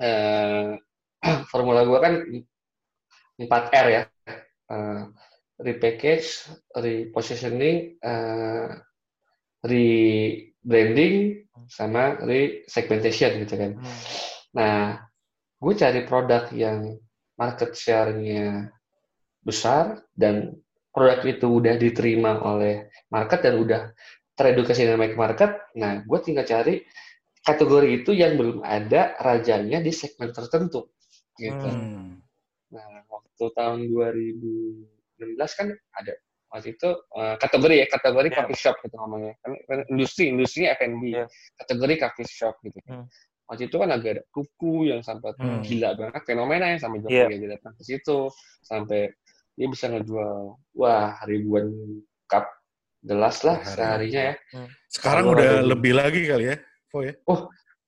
eh, 0.00 0.68
formula 1.52 1.80
gue 1.84 1.98
kan 2.00 2.14
4 3.40 3.64
R 3.72 3.86
ya, 3.90 4.02
Eh, 4.64 5.02
repackage, 5.60 6.48
repositioning, 6.72 8.00
eh, 8.00 8.68
rebranding, 9.60 11.44
sama 11.68 12.16
resegmentation 12.20 13.44
gitu 13.44 13.54
kan. 13.60 13.76
Hmm. 13.76 14.00
Nah, 14.56 14.80
gue 15.60 15.74
cari 15.76 16.00
produk 16.08 16.48
yang 16.56 16.96
market 17.36 17.76
share-nya 17.76 18.72
besar 19.44 20.00
dan 20.16 20.56
produk 20.94 21.20
itu 21.26 21.46
udah 21.50 21.74
diterima 21.74 22.38
oleh 22.46 22.86
market 23.10 23.42
dan 23.42 23.58
udah 23.58 23.82
teredukasi 24.38 24.86
dengan 24.86 25.10
market. 25.18 25.58
Nah, 25.74 26.06
gue 26.06 26.18
tinggal 26.22 26.46
cari 26.46 26.86
kategori 27.42 27.88
itu 28.02 28.14
yang 28.14 28.38
belum 28.38 28.62
ada 28.62 29.18
rajanya 29.18 29.82
di 29.82 29.90
segmen 29.90 30.30
tertentu. 30.30 30.94
Gitu. 31.34 31.66
Hmm. 31.66 32.22
Nah, 32.70 32.86
waktu 33.10 33.44
tahun 33.58 33.90
2016 33.90 35.58
kan 35.58 35.68
ada 35.98 36.12
waktu 36.54 36.78
itu 36.78 36.90
eh, 36.94 37.36
kategori 37.42 37.74
ya 37.82 37.86
kategori 37.90 38.28
Ya. 38.30 38.36
coffee 38.38 38.60
shop 38.62 38.76
gitu 38.86 38.94
ngomongnya 38.94 39.34
kan, 39.42 39.58
kan 39.66 39.78
industri 39.90 40.30
industri 40.30 40.70
F&B 40.70 41.02
Ya. 41.10 41.26
kategori 41.58 41.94
coffee 41.98 42.30
shop 42.30 42.54
gitu 42.62 42.78
Hmm. 42.86 43.10
waktu 43.50 43.66
itu 43.66 43.76
kan 43.82 43.90
agak 43.90 44.10
ada 44.18 44.22
kuku 44.30 44.94
yang 44.94 45.02
sampai 45.02 45.34
Hmm. 45.34 45.66
gila 45.66 45.98
banget 45.98 46.22
fenomena 46.22 46.70
yang 46.70 46.78
sampai 46.78 47.02
Iya. 47.02 47.26
Jokowi 47.26 47.34
aja 47.34 47.48
datang 47.58 47.72
ke 47.74 47.82
situ 47.82 48.18
sampai 48.62 49.00
dia 49.54 49.66
bisa 49.66 49.86
ngejual 49.86 50.58
wah 50.72 51.14
ribuan 51.24 51.70
cup 52.24 52.46
gelas 53.00 53.40
lah 53.40 53.60
Sehari. 53.60 54.10
seharinya 54.10 54.22
ya 54.22 54.34
Sekarang 54.88 55.24
Kalau 55.24 55.34
udah 55.36 55.44
ada 55.44 55.58
di- 55.58 55.68
lebih 55.68 55.92
lagi 55.92 56.20
kali 56.24 56.44
ya, 56.46 56.56
Vo 56.88 56.98
ya. 57.00 57.14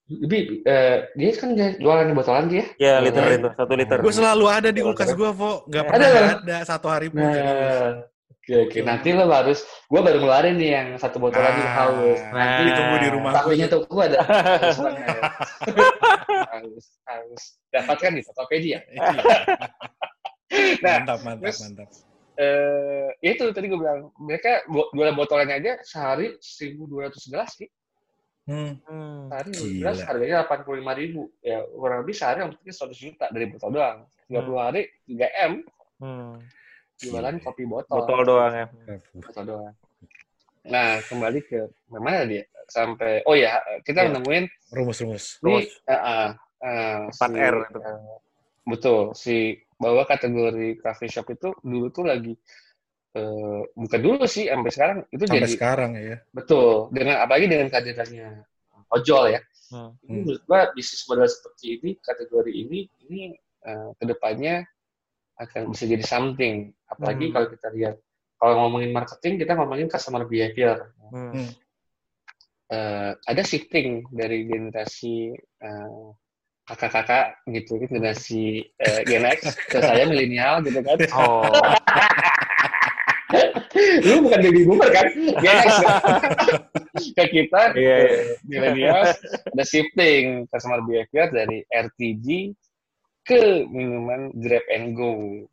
lebih 0.07 0.63
eh, 0.63 1.11
dia 1.13 1.31
kan 1.35 1.51
jualan 1.57 2.07
di 2.07 2.15
botolan 2.15 2.47
dia 2.47 2.63
Ya, 2.77 2.99
liter 3.01 3.19
Nah, 3.19 3.33
itu, 3.33 3.49
satu 3.53 3.73
liter. 3.75 3.99
Gue 3.99 4.13
selalu 4.13 4.45
ada 4.47 4.69
di 4.69 4.79
kulkas 4.79 5.11
gue, 5.13 5.31
Vo. 5.33 5.67
Gak 5.67 5.83
Ada, 5.83 5.89
pernah 5.89 6.07
Bang? 6.07 6.15
nggak 6.15 6.39
ada 6.43 6.57
satu 6.65 6.87
hari 6.87 7.07
pun. 7.09 7.19
Nah, 7.19 8.07
oke 8.31 8.55
oke. 8.63 8.79
Nanti 8.83 9.09
lo 9.11 9.27
harus, 9.29 9.59
gue 9.67 10.01
baru 10.01 10.19
ngeluarin 10.21 10.55
nih 10.55 10.71
yang 10.73 10.89
satu 10.95 11.19
botolan 11.19 11.51
di 11.53 11.65
Ah, 11.65 11.73
haus. 11.77 12.21
Nah, 12.23 12.31
Nanti 12.37 12.63
ditunggu 12.65 12.97
di 12.97 13.09
rumah 13.11 13.31
gue. 13.43 13.67
tuh 13.67 13.81
gue 13.83 14.05
ada 14.05 14.19
haus. 14.31 14.77
Haus, 16.47 16.85
haus. 17.05 17.43
Dapatkan 17.69 18.11
di 18.13 18.23
Tokopedia. 18.23 18.79
Nah, 20.57 20.97
mantap, 20.99 21.19
mantap, 21.23 21.43
terus- 21.43 21.63
mantap. 21.63 21.89
Eh, 22.37 23.09
itu 23.25 23.49
tadi 23.49 23.65
gue 23.65 23.81
bilang 23.81 24.13
mereka 24.21 24.61
jualan 24.69 25.17
botolannya 25.17 25.57
aja 25.57 25.73
sehari 25.81 26.37
1.200 26.37 27.33
gelas 27.33 27.57
sih. 27.57 27.65
Hmm. 28.45 28.77
Hmm. 28.85 29.33
Sehari 29.33 29.51
1.200 29.51 29.57
Gila. 29.57 29.81
gelas 29.81 29.99
harganya 30.05 30.37
85 30.45 30.93
ribu. 30.95 31.23
Ya 31.41 31.65
kurang 31.65 32.05
lebih 32.05 32.13
sehari 32.13 32.45
omsetnya 32.45 32.75
100 32.77 32.93
juta 32.95 33.27
dari 33.31 33.49
botol 33.49 33.71
doang. 33.73 33.99
30 34.29 34.61
hari 34.61 34.83
3 35.03 35.29
M 35.49 35.53
Hmm. 35.97 36.37
jualan 36.99 37.41
kopi 37.41 37.65
botol. 37.65 38.05
Botol 38.05 38.21
doang 38.23 38.53
ya. 38.53 38.67
Botol 39.17 39.45
doang. 39.47 39.75
Nah, 40.67 41.01
kembali 41.03 41.41
ke 41.41 41.59
mana 41.89 42.27
dia? 42.27 42.45
Sampai 42.67 43.23
oh 43.23 43.33
ya, 43.33 43.57
kita 43.81 44.03
Ya. 44.03 44.13
nemuin 44.13 44.45
Rumus-rumus. 44.75 45.39
ini 45.41 45.63
Terus. 45.63 45.67
eh, 45.87 45.95
eh, 45.95 46.29
eh, 46.61 47.01
4R 47.09 47.55
si, 47.57 47.65
itu. 47.65 47.79
eh, 47.81 48.01
betul, 48.67 49.03
si 49.15 49.37
bahwa 49.77 50.03
kategori 50.09 50.81
coffee 50.81 51.13
shop 51.13 51.29
itu 51.33 51.53
dulu 51.61 51.93
tuh 51.93 52.05
lagi 52.09 52.35
eh, 53.17 53.61
bukan 53.77 54.01
dulu 54.01 54.25
sih 54.25 54.49
sampai 54.49 54.73
sekarang 54.73 54.99
itu 55.13 55.25
Sampai 55.25 55.37
jadi 55.41 55.49
sekarang 55.53 55.91
ya. 55.97 56.17
betul 56.33 56.89
dengan 56.93 57.21
apalagi 57.25 57.47
dengan 57.49 57.69
kehadirannya 57.73 58.29
ojol 58.93 59.25
ya. 59.37 59.41
Hmm. 59.67 59.99
Ini 60.07 60.23
menurut 60.23 60.43
gua 60.47 60.71
bisnis 60.73 61.03
model 61.11 61.27
seperti 61.27 61.65
ini 61.83 61.91
kategori 61.99 62.53
ini 62.55 62.79
ini 63.09 63.21
eh, 63.67 63.89
ke 63.99 64.05
depannya 64.07 64.63
akan 65.37 65.75
bisa 65.75 65.85
jadi 65.85 66.05
something. 66.07 66.71
Apalagi 66.89 67.29
Hmm. 67.29 67.33
kalau 67.35 67.47
kita 67.51 67.69
lihat 67.75 67.97
kalau 68.37 68.55
ngomongin 68.65 68.93
marketing 68.93 69.41
kita 69.41 69.53
ngomongin 69.57 69.89
customer 69.89 70.23
behavior. 70.25 70.93
Hmm. 71.13 71.49
Eh, 72.67 73.11
ada 73.15 73.43
shifting 73.47 74.07
dari 74.11 74.47
generasi 74.47 75.35
eh, 75.39 76.07
kakak-kakak 76.67 77.39
gitu 77.47 77.79
kan 77.79 77.89
generasi 77.89 78.45
uh, 78.83 79.01
Gen 79.07 79.23
X 79.23 79.55
ke 79.71 79.79
saya 79.79 80.03
milenial 80.05 80.61
gitu 80.67 80.83
kan 80.83 80.99
Oh. 81.15 81.47
lu 84.07 84.23
bukan 84.23 84.39
baby 84.39 84.63
boomer 84.63 84.89
kan 84.89 85.07
Gen 85.15 85.59
X 85.63 85.73
ke 87.19 87.25
kita 87.29 87.75
Iya, 87.75 87.97
iya. 87.99 88.23
milenial 88.47 89.03
ada 89.53 89.65
shifting 89.67 90.47
customer 90.49 90.81
behavior 90.83 91.29
dari 91.31 91.67
RTG 91.69 92.55
ke 93.23 93.67
minuman 93.67 94.31
grab 94.39 94.63
and 94.71 94.95
go 94.95 95.11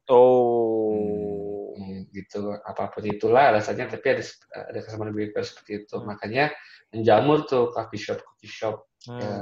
Oh. 0.08 1.74
Hmm, 1.74 2.06
gitu 2.14 2.54
apa 2.54 2.94
pun 2.94 3.02
itulah 3.04 3.50
alasannya 3.50 3.90
tapi 3.90 4.14
ada 4.14 4.24
ada 4.70 4.80
customer 4.82 5.10
behavior 5.10 5.42
seperti 5.42 5.82
itu 5.82 5.96
makanya 6.06 6.54
menjamur 6.94 7.46
tuh 7.46 7.74
coffee 7.74 7.98
shop 8.00 8.22
coffee 8.22 8.50
shop 8.50 8.86
Hmm. 9.04 9.20
ya 9.20 9.36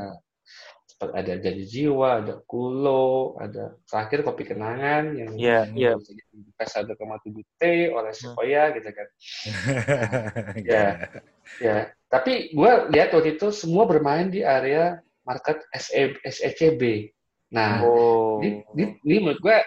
seperti 1.02 1.18
ada 1.18 1.34
jadi 1.42 1.64
jiwa 1.66 2.10
ada 2.22 2.34
kulo 2.46 3.34
ada 3.42 3.74
terakhir 3.90 4.22
kopi 4.22 4.46
kenangan 4.46 5.18
yang 5.18 5.34
Iya, 5.34 5.60
iya. 5.74 5.92
bisa 5.98 6.14
dibuka 6.14 6.62
1,7 6.94 7.42
T 7.58 7.64
oleh 7.90 8.14
Sequoia 8.14 8.70
gitu 8.78 8.90
kan 8.94 9.08
Ya. 10.70 11.10
ya 11.58 11.78
tapi 12.06 12.54
gue 12.54 12.72
lihat 12.94 13.18
waktu 13.18 13.34
itu 13.42 13.50
semua 13.50 13.90
bermain 13.90 14.30
di 14.30 14.46
area 14.46 15.02
market 15.26 15.66
SE, 15.74 16.22
SECB 16.22 17.10
nah 17.50 17.82
Oh. 17.82 18.38
ini, 18.46 18.62
ini, 18.78 18.84
ini 19.02 19.16
menurut 19.26 19.42
gue 19.42 19.58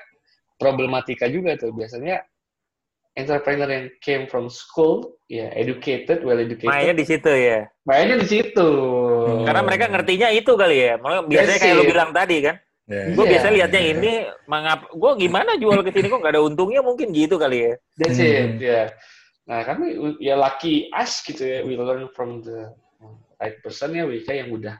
problematika 0.55 1.27
juga 1.27 1.59
tuh 1.59 1.75
biasanya 1.75 2.23
entrepreneur 3.15 3.71
yang 3.71 3.87
came 4.03 4.25
from 4.27 4.51
school 4.51 5.15
ya 5.31 5.47
educated 5.55 6.27
well 6.27 6.35
educated 6.37 6.67
Mainnya 6.71 6.95
di 6.95 7.07
situ 7.07 7.31
ya. 7.31 7.67
mainnya 7.87 8.17
di 8.19 8.27
situ 8.29 8.69
Hmm. 9.25 9.49
Karena 9.49 9.63
mereka 9.65 9.89
ngertinya 9.89 10.29
itu 10.29 10.53
kali 10.53 10.77
ya. 10.85 11.01
Biasanya 11.01 11.59
kayak 11.59 11.75
lu 11.81 11.85
bilang 11.89 12.11
tadi 12.13 12.45
kan. 12.45 12.57
Ya. 12.85 13.09
Gue 13.17 13.25
Iya. 13.25 13.31
biasa 13.33 13.47
lihatnya 13.57 13.81
ini 13.81 14.13
mengap 14.45 14.81
gue 14.93 15.11
gimana 15.17 15.57
jual 15.57 15.81
ke 15.81 15.91
sini 15.97 16.13
kok 16.13 16.21
nggak 16.21 16.35
ada 16.37 16.45
untungnya 16.45 16.85
mungkin 16.85 17.09
gitu 17.17 17.41
kali 17.41 17.73
ya. 17.73 17.73
That's 17.97 18.21
Hmm. 18.21 18.29
it, 18.29 18.53
ya. 18.61 18.83
Nah, 19.49 19.61
kami 19.65 19.97
ya 20.21 20.37
lucky 20.37 20.93
us 20.93 21.25
gitu 21.25 21.41
ya, 21.41 21.65
we 21.65 21.77
learn 21.77 22.09
from 22.13 22.45
the 22.45 22.69
right 23.41 23.57
person 23.65 23.97
ya, 23.97 24.05
mereka 24.05 24.37
yang 24.37 24.53
udah 24.53 24.77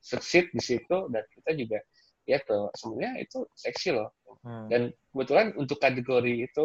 succeed 0.00 0.48
di 0.56 0.60
situ 0.64 0.96
dan 1.12 1.24
kita 1.36 1.50
juga 1.52 1.78
ya 2.24 2.40
tuh 2.40 2.72
sebenarnya 2.80 3.20
itu 3.20 3.44
seksi 3.52 3.92
loh. 3.92 4.08
Hmm. 4.40 4.68
Dan 4.72 4.80
kebetulan 5.12 5.52
untuk 5.56 5.76
kategori 5.76 6.48
itu 6.48 6.64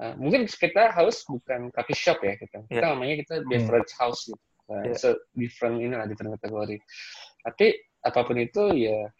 uh, 0.00 0.14
mungkin 0.16 0.46
kita 0.46 0.92
house 0.92 1.24
bukan 1.26 1.68
coffee 1.74 1.98
shop 1.98 2.22
ya 2.22 2.38
kita. 2.38 2.64
Kita 2.68 2.86
Iya. 2.86 2.92
namanya 2.94 3.14
kita 3.24 3.34
beverage 3.44 3.92
house 3.98 4.28
gitu. 4.28 4.40
Nah, 4.70 4.86
Iya. 4.86 4.92
it's 4.94 5.04
a 5.04 5.18
different 5.34 5.82
ini 5.82 5.92
lah 5.92 6.06
different 6.06 6.38
kategori. 6.40 6.78
Tapi 7.42 7.66
apa 8.02 8.20
pun 8.22 8.36
itu 8.38 8.62
ya 8.74 9.10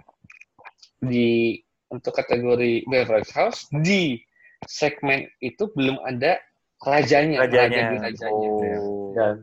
di 1.02 1.58
untuk 1.90 2.14
kategori 2.14 2.86
beverage 2.88 3.30
house 3.34 3.68
di 3.68 4.16
segmen 4.64 5.26
itu 5.42 5.68
belum 5.74 5.98
ada 6.06 6.38
rajanya, 6.82 7.44
raja 7.46 7.68
Rajanya. 7.68 7.90
di 7.90 7.96
rajanya. 8.00 8.48
Oh. 8.80 9.10
Dan 9.12 9.34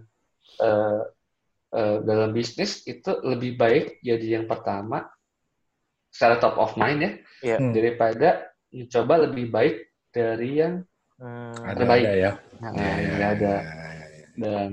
eh, 0.60 1.02
eh, 1.76 1.98
dalam 2.04 2.32
bisnis 2.34 2.84
itu 2.84 3.12
lebih 3.22 3.56
baik 3.56 4.02
jadi 4.02 4.42
yang 4.42 4.46
pertama 4.50 5.08
secara 6.10 6.42
top 6.42 6.58
of 6.58 6.74
mind 6.74 7.22
ya. 7.46 7.56
Hmm. 7.62 7.70
daripada 7.72 8.50
mencoba 8.74 9.30
lebih 9.30 9.46
baik 9.54 9.76
dari 10.10 10.58
yang 10.58 10.82
Hmm. 11.20 11.52
Ada, 11.62 11.76
terbaik. 11.78 12.04
ada 12.04 12.14
ya. 12.16 12.32
nah, 12.58 12.72
Ya, 12.72 12.90
ya, 12.96 13.10
nggak 13.12 13.32
ada. 13.36 13.54
ya, 13.54 13.60
ya, 13.60 14.06
ya. 14.08 14.26
Dan 14.40 14.68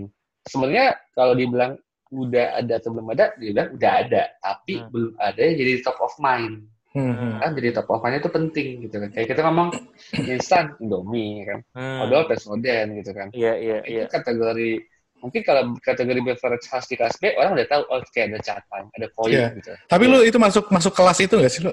sebenarnya 0.44 0.86
kalau 1.12 1.34
dibilang 1.34 1.72
udah 2.06 2.46
ada 2.54 2.72
atau 2.78 2.90
belum 2.94 3.06
ada, 3.10 3.24
dia 3.34 3.50
bilang 3.50 3.68
udah 3.74 3.92
ada, 3.98 4.22
tapi 4.38 4.74
Hmm. 4.78 4.88
belum 4.94 5.12
ada 5.18 5.42
jadi 5.42 5.72
top 5.82 5.98
of 5.98 6.14
mind. 6.16 6.70
Hmm, 6.94 7.12
hmm. 7.12 7.32
Kan 7.42 7.50
jadi 7.52 7.68
top 7.74 7.90
of 7.90 8.00
mind 8.00 8.16
itu 8.16 8.30
penting 8.30 8.68
gitu 8.80 8.96
kan. 8.96 9.08
Kayak 9.10 9.28
kita 9.28 9.40
ngomong 9.42 9.68
instan 10.32 10.64
Indomie 10.78 11.42
kan, 11.44 11.58
Hmm. 11.74 12.06
odol 12.06 12.24
pesoden 12.24 12.94
gitu 12.96 13.10
kan. 13.10 13.28
Iya 13.34 13.52
iya 13.58 13.78
iya. 13.84 14.02
Itu 14.06 14.14
kategori 14.14 14.70
mungkin 15.16 15.42
kalau 15.42 15.74
kategori 15.82 16.20
beverage 16.22 16.68
house 16.70 16.86
di 16.86 16.94
kelas 16.94 17.18
B 17.18 17.34
orang 17.34 17.58
udah 17.58 17.66
tahu 17.66 17.82
oh 17.90 17.98
kayak 18.14 18.26
ada 18.32 18.38
catatan, 18.38 18.82
ada 18.94 19.06
koin 19.12 19.32
Iya. 19.34 19.46
gitu. 19.58 19.72
Tapi 19.90 20.04
lu 20.06 20.18
itu 20.22 20.38
masuk 20.38 20.70
masuk 20.70 20.94
kelas 20.94 21.18
itu 21.18 21.34
nggak 21.34 21.50
sih 21.50 21.62
lu? 21.66 21.72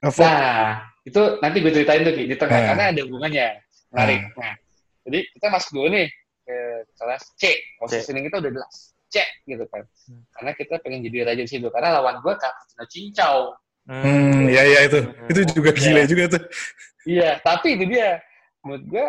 Nah, 0.00 0.86
itu 1.02 1.20
nanti 1.42 1.56
gue 1.58 1.72
ceritain 1.72 2.00
tuh 2.00 2.14
Ki, 2.14 2.24
di 2.30 2.36
tengah 2.36 2.56
Nah. 2.56 2.66
karena 2.72 2.84
ada 2.94 3.00
hubungannya. 3.04 3.48
Menarik. 3.96 4.20
Nah, 4.36 4.54
jadi 5.08 5.18
kita 5.32 5.46
masuk 5.48 5.70
dulu 5.72 5.88
nih 5.96 6.08
ke 6.44 6.56
kelas 6.94 7.22
C. 7.40 7.42
Positioning 7.80 8.28
kita 8.28 8.36
udah 8.38 8.52
jelas. 8.52 8.74
C 9.06 9.16
gitu 9.46 9.64
kan. 9.72 9.82
Hmm. 10.10 10.22
Karena 10.36 10.50
kita 10.52 10.74
pengen 10.84 11.00
jadi 11.00 11.18
raja 11.24 11.42
di 11.42 11.48
situ. 11.48 11.66
Karena 11.72 11.96
lawan 11.96 12.20
gue 12.20 12.34
Cappuccino 12.36 12.84
Cincau. 12.86 13.36
Hmm, 13.86 14.50
ya 14.50 14.66
ya 14.66 14.80
itu. 14.84 15.00
Itu 15.30 15.40
juga 15.54 15.70
gila 15.72 16.02
Iya. 16.02 16.10
juga 16.10 16.24
tuh. 16.36 16.42
Iya, 17.06 17.30
tapi 17.40 17.78
itu 17.78 17.86
dia. 17.86 18.18
Menurut 18.66 18.84
gue 18.90 19.06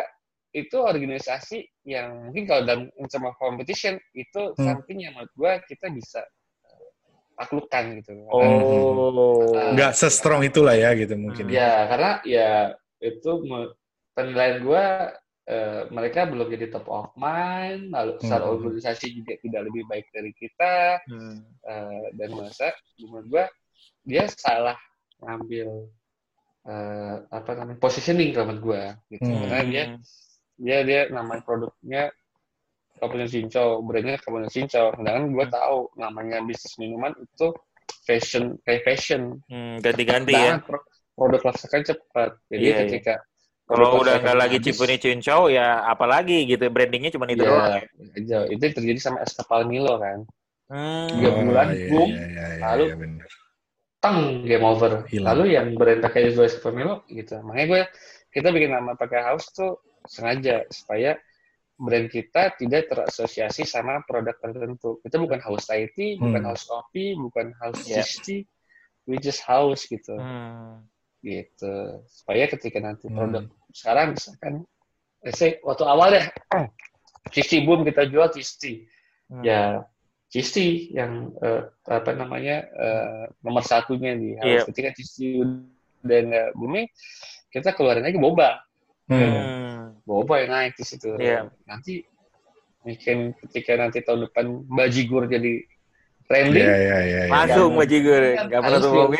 itu 0.54 0.76
organisasi 0.78 1.66
yang 1.84 2.30
mungkin 2.30 2.46
kalau 2.46 2.62
dalam 2.64 2.82
sama 3.10 3.34
competition 3.36 3.98
itu 4.14 4.54
Hmm. 4.56 4.64
something 4.78 5.02
yang 5.02 5.12
menurut 5.18 5.34
gue 5.34 5.52
kita 5.66 5.90
bisa 5.90 6.22
eh, 6.64 6.88
taklukkan 7.36 7.98
gitu. 7.98 8.22
Oh. 8.30 9.50
Ah. 9.50 9.74
Nggak 9.74 9.92
se-strong 9.98 10.46
itulah 10.46 10.78
ya 10.78 10.94
gitu 10.94 11.18
mungkin. 11.18 11.50
Hmm. 11.50 11.52
ya. 11.52 11.58
Ya, 11.58 11.72
karena 11.90 12.10
ya 12.22 12.48
itu 13.02 13.30
penilaian 14.18 14.58
gue 14.66 14.84
eh, 15.48 15.82
mereka 15.94 16.26
belum 16.28 16.50
jadi 16.50 16.66
top 16.74 16.90
of 16.90 17.14
mind, 17.16 17.94
lalu 17.94 18.18
secara 18.20 18.50
Hmm. 18.50 18.58
organisasi 18.58 19.06
juga 19.14 19.32
tidak 19.40 19.62
lebih 19.70 19.82
baik 19.88 20.06
dari 20.10 20.32
kita, 20.36 20.98
Hmm. 21.08 21.40
eh, 21.64 22.06
dan 22.18 22.30
masa 22.36 22.74
menurut 23.00 23.26
gue 23.30 23.44
dia 24.04 24.26
salah 24.28 24.76
ngambil 25.22 25.88
eh, 26.68 27.16
apa 27.32 27.50
namanya 27.56 27.80
positioning 27.80 28.36
menurut 28.36 28.60
gue, 28.60 28.82
gitu. 29.16 29.24
Hmm. 29.24 29.40
Karena 29.48 29.62
dia 29.64 29.84
dia 30.60 30.78
dia 30.84 31.00
nama 31.08 31.40
produknya 31.40 32.12
Kabupaten 33.00 33.30
Cincau, 33.30 33.80
brandnya 33.86 34.20
Kabupaten 34.20 34.52
Cincau. 34.52 34.92
Sedangkan 35.00 35.32
gue 35.32 35.46
Hmm. 35.48 35.54
tahu 35.54 35.78
namanya 35.96 36.44
bisnis 36.44 36.76
minuman 36.76 37.14
itu 37.16 37.54
fashion, 38.04 38.58
kayak 38.68 38.84
fashion. 38.84 39.40
Hmm, 39.48 39.80
ganti-ganti 39.80 40.34
ya. 40.34 40.60
Produk 41.16 41.40
lifestyle 41.40 41.86
cepat. 41.88 42.30
Jadi 42.52 42.66
Iya, 42.68 42.74
iya. 42.74 42.80
ketika 42.84 43.14
Kalau 43.68 44.00
produk 44.00 44.00
udah 44.00 44.14
nggak 44.24 44.38
lagi 44.40 44.56
Cipuni 44.64 44.96
Cincau 44.96 45.52
ya 45.52 45.84
apalagi 45.84 46.48
gitu 46.48 46.72
brandingnya 46.72 47.12
cuma 47.12 47.28
itu 47.28 47.44
ya, 47.44 47.52
doang. 47.52 47.72
ya. 47.76 47.84
aja. 48.16 48.38
Itu 48.48 48.64
terjadi 48.64 48.96
sama 48.96 49.20
es 49.20 49.36
kapal 49.36 49.68
Milo 49.68 50.00
kan. 50.00 50.24
Hmm. 50.72 51.08
Tiga 51.12 51.30
bulan, 51.36 51.66
iya, 51.76 51.88
boom. 51.92 52.08
iya, 52.08 52.24
iya, 52.24 52.44
iya, 52.48 52.60
Lalu 52.64 52.84
iya, 52.88 52.96
bener. 52.96 53.28
Teng 54.00 54.18
game 54.48 54.64
over. 54.64 54.92
Hilang. 55.12 55.28
Lalu 55.36 55.44
yang 55.52 55.66
brand 55.76 56.00
pakai 56.00 56.32
es 56.32 56.54
kapal 56.56 56.72
Milo 56.72 56.94
gitu. 57.12 57.36
Makanya 57.44 57.66
gue 57.68 57.82
kita 58.32 58.48
bikin 58.52 58.70
nama 58.72 58.92
pakai 58.96 59.20
house 59.28 59.52
tuh 59.52 59.84
sengaja 60.08 60.64
supaya 60.72 61.20
brand 61.76 62.08
kita 62.08 62.56
tidak 62.56 62.88
terasosiasi 62.88 63.68
sama 63.68 64.00
produk 64.08 64.32
tertentu. 64.40 64.96
Kita 65.04 65.20
bukan 65.20 65.44
house 65.44 65.68
Thai 65.68 65.92
tea, 65.92 66.16
bukan 66.16 66.40
Hmm. 66.40 66.48
house 66.56 66.64
coffee, 66.64 67.12
bukan 67.20 67.52
house 67.60 67.84
tea, 68.24 68.48
we 69.04 69.20
just 69.20 69.44
house 69.44 69.84
gitu. 69.84 70.16
Hmm. 70.16 70.88
gitu 71.18 71.98
supaya 72.06 72.46
ketika 72.46 72.78
nanti 72.78 73.10
Hmm. 73.10 73.50
Sekarang 73.70 74.14
misalkan 74.14 74.64
let's 75.20 75.36
say 75.36 75.58
waktu 75.60 75.84
awal 75.84 76.08
deh 76.08 76.24
Cisti 77.28 77.60
boom 77.62 77.84
kita 77.84 78.08
jual 78.08 78.28
Cisti 78.30 78.88
Hmm. 79.28 79.44
ya 79.44 79.84
Cisti 80.32 80.88
yang 80.96 81.36
eh, 81.44 81.68
apa 81.84 82.16
namanya 82.16 82.64
eh, 82.64 83.24
nomor 83.44 83.60
satunya 83.60 84.16
di 84.16 84.32
Iya. 84.36 84.64
house 84.64 84.72
ketika 84.72 84.96
Cisti 84.96 85.44
udah 86.00 86.18
nggak 86.24 86.48
booming 86.56 86.88
kita 87.52 87.76
keluarin 87.76 88.04
lagi 88.04 88.16
boba 88.16 88.64
Hmm. 89.04 89.20
Hmm. 89.20 89.84
boba 90.04 90.40
yang 90.40 90.50
naik 90.52 90.72
di 90.76 90.84
situ 90.84 91.12
Iya. 91.20 91.52
nanti 91.64 92.08
mungkin 92.80 93.36
ketika 93.44 93.76
nanti 93.76 94.00
tahun 94.00 94.32
depan 94.32 94.64
bajigur 94.64 95.28
jadi 95.28 95.60
trending 96.24 96.64
Iya, 96.64 96.76
iya, 96.76 96.98
iya. 97.04 97.20
iya. 97.24 97.32
Langsung 97.32 97.72
Yang- 97.72 97.80
bajigur, 97.84 98.20
nggak 98.20 98.48
perlu 98.48 98.64
harus 98.64 98.80
tuh 98.80 98.92
bawang 98.92 99.12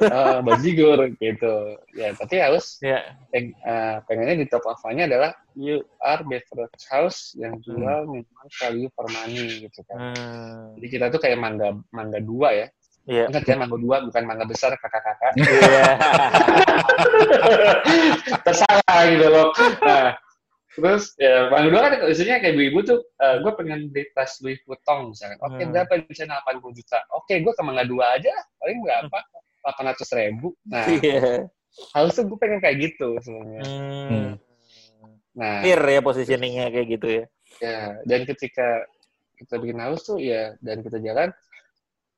eh, 0.00 0.38
bajigur 0.42 0.98
gitu 1.16 1.54
ya 1.94 2.08
tapi 2.14 2.34
harus 2.38 2.78
Ya. 2.78 3.00
peng, 3.30 3.50
eh, 3.54 3.96
pengennya 4.04 4.34
di 4.42 4.46
top 4.46 4.62
of-nya 4.64 5.06
adalah 5.06 5.30
you 5.54 5.82
are 6.00 6.20
beverage 6.22 6.84
house 6.86 7.32
yang 7.34 7.58
jual 7.60 8.04
minuman 8.04 8.46
value 8.58 8.88
for 8.92 9.06
money 9.06 9.64
gitu 9.64 9.80
kan. 9.86 10.14
Hmm. 10.14 10.62
Jadi 10.76 10.86
kita 10.88 11.04
tuh 11.08 11.18
kayak 11.18 11.38
mangga 11.38 11.74
mangga 11.90 12.18
dua 12.18 12.48
ya. 12.50 12.66
Iya. 13.04 13.28
Ingat 13.28 13.44
ya 13.44 13.54
mangga 13.54 13.76
dua 13.76 13.96
bukan 14.02 14.22
mangga 14.24 14.44
besar 14.44 14.70
kakak-kakak. 14.74 15.32
Iya. 15.44 15.84
Tersalah 18.44 19.00
gitu 19.10 19.26
loh. 19.28 19.48
Nah, 19.82 20.14
terus 20.74 21.14
ya 21.20 21.46
mangga 21.52 21.68
dua 21.70 21.80
kan 21.84 21.92
isinya 22.10 22.36
kayak 22.42 22.54
ibu-ibu 22.56 22.78
tuh 22.82 22.98
gue 23.14 23.52
pengen 23.54 23.92
beli 23.94 24.10
tas 24.16 24.40
Louis 24.42 24.58
Vuitton 24.66 25.14
misalkan. 25.14 25.38
Oke 25.40 25.62
Hmm. 25.62 25.70
berapa 25.72 25.92
di 26.02 26.14
sana 26.16 26.40
80 26.42 26.74
juta. 26.74 26.98
Oke 27.14 27.38
gue 27.40 27.52
ke 27.54 27.62
mangga 27.62 27.84
dua 27.86 28.18
aja 28.18 28.32
paling 28.58 28.78
berapa? 28.82 29.18
800 29.64 30.18
ribu. 30.20 30.52
Nah, 30.68 30.84
Iya. 30.86 31.48
harus 31.96 32.12
tuh 32.14 32.24
gue 32.28 32.38
pengen 32.38 32.60
kayak 32.60 32.76
gitu 32.92 33.16
sebenarnya. 33.18 33.62
Hmm. 33.66 34.30
Nah, 35.34 35.64
Clear 35.66 35.82
ya 35.82 36.00
positioningnya 36.00 36.70
kayak 36.70 36.88
gitu 36.94 37.06
ya. 37.10 37.24
Ya, 37.58 37.80
dan 38.06 38.22
ketika 38.22 38.86
kita 39.34 39.58
bikin 39.58 39.82
house 39.82 40.06
tuh 40.06 40.22
ya 40.22 40.54
dan 40.62 40.84
kita 40.84 41.02
jalan 41.02 41.34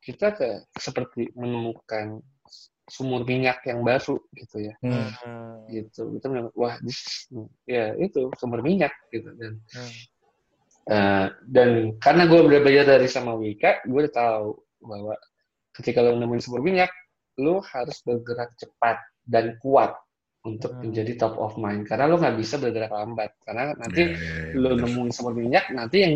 kita 0.05 0.37
ke 0.37 0.49
seperti 0.77 1.33
menemukan 1.33 2.21
sumur 2.87 3.27
minyak 3.27 3.67
yang 3.67 3.83
baru 3.83 4.21
gitu 4.37 4.63
ya 4.63 4.75
Hmm. 4.79 5.11
Hmm. 5.25 5.67
gitu 5.67 6.13
kita 6.15 6.27
bilang 6.31 6.49
wah 6.55 6.79
this, 6.85 7.27
ya 7.67 7.97
itu 7.99 8.31
sumber 8.39 8.63
minyak 8.63 8.95
gitu 9.11 9.27
dan 9.35 9.59
Hmm. 9.75 9.93
eh, 10.87 11.27
dan 11.51 11.69
karena 11.99 12.31
gue 12.31 12.39
udah 12.39 12.61
belajar 12.63 12.85
dari 12.87 13.09
sama 13.11 13.35
Wika 13.35 13.83
gue 13.83 13.99
udah 14.07 14.15
tahu 14.15 14.55
bahwa 14.87 15.19
ketika 15.75 16.05
lo 16.05 16.15
nemuin 16.15 16.39
sumber 16.39 16.63
minyak 16.63 16.93
lo 17.37 17.61
harus 17.61 18.01
bergerak 18.01 18.57
cepat 18.57 18.97
dan 19.27 19.61
kuat 19.61 19.93
untuk 20.47 20.79
Hmm. 20.79 20.89
menjadi 20.89 21.19
top 21.19 21.37
of 21.43 21.59
mind 21.59 21.85
karena 21.85 22.07
lo 22.07 22.17
nggak 22.23 22.39
bisa 22.39 22.57
bergerak 22.57 22.89
lambat 22.95 23.35
karena 23.43 23.75
nanti 23.75 24.03
Ya, 24.03 24.15
ya, 24.15 24.35
ya, 24.55 24.57
lo 24.57 24.69
benar. 24.73 24.87
nemuin 24.87 25.11
sumber 25.13 25.35
minyak 25.35 25.65
nanti 25.75 25.97
yang 26.07 26.15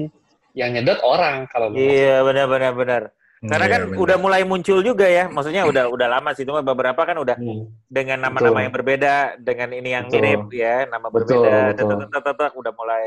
yang 0.55 0.71
nyedot 0.75 0.99
orang 1.03 1.47
kalau 1.51 1.75
Iya 1.75 2.23
benar 2.27 2.47
benar 2.51 2.73
benar. 2.75 3.03
Karena 3.41 3.67
Iya, 3.67 3.73
kan 3.73 3.83
benar. 3.89 3.99
udah 4.05 4.17
mulai 4.21 4.43
muncul 4.45 4.79
juga 4.85 5.09
ya, 5.09 5.25
maksudnya 5.33 5.65
udah 5.65 5.89
udah 5.89 6.09
lama 6.13 6.37
sih, 6.37 6.45
cuma 6.45 6.61
beberapa 6.61 7.01
kan 7.09 7.17
udah 7.17 7.41
Hmm. 7.41 7.73
dengan 7.89 8.21
nama-nama 8.21 8.61
Betul. 8.61 8.65
yang 8.69 8.75
berbeda, 8.77 9.15
dengan 9.41 9.69
ini 9.73 9.89
yang 9.97 10.07
Betul. 10.13 10.21
mirip 10.21 10.43
ya, 10.53 10.77
nama 10.85 11.09
Betul, 11.09 11.41
berbeda, 11.41 11.53
betul. 11.73 12.53
udah 12.61 12.73
mulai 12.77 13.05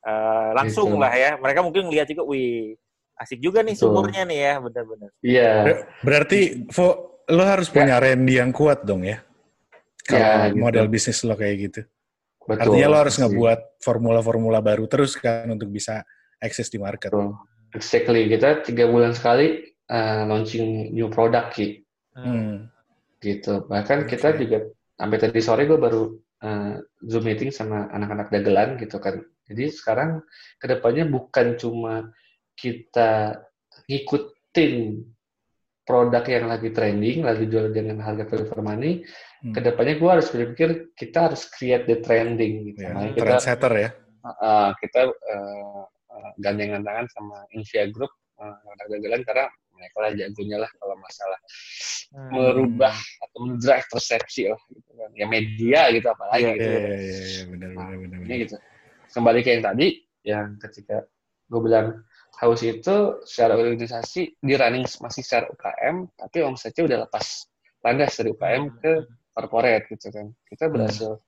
eh, 0.00 0.50
langsung 0.56 0.96
Gitu. 0.96 1.00
lah 1.00 1.12
ya. 1.12 1.30
Mereka 1.36 1.60
mungkin 1.60 1.92
lihat 1.92 2.08
juga, 2.08 2.24
wih 2.24 2.72
asik 3.20 3.36
juga 3.40 3.60
nih 3.60 3.76
Betul. 3.76 3.88
sumurnya 3.92 4.22
nih 4.24 4.38
ya, 4.40 4.52
benar-benar. 4.60 5.10
Iya. 5.20 5.52
Ber- 5.60 5.82
Berarti, 6.00 6.40
Vo, 6.72 6.84
lo 7.28 7.42
harus 7.44 7.68
punya 7.68 8.00
Randy 8.00 8.40
yang 8.40 8.50
kuat 8.54 8.86
dong 8.86 9.04
ya? 9.04 9.20
Kalau 10.06 10.20
Ya, 10.20 10.48
gitu. 10.50 10.58
model 10.58 10.86
bisnis 10.88 11.20
lo 11.22 11.36
kayak 11.36 11.56
gitu. 11.70 11.80
Betul. 12.46 12.60
Artinya 12.66 12.86
lo 12.90 12.96
harus 12.98 13.14
Pasti. 13.14 13.22
ngebuat 13.28 13.60
formula-formula 13.84 14.58
baru 14.64 14.84
terus 14.90 15.14
kan 15.14 15.46
untuk 15.46 15.70
bisa 15.70 16.02
akses 16.40 16.72
di 16.72 16.80
market. 16.80 17.12
Betul. 17.12 17.36
Exactly. 17.76 18.26
Kita 18.26 18.66
tiga 18.66 18.90
bulan 18.90 19.14
sekali 19.14 19.62
uh, 19.86 20.26
launching 20.26 20.90
new 20.90 21.06
product 21.12 21.54
Ki. 21.54 21.66
Hmm. 22.10 22.66
gitu. 23.20 23.68
Bahkan 23.68 24.08
Oke. 24.08 24.16
kita 24.16 24.34
juga 24.34 24.64
sampai 24.96 25.18
tadi 25.20 25.38
sore 25.44 25.68
gue 25.68 25.76
baru 25.76 26.08
uh, 26.40 26.74
zoom 27.04 27.24
meeting 27.28 27.52
sama 27.52 27.86
anak-anak 27.92 28.32
dagelan 28.32 28.80
gitu 28.80 28.96
kan. 28.96 29.20
Jadi 29.46 29.68
sekarang 29.70 30.24
ke 30.58 30.66
depannya 30.66 31.04
bukan 31.06 31.54
cuma 31.60 32.10
kita 32.56 33.40
ngikutin 33.86 34.74
produk 35.90 36.22
yang 36.22 36.46
lagi 36.46 36.70
trending, 36.70 37.18
lagi 37.26 37.44
jual 37.50 37.74
dengan 37.74 37.98
harga 37.98 38.30
value 38.30 38.46
for 38.46 38.62
money. 38.62 39.02
Hmm. 39.42 39.50
Ke 39.50 39.58
depannya 39.58 39.98
gue 39.98 40.10
harus 40.10 40.30
berpikir 40.30 40.94
kita 40.94 41.26
harus 41.32 41.50
create 41.50 41.90
the 41.90 41.98
trending 41.98 42.70
gitu. 42.70 42.86
Ya, 42.86 42.94
Makanya 42.94 43.12
kita 43.18 43.24
trendsetter 43.26 43.72
ya. 43.74 43.90
uh, 44.22 44.70
kita 44.78 45.00
uh, 45.10 45.82
uh, 45.88 46.30
gandengan 46.38 46.86
tangan 46.86 47.10
sama 47.10 47.42
Invia 47.50 47.90
Group 47.90 48.12
uh, 48.38 48.54
anak 48.54 48.86
dagelan 48.86 49.22
karena 49.26 49.44
mereka 49.74 49.96
lah 49.98 50.10
jagonya 50.12 50.56
lah 50.62 50.70
kalau 50.78 50.94
masalah 50.94 51.40
Hmm. 52.10 52.26
merubah 52.34 52.90
atau 52.90 53.38
mendrive 53.46 53.86
persepsi 53.86 54.50
lah 54.50 54.58
gitu 54.66 54.90
kan 54.98 55.14
ya 55.14 55.30
media 55.30 55.94
gitu 55.94 56.10
apalagi 56.10 56.42
Iya, 56.42 56.52
gitu 56.58 56.66
Iya, 56.66 56.80
iya, 56.82 56.90
iya, 56.90 57.18
iya, 57.22 57.42
benar, 57.46 57.68
Nah, 57.70 57.86
benar, 57.86 57.96
benar. 58.02 58.18
ini 58.18 58.26
benar. 58.26 58.42
gitu 58.42 58.54
kembali 59.14 59.38
ke 59.46 59.48
yang 59.54 59.62
tadi 59.62 59.86
yang 60.26 60.46
ketika 60.58 60.96
gue 61.46 61.60
bilang 61.62 61.86
house 62.40 62.64
itu 62.64 63.20
secara 63.28 63.60
organisasi 63.60 64.40
di 64.40 64.54
running 64.56 64.88
masih 65.04 65.20
secara 65.20 65.52
UKM 65.52 66.08
tapi 66.16 66.40
omsetnya 66.40 66.88
udah 66.88 66.98
lepas 67.04 67.44
landas 67.84 68.16
dari 68.16 68.32
UKM 68.32 68.64
ke 68.80 68.92
corporate 69.36 69.84
gitu 69.92 70.08
kan. 70.12 70.32
Kita 70.48 70.68
berhasil 70.72 71.20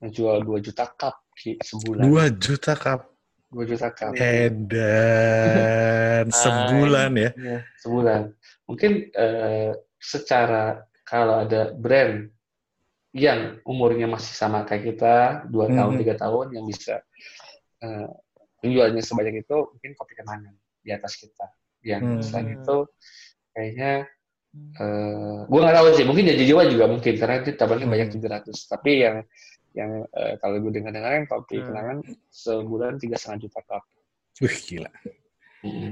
menjual 0.00 0.44
2 0.44 0.64
juta 0.64 0.84
cup 0.92 1.24
Ki, 1.34 1.58
sebulan. 1.58 2.06
Dua 2.06 2.30
juta 2.30 2.78
cup? 2.78 3.10
2 3.50 3.66
juta 3.66 3.90
cup. 3.90 4.14
Edan 4.14 6.26
sebulan 6.44 7.10
ya. 7.16 7.30
Iya, 7.34 7.58
sebulan. 7.82 8.20
Mungkin 8.70 8.92
eh, 9.12 9.70
secara 9.98 10.86
kalau 11.04 11.44
ada 11.44 11.74
brand 11.74 12.30
yang 13.14 13.62
umurnya 13.62 14.10
masih 14.10 14.34
sama 14.34 14.66
kayak 14.66 14.94
kita, 14.94 15.46
dua 15.46 15.70
tahun, 15.70 16.02
tiga 16.02 16.18
tahun, 16.18 16.50
yang 16.50 16.66
bisa 16.66 16.98
penjualnya 18.64 19.04
sebanyak 19.04 19.44
itu, 19.44 19.56
mungkin 19.68 19.90
kopi 19.92 20.16
kenangan 20.16 20.56
di 20.80 20.90
atas 20.96 21.20
kita. 21.20 21.52
Yang 21.84 22.02
Hmm. 22.08 22.22
selain 22.24 22.48
itu, 22.56 22.76
kayaknya 23.52 23.92
eh 24.54 25.38
gue 25.50 25.60
nggak 25.60 25.76
tahu 25.76 25.86
sih, 25.98 26.06
mungkin 26.08 26.24
jadi 26.30 26.44
jiwa 26.48 26.62
juga 26.70 26.84
mungkin 26.88 27.12
karena 27.20 27.44
itu 27.44 27.52
banyak 27.60 28.08
Hmm. 28.08 28.22
700. 28.24 28.56
Tapi 28.70 28.90
yang 29.04 29.16
yang 29.74 30.06
eh, 30.14 30.38
kalau 30.38 30.62
gue 30.62 30.72
dengar-dengar 30.80 31.12
yang 31.12 31.26
kopi 31.28 31.60
Hmm. 31.60 31.66
kenangan 31.68 31.98
sebulan 32.32 32.96
tiga 33.02 33.20
setengah 33.20 33.44
juta 33.44 33.60
cup. 33.68 33.82
Wih, 34.40 34.58
gila. 34.64 34.90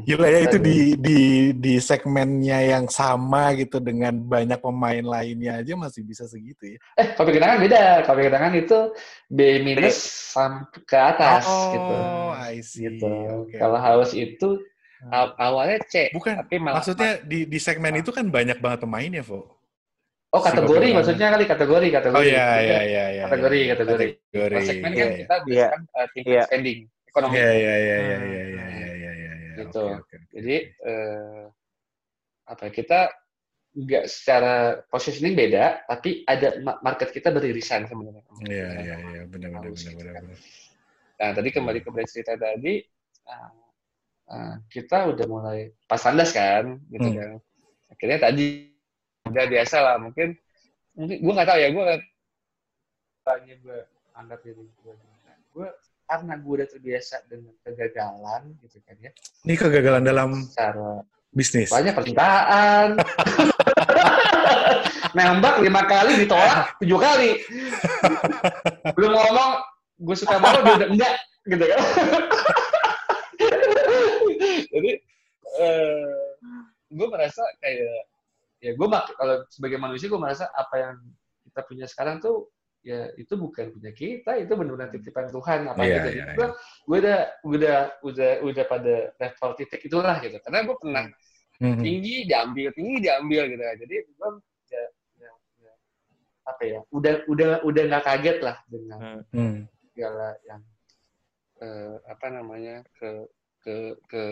Gila 0.05 0.27
ya 0.29 0.41
itu 0.45 0.59
di 0.61 0.77
di 1.01 1.19
di 1.57 1.75
segmennya 1.81 2.61
yang 2.61 2.93
sama 2.93 3.57
gitu 3.57 3.81
dengan 3.81 4.13
banyak 4.13 4.61
pemain 4.61 5.01
lainnya 5.01 5.65
aja 5.65 5.73
masih 5.75 6.05
bisa 6.05 6.29
segitu 6.29 6.77
ya. 6.77 6.79
Eh, 7.01 7.17
kopi 7.17 7.41
kenangan 7.41 7.57
beda. 7.57 7.83
Kopi 8.05 8.21
kenangan 8.29 8.53
itu 8.53 8.79
B 9.33 9.39
minus 9.65 9.97
sampai 10.37 10.77
ke 10.85 10.99
atas 10.99 11.49
gitu. 11.73 11.95
Oh, 11.97 12.37
I 12.37 12.61
see. 12.61 12.85
Gitu. 12.85 13.09
Oke. 13.09 13.57
Kalau 13.57 13.79
haus 13.81 14.13
itu 14.13 14.61
aw- 15.09 15.35
awalnya 15.41 15.81
C, 15.89 16.13
Bukan, 16.13 16.45
tapi 16.45 16.61
malah 16.61 16.79
maksudnya 16.79 17.19
di 17.25 17.49
di 17.49 17.59
segmen 17.59 17.97
itu 17.97 18.13
kan 18.13 18.29
banyak 18.29 18.61
banget 18.61 18.85
pemainnya, 18.85 19.25
Vo. 19.25 19.57
oh 20.33 20.41
kategori 20.41 20.89
si 20.89 20.97
maksudnya 20.97 21.29
kali 21.29 21.45
kategori 21.45 21.89
kategori. 21.93 22.17
Oh 22.17 22.25
iya 22.25 22.47
iya 22.65 22.81
iya 22.89 23.05
iya. 23.13 23.23
Kategori, 23.29 23.57
iya. 23.57 23.69
kategori. 23.77 24.07
Kategori. 24.33 24.55
Kalau 24.57 24.69
segmen 24.69 24.91
kan 24.93 25.09
iya. 25.09 25.17
kita 25.21 25.37
biasa 25.45 25.65
kan 25.69 25.81
uh, 25.93 26.07
tingkat 26.13 26.33
Iya. 26.33 26.43
spending 26.49 26.79
ekonomi. 27.09 27.33
Iya 27.37 27.51
iya 27.53 27.75
iya 27.77 27.97
iya 28.01 28.17
Hmm. 28.17 28.31
iya 28.33 28.43
Gitu. 29.57 29.83
Oke, 29.83 29.95
oke, 30.01 30.15
oke. 30.17 30.17
Jadi 30.33 30.57
eh, 30.65 31.45
apa 32.49 32.63
ya, 32.69 32.73
kita 32.73 32.99
nggak 33.73 34.05
secara 34.09 34.55
positioning 34.93 35.35
beda, 35.37 35.87
tapi 35.89 36.25
ada 36.29 36.61
ma- 36.61 36.81
market 36.85 37.09
kita 37.15 37.33
beririsan 37.33 37.89
sebenarnya. 37.89 38.25
Iya 38.45 38.69
iya 38.85 38.95
iya 39.09 39.21
benar 39.33 39.51
benar 39.55 39.73
benar 39.73 40.15
benar. 40.21 40.39
Nah, 41.21 41.31
tadi 41.37 41.49
kembali 41.55 41.79
ke 41.85 41.89
brand 41.95 42.11
cerita 42.11 42.35
tadi, 42.37 42.83
ah, 43.31 43.51
ah, 44.33 44.55
kita 44.69 44.99
udah 45.13 45.27
mulai 45.29 45.59
pas 45.89 46.03
landas 46.05 46.31
kan, 46.35 46.81
gitu 46.91 47.09
Hmm. 47.09 47.17
kan. 47.17 47.31
Akhirnya 47.93 48.19
tadi 48.29 48.47
udah 49.29 49.47
biasa 49.49 49.77
lah, 49.81 49.97
mungkin 50.03 50.29
mungkin 50.97 51.17
gue 51.23 51.33
nggak 51.37 51.49
tahu 51.49 51.61
ya, 51.61 51.69
gue 51.73 51.85
tanya 53.27 53.55
gue 53.65 53.79
anggap 54.19 54.39
diri 54.47 54.65
gue 54.83 54.95
gue 55.55 55.69
karena 56.13 56.37
gue 56.37 56.53
udah 56.61 56.69
terbiasa 56.69 57.25
dengan 57.25 57.57
kegagalan 57.65 58.53
gitu 58.61 58.77
kan 58.85 59.01
ya. 59.01 59.09
Ini 59.49 59.55
kegagalan 59.57 60.05
dalam 60.05 60.45
secara 60.45 61.01
bisnis. 61.33 61.73
banyak 61.73 61.97
percintaan. 61.97 62.89
Nembak 65.17 65.65
lima 65.65 65.89
kali 65.89 66.21
ditolak 66.21 66.77
tujuh 66.85 67.01
kali. 67.01 67.41
Belum 68.93 69.17
ngomong 69.17 69.51
gue 70.05 70.17
suka 70.21 70.37
banget 70.37 70.61
dia 70.69 70.75
udah 70.77 70.89
enggak 70.93 71.15
gitu 71.49 71.65
kan. 71.65 71.81
Jadi 74.69 74.91
eh 75.65 76.13
gue 76.93 77.07
merasa 77.09 77.41
kayak 77.65 78.05
ya 78.61 78.77
gue 78.77 78.89
kalau 79.17 79.37
sebagai 79.49 79.81
manusia 79.81 80.13
gue 80.13 80.21
merasa 80.21 80.45
apa 80.53 80.77
yang 80.77 81.01
kita 81.49 81.61
punya 81.65 81.89
sekarang 81.89 82.21
tuh 82.21 82.53
ya 82.83 83.15
itu 83.15 83.35
bukan 83.39 83.71
punya 83.71 83.95
kita 83.95 84.43
itu 84.43 84.53
benar-benar 84.59 84.91
titipan 84.91 85.31
Tuhan. 85.31 85.71
Apa 85.71 85.83
Iya, 85.87 85.95
gitu 86.03 86.09
iya, 86.11 86.25
Jadi 86.27 86.31
gue 86.35 86.47
gue 86.87 86.99
udah 86.99 87.19
udah 87.47 87.79
udah 88.03 88.31
udah 88.43 88.65
pada 88.67 88.95
level 89.17 89.51
titik 89.59 89.81
itulah 89.87 90.17
gitu. 90.19 90.37
Karena 90.43 90.59
gue 90.67 90.77
pernah 90.77 91.05
Mhm. 91.63 91.79
tinggi 91.79 92.17
diambil 92.27 92.69
tinggi 92.75 92.97
diambil 93.07 93.43
gitu. 93.55 93.63
Kan 93.63 93.77
jadi 93.87 93.97
gue 94.03 94.29
ya, 94.67 94.83
ya, 95.23 95.31
ya, 95.63 95.73
apa 96.43 96.63
ya 96.67 96.81
udah 96.91 97.15
udah 97.31 97.51
udah 97.63 97.83
nggak 97.87 98.05
kaget 98.05 98.39
lah 98.43 98.57
dengan 98.67 99.23
Hmm. 99.31 99.63
segala 99.95 100.35
yang 100.43 100.63
eh, 101.63 101.97
apa 102.11 102.27
namanya 102.35 102.83
ke 102.99 103.31
ke 103.63 103.95
ke 104.11 104.23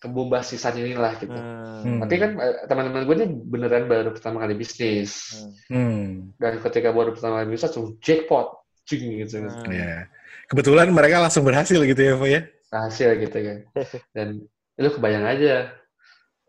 kebombasisan 0.00 0.74
inilah 0.74 1.12
gitu 1.16 1.36
Hmm. 1.80 2.00
tapi 2.00 2.16
kan 2.16 2.30
eh, 2.36 2.64
teman-teman 2.66 3.04
gue 3.04 3.16
ini 3.16 3.26
beneran 3.46 3.84
baru 3.84 4.10
pertama 4.10 4.40
kali 4.40 4.52
bisnis 4.52 5.32
Hmm. 5.68 6.32
dan 6.36 6.56
ketika 6.58 6.88
baru 6.90 7.12
pertama 7.12 7.40
kali 7.40 7.52
bisnis 7.52 7.68
langsung 7.68 8.00
jackpot 8.00 8.48
cing 8.84 9.20
gitu 9.20 9.44
Hmm. 9.44 9.68
Ya. 9.68 10.08
Kebetulan 10.44 10.90
mereka 10.90 11.20
langsung 11.20 11.46
berhasil 11.46 11.78
gitu 11.78 12.00
ya, 12.00 12.16
Vo 12.16 12.26
ya. 12.26 12.42
hasil 12.68 13.18
gitu 13.18 13.34
kan 13.34 13.58
dan 14.16 14.28
lu 14.74 14.88
kebayang 14.88 15.26
aja 15.26 15.74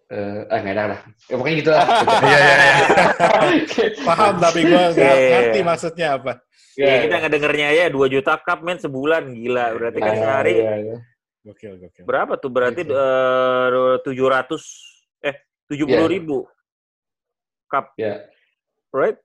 eh 0.08 0.40
ah, 0.46 0.58
nggak 0.60 0.76
ada 0.76 0.84
lah 0.92 1.00
ya, 1.26 1.36
pokoknya 1.36 1.56
gitu 1.60 1.72
lah 1.72 1.86
Iya 2.28 2.38
iya 2.38 2.56
iya. 2.56 2.76
Paham 4.08 4.34
tapi 4.38 4.60
gua 4.66 4.92
nggak 4.92 5.16
Iya. 5.16 5.30
ngerti 5.32 5.60
maksudnya 5.62 6.08
apa. 6.16 6.34
Ya, 6.76 7.04
kita 7.04 7.16
ngedengernya 7.20 7.68
aja 7.68 7.84
2 7.88 8.08
juta 8.08 8.36
cup 8.38 8.60
men 8.62 8.80
sebulan 8.80 9.28
gila. 9.30 9.76
Berarti 9.76 10.00
kan 10.00 10.14
sehari 10.16 10.54
iya, 10.58 10.74
iya. 10.80 10.96
Gokil 11.42 11.74
gokil. 11.82 12.04
berapa 12.06 12.38
tuh? 12.38 12.52
Berarti 12.54 12.86
Gitu. 12.86 12.94
eh, 12.94 13.98
700 14.06 14.62
eh 15.26 15.36
70 15.66 16.06
Iya. 16.06 16.06
ribu 16.06 16.38
cup, 17.66 17.98
ya 17.98 18.22
right? 18.94 19.18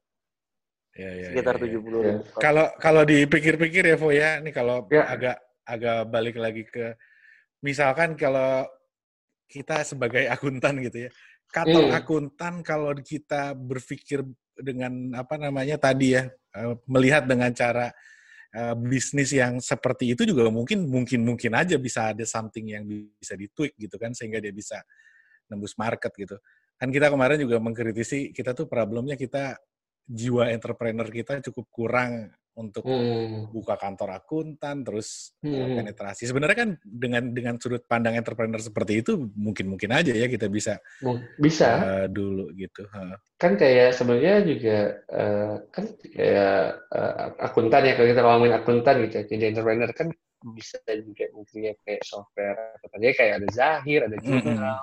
Iya 0.96 1.10
iya. 1.12 1.26
Sekitar 1.28 1.54
iya, 1.60 1.64
iya. 1.68 1.76
70 1.76 2.00
ribu. 2.00 2.20
cup. 2.24 2.40
Kalau 2.40 2.66
kalau 2.80 3.02
dipikir-pikir 3.04 3.82
ya, 3.84 3.96
Vo 4.00 4.08
ya, 4.14 4.40
nih 4.40 4.52
kalau 4.54 4.88
Ya. 4.88 5.04
agak 5.12 5.36
agak 5.66 5.98
balik 6.08 6.36
lagi 6.40 6.62
ke 6.64 6.96
misalkan 7.60 8.14
kalau 8.16 8.64
kita 9.46 9.84
sebagai 9.84 10.24
akuntan 10.30 10.80
gitu 10.80 11.06
ya, 11.06 11.10
kantor 11.52 11.84
Hmm. 11.90 11.98
akuntan 12.00 12.54
kalau 12.64 12.96
kita 12.96 13.52
berpikir 13.52 14.24
dengan 14.56 15.12
apa 15.12 15.36
namanya 15.36 15.76
tadi 15.76 16.16
ya 16.16 16.24
eh, 16.32 16.74
melihat 16.88 17.28
dengan 17.28 17.52
cara 17.52 17.92
eh, 18.54 18.74
bisnis 18.78 19.30
yang 19.34 19.58
seperti 19.58 20.14
itu 20.14 20.22
juga 20.28 20.46
mungkin 20.52 20.86
mungkin 20.86 21.26
mungkin 21.26 21.52
aja 21.56 21.74
bisa 21.80 22.14
ada 22.14 22.22
something 22.22 22.66
yang 22.70 22.84
bisa 23.18 23.34
ditweak 23.34 23.74
gitu 23.78 23.96
kan 23.98 24.14
sehingga 24.14 24.38
dia 24.38 24.54
bisa 24.54 24.78
nembus 25.50 25.74
market 25.78 26.12
gitu. 26.14 26.36
Kan 26.76 26.92
kita 26.92 27.08
kemarin 27.08 27.40
juga 27.40 27.56
mengkritisi 27.58 28.30
kita 28.36 28.52
tuh 28.52 28.68
problemnya 28.68 29.16
kita 29.16 29.56
jiwa 30.06 30.52
entrepreneur 30.54 31.08
kita 31.10 31.42
cukup 31.50 31.66
kurang 31.72 32.30
untuk 32.56 32.88
Hmm. 32.88 33.52
buka 33.52 33.76
kantor 33.76 34.16
akuntan 34.16 34.80
terus 34.80 35.36
eh, 35.44 35.52
Hmm. 35.52 35.76
penetrasi. 35.76 36.24
Sebenarnya 36.24 36.56
kan 36.56 36.70
dengan 36.82 37.28
dengan 37.36 37.54
sudut 37.60 37.84
pandang 37.84 38.16
entrepreneur 38.16 38.56
seperti 38.56 39.04
itu 39.04 39.12
mungkin 39.36 39.68
mungkin 39.68 39.92
aja 39.92 40.16
ya 40.16 40.24
kita 40.24 40.48
bisa 40.48 40.80
Bisa. 41.36 41.68
eh, 41.84 42.06
dulu 42.08 42.50
gitu. 42.56 42.88
Heeh. 42.88 43.16
kan 43.36 43.52
kayak 43.52 43.92
sebenarnya 43.92 44.34
juga 44.48 44.76
eh, 45.12 45.54
kan 45.68 45.84
kayak 46.00 46.60
eh, 46.88 47.12
akuntan 47.44 47.82
ya 47.84 47.92
kalau 47.92 48.08
kita 48.08 48.20
ngomongin 48.24 48.56
akuntan 48.56 48.94
gitu 49.04 49.14
ya, 49.20 49.24
jadi 49.28 49.44
entrepreneur 49.52 49.90
kan 49.92 50.08
bisa 50.56 50.80
juga 50.88 51.28
mungkin 51.36 51.58
ya 51.68 51.74
kayak 51.84 52.00
software 52.00 52.76
atau 52.80 52.88
tadi 52.88 53.12
kayak 53.12 53.34
ada 53.44 53.48
Zahir, 53.52 54.00
ada 54.08 54.16
jurnal, 54.16 54.80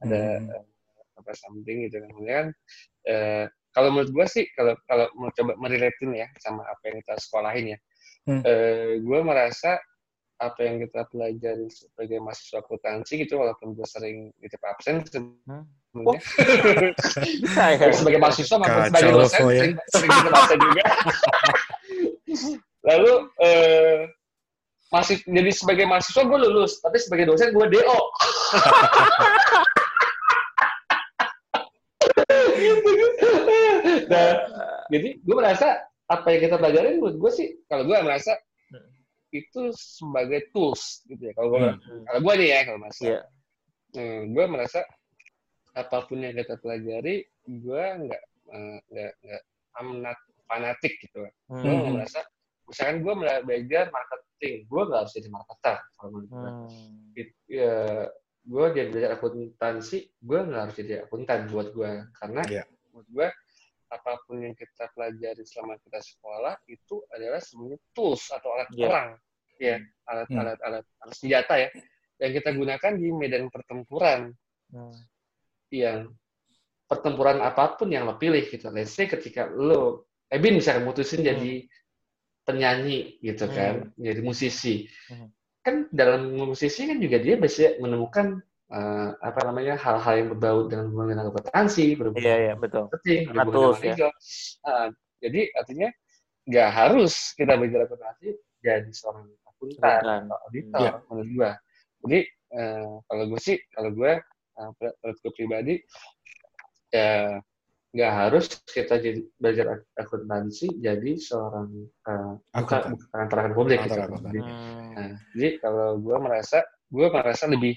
ada 0.00 0.20
Mm. 0.40 0.48
eh, 0.48 0.64
apa 1.20 1.32
something 1.36 1.76
gitu 1.84 2.00
kan. 2.00 2.08
Kemudian 2.16 2.46
eh, 3.04 3.44
kalau 3.70 3.88
menurut 3.94 4.10
gue 4.10 4.26
sih 4.26 4.44
kalau 4.54 4.74
kalau 4.86 5.06
mau 5.14 5.30
coba 5.30 5.54
merelatin 5.58 6.10
ya 6.14 6.26
sama 6.42 6.66
apa 6.66 6.82
yang 6.90 6.96
kita 7.02 7.14
sekolahin 7.22 7.66
ya, 7.76 7.78
Hmm. 8.28 8.44
eh, 8.44 9.00
gue 9.00 9.20
merasa 9.24 9.80
apa 10.40 10.60
yang 10.60 10.80
kita 10.84 11.08
pelajari 11.08 11.68
sebagai 11.72 12.20
mahasiswa 12.20 12.60
akuntansi 12.60 13.24
gitu 13.24 13.40
walaupun 13.40 13.72
gue 13.72 13.84
sering 13.88 14.28
nitip 14.40 14.60
absen 14.60 15.04
sebenarnya 15.04 15.64
Saya. 17.48 17.92
sebagai 17.92 18.20
mahasiswa 18.20 18.56
maupun 18.60 18.82
sebagai 18.88 19.12
dosen 19.16 19.40
ya. 19.40 19.48
sering, 19.48 19.74
sering 19.88 20.10
kita 20.12 20.28
baca 20.32 20.54
juga. 20.56 20.82
Lalu 22.88 23.12
eh, 23.40 23.96
masih 24.92 25.16
jadi 25.24 25.50
sebagai 25.52 25.84
mahasiswa 25.88 26.22
gue 26.24 26.38
lulus, 26.44 26.72
tapi 26.80 26.96
sebagai 27.00 27.24
dosen 27.28 27.56
gue 27.56 27.66
DO. 27.72 27.98
nah, 34.10 34.30
jadi 34.90 35.08
gue 35.16 35.36
merasa 35.36 35.68
apa 36.04 36.26
yang 36.34 36.40
kita 36.44 36.56
pelajarin 36.58 36.98
menurut 36.98 37.16
gue 37.16 37.30
sih, 37.32 37.48
kalau 37.70 37.86
gue 37.86 37.96
merasa 38.02 38.34
itu 39.30 39.70
sebagai 39.70 40.50
tools 40.50 41.06
gitu 41.06 41.22
ya. 41.22 41.32
Kalau 41.38 41.54
gue, 41.54 41.60
Hmm. 41.62 42.02
kalau 42.02 42.20
gue 42.20 42.34
nih 42.42 42.48
ya 42.50 42.60
kalau 42.66 42.78
merasa, 42.82 43.02
Iya. 43.06 43.20
Hmm, 43.90 44.20
gue 44.30 44.44
merasa 44.46 44.80
apa 45.70 45.98
pun 46.02 46.18
yang 46.18 46.34
kita 46.34 46.58
pelajari, 46.58 47.22
gue 47.46 47.84
nggak 48.06 48.22
eh, 48.50 48.78
nggak 48.90 49.12
nggak 49.22 49.42
I'm 49.78 50.02
not 50.02 50.18
fanatik 50.44 50.98
gitu. 50.98 51.22
Gue 51.46 51.62
Hmm. 51.62 51.78
nggak 51.78 51.94
merasa, 51.94 52.20
misalkan 52.66 52.96
gue 53.06 53.14
belajar 53.46 53.84
marketing, 53.88 54.66
gue 54.66 54.82
nggak 54.82 55.00
harus 55.06 55.14
jadi 55.14 55.28
marketer 55.30 55.76
kalau 55.94 56.10
menurut 56.10 56.30
gue. 56.30 56.50
Hmm. 56.50 57.14
It- 57.14 57.38
Ya, 57.50 58.06
gue 58.40 58.64
jadi 58.70 58.88
belajar 58.90 59.10
akuntansi, 59.14 59.98
gue 60.18 60.38
nggak 60.40 60.62
harus 60.66 60.76
jadi 60.76 60.92
akuntan 61.02 61.50
buat 61.50 61.70
gue, 61.70 61.90
karena 62.14 62.42
Iya. 62.46 62.62
buat 62.90 63.06
gue 63.06 63.26
apa 63.90 64.22
pun 64.24 64.38
yang 64.38 64.54
kita 64.54 64.86
pelajari 64.94 65.42
selama 65.42 65.74
kita 65.82 65.98
sekolah 65.98 66.54
itu 66.70 67.02
adalah 67.10 67.42
sebenarnya 67.42 67.80
tools 67.90 68.30
atau 68.30 68.54
alat 68.54 68.70
Iya. 68.70 68.86
perang, 68.86 69.08
ya 69.58 69.76
alat 70.06 70.28
Hmm. 70.30 70.40
alat 70.40 70.58
alat 70.62 70.84
alat 71.02 71.16
senjata 71.18 71.54
ya 71.58 71.68
yang 72.22 72.32
kita 72.38 72.50
gunakan 72.54 72.92
di 72.94 73.08
medan 73.10 73.44
pertempuran 73.50 74.30
Hmm. 74.70 74.94
yang 75.74 76.14
pertempuran 76.86 77.42
apa 77.42 77.74
pun 77.78 77.90
yang 77.90 78.06
lo 78.06 78.14
pilih 78.18 78.42
gitu. 78.46 78.70
Let's 78.70 78.94
say 78.94 79.06
ketika 79.06 79.46
lo, 79.50 80.06
Ebin 80.30 80.58
misalnya 80.58 80.86
mutusin 80.86 81.26
jadi 81.26 81.66
penyanyi 82.46 83.18
gitu 83.22 83.46
kan, 83.50 83.90
jadi 83.98 84.20
musisi. 84.22 84.86
Hmm. 85.10 85.30
Kan 85.60 85.86
dalam 85.90 86.34
musisi 86.34 86.86
kan 86.86 86.98
juga 87.02 87.18
dia 87.18 87.34
bisa 87.36 87.74
menemukan 87.82 88.38
eh, 88.70 89.08
apa 89.18 89.40
namanya 89.46 89.74
hal-hal 89.76 90.14
yang 90.16 90.28
berbau 90.32 90.58
dengan 90.70 90.84
hubungan 90.90 91.08
dengan 91.12 91.24
akuntansi, 91.28 91.86
berhubungan 91.98 92.26
Iya, 92.26 92.36
iya, 92.38 92.54
betul. 92.54 92.84
marketing, 92.86 93.20
berhubungan 93.28 93.74
dengan 93.82 93.98
ya. 93.98 94.10
Ah, 94.62 94.88
jadi 95.20 95.40
artinya 95.58 95.88
nggak 96.46 96.70
harus 96.72 97.14
kita 97.36 97.52
belajar 97.58 97.80
akuntansi 97.84 98.28
jadi 98.60 98.88
seorang 98.90 99.26
akuntan 99.46 100.00
atau 100.24 100.38
auditor 100.48 100.80
Iya. 100.80 100.92
menurut 101.10 101.30
gua. 101.36 101.50
Jadi 102.00 102.18
eh, 102.50 102.92
kalau 103.04 103.24
gue 103.28 103.40
sih, 103.40 103.56
kalau 103.70 103.90
gue 103.92 104.12
eh, 104.56 104.68
menurut 104.80 105.18
gue 105.20 105.32
pribadi 105.34 105.74
ya 106.90 107.38
nggak 107.90 108.12
harus 108.14 108.46
kita 108.70 109.02
jadi 109.02 109.18
belajar 109.34 109.66
ak- 109.74 109.90
akuntansi 109.98 110.78
jadi 110.78 111.12
seorang 111.18 111.68
eh, 112.06 112.32
bukan 112.54 112.80
Akuntan. 112.94 113.26
bukan 113.26 113.50
publik 113.54 113.78
gitu. 113.82 113.98
Hmm. 113.98 114.94
Nah, 114.94 115.10
jadi 115.34 115.48
kalau 115.58 115.98
gue 115.98 116.16
merasa, 116.18 116.58
gue 116.86 117.06
merasa 117.10 117.44
lebih 117.50 117.74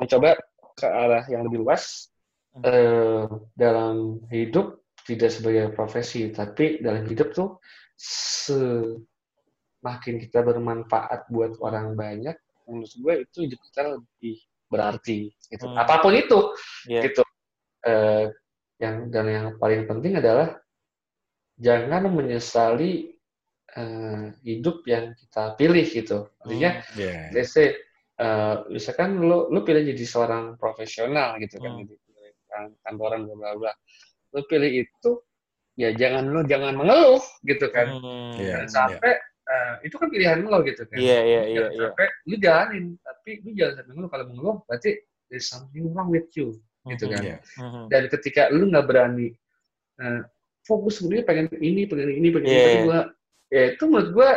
mencoba 0.00 0.36
ke 0.76 0.86
arah 0.88 1.24
yang 1.28 1.44
lebih 1.46 1.64
luas 1.64 2.08
eh, 2.64 3.24
dalam 3.56 4.20
hidup 4.28 4.80
tidak 5.02 5.30
sebagai 5.34 5.72
profesi, 5.74 6.30
tapi 6.30 6.78
dalam 6.78 7.02
hidup 7.08 7.34
tuh 7.34 7.58
semakin 9.82 10.14
kita 10.22 10.40
bermanfaat 10.46 11.26
buat 11.26 11.58
orang 11.58 11.98
banyak, 11.98 12.36
menurut 12.70 12.92
gue 12.94 13.14
itu 13.26 13.38
hidup 13.50 13.60
kita 13.70 13.82
lebih 13.98 14.36
berarti. 14.70 15.28
Gitu. 15.50 15.64
Hmm. 15.66 15.76
Apa 15.76 16.00
pun 16.00 16.14
itu, 16.14 16.54
Iya. 16.88 17.02
gitu. 17.10 17.22
Eh, 17.82 18.30
yang 18.78 19.10
dan 19.10 19.26
yang 19.26 19.46
paling 19.58 19.86
penting 19.90 20.18
adalah 20.18 20.58
jangan 21.58 22.08
menyesali 22.10 23.10
eh, 23.72 24.24
hidup 24.44 24.84
yang 24.84 25.16
kita 25.16 25.56
pilih 25.56 25.86
gitu. 25.88 26.28
Artinya, 26.44 26.84
Hmm. 26.92 27.00
Yeah. 27.00 27.32
let's 27.32 27.56
say, 27.56 27.72
eh, 28.18 28.54
misalkan 28.68 29.16
lu 29.20 29.48
lu 29.48 29.60
pilih 29.62 29.82
jadi 29.88 30.04
seorang 30.04 30.56
profesional 30.60 31.38
gitu 31.40 31.56
kan, 31.56 31.72
Hmm. 31.78 31.86
jadi 31.88 31.94
kan- 32.50 32.76
kantoran 32.84 33.24
bla 33.24 33.34
bla 33.36 33.50
bla. 33.56 33.72
Lu 34.36 34.44
pilih 34.44 34.84
itu, 34.84 35.10
ya 35.76 35.92
jangan 35.96 36.28
lu 36.28 36.44
jangan 36.44 36.76
mengeluh 36.76 37.22
gitu 37.44 37.66
kan. 37.72 37.88
Hmm. 37.88 38.36
Iya. 38.36 38.64
Jangan 38.64 38.68
sampai 38.68 39.12
eh, 39.42 39.74
itu 39.84 39.98
kan 39.98 40.06
pilihan 40.08 40.38
lo 40.46 40.62
gitu 40.62 40.86
kan. 40.86 40.96
Iya, 40.96 41.18
iya, 41.26 41.40
iya, 41.50 41.56
Jangan 41.66 41.72
iya. 41.74 41.80
sampai 41.90 42.06
lu 42.30 42.36
jalanin, 42.38 42.84
tapi 43.02 43.30
lu 43.42 43.50
jangan 43.58 43.72
sampai 43.74 43.90
mengeluh. 43.90 44.10
Kalau 44.14 44.24
mengeluh 44.30 44.56
berarti 44.70 44.90
there's 45.28 45.46
something 45.50 45.84
wrong 45.92 46.08
with 46.14 46.30
you 46.38 46.56
gitu 46.88 47.04
kan. 47.10 47.20
Iya. 47.26 47.36
Hmm. 47.58 47.84
Dan 47.90 48.06
ketika 48.08 48.48
lu 48.54 48.70
nggak 48.70 48.86
berani 48.86 49.34
eh, 49.98 50.20
fokus 50.62 51.02
sebenarnya 51.02 51.24
pengen 51.26 51.46
ini, 51.58 51.84
pengen 51.90 52.10
ini, 52.16 52.28
pengen 52.30 52.46
ini, 52.46 52.54
Iya. 52.54 52.64
tapi 52.64 52.78
gua 52.86 53.00
ya 53.52 53.62
itu 53.76 53.84
menurut 53.90 54.10
gua 54.14 54.30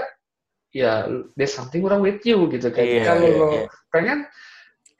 ya 0.75 1.07
there's 1.39 1.55
something 1.55 1.79
wrong 1.87 2.03
with 2.03 2.19
you 2.27 2.51
gitu 2.51 2.67
kan. 2.67 2.83
Iya, 2.83 3.01
Kalau 3.07 3.27
iya, 3.31 3.39
lo 3.39 3.47
iya. 3.47 3.63
pengen 3.95 4.19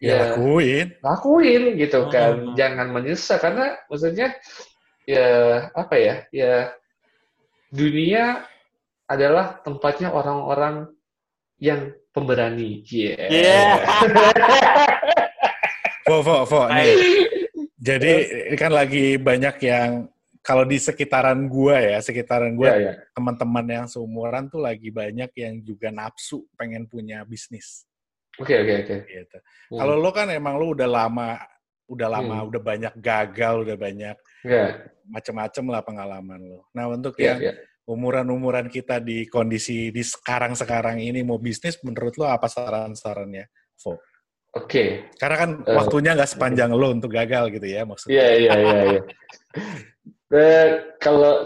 Ya, 0.04 0.12
ya 0.12 0.20
lakuin. 0.36 0.88
lakuin 1.00 1.64
gitu 1.80 2.00
kan. 2.12 2.32
Hmm. 2.36 2.54
Jangan 2.60 2.88
menyesal 2.92 3.40
karena 3.40 3.80
maksudnya 3.88 4.28
ya 5.08 5.28
apa 5.72 5.96
ya? 5.96 6.16
Ya 6.36 6.76
dunia 7.72 8.44
adalah 9.08 9.60
tempatnya 9.64 10.12
orang-orang 10.12 10.92
yang 11.64 11.96
pemberani. 12.12 12.84
Iya. 12.88 13.28
Iya. 13.32 13.60
Fo, 16.06 16.22
fo, 16.22 16.44
fo. 16.46 16.62
Nih. 16.70 16.96
Jadi 17.80 18.14
kan 18.60 18.72
lagi 18.76 19.16
banyak 19.16 19.56
yang 19.64 20.12
kalau 20.46 20.62
di 20.62 20.78
sekitaran 20.78 21.50
gua 21.50 21.82
ya, 21.82 21.98
sekitaran 21.98 22.54
gua 22.54 22.78
Iya, 22.78 22.78
iya. 22.78 22.94
teman-teman 23.18 23.66
yang 23.66 23.86
seumuran 23.90 24.46
tuh 24.46 24.62
lagi 24.62 24.94
banyak 24.94 25.34
yang 25.34 25.58
juga 25.66 25.90
nafsu 25.90 26.46
pengen 26.54 26.86
punya 26.86 27.26
bisnis 27.26 27.90
Oke, 28.38 28.54
oke, 28.54 28.74
oke. 28.86 28.96
gitu. 29.10 29.38
Hmm. 29.74 29.80
Kalau 29.82 29.96
lo 29.98 30.12
kan 30.14 30.30
emang 30.30 30.62
lo 30.62 30.78
udah 30.78 30.86
lama 30.86 31.40
udah 31.86 32.10
lama, 32.10 32.42
Hmm. 32.42 32.50
udah 32.50 32.62
banyak 32.62 32.94
gagal, 32.98 33.62
udah 33.62 33.78
banyak 33.78 34.16
Iya, 34.42 34.90
macem-macem 35.06 35.66
lah 35.70 35.86
pengalaman 35.86 36.42
lo. 36.42 36.66
Nah, 36.74 36.90
untuk 36.90 37.14
iya, 37.18 37.38
yang 37.38 37.38
iya. 37.42 37.54
umuran-umuran 37.86 38.74
kita 38.74 38.98
di 38.98 39.30
kondisi 39.30 39.94
di 39.94 40.02
sekarang-sekarang 40.02 40.98
ini 40.98 41.22
mau 41.22 41.38
bisnis 41.38 41.78
menurut 41.86 42.18
lo 42.18 42.26
apa 42.26 42.50
saran-sarannya? 42.50 43.46
Fo? 43.78 44.02
Oke. 44.58 45.14
Karena 45.14 45.38
kan 45.38 45.50
Eh, 45.62 45.78
waktunya 45.78 46.18
nggak 46.18 46.32
sepanjang 46.34 46.74
lo 46.74 46.90
untuk 46.90 47.14
gagal 47.14 47.54
gitu 47.54 47.68
ya 47.70 47.86
maksudnya. 47.86 48.18
Iya, 48.18 48.28
iya, 48.34 48.52
iya, 48.58 48.74
iya. 48.90 49.02
Eh, 50.34 50.68
kalau 50.98 51.46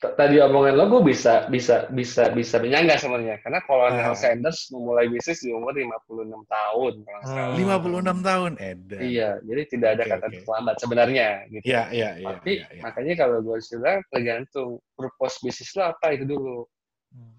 tadi 0.00 0.40
omongan 0.40 0.80
lo, 0.80 0.84
gue 0.88 1.12
bisa 1.12 1.44
bisa 1.52 1.84
bisa 1.92 2.32
bisa 2.32 2.56
menyangga 2.56 2.96
sebenarnya. 2.96 3.36
Karena 3.44 3.60
Colonel 3.68 4.12
Ah. 4.12 4.16
Sanders 4.16 4.72
memulai 4.72 5.10
bisnis 5.12 5.44
di 5.44 5.52
umur 5.52 5.76
56 5.76 6.40
tahun. 6.48 6.94
Kalau 7.04 7.22
salah. 7.26 7.52
Hmm. 7.52 7.58
56 7.60 8.18
tahun, 8.24 8.52
Edan. 8.56 9.00
Iya, 9.02 9.30
jadi 9.44 9.62
tidak 9.68 9.88
ada 9.98 10.04
Oke, 10.06 10.10
kata 10.14 10.26
oke. 10.26 10.38
terlambat 10.40 10.76
sebenarnya. 10.80 11.28
Gitu. 11.52 11.64
Iya, 11.68 11.82
iya, 11.92 12.10
iya. 12.16 12.26
Tapi 12.32 12.52
iya, 12.56 12.66
iya. 12.72 12.80
makanya 12.80 13.14
kalau 13.18 13.36
gue 13.44 13.56
bilang 13.60 13.98
tergantung 14.08 14.70
purpose 14.96 15.36
bisnis 15.44 15.74
lo 15.76 15.82
apa 15.90 16.06
itu 16.16 16.24
dulu. 16.24 16.58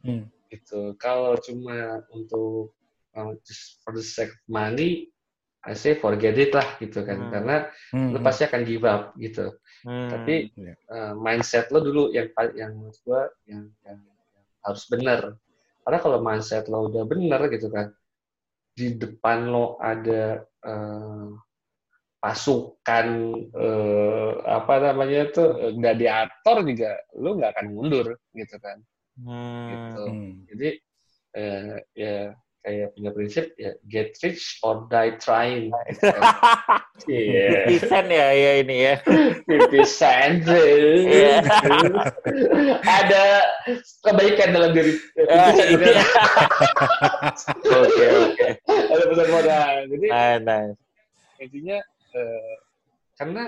Hmm. 0.05 0.23
Gitu. 0.51 0.81
Kalau 0.99 1.39
cuma 1.41 2.03
untuk 2.11 2.76
uh, 3.15 3.31
just 3.47 3.80
for 3.81 3.95
the 3.95 4.03
sake 4.03 4.30
of 4.30 4.41
money, 4.45 5.07
I 5.61 5.77
say 5.77 5.93
forget 5.93 6.35
it 6.38 6.51
lah 6.51 6.65
gitu 6.77 7.05
kan, 7.05 7.22
Hmm. 7.22 7.31
karena 7.31 7.55
Hmm. 7.89 8.11
lu 8.13 8.19
pasti 8.19 8.45
akan 8.45 8.61
give 8.65 8.85
up 8.85 9.13
gitu. 9.18 9.55
Hmm. 9.81 10.09
Tapi 10.09 10.53
Iya. 10.55 10.73
uh, 10.89 11.13
mindset 11.17 11.69
lo 11.73 11.81
dulu 11.81 12.13
yang 12.13 12.29
yang 12.53 12.71
menurut 12.77 12.99
gua 13.05 13.29
yang, 13.49 13.69
yang, 13.85 13.99
yang 14.05 14.45
harus 14.61 14.83
benar. 14.89 15.21
Karena 15.81 15.99
kalau 15.99 16.19
mindset 16.21 16.69
lo 16.69 16.89
udah 16.89 17.03
benar 17.09 17.49
gitu 17.49 17.67
kan, 17.73 17.89
di 18.77 18.95
depan 18.95 19.49
lo 19.49 19.81
ada 19.81 20.45
uh, 20.61 21.33
pasukan 22.21 23.07
uh, 23.57 24.31
apa 24.45 24.93
namanya 24.93 25.33
tuh 25.33 25.49
uh, 25.57 25.73
gladiator 25.73 26.61
juga 26.61 27.01
lo 27.17 27.33
nggak 27.37 27.51
akan 27.57 27.67
mundur 27.73 28.07
gitu 28.37 28.55
kan. 28.61 28.77
Hmm. 29.17 29.67
Gitu. 29.69 30.03
Hmm. 30.05 30.31
Jadi 30.47 30.69
eh, 31.31 31.79
ya 31.95 32.35
kayak 32.61 32.93
punya 32.93 33.09
prinsip 33.09 33.45
ya 33.57 33.73
get 33.89 34.13
rich 34.21 34.61
or 34.61 34.85
die 34.85 35.17
trying. 35.17 35.73
Desain 37.09 38.05
ya, 38.07 38.27
ya 38.29 38.51
ini 38.61 38.75
ya. 38.85 38.95
Pipis 39.49 39.89
sandal. 39.99 41.01
Iya. 41.01 41.41
Ada 42.85 43.23
kebaikan 44.05 44.53
dalam 44.53 44.71
diri. 44.77 44.93
Ah, 45.25 45.49
iya. 45.57 46.05
Oke, 47.65 48.05
oke. 48.29 48.47
Ada 48.69 49.03
pesan 49.09 49.29
modal. 49.33 49.73
Jadi 49.89 50.07
Nice, 50.07 50.41
nice. 50.45 50.75
intinya 51.41 51.77
eh, 52.13 52.53
karena 53.17 53.43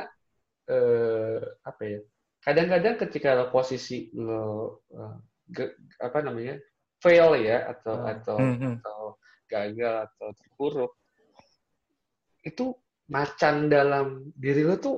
eh, 0.66 1.40
apa 1.62 1.82
ya? 1.86 2.00
Kadang-kadang 2.44 2.96
ketika 3.08 3.38
lo 3.38 3.54
posisi 3.54 4.10
lo 4.18 4.82
eh, 4.90 5.16
ge- 5.54 5.78
apa 6.02 6.26
namanya 6.26 6.58
fail 7.04 7.36
ya 7.38 7.68
atau 7.70 7.94
Hmm. 7.94 8.08
atau 8.10 8.36
Hmm, 8.40 8.56
hmm. 8.56 8.74
atau 8.80 9.00
gagal 9.46 9.96
atau 10.08 10.28
terpuruk 10.34 10.92
itu 12.44 12.72
macan 13.08 13.68
dalam 13.68 14.06
diri 14.34 14.64
lo 14.64 14.76
tuh 14.78 14.98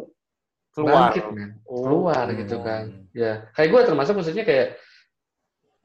Keluar. 0.72 1.10
bangkit 1.10 1.26
men 1.32 1.49
Oh. 1.65 1.82
keluar 1.84 2.26
Hmm. 2.27 2.38
gitu 2.38 2.57
kan 2.61 2.84
ya 3.11 3.49
kayak 3.52 3.69
gue 3.72 3.82
termasuk 3.84 4.14
maksudnya 4.14 4.44
kayak 4.44 4.77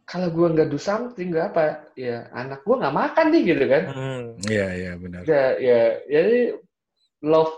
kalau 0.05 0.26
gue 0.28 0.47
nggak 0.51 0.68
do 0.68 0.76
something 0.76 1.30
nggak 1.30 1.55
apa 1.55 1.62
ya 1.94 2.26
anak 2.32 2.60
gue 2.60 2.74
nggak 2.74 2.97
makan 2.97 3.26
nih 3.30 3.42
gitu 3.47 3.64
kan 3.64 3.82
Hmm. 3.88 4.24
Iya, 4.44 4.66
iya 4.74 4.92
benar. 4.94 5.22
ya 5.24 5.44
ya 5.56 5.78
ya 6.05 6.20
jadi 6.20 6.40
love 7.22 7.55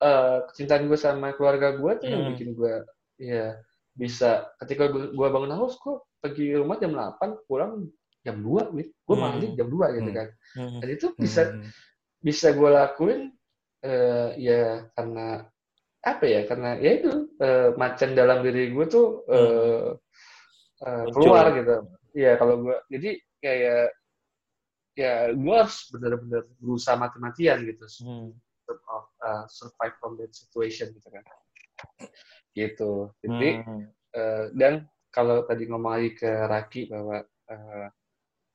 eh, 0.00 0.38
kecintaan 0.48 0.88
gue 0.88 0.96
sama 0.96 1.34
keluarga 1.34 1.76
gue 1.76 1.92
tuh 1.98 2.08
yang 2.08 2.22
Hmm. 2.24 2.30
bikin 2.32 2.48
gue 2.54 2.74
ya 3.20 3.52
bisa 4.00 4.48
ketika 4.64 4.88
gue, 4.88 5.28
bangun 5.28 5.52
haus 5.60 5.76
gue 5.76 6.00
pergi 6.24 6.56
rumah 6.56 6.80
jam 6.80 6.96
8 6.96 7.44
pulang 7.44 7.84
jam 8.24 8.36
2 8.40 8.72
gitu 8.80 8.90
gue 8.96 9.16
Hmm. 9.16 9.20
mandi 9.20 9.46
jam 9.52 9.68
2 9.68 9.96
gitu 10.00 10.08
Hmm. 10.10 10.16
kan 10.16 10.28
Hmm. 10.56 10.78
dan 10.80 10.88
itu 10.88 11.06
bisa 11.20 11.42
Hmm. 11.52 11.68
bisa 12.24 12.46
gue 12.56 12.70
lakuin 12.72 13.20
eh, 13.84 14.28
ya 14.40 14.62
karena 14.96 15.44
apa 16.00 16.24
ya 16.24 16.40
karena 16.48 16.70
ya 16.80 16.90
itu 16.96 17.12
eh, 17.36 17.68
macan 17.76 18.10
dalam 18.16 18.40
diri 18.40 18.72
gue 18.72 18.86
tuh 18.88 19.06
eh, 19.28 19.88
eh, 20.84 21.04
Muncul. 21.04 21.12
keluar 21.12 21.44
gitu 21.52 21.76
ya 22.16 22.40
kalau 22.40 22.54
gue 22.64 22.76
jadi 22.88 23.10
kayak 23.40 23.84
ya 24.96 25.12
gue 25.32 25.54
harus 25.54 25.88
benar-benar 25.92 26.44
berusaha 26.60 26.96
mati-matian 26.96 27.64
gitu 27.68 27.84
Hmm. 28.04 28.32
of, 28.70 29.06
uh, 29.18 29.44
survive 29.50 29.98
from 29.98 30.14
that 30.20 30.30
situation 30.30 30.94
gitu 30.94 31.08
kan 31.10 31.24
gitu 32.56 33.14
jadi 33.22 33.62
Hmm. 33.62 33.86
eh, 34.16 34.44
dan 34.58 34.86
kalau 35.10 35.42
tadi 35.46 35.66
ngomong 35.70 35.92
lagi 35.98 36.10
ke 36.18 36.30
Raki 36.46 36.90
bahwa 36.90 37.22
eh, 37.50 37.86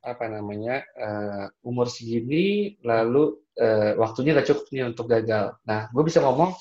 apa 0.06 0.26
namanya 0.30 0.86
eh, 0.96 1.46
umur 1.66 1.88
segini 1.90 2.76
lalu 2.86 3.40
eh, 3.58 3.98
waktunya 3.98 4.36
gak 4.38 4.48
cukup 4.52 4.66
nih 4.72 4.84
untuk 4.88 5.06
gagal. 5.10 5.56
Nah, 5.66 5.88
gue 5.92 6.04
bisa 6.06 6.20
ngomong 6.22 6.54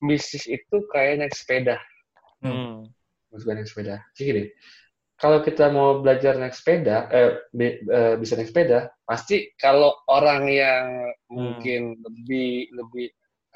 bisnis 0.00 0.44
itu 0.48 0.76
kayak 0.92 1.24
naik 1.24 1.34
sepeda, 1.36 1.76
Hmm. 2.44 2.88
Gue 3.32 3.52
naik 3.52 3.68
sepeda. 3.68 4.00
Jadi 4.16 4.24
gini, 4.24 4.42
kalau 5.20 5.40
kita 5.44 5.72
mau 5.72 6.00
belajar 6.00 6.36
naik 6.40 6.56
sepeda, 6.56 7.08
eh, 7.12 7.30
be- 7.52 7.80
eh, 7.84 8.14
bisa 8.20 8.36
naik 8.36 8.50
sepeda, 8.52 8.88
pasti 9.08 9.52
kalau 9.60 9.92
orang 10.08 10.48
yang 10.48 10.84
mungkin 11.32 11.96
lebih 12.04 12.70
lebih 12.72 13.06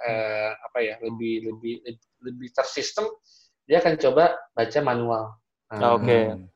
eh, 0.07 0.51
apa 0.57 0.79
ya, 0.81 0.95
lebih 1.01 1.49
lebih 1.51 1.75
lebih 2.25 2.49
tersistem, 2.53 3.09
dia 3.69 3.81
akan 3.81 3.97
coba 4.01 4.39
baca 4.53 4.79
manual. 4.81 5.25
Nah, 5.71 5.97
Oke. 5.97 6.19
Hmm. 6.35 6.47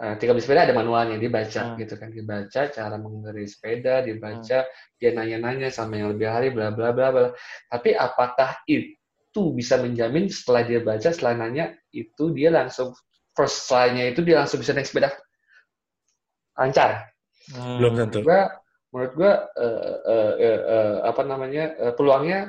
Uh, 0.00 0.16
ketika 0.16 0.32
beli 0.32 0.40
sepeda 0.40 0.64
ada 0.64 0.72
manualnya, 0.72 1.20
dia 1.20 1.28
baca 1.28 1.60
Hmm. 1.60 1.76
gitu 1.76 1.92
kan, 2.00 2.08
dia 2.08 2.24
baca 2.24 2.72
cara 2.72 2.96
mengendarai 2.96 3.44
sepeda, 3.44 4.00
dia 4.00 4.16
baca, 4.16 4.64
dia 4.96 5.10
nanya-nanya 5.12 5.68
sama 5.68 6.00
yang 6.00 6.16
lebih 6.16 6.24
ahli, 6.24 6.48
bla 6.48 6.72
bla 6.72 6.88
bla 6.96 7.12
bla. 7.12 7.28
Tapi 7.68 7.92
apakah 7.92 8.64
itu 8.64 9.42
bisa 9.52 9.76
menjamin 9.76 10.32
setelah 10.32 10.64
dia 10.64 10.80
baca, 10.80 11.04
setelah 11.12 11.36
nanya, 11.44 11.76
itu 11.92 12.32
dia 12.32 12.48
langsung 12.48 12.96
first 13.36 13.68
try-nya 13.68 14.08
itu 14.08 14.24
dia 14.24 14.40
langsung 14.40 14.64
bisa 14.64 14.72
naik 14.72 14.88
sepeda 14.88 15.12
lancar? 16.56 17.12
Hmm. 17.52 17.76
Belum 17.76 17.92
tentu. 18.00 18.24
Gua, 18.24 18.56
menurut 18.96 19.12
gua 19.20 19.32
eh, 19.52 19.94
eh, 20.00 20.32
eh, 20.40 20.60
eh, 20.64 20.94
apa 21.04 21.22
namanya 21.28 21.64
eh, 21.76 21.92
peluangnya 21.92 22.48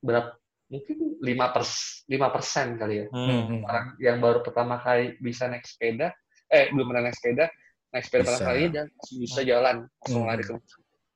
berapa? 0.00 0.36
Mungkin 0.70 1.18
lima 1.18 1.50
pers 1.50 2.06
lima 2.06 2.30
persen 2.30 2.78
kali 2.78 3.02
ya 3.02 3.06
Hmm. 3.10 3.42
Hmm. 3.50 3.60
orang 3.66 3.86
yang 3.98 4.22
baru 4.22 4.38
pertama 4.46 4.78
kali 4.78 5.18
bisa 5.18 5.50
naik 5.50 5.66
sepeda, 5.66 6.14
eh 6.46 6.70
belum 6.70 6.94
pernah 6.94 7.10
naik 7.10 7.18
sepeda, 7.18 7.44
naik 7.90 8.04
sepeda 8.06 8.22
pertama 8.22 8.46
kali 8.54 8.62
dan 8.70 8.86
bisa 9.18 9.40
jalan, 9.42 9.76
langsung 9.90 10.22
Hmm. 10.22 10.30
lari 10.30 10.42
ke 10.46 10.54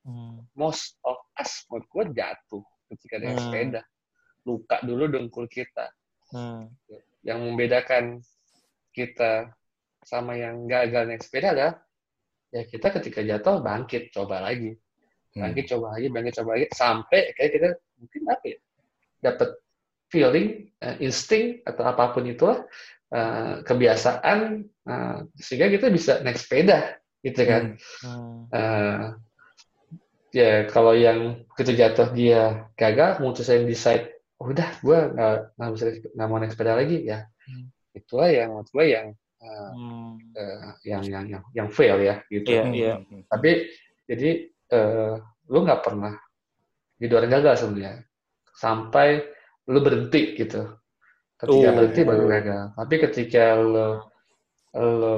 Hmm. 0.04 0.44
most 0.52 1.00
of 1.00 1.16
us 1.38 1.64
menurut 1.72 1.86
gue 1.88 2.04
jatuh 2.18 2.64
ketika 2.92 3.14
naik 3.16 3.38
Hmm. 3.38 3.44
sepeda, 3.48 3.80
luka 4.44 4.76
dulu 4.84 5.04
dengkul 5.08 5.46
kita. 5.48 5.86
Hmm. 6.34 6.68
Yang 7.24 7.38
membedakan 7.40 8.04
kita 8.92 9.54
sama 10.04 10.36
yang 10.36 10.68
gagal 10.68 11.08
naik 11.08 11.22
sepeda 11.24 11.56
adalah 11.56 11.74
ya 12.52 12.62
kita 12.68 12.90
ketika 13.00 13.24
jatuh 13.24 13.64
bangkit 13.64 14.12
coba 14.12 14.44
lagi. 14.44 14.76
Bangkit 15.34 15.64
coba 15.74 15.98
lagi, 15.98 16.06
bangkit 16.14 16.34
coba 16.38 16.50
lagi 16.54 16.66
sampai 16.70 17.20
kayak 17.34 17.50
kita 17.58 17.68
mungkin 17.98 18.22
apa 18.30 18.44
ya 18.46 18.58
dapat 19.24 19.50
feeling, 20.12 20.70
eh, 20.78 20.96
insting 21.02 21.58
atau 21.66 21.82
apa 21.82 22.14
pun 22.14 22.22
itu 22.28 22.46
eh, 23.10 23.54
kebiasaan 23.66 24.38
eh, 24.62 25.18
sehingga 25.38 25.66
kita 25.74 25.86
bisa 25.90 26.22
naik 26.22 26.38
sepeda 26.38 26.98
gitu 27.26 27.42
kan. 27.42 27.74
Hmm. 28.04 28.46
Eh, 28.54 29.04
ya 30.34 30.50
kalau 30.70 30.94
yang 30.94 31.42
kita 31.58 31.74
jatuh 31.74 32.08
dia 32.14 32.70
gagal, 32.78 33.18
memutuskan 33.22 33.66
decide, 33.66 34.14
"Oh, 34.38 34.50
udah 34.50 34.70
gue 34.82 34.98
nggak 35.14 35.34
nggak 35.58 35.70
bisa 35.74 35.84
nggak 36.14 36.28
mau 36.30 36.38
naik 36.38 36.52
sepeda 36.54 36.78
lagi 36.78 36.98
ya. 37.06 37.26
Hmm. 37.48 37.74
Itulah 37.94 38.30
yang 38.30 38.54
menurut 38.54 38.70
gue 38.70 38.84
yang 38.86 39.06
eh, 39.44 39.70
Hmm. 39.74 40.14
eh, 40.34 40.70
yang 40.86 41.02
yang 41.10 41.24
yang 41.26 41.44
yang 41.52 41.68
fail 41.74 41.98
ya 41.98 42.22
gitu. 42.30 42.54
Hmm. 42.54 42.70
iya. 42.70 43.02
Hmm. 43.02 43.22
Tapi 43.26 43.66
jadi 44.06 44.53
eh, 44.72 45.14
lu 45.50 45.58
nggak 45.64 45.82
pernah 45.84 46.14
jadi 46.96 47.12
orang 47.20 47.32
gagal 47.36 47.54
sebenarnya 47.60 48.00
sampai 48.54 49.20
lu 49.68 49.80
berhenti 49.82 50.38
gitu. 50.38 50.62
Ketika 51.34 51.68
Oh. 51.68 51.74
berhenti 51.74 52.00
baru 52.06 52.24
gagal. 52.30 52.62
Tapi 52.78 52.94
ketika 53.02 53.44
lu 53.58 53.88
lu 54.74 55.16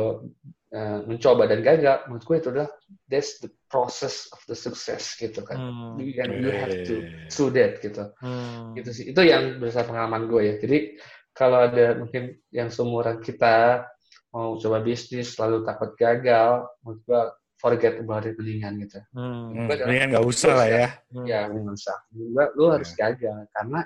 eh, 0.75 0.99
mencoba 1.07 1.47
dan 1.49 1.63
gagal, 1.63 2.11
menurut 2.11 2.25
gue 2.27 2.37
itu 2.43 2.49
adalah 2.53 2.71
that's 3.07 3.39
the 3.41 3.49
process 3.71 4.27
of 4.35 4.41
the 4.51 4.57
success 4.57 5.15
gitu 5.17 5.41
kan. 5.47 5.57
Hmm. 5.57 5.95
You, 5.97 6.13
and 6.21 6.43
you 6.43 6.51
have 6.53 6.75
to 6.85 6.97
do 7.31 7.45
that 7.55 7.79
gitu. 7.81 8.13
Hmm. 8.19 8.75
Gitu 8.75 8.91
sih. 8.93 9.05
Itu 9.15 9.23
yang 9.23 9.63
berdasarkan 9.63 9.95
pengalaman 9.95 10.23
gue 10.27 10.43
ya. 10.43 10.55
Jadi 10.59 10.79
kalau 11.37 11.71
ada 11.71 11.97
mungkin 12.01 12.35
yang 12.51 12.69
seumuran 12.73 13.23
kita 13.23 13.87
mau 14.35 14.59
coba 14.59 14.83
bisnis 14.83 15.39
lalu 15.39 15.65
takut 15.65 15.95
gagal, 15.97 16.67
menurut 16.83 17.01
gue 17.07 17.23
forget 17.57 17.97
about 18.01 18.25
it 18.29 18.37
mendingan 18.37 18.81
gitu. 18.85 19.01
Hmm. 19.17 19.53
Hmm. 19.53 19.69
Ini 19.69 19.97
kan 20.05 20.09
nggak 20.17 20.27
usah 20.27 20.53
lah 20.53 20.69
ya. 20.69 20.89
Hmm. 21.13 21.27
Ya, 21.27 21.41
nggak 21.49 21.77
usah. 21.77 21.97
Juga 22.13 22.45
lu 22.57 22.65
harus 22.73 22.91
gagal 22.93 23.49
karena 23.53 23.81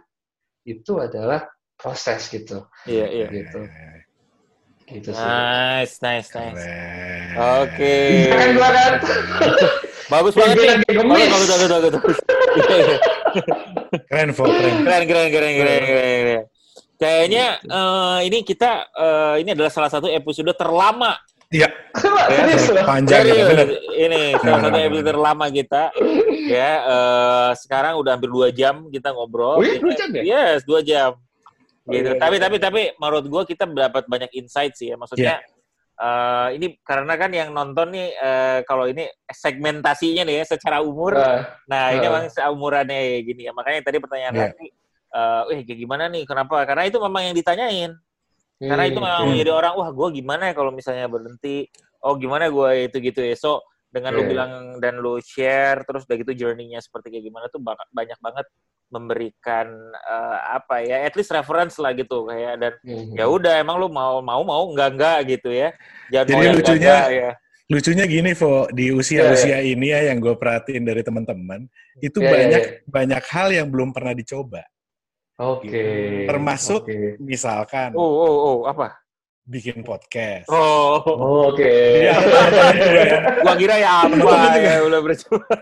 itu 0.66 0.92
adalah 0.98 1.40
proses 1.78 2.28
gitu. 2.28 2.66
Iya, 2.84 3.06
iya. 3.08 3.26
Gitu. 3.30 3.60
Eh, 3.64 4.10
Gitu 4.90 5.14
sih. 5.14 5.22
Nice, 5.22 6.02
nice, 6.02 6.28
nice. 6.34 6.58
Keren. 6.58 7.22
Oke. 7.62 7.94
Kan 8.26 8.48
gua 8.58 8.68
kan. 8.74 8.92
Bagus 10.10 10.34
banget 10.34 10.54
nih. 10.58 10.76
Bagus, 10.98 11.30
bagus, 11.30 11.48
bagus, 11.48 11.68
bagus, 11.70 11.90
bagus. 11.94 12.18
Iya, 12.58 12.74
iya. 12.74 12.96
Keren, 14.10 14.28
Fo, 14.34 14.42
keren. 14.50 14.82
Keren, 14.82 15.04
keren, 15.06 15.28
keren, 15.30 15.52
keren, 15.54 15.82
keren, 15.86 16.18
keren. 16.26 16.42
Kayaknya 17.00 17.44
eh, 17.64 18.18
ini 18.28 18.38
kita 18.42 18.70
eh, 18.92 19.34
ini 19.46 19.54
adalah 19.54 19.70
salah 19.70 19.88
satu 19.88 20.10
episode 20.10 20.50
terlama 20.58 21.14
Iya, 21.50 21.66
Serius 21.98 22.70
loh. 22.70 22.86
panjang 22.86 23.26
ya, 23.26 23.34
Serius, 23.34 23.48
bener. 23.50 23.68
ini 23.98 24.20
salah 24.38 24.58
satu 24.62 24.78
episode 24.78 25.08
terlama 25.10 25.46
kita. 25.50 25.82
Ya, 26.46 26.70
eh, 26.86 27.50
sekarang 27.58 27.98
udah 27.98 28.14
hampir 28.14 28.30
dua 28.30 28.54
jam 28.54 28.86
kita 28.86 29.10
ngobrol. 29.10 29.58
Oh 29.58 29.64
iya, 29.66 29.82
dua 29.82 29.94
jam 29.98 30.08
ya? 30.14 30.22
Yes, 30.22 30.62
dua 30.62 30.78
jam. 30.86 31.18
Oh, 31.18 31.90
Gitu. 31.90 32.06
iya, 32.06 32.22
tapi 32.22 32.38
iya. 32.38 32.44
tapi 32.46 32.56
tapi 32.62 32.82
menurut 33.02 33.26
gua 33.26 33.42
kita 33.42 33.66
dapat 33.66 34.06
banyak 34.06 34.30
insight 34.38 34.78
sih 34.78 34.94
ya. 34.94 34.96
Maksudnya 35.00 35.42
uh, 35.98 36.54
ini 36.54 36.78
karena 36.86 37.18
kan 37.18 37.30
yang 37.34 37.50
nonton 37.50 37.98
nih 37.98 38.14
uh, 38.14 38.58
kalau 38.62 38.86
ini 38.86 39.10
segmentasinya 39.26 40.22
nih 40.22 40.46
ya 40.46 40.54
secara 40.54 40.86
umur. 40.86 41.18
Uh, 41.18 41.42
nah, 41.66 41.90
uh. 41.90 41.98
ini 41.98 42.06
memang 42.06 42.24
seumurannya 42.30 43.26
gini 43.26 43.50
ya. 43.50 43.52
Makanya 43.58 43.82
tadi 43.82 43.98
pertanyaan 43.98 44.34
yeah. 44.38 44.42
nanti 44.54 44.66
uh, 45.18 45.50
eh 45.50 45.66
kayak 45.66 45.78
gimana 45.82 46.06
nih? 46.06 46.22
Kenapa? 46.30 46.62
Karena 46.62 46.86
itu 46.86 47.02
memang 47.02 47.22
yang 47.26 47.34
ditanyain. 47.34 47.90
Karena 48.60 48.84
itu 48.84 49.00
memang 49.00 49.32
hmm. 49.32 49.40
jadi 49.40 49.52
orang, 49.56 49.72
wah 49.72 49.90
gue 49.90 50.08
gimana 50.20 50.42
ya 50.52 50.54
kalau 50.54 50.68
misalnya 50.68 51.08
berhenti? 51.08 51.64
Oh 52.04 52.16
gimana 52.20 52.52
gue 52.52 52.92
itu 52.92 52.96
gitu 53.00 53.20
ya. 53.24 53.32
So 53.36 53.64
dengan 53.90 54.14
yeah. 54.14 54.18
lu 54.22 54.22
bilang 54.30 54.52
dan 54.78 54.94
lu 55.02 55.18
share 55.18 55.82
terus 55.82 56.06
udah 56.06 56.16
gitu 56.22 56.32
journey-nya 56.46 56.78
seperti 56.78 57.10
kayak 57.10 57.26
gimana 57.26 57.50
tuh 57.50 57.58
banyak 57.90 58.18
banget 58.22 58.46
memberikan 58.90 59.66
uh, 60.06 60.38
apa 60.62 60.82
ya 60.82 61.06
at 61.06 61.14
least 61.18 61.34
reference 61.34 61.78
lah 61.78 61.94
gitu 61.94 62.26
kayak 62.26 62.58
dan 62.58 62.72
mm-hmm. 62.86 63.18
ya 63.18 63.26
udah 63.26 63.62
emang 63.62 63.78
lu 63.78 63.90
mau 63.90 64.22
mau 64.22 64.42
mau 64.42 64.70
enggak 64.70 64.90
enggak 64.94 65.18
gitu 65.38 65.50
ya 65.50 65.74
jangan 66.10 66.26
jadi 66.26 66.34
mau 66.34 66.54
lucunya 66.58 66.78
enggak, 66.78 67.06
ya 67.10 67.30
lucunya 67.70 68.04
gini 68.10 68.30
Vo 68.34 68.66
di 68.74 68.86
usia-usia 68.90 69.46
yeah, 69.46 69.60
yeah. 69.62 69.72
ini 69.74 69.86
ya 69.94 70.00
yang 70.10 70.18
gue 70.18 70.34
perhatiin 70.34 70.82
dari 70.82 71.02
teman-teman 71.06 71.70
itu 72.02 72.18
yeah, 72.18 72.30
banyak 72.30 72.62
yeah, 72.62 72.74
yeah. 72.78 72.90
banyak 72.90 73.22
hal 73.30 73.48
yang 73.54 73.66
belum 73.70 73.90
pernah 73.94 74.14
dicoba 74.14 74.62
oke 75.40 75.64
okay. 75.64 75.72
gitu. 75.72 76.28
termasuk 76.28 76.82
okay. 76.84 77.16
misalkan 77.16 77.96
oh 77.96 78.12
oh 78.20 78.36
oh 78.44 78.58
apa 78.68 79.00
bikin 79.50 79.82
podcast. 79.82 80.46
Oh, 80.46 81.02
oh 81.02 81.50
oke. 81.50 81.58
Okay. 81.58 82.06
Ya, 82.06 82.16
gua 83.42 83.54
kira 83.58 83.74
ya 83.82 84.06
apa 84.06 84.58
ya 84.62 84.86
udah 84.86 85.00
bercoba. 85.02 85.54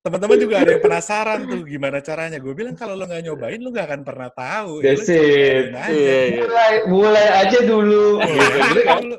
Teman-teman 0.00 0.38
juga 0.40 0.64
ada 0.64 0.72
yang 0.72 0.80
penasaran 0.80 1.44
tuh 1.44 1.60
gimana 1.68 2.00
caranya. 2.00 2.40
Gue 2.40 2.56
bilang 2.56 2.72
kalau 2.72 2.96
lo 2.96 3.04
nggak 3.04 3.20
nyobain 3.20 3.60
lo 3.60 3.68
nggak 3.68 3.84
akan 3.84 4.00
pernah 4.00 4.32
tahu. 4.32 4.80
That's 4.80 5.04
ya, 5.04 5.20
it. 5.20 5.64
Iya, 5.76 5.92
iya. 5.92 6.40
Mulai, 6.40 6.72
mulai 6.88 7.26
aja 7.44 7.58
dulu. 7.68 8.06
Iya, 8.24 8.48
dulu. 8.96 9.16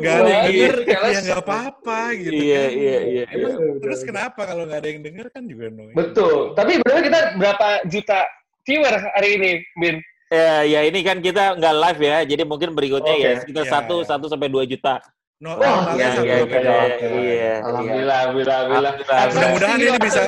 Gak 0.00 0.14
ada 0.16 0.30
yang 0.32 0.44
denger, 0.48 0.76
ya 0.88 1.20
nggak 1.20 1.42
apa-apa 1.44 2.00
gitu. 2.16 2.32
Iya, 2.32 2.64
kan. 2.64 2.80
iya, 2.80 2.98
iya. 3.04 3.24
Emang, 3.28 3.52
iya. 3.60 3.72
Terus 3.84 4.00
kenapa 4.08 4.40
kalau 4.48 4.64
nggak 4.64 4.80
ada 4.80 4.88
yang 4.88 5.02
denger 5.04 5.26
kan 5.28 5.42
juga 5.44 5.64
no. 5.68 5.84
Betul. 5.92 6.56
Tapi 6.56 6.72
berarti 6.80 7.00
kita 7.12 7.20
berapa 7.36 7.68
juta 7.92 8.20
viewer 8.66 8.94
hari 9.14 9.28
ini, 9.38 9.50
Bin? 9.78 9.96
Ya, 10.32 10.64
ya 10.64 10.80
ini 10.88 11.04
kan 11.04 11.20
kita 11.20 11.60
nggak 11.60 11.74
live 11.76 12.00
ya, 12.00 12.18
jadi 12.24 12.42
mungkin 12.48 12.72
berikutnya 12.72 13.14
okay. 13.14 13.24
ya 13.26 13.32
sekitar 13.44 13.64
satu 13.68 14.00
yeah. 14.00 14.08
satu 14.08 14.24
sampai 14.32 14.48
dua 14.48 14.64
juta. 14.64 14.96
No, 15.42 15.58
oh, 15.58 15.98
iya, 15.98 16.22
iya, 16.22 16.46
iya, 16.46 16.94
iya, 17.02 17.54
Alhamdulillah, 17.66 18.18
alhamdulillah, 18.30 18.62
alhamdulillah. 18.62 19.26
Mudah-mudahan 19.34 19.78
ini 19.82 19.98
bisa. 19.98 20.20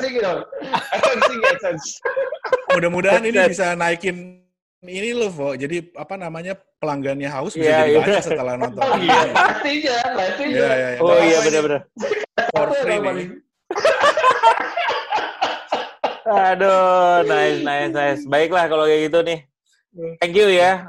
Mudah-mudahan 2.75 3.23
ini 3.23 3.39
bisa 3.47 3.67
naikin 3.79 4.43
ini 4.83 5.15
loh, 5.15 5.31
Vo. 5.31 5.55
Jadi 5.55 5.95
apa 5.95 6.19
namanya 6.19 6.59
pelanggannya 6.83 7.31
haus 7.31 7.55
bisa 7.55 7.71
yeah, 7.71 7.87
jadi 7.87 7.93
banyak 8.03 8.11
yeah. 8.11 8.27
setelah 8.27 8.55
nonton. 8.59 8.83
Oh, 8.83 8.99
iya, 8.99 9.21
pastinya, 9.31 9.97
pastinya. 10.19 10.57
Yeah, 10.59 10.75
yeah. 10.75 11.07
Oh 11.07 11.17
iya, 11.23 11.39
benar-benar. 11.47 11.81
For 12.51 12.69
free 12.83 12.99
nih. 12.99 13.29
Aduh, 16.25 17.29
nice, 17.29 17.61
nice, 17.61 17.93
nice. 17.93 18.23
Baiklah 18.25 18.65
kalau 18.69 18.89
kayak 18.89 19.13
gitu 19.13 19.19
nih. 19.21 19.39
Thank 20.19 20.35
you 20.35 20.49
ya. 20.49 20.89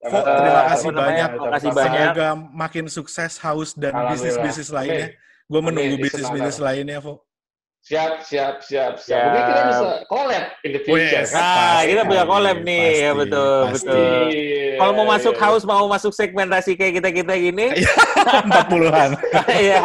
Fo, 0.00 0.16
terima 0.24 0.62
kasih 0.72 0.90
banyak. 0.96 1.28
Terima 1.36 1.50
kasih 1.52 1.70
banyak. 1.76 2.10
Semoga 2.16 2.28
makin 2.56 2.84
sukses 2.88 3.36
haus 3.44 3.76
dan 3.76 3.92
bisnis-bisnis 4.08 4.72
lainnya. 4.72 5.12
Gue 5.44 5.60
menunggu 5.60 6.00
bisnis-bisnis 6.00 6.56
lainnya, 6.56 7.04
Fo. 7.04 7.20
Siap, 7.80 8.20
siap, 8.20 8.60
siap, 8.60 9.00
siap. 9.00 9.08
siap. 9.08 9.24
Mungkin 9.24 9.42
kita 9.48 9.62
bisa 9.64 9.86
collab 10.12 10.44
in 10.68 10.70
the 10.76 10.80
future. 10.84 11.24
Yes, 11.24 11.32
nah, 11.32 11.80
kita 11.80 12.04
punya 12.04 12.24
collab 12.28 12.58
nih, 12.60 12.84
pasti, 12.84 13.00
ya 13.00 13.10
betul, 13.16 13.56
pasti. 13.72 13.88
betul. 13.88 14.76
Kalau 14.76 14.92
mau 14.92 15.06
masuk 15.08 15.34
haus, 15.40 15.62
mau 15.64 15.86
masuk 15.88 16.12
segmentasi 16.12 16.76
kayak 16.76 17.00
kita-kita 17.00 17.32
gini, 17.40 17.66
empat 18.48 18.66
puluhan. 18.68 19.16
Iya, 19.64 19.80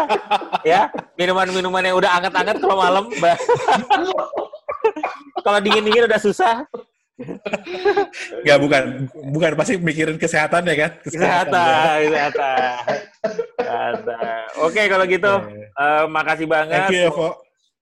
ya, 0.68 0.82
minuman-minuman 1.16 1.88
yang 1.88 1.96
udah 1.96 2.20
anget-anget 2.20 2.60
kalau 2.60 2.76
malam. 2.84 3.08
kalau 5.46 5.60
dingin-dingin 5.62 6.08
udah 6.10 6.22
susah, 6.22 6.66
Enggak, 8.44 8.60
bukan. 8.60 8.84
Bukan, 9.32 9.52
pasti 9.56 9.80
mikirin 9.80 10.20
kesehatan 10.20 10.68
ya 10.68 10.76
kan? 10.76 10.92
Kesehatan, 11.00 12.12
kesehatan. 12.12 12.76
kesehatan. 13.56 14.44
Oke, 14.60 14.84
kalau 14.92 15.06
gitu, 15.08 15.34
uh, 15.80 16.04
makasih 16.12 16.44
banget. 16.44 16.76
Thank 16.76 16.92
you, 16.92 17.08
Evo. 17.08 17.30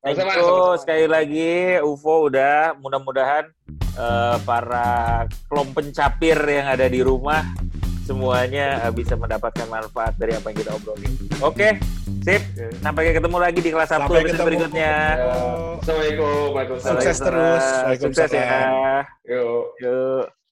Thank 0.04 0.20
you 0.20 0.78
sekali 0.78 1.08
lagi, 1.10 1.80
UFO 1.82 2.28
udah. 2.30 2.78
Mudah-mudahan 2.78 3.50
uh, 3.98 4.38
para 4.46 5.24
kelom 5.50 5.72
pencapir 5.74 6.38
yang 6.38 6.68
ada 6.70 6.86
di 6.86 7.00
rumah 7.02 7.42
semuanya 8.04 8.84
uh, 8.84 8.92
bisa 8.92 9.16
mendapatkan 9.16 9.66
manfaat 9.72 10.14
dari 10.20 10.36
apa 10.36 10.52
yang 10.52 10.58
kita 10.60 10.72
obrolin. 10.76 11.12
Oke, 11.40 11.40
okay, 11.40 11.72
sip. 12.24 12.42
Sampai 12.84 13.16
ketemu 13.16 13.38
lagi 13.40 13.60
di 13.64 13.70
kelas 13.72 13.90
Sabtu 13.90 14.14
episode 14.20 14.44
berikutnya. 14.44 14.94
Assalamualaikum. 15.80 16.78
Sukses 16.84 17.18
terus. 17.18 17.64
Sukses 18.00 18.30
ya. 18.30 19.08
Yuk. 19.24 19.80
Yuk. 19.80 20.43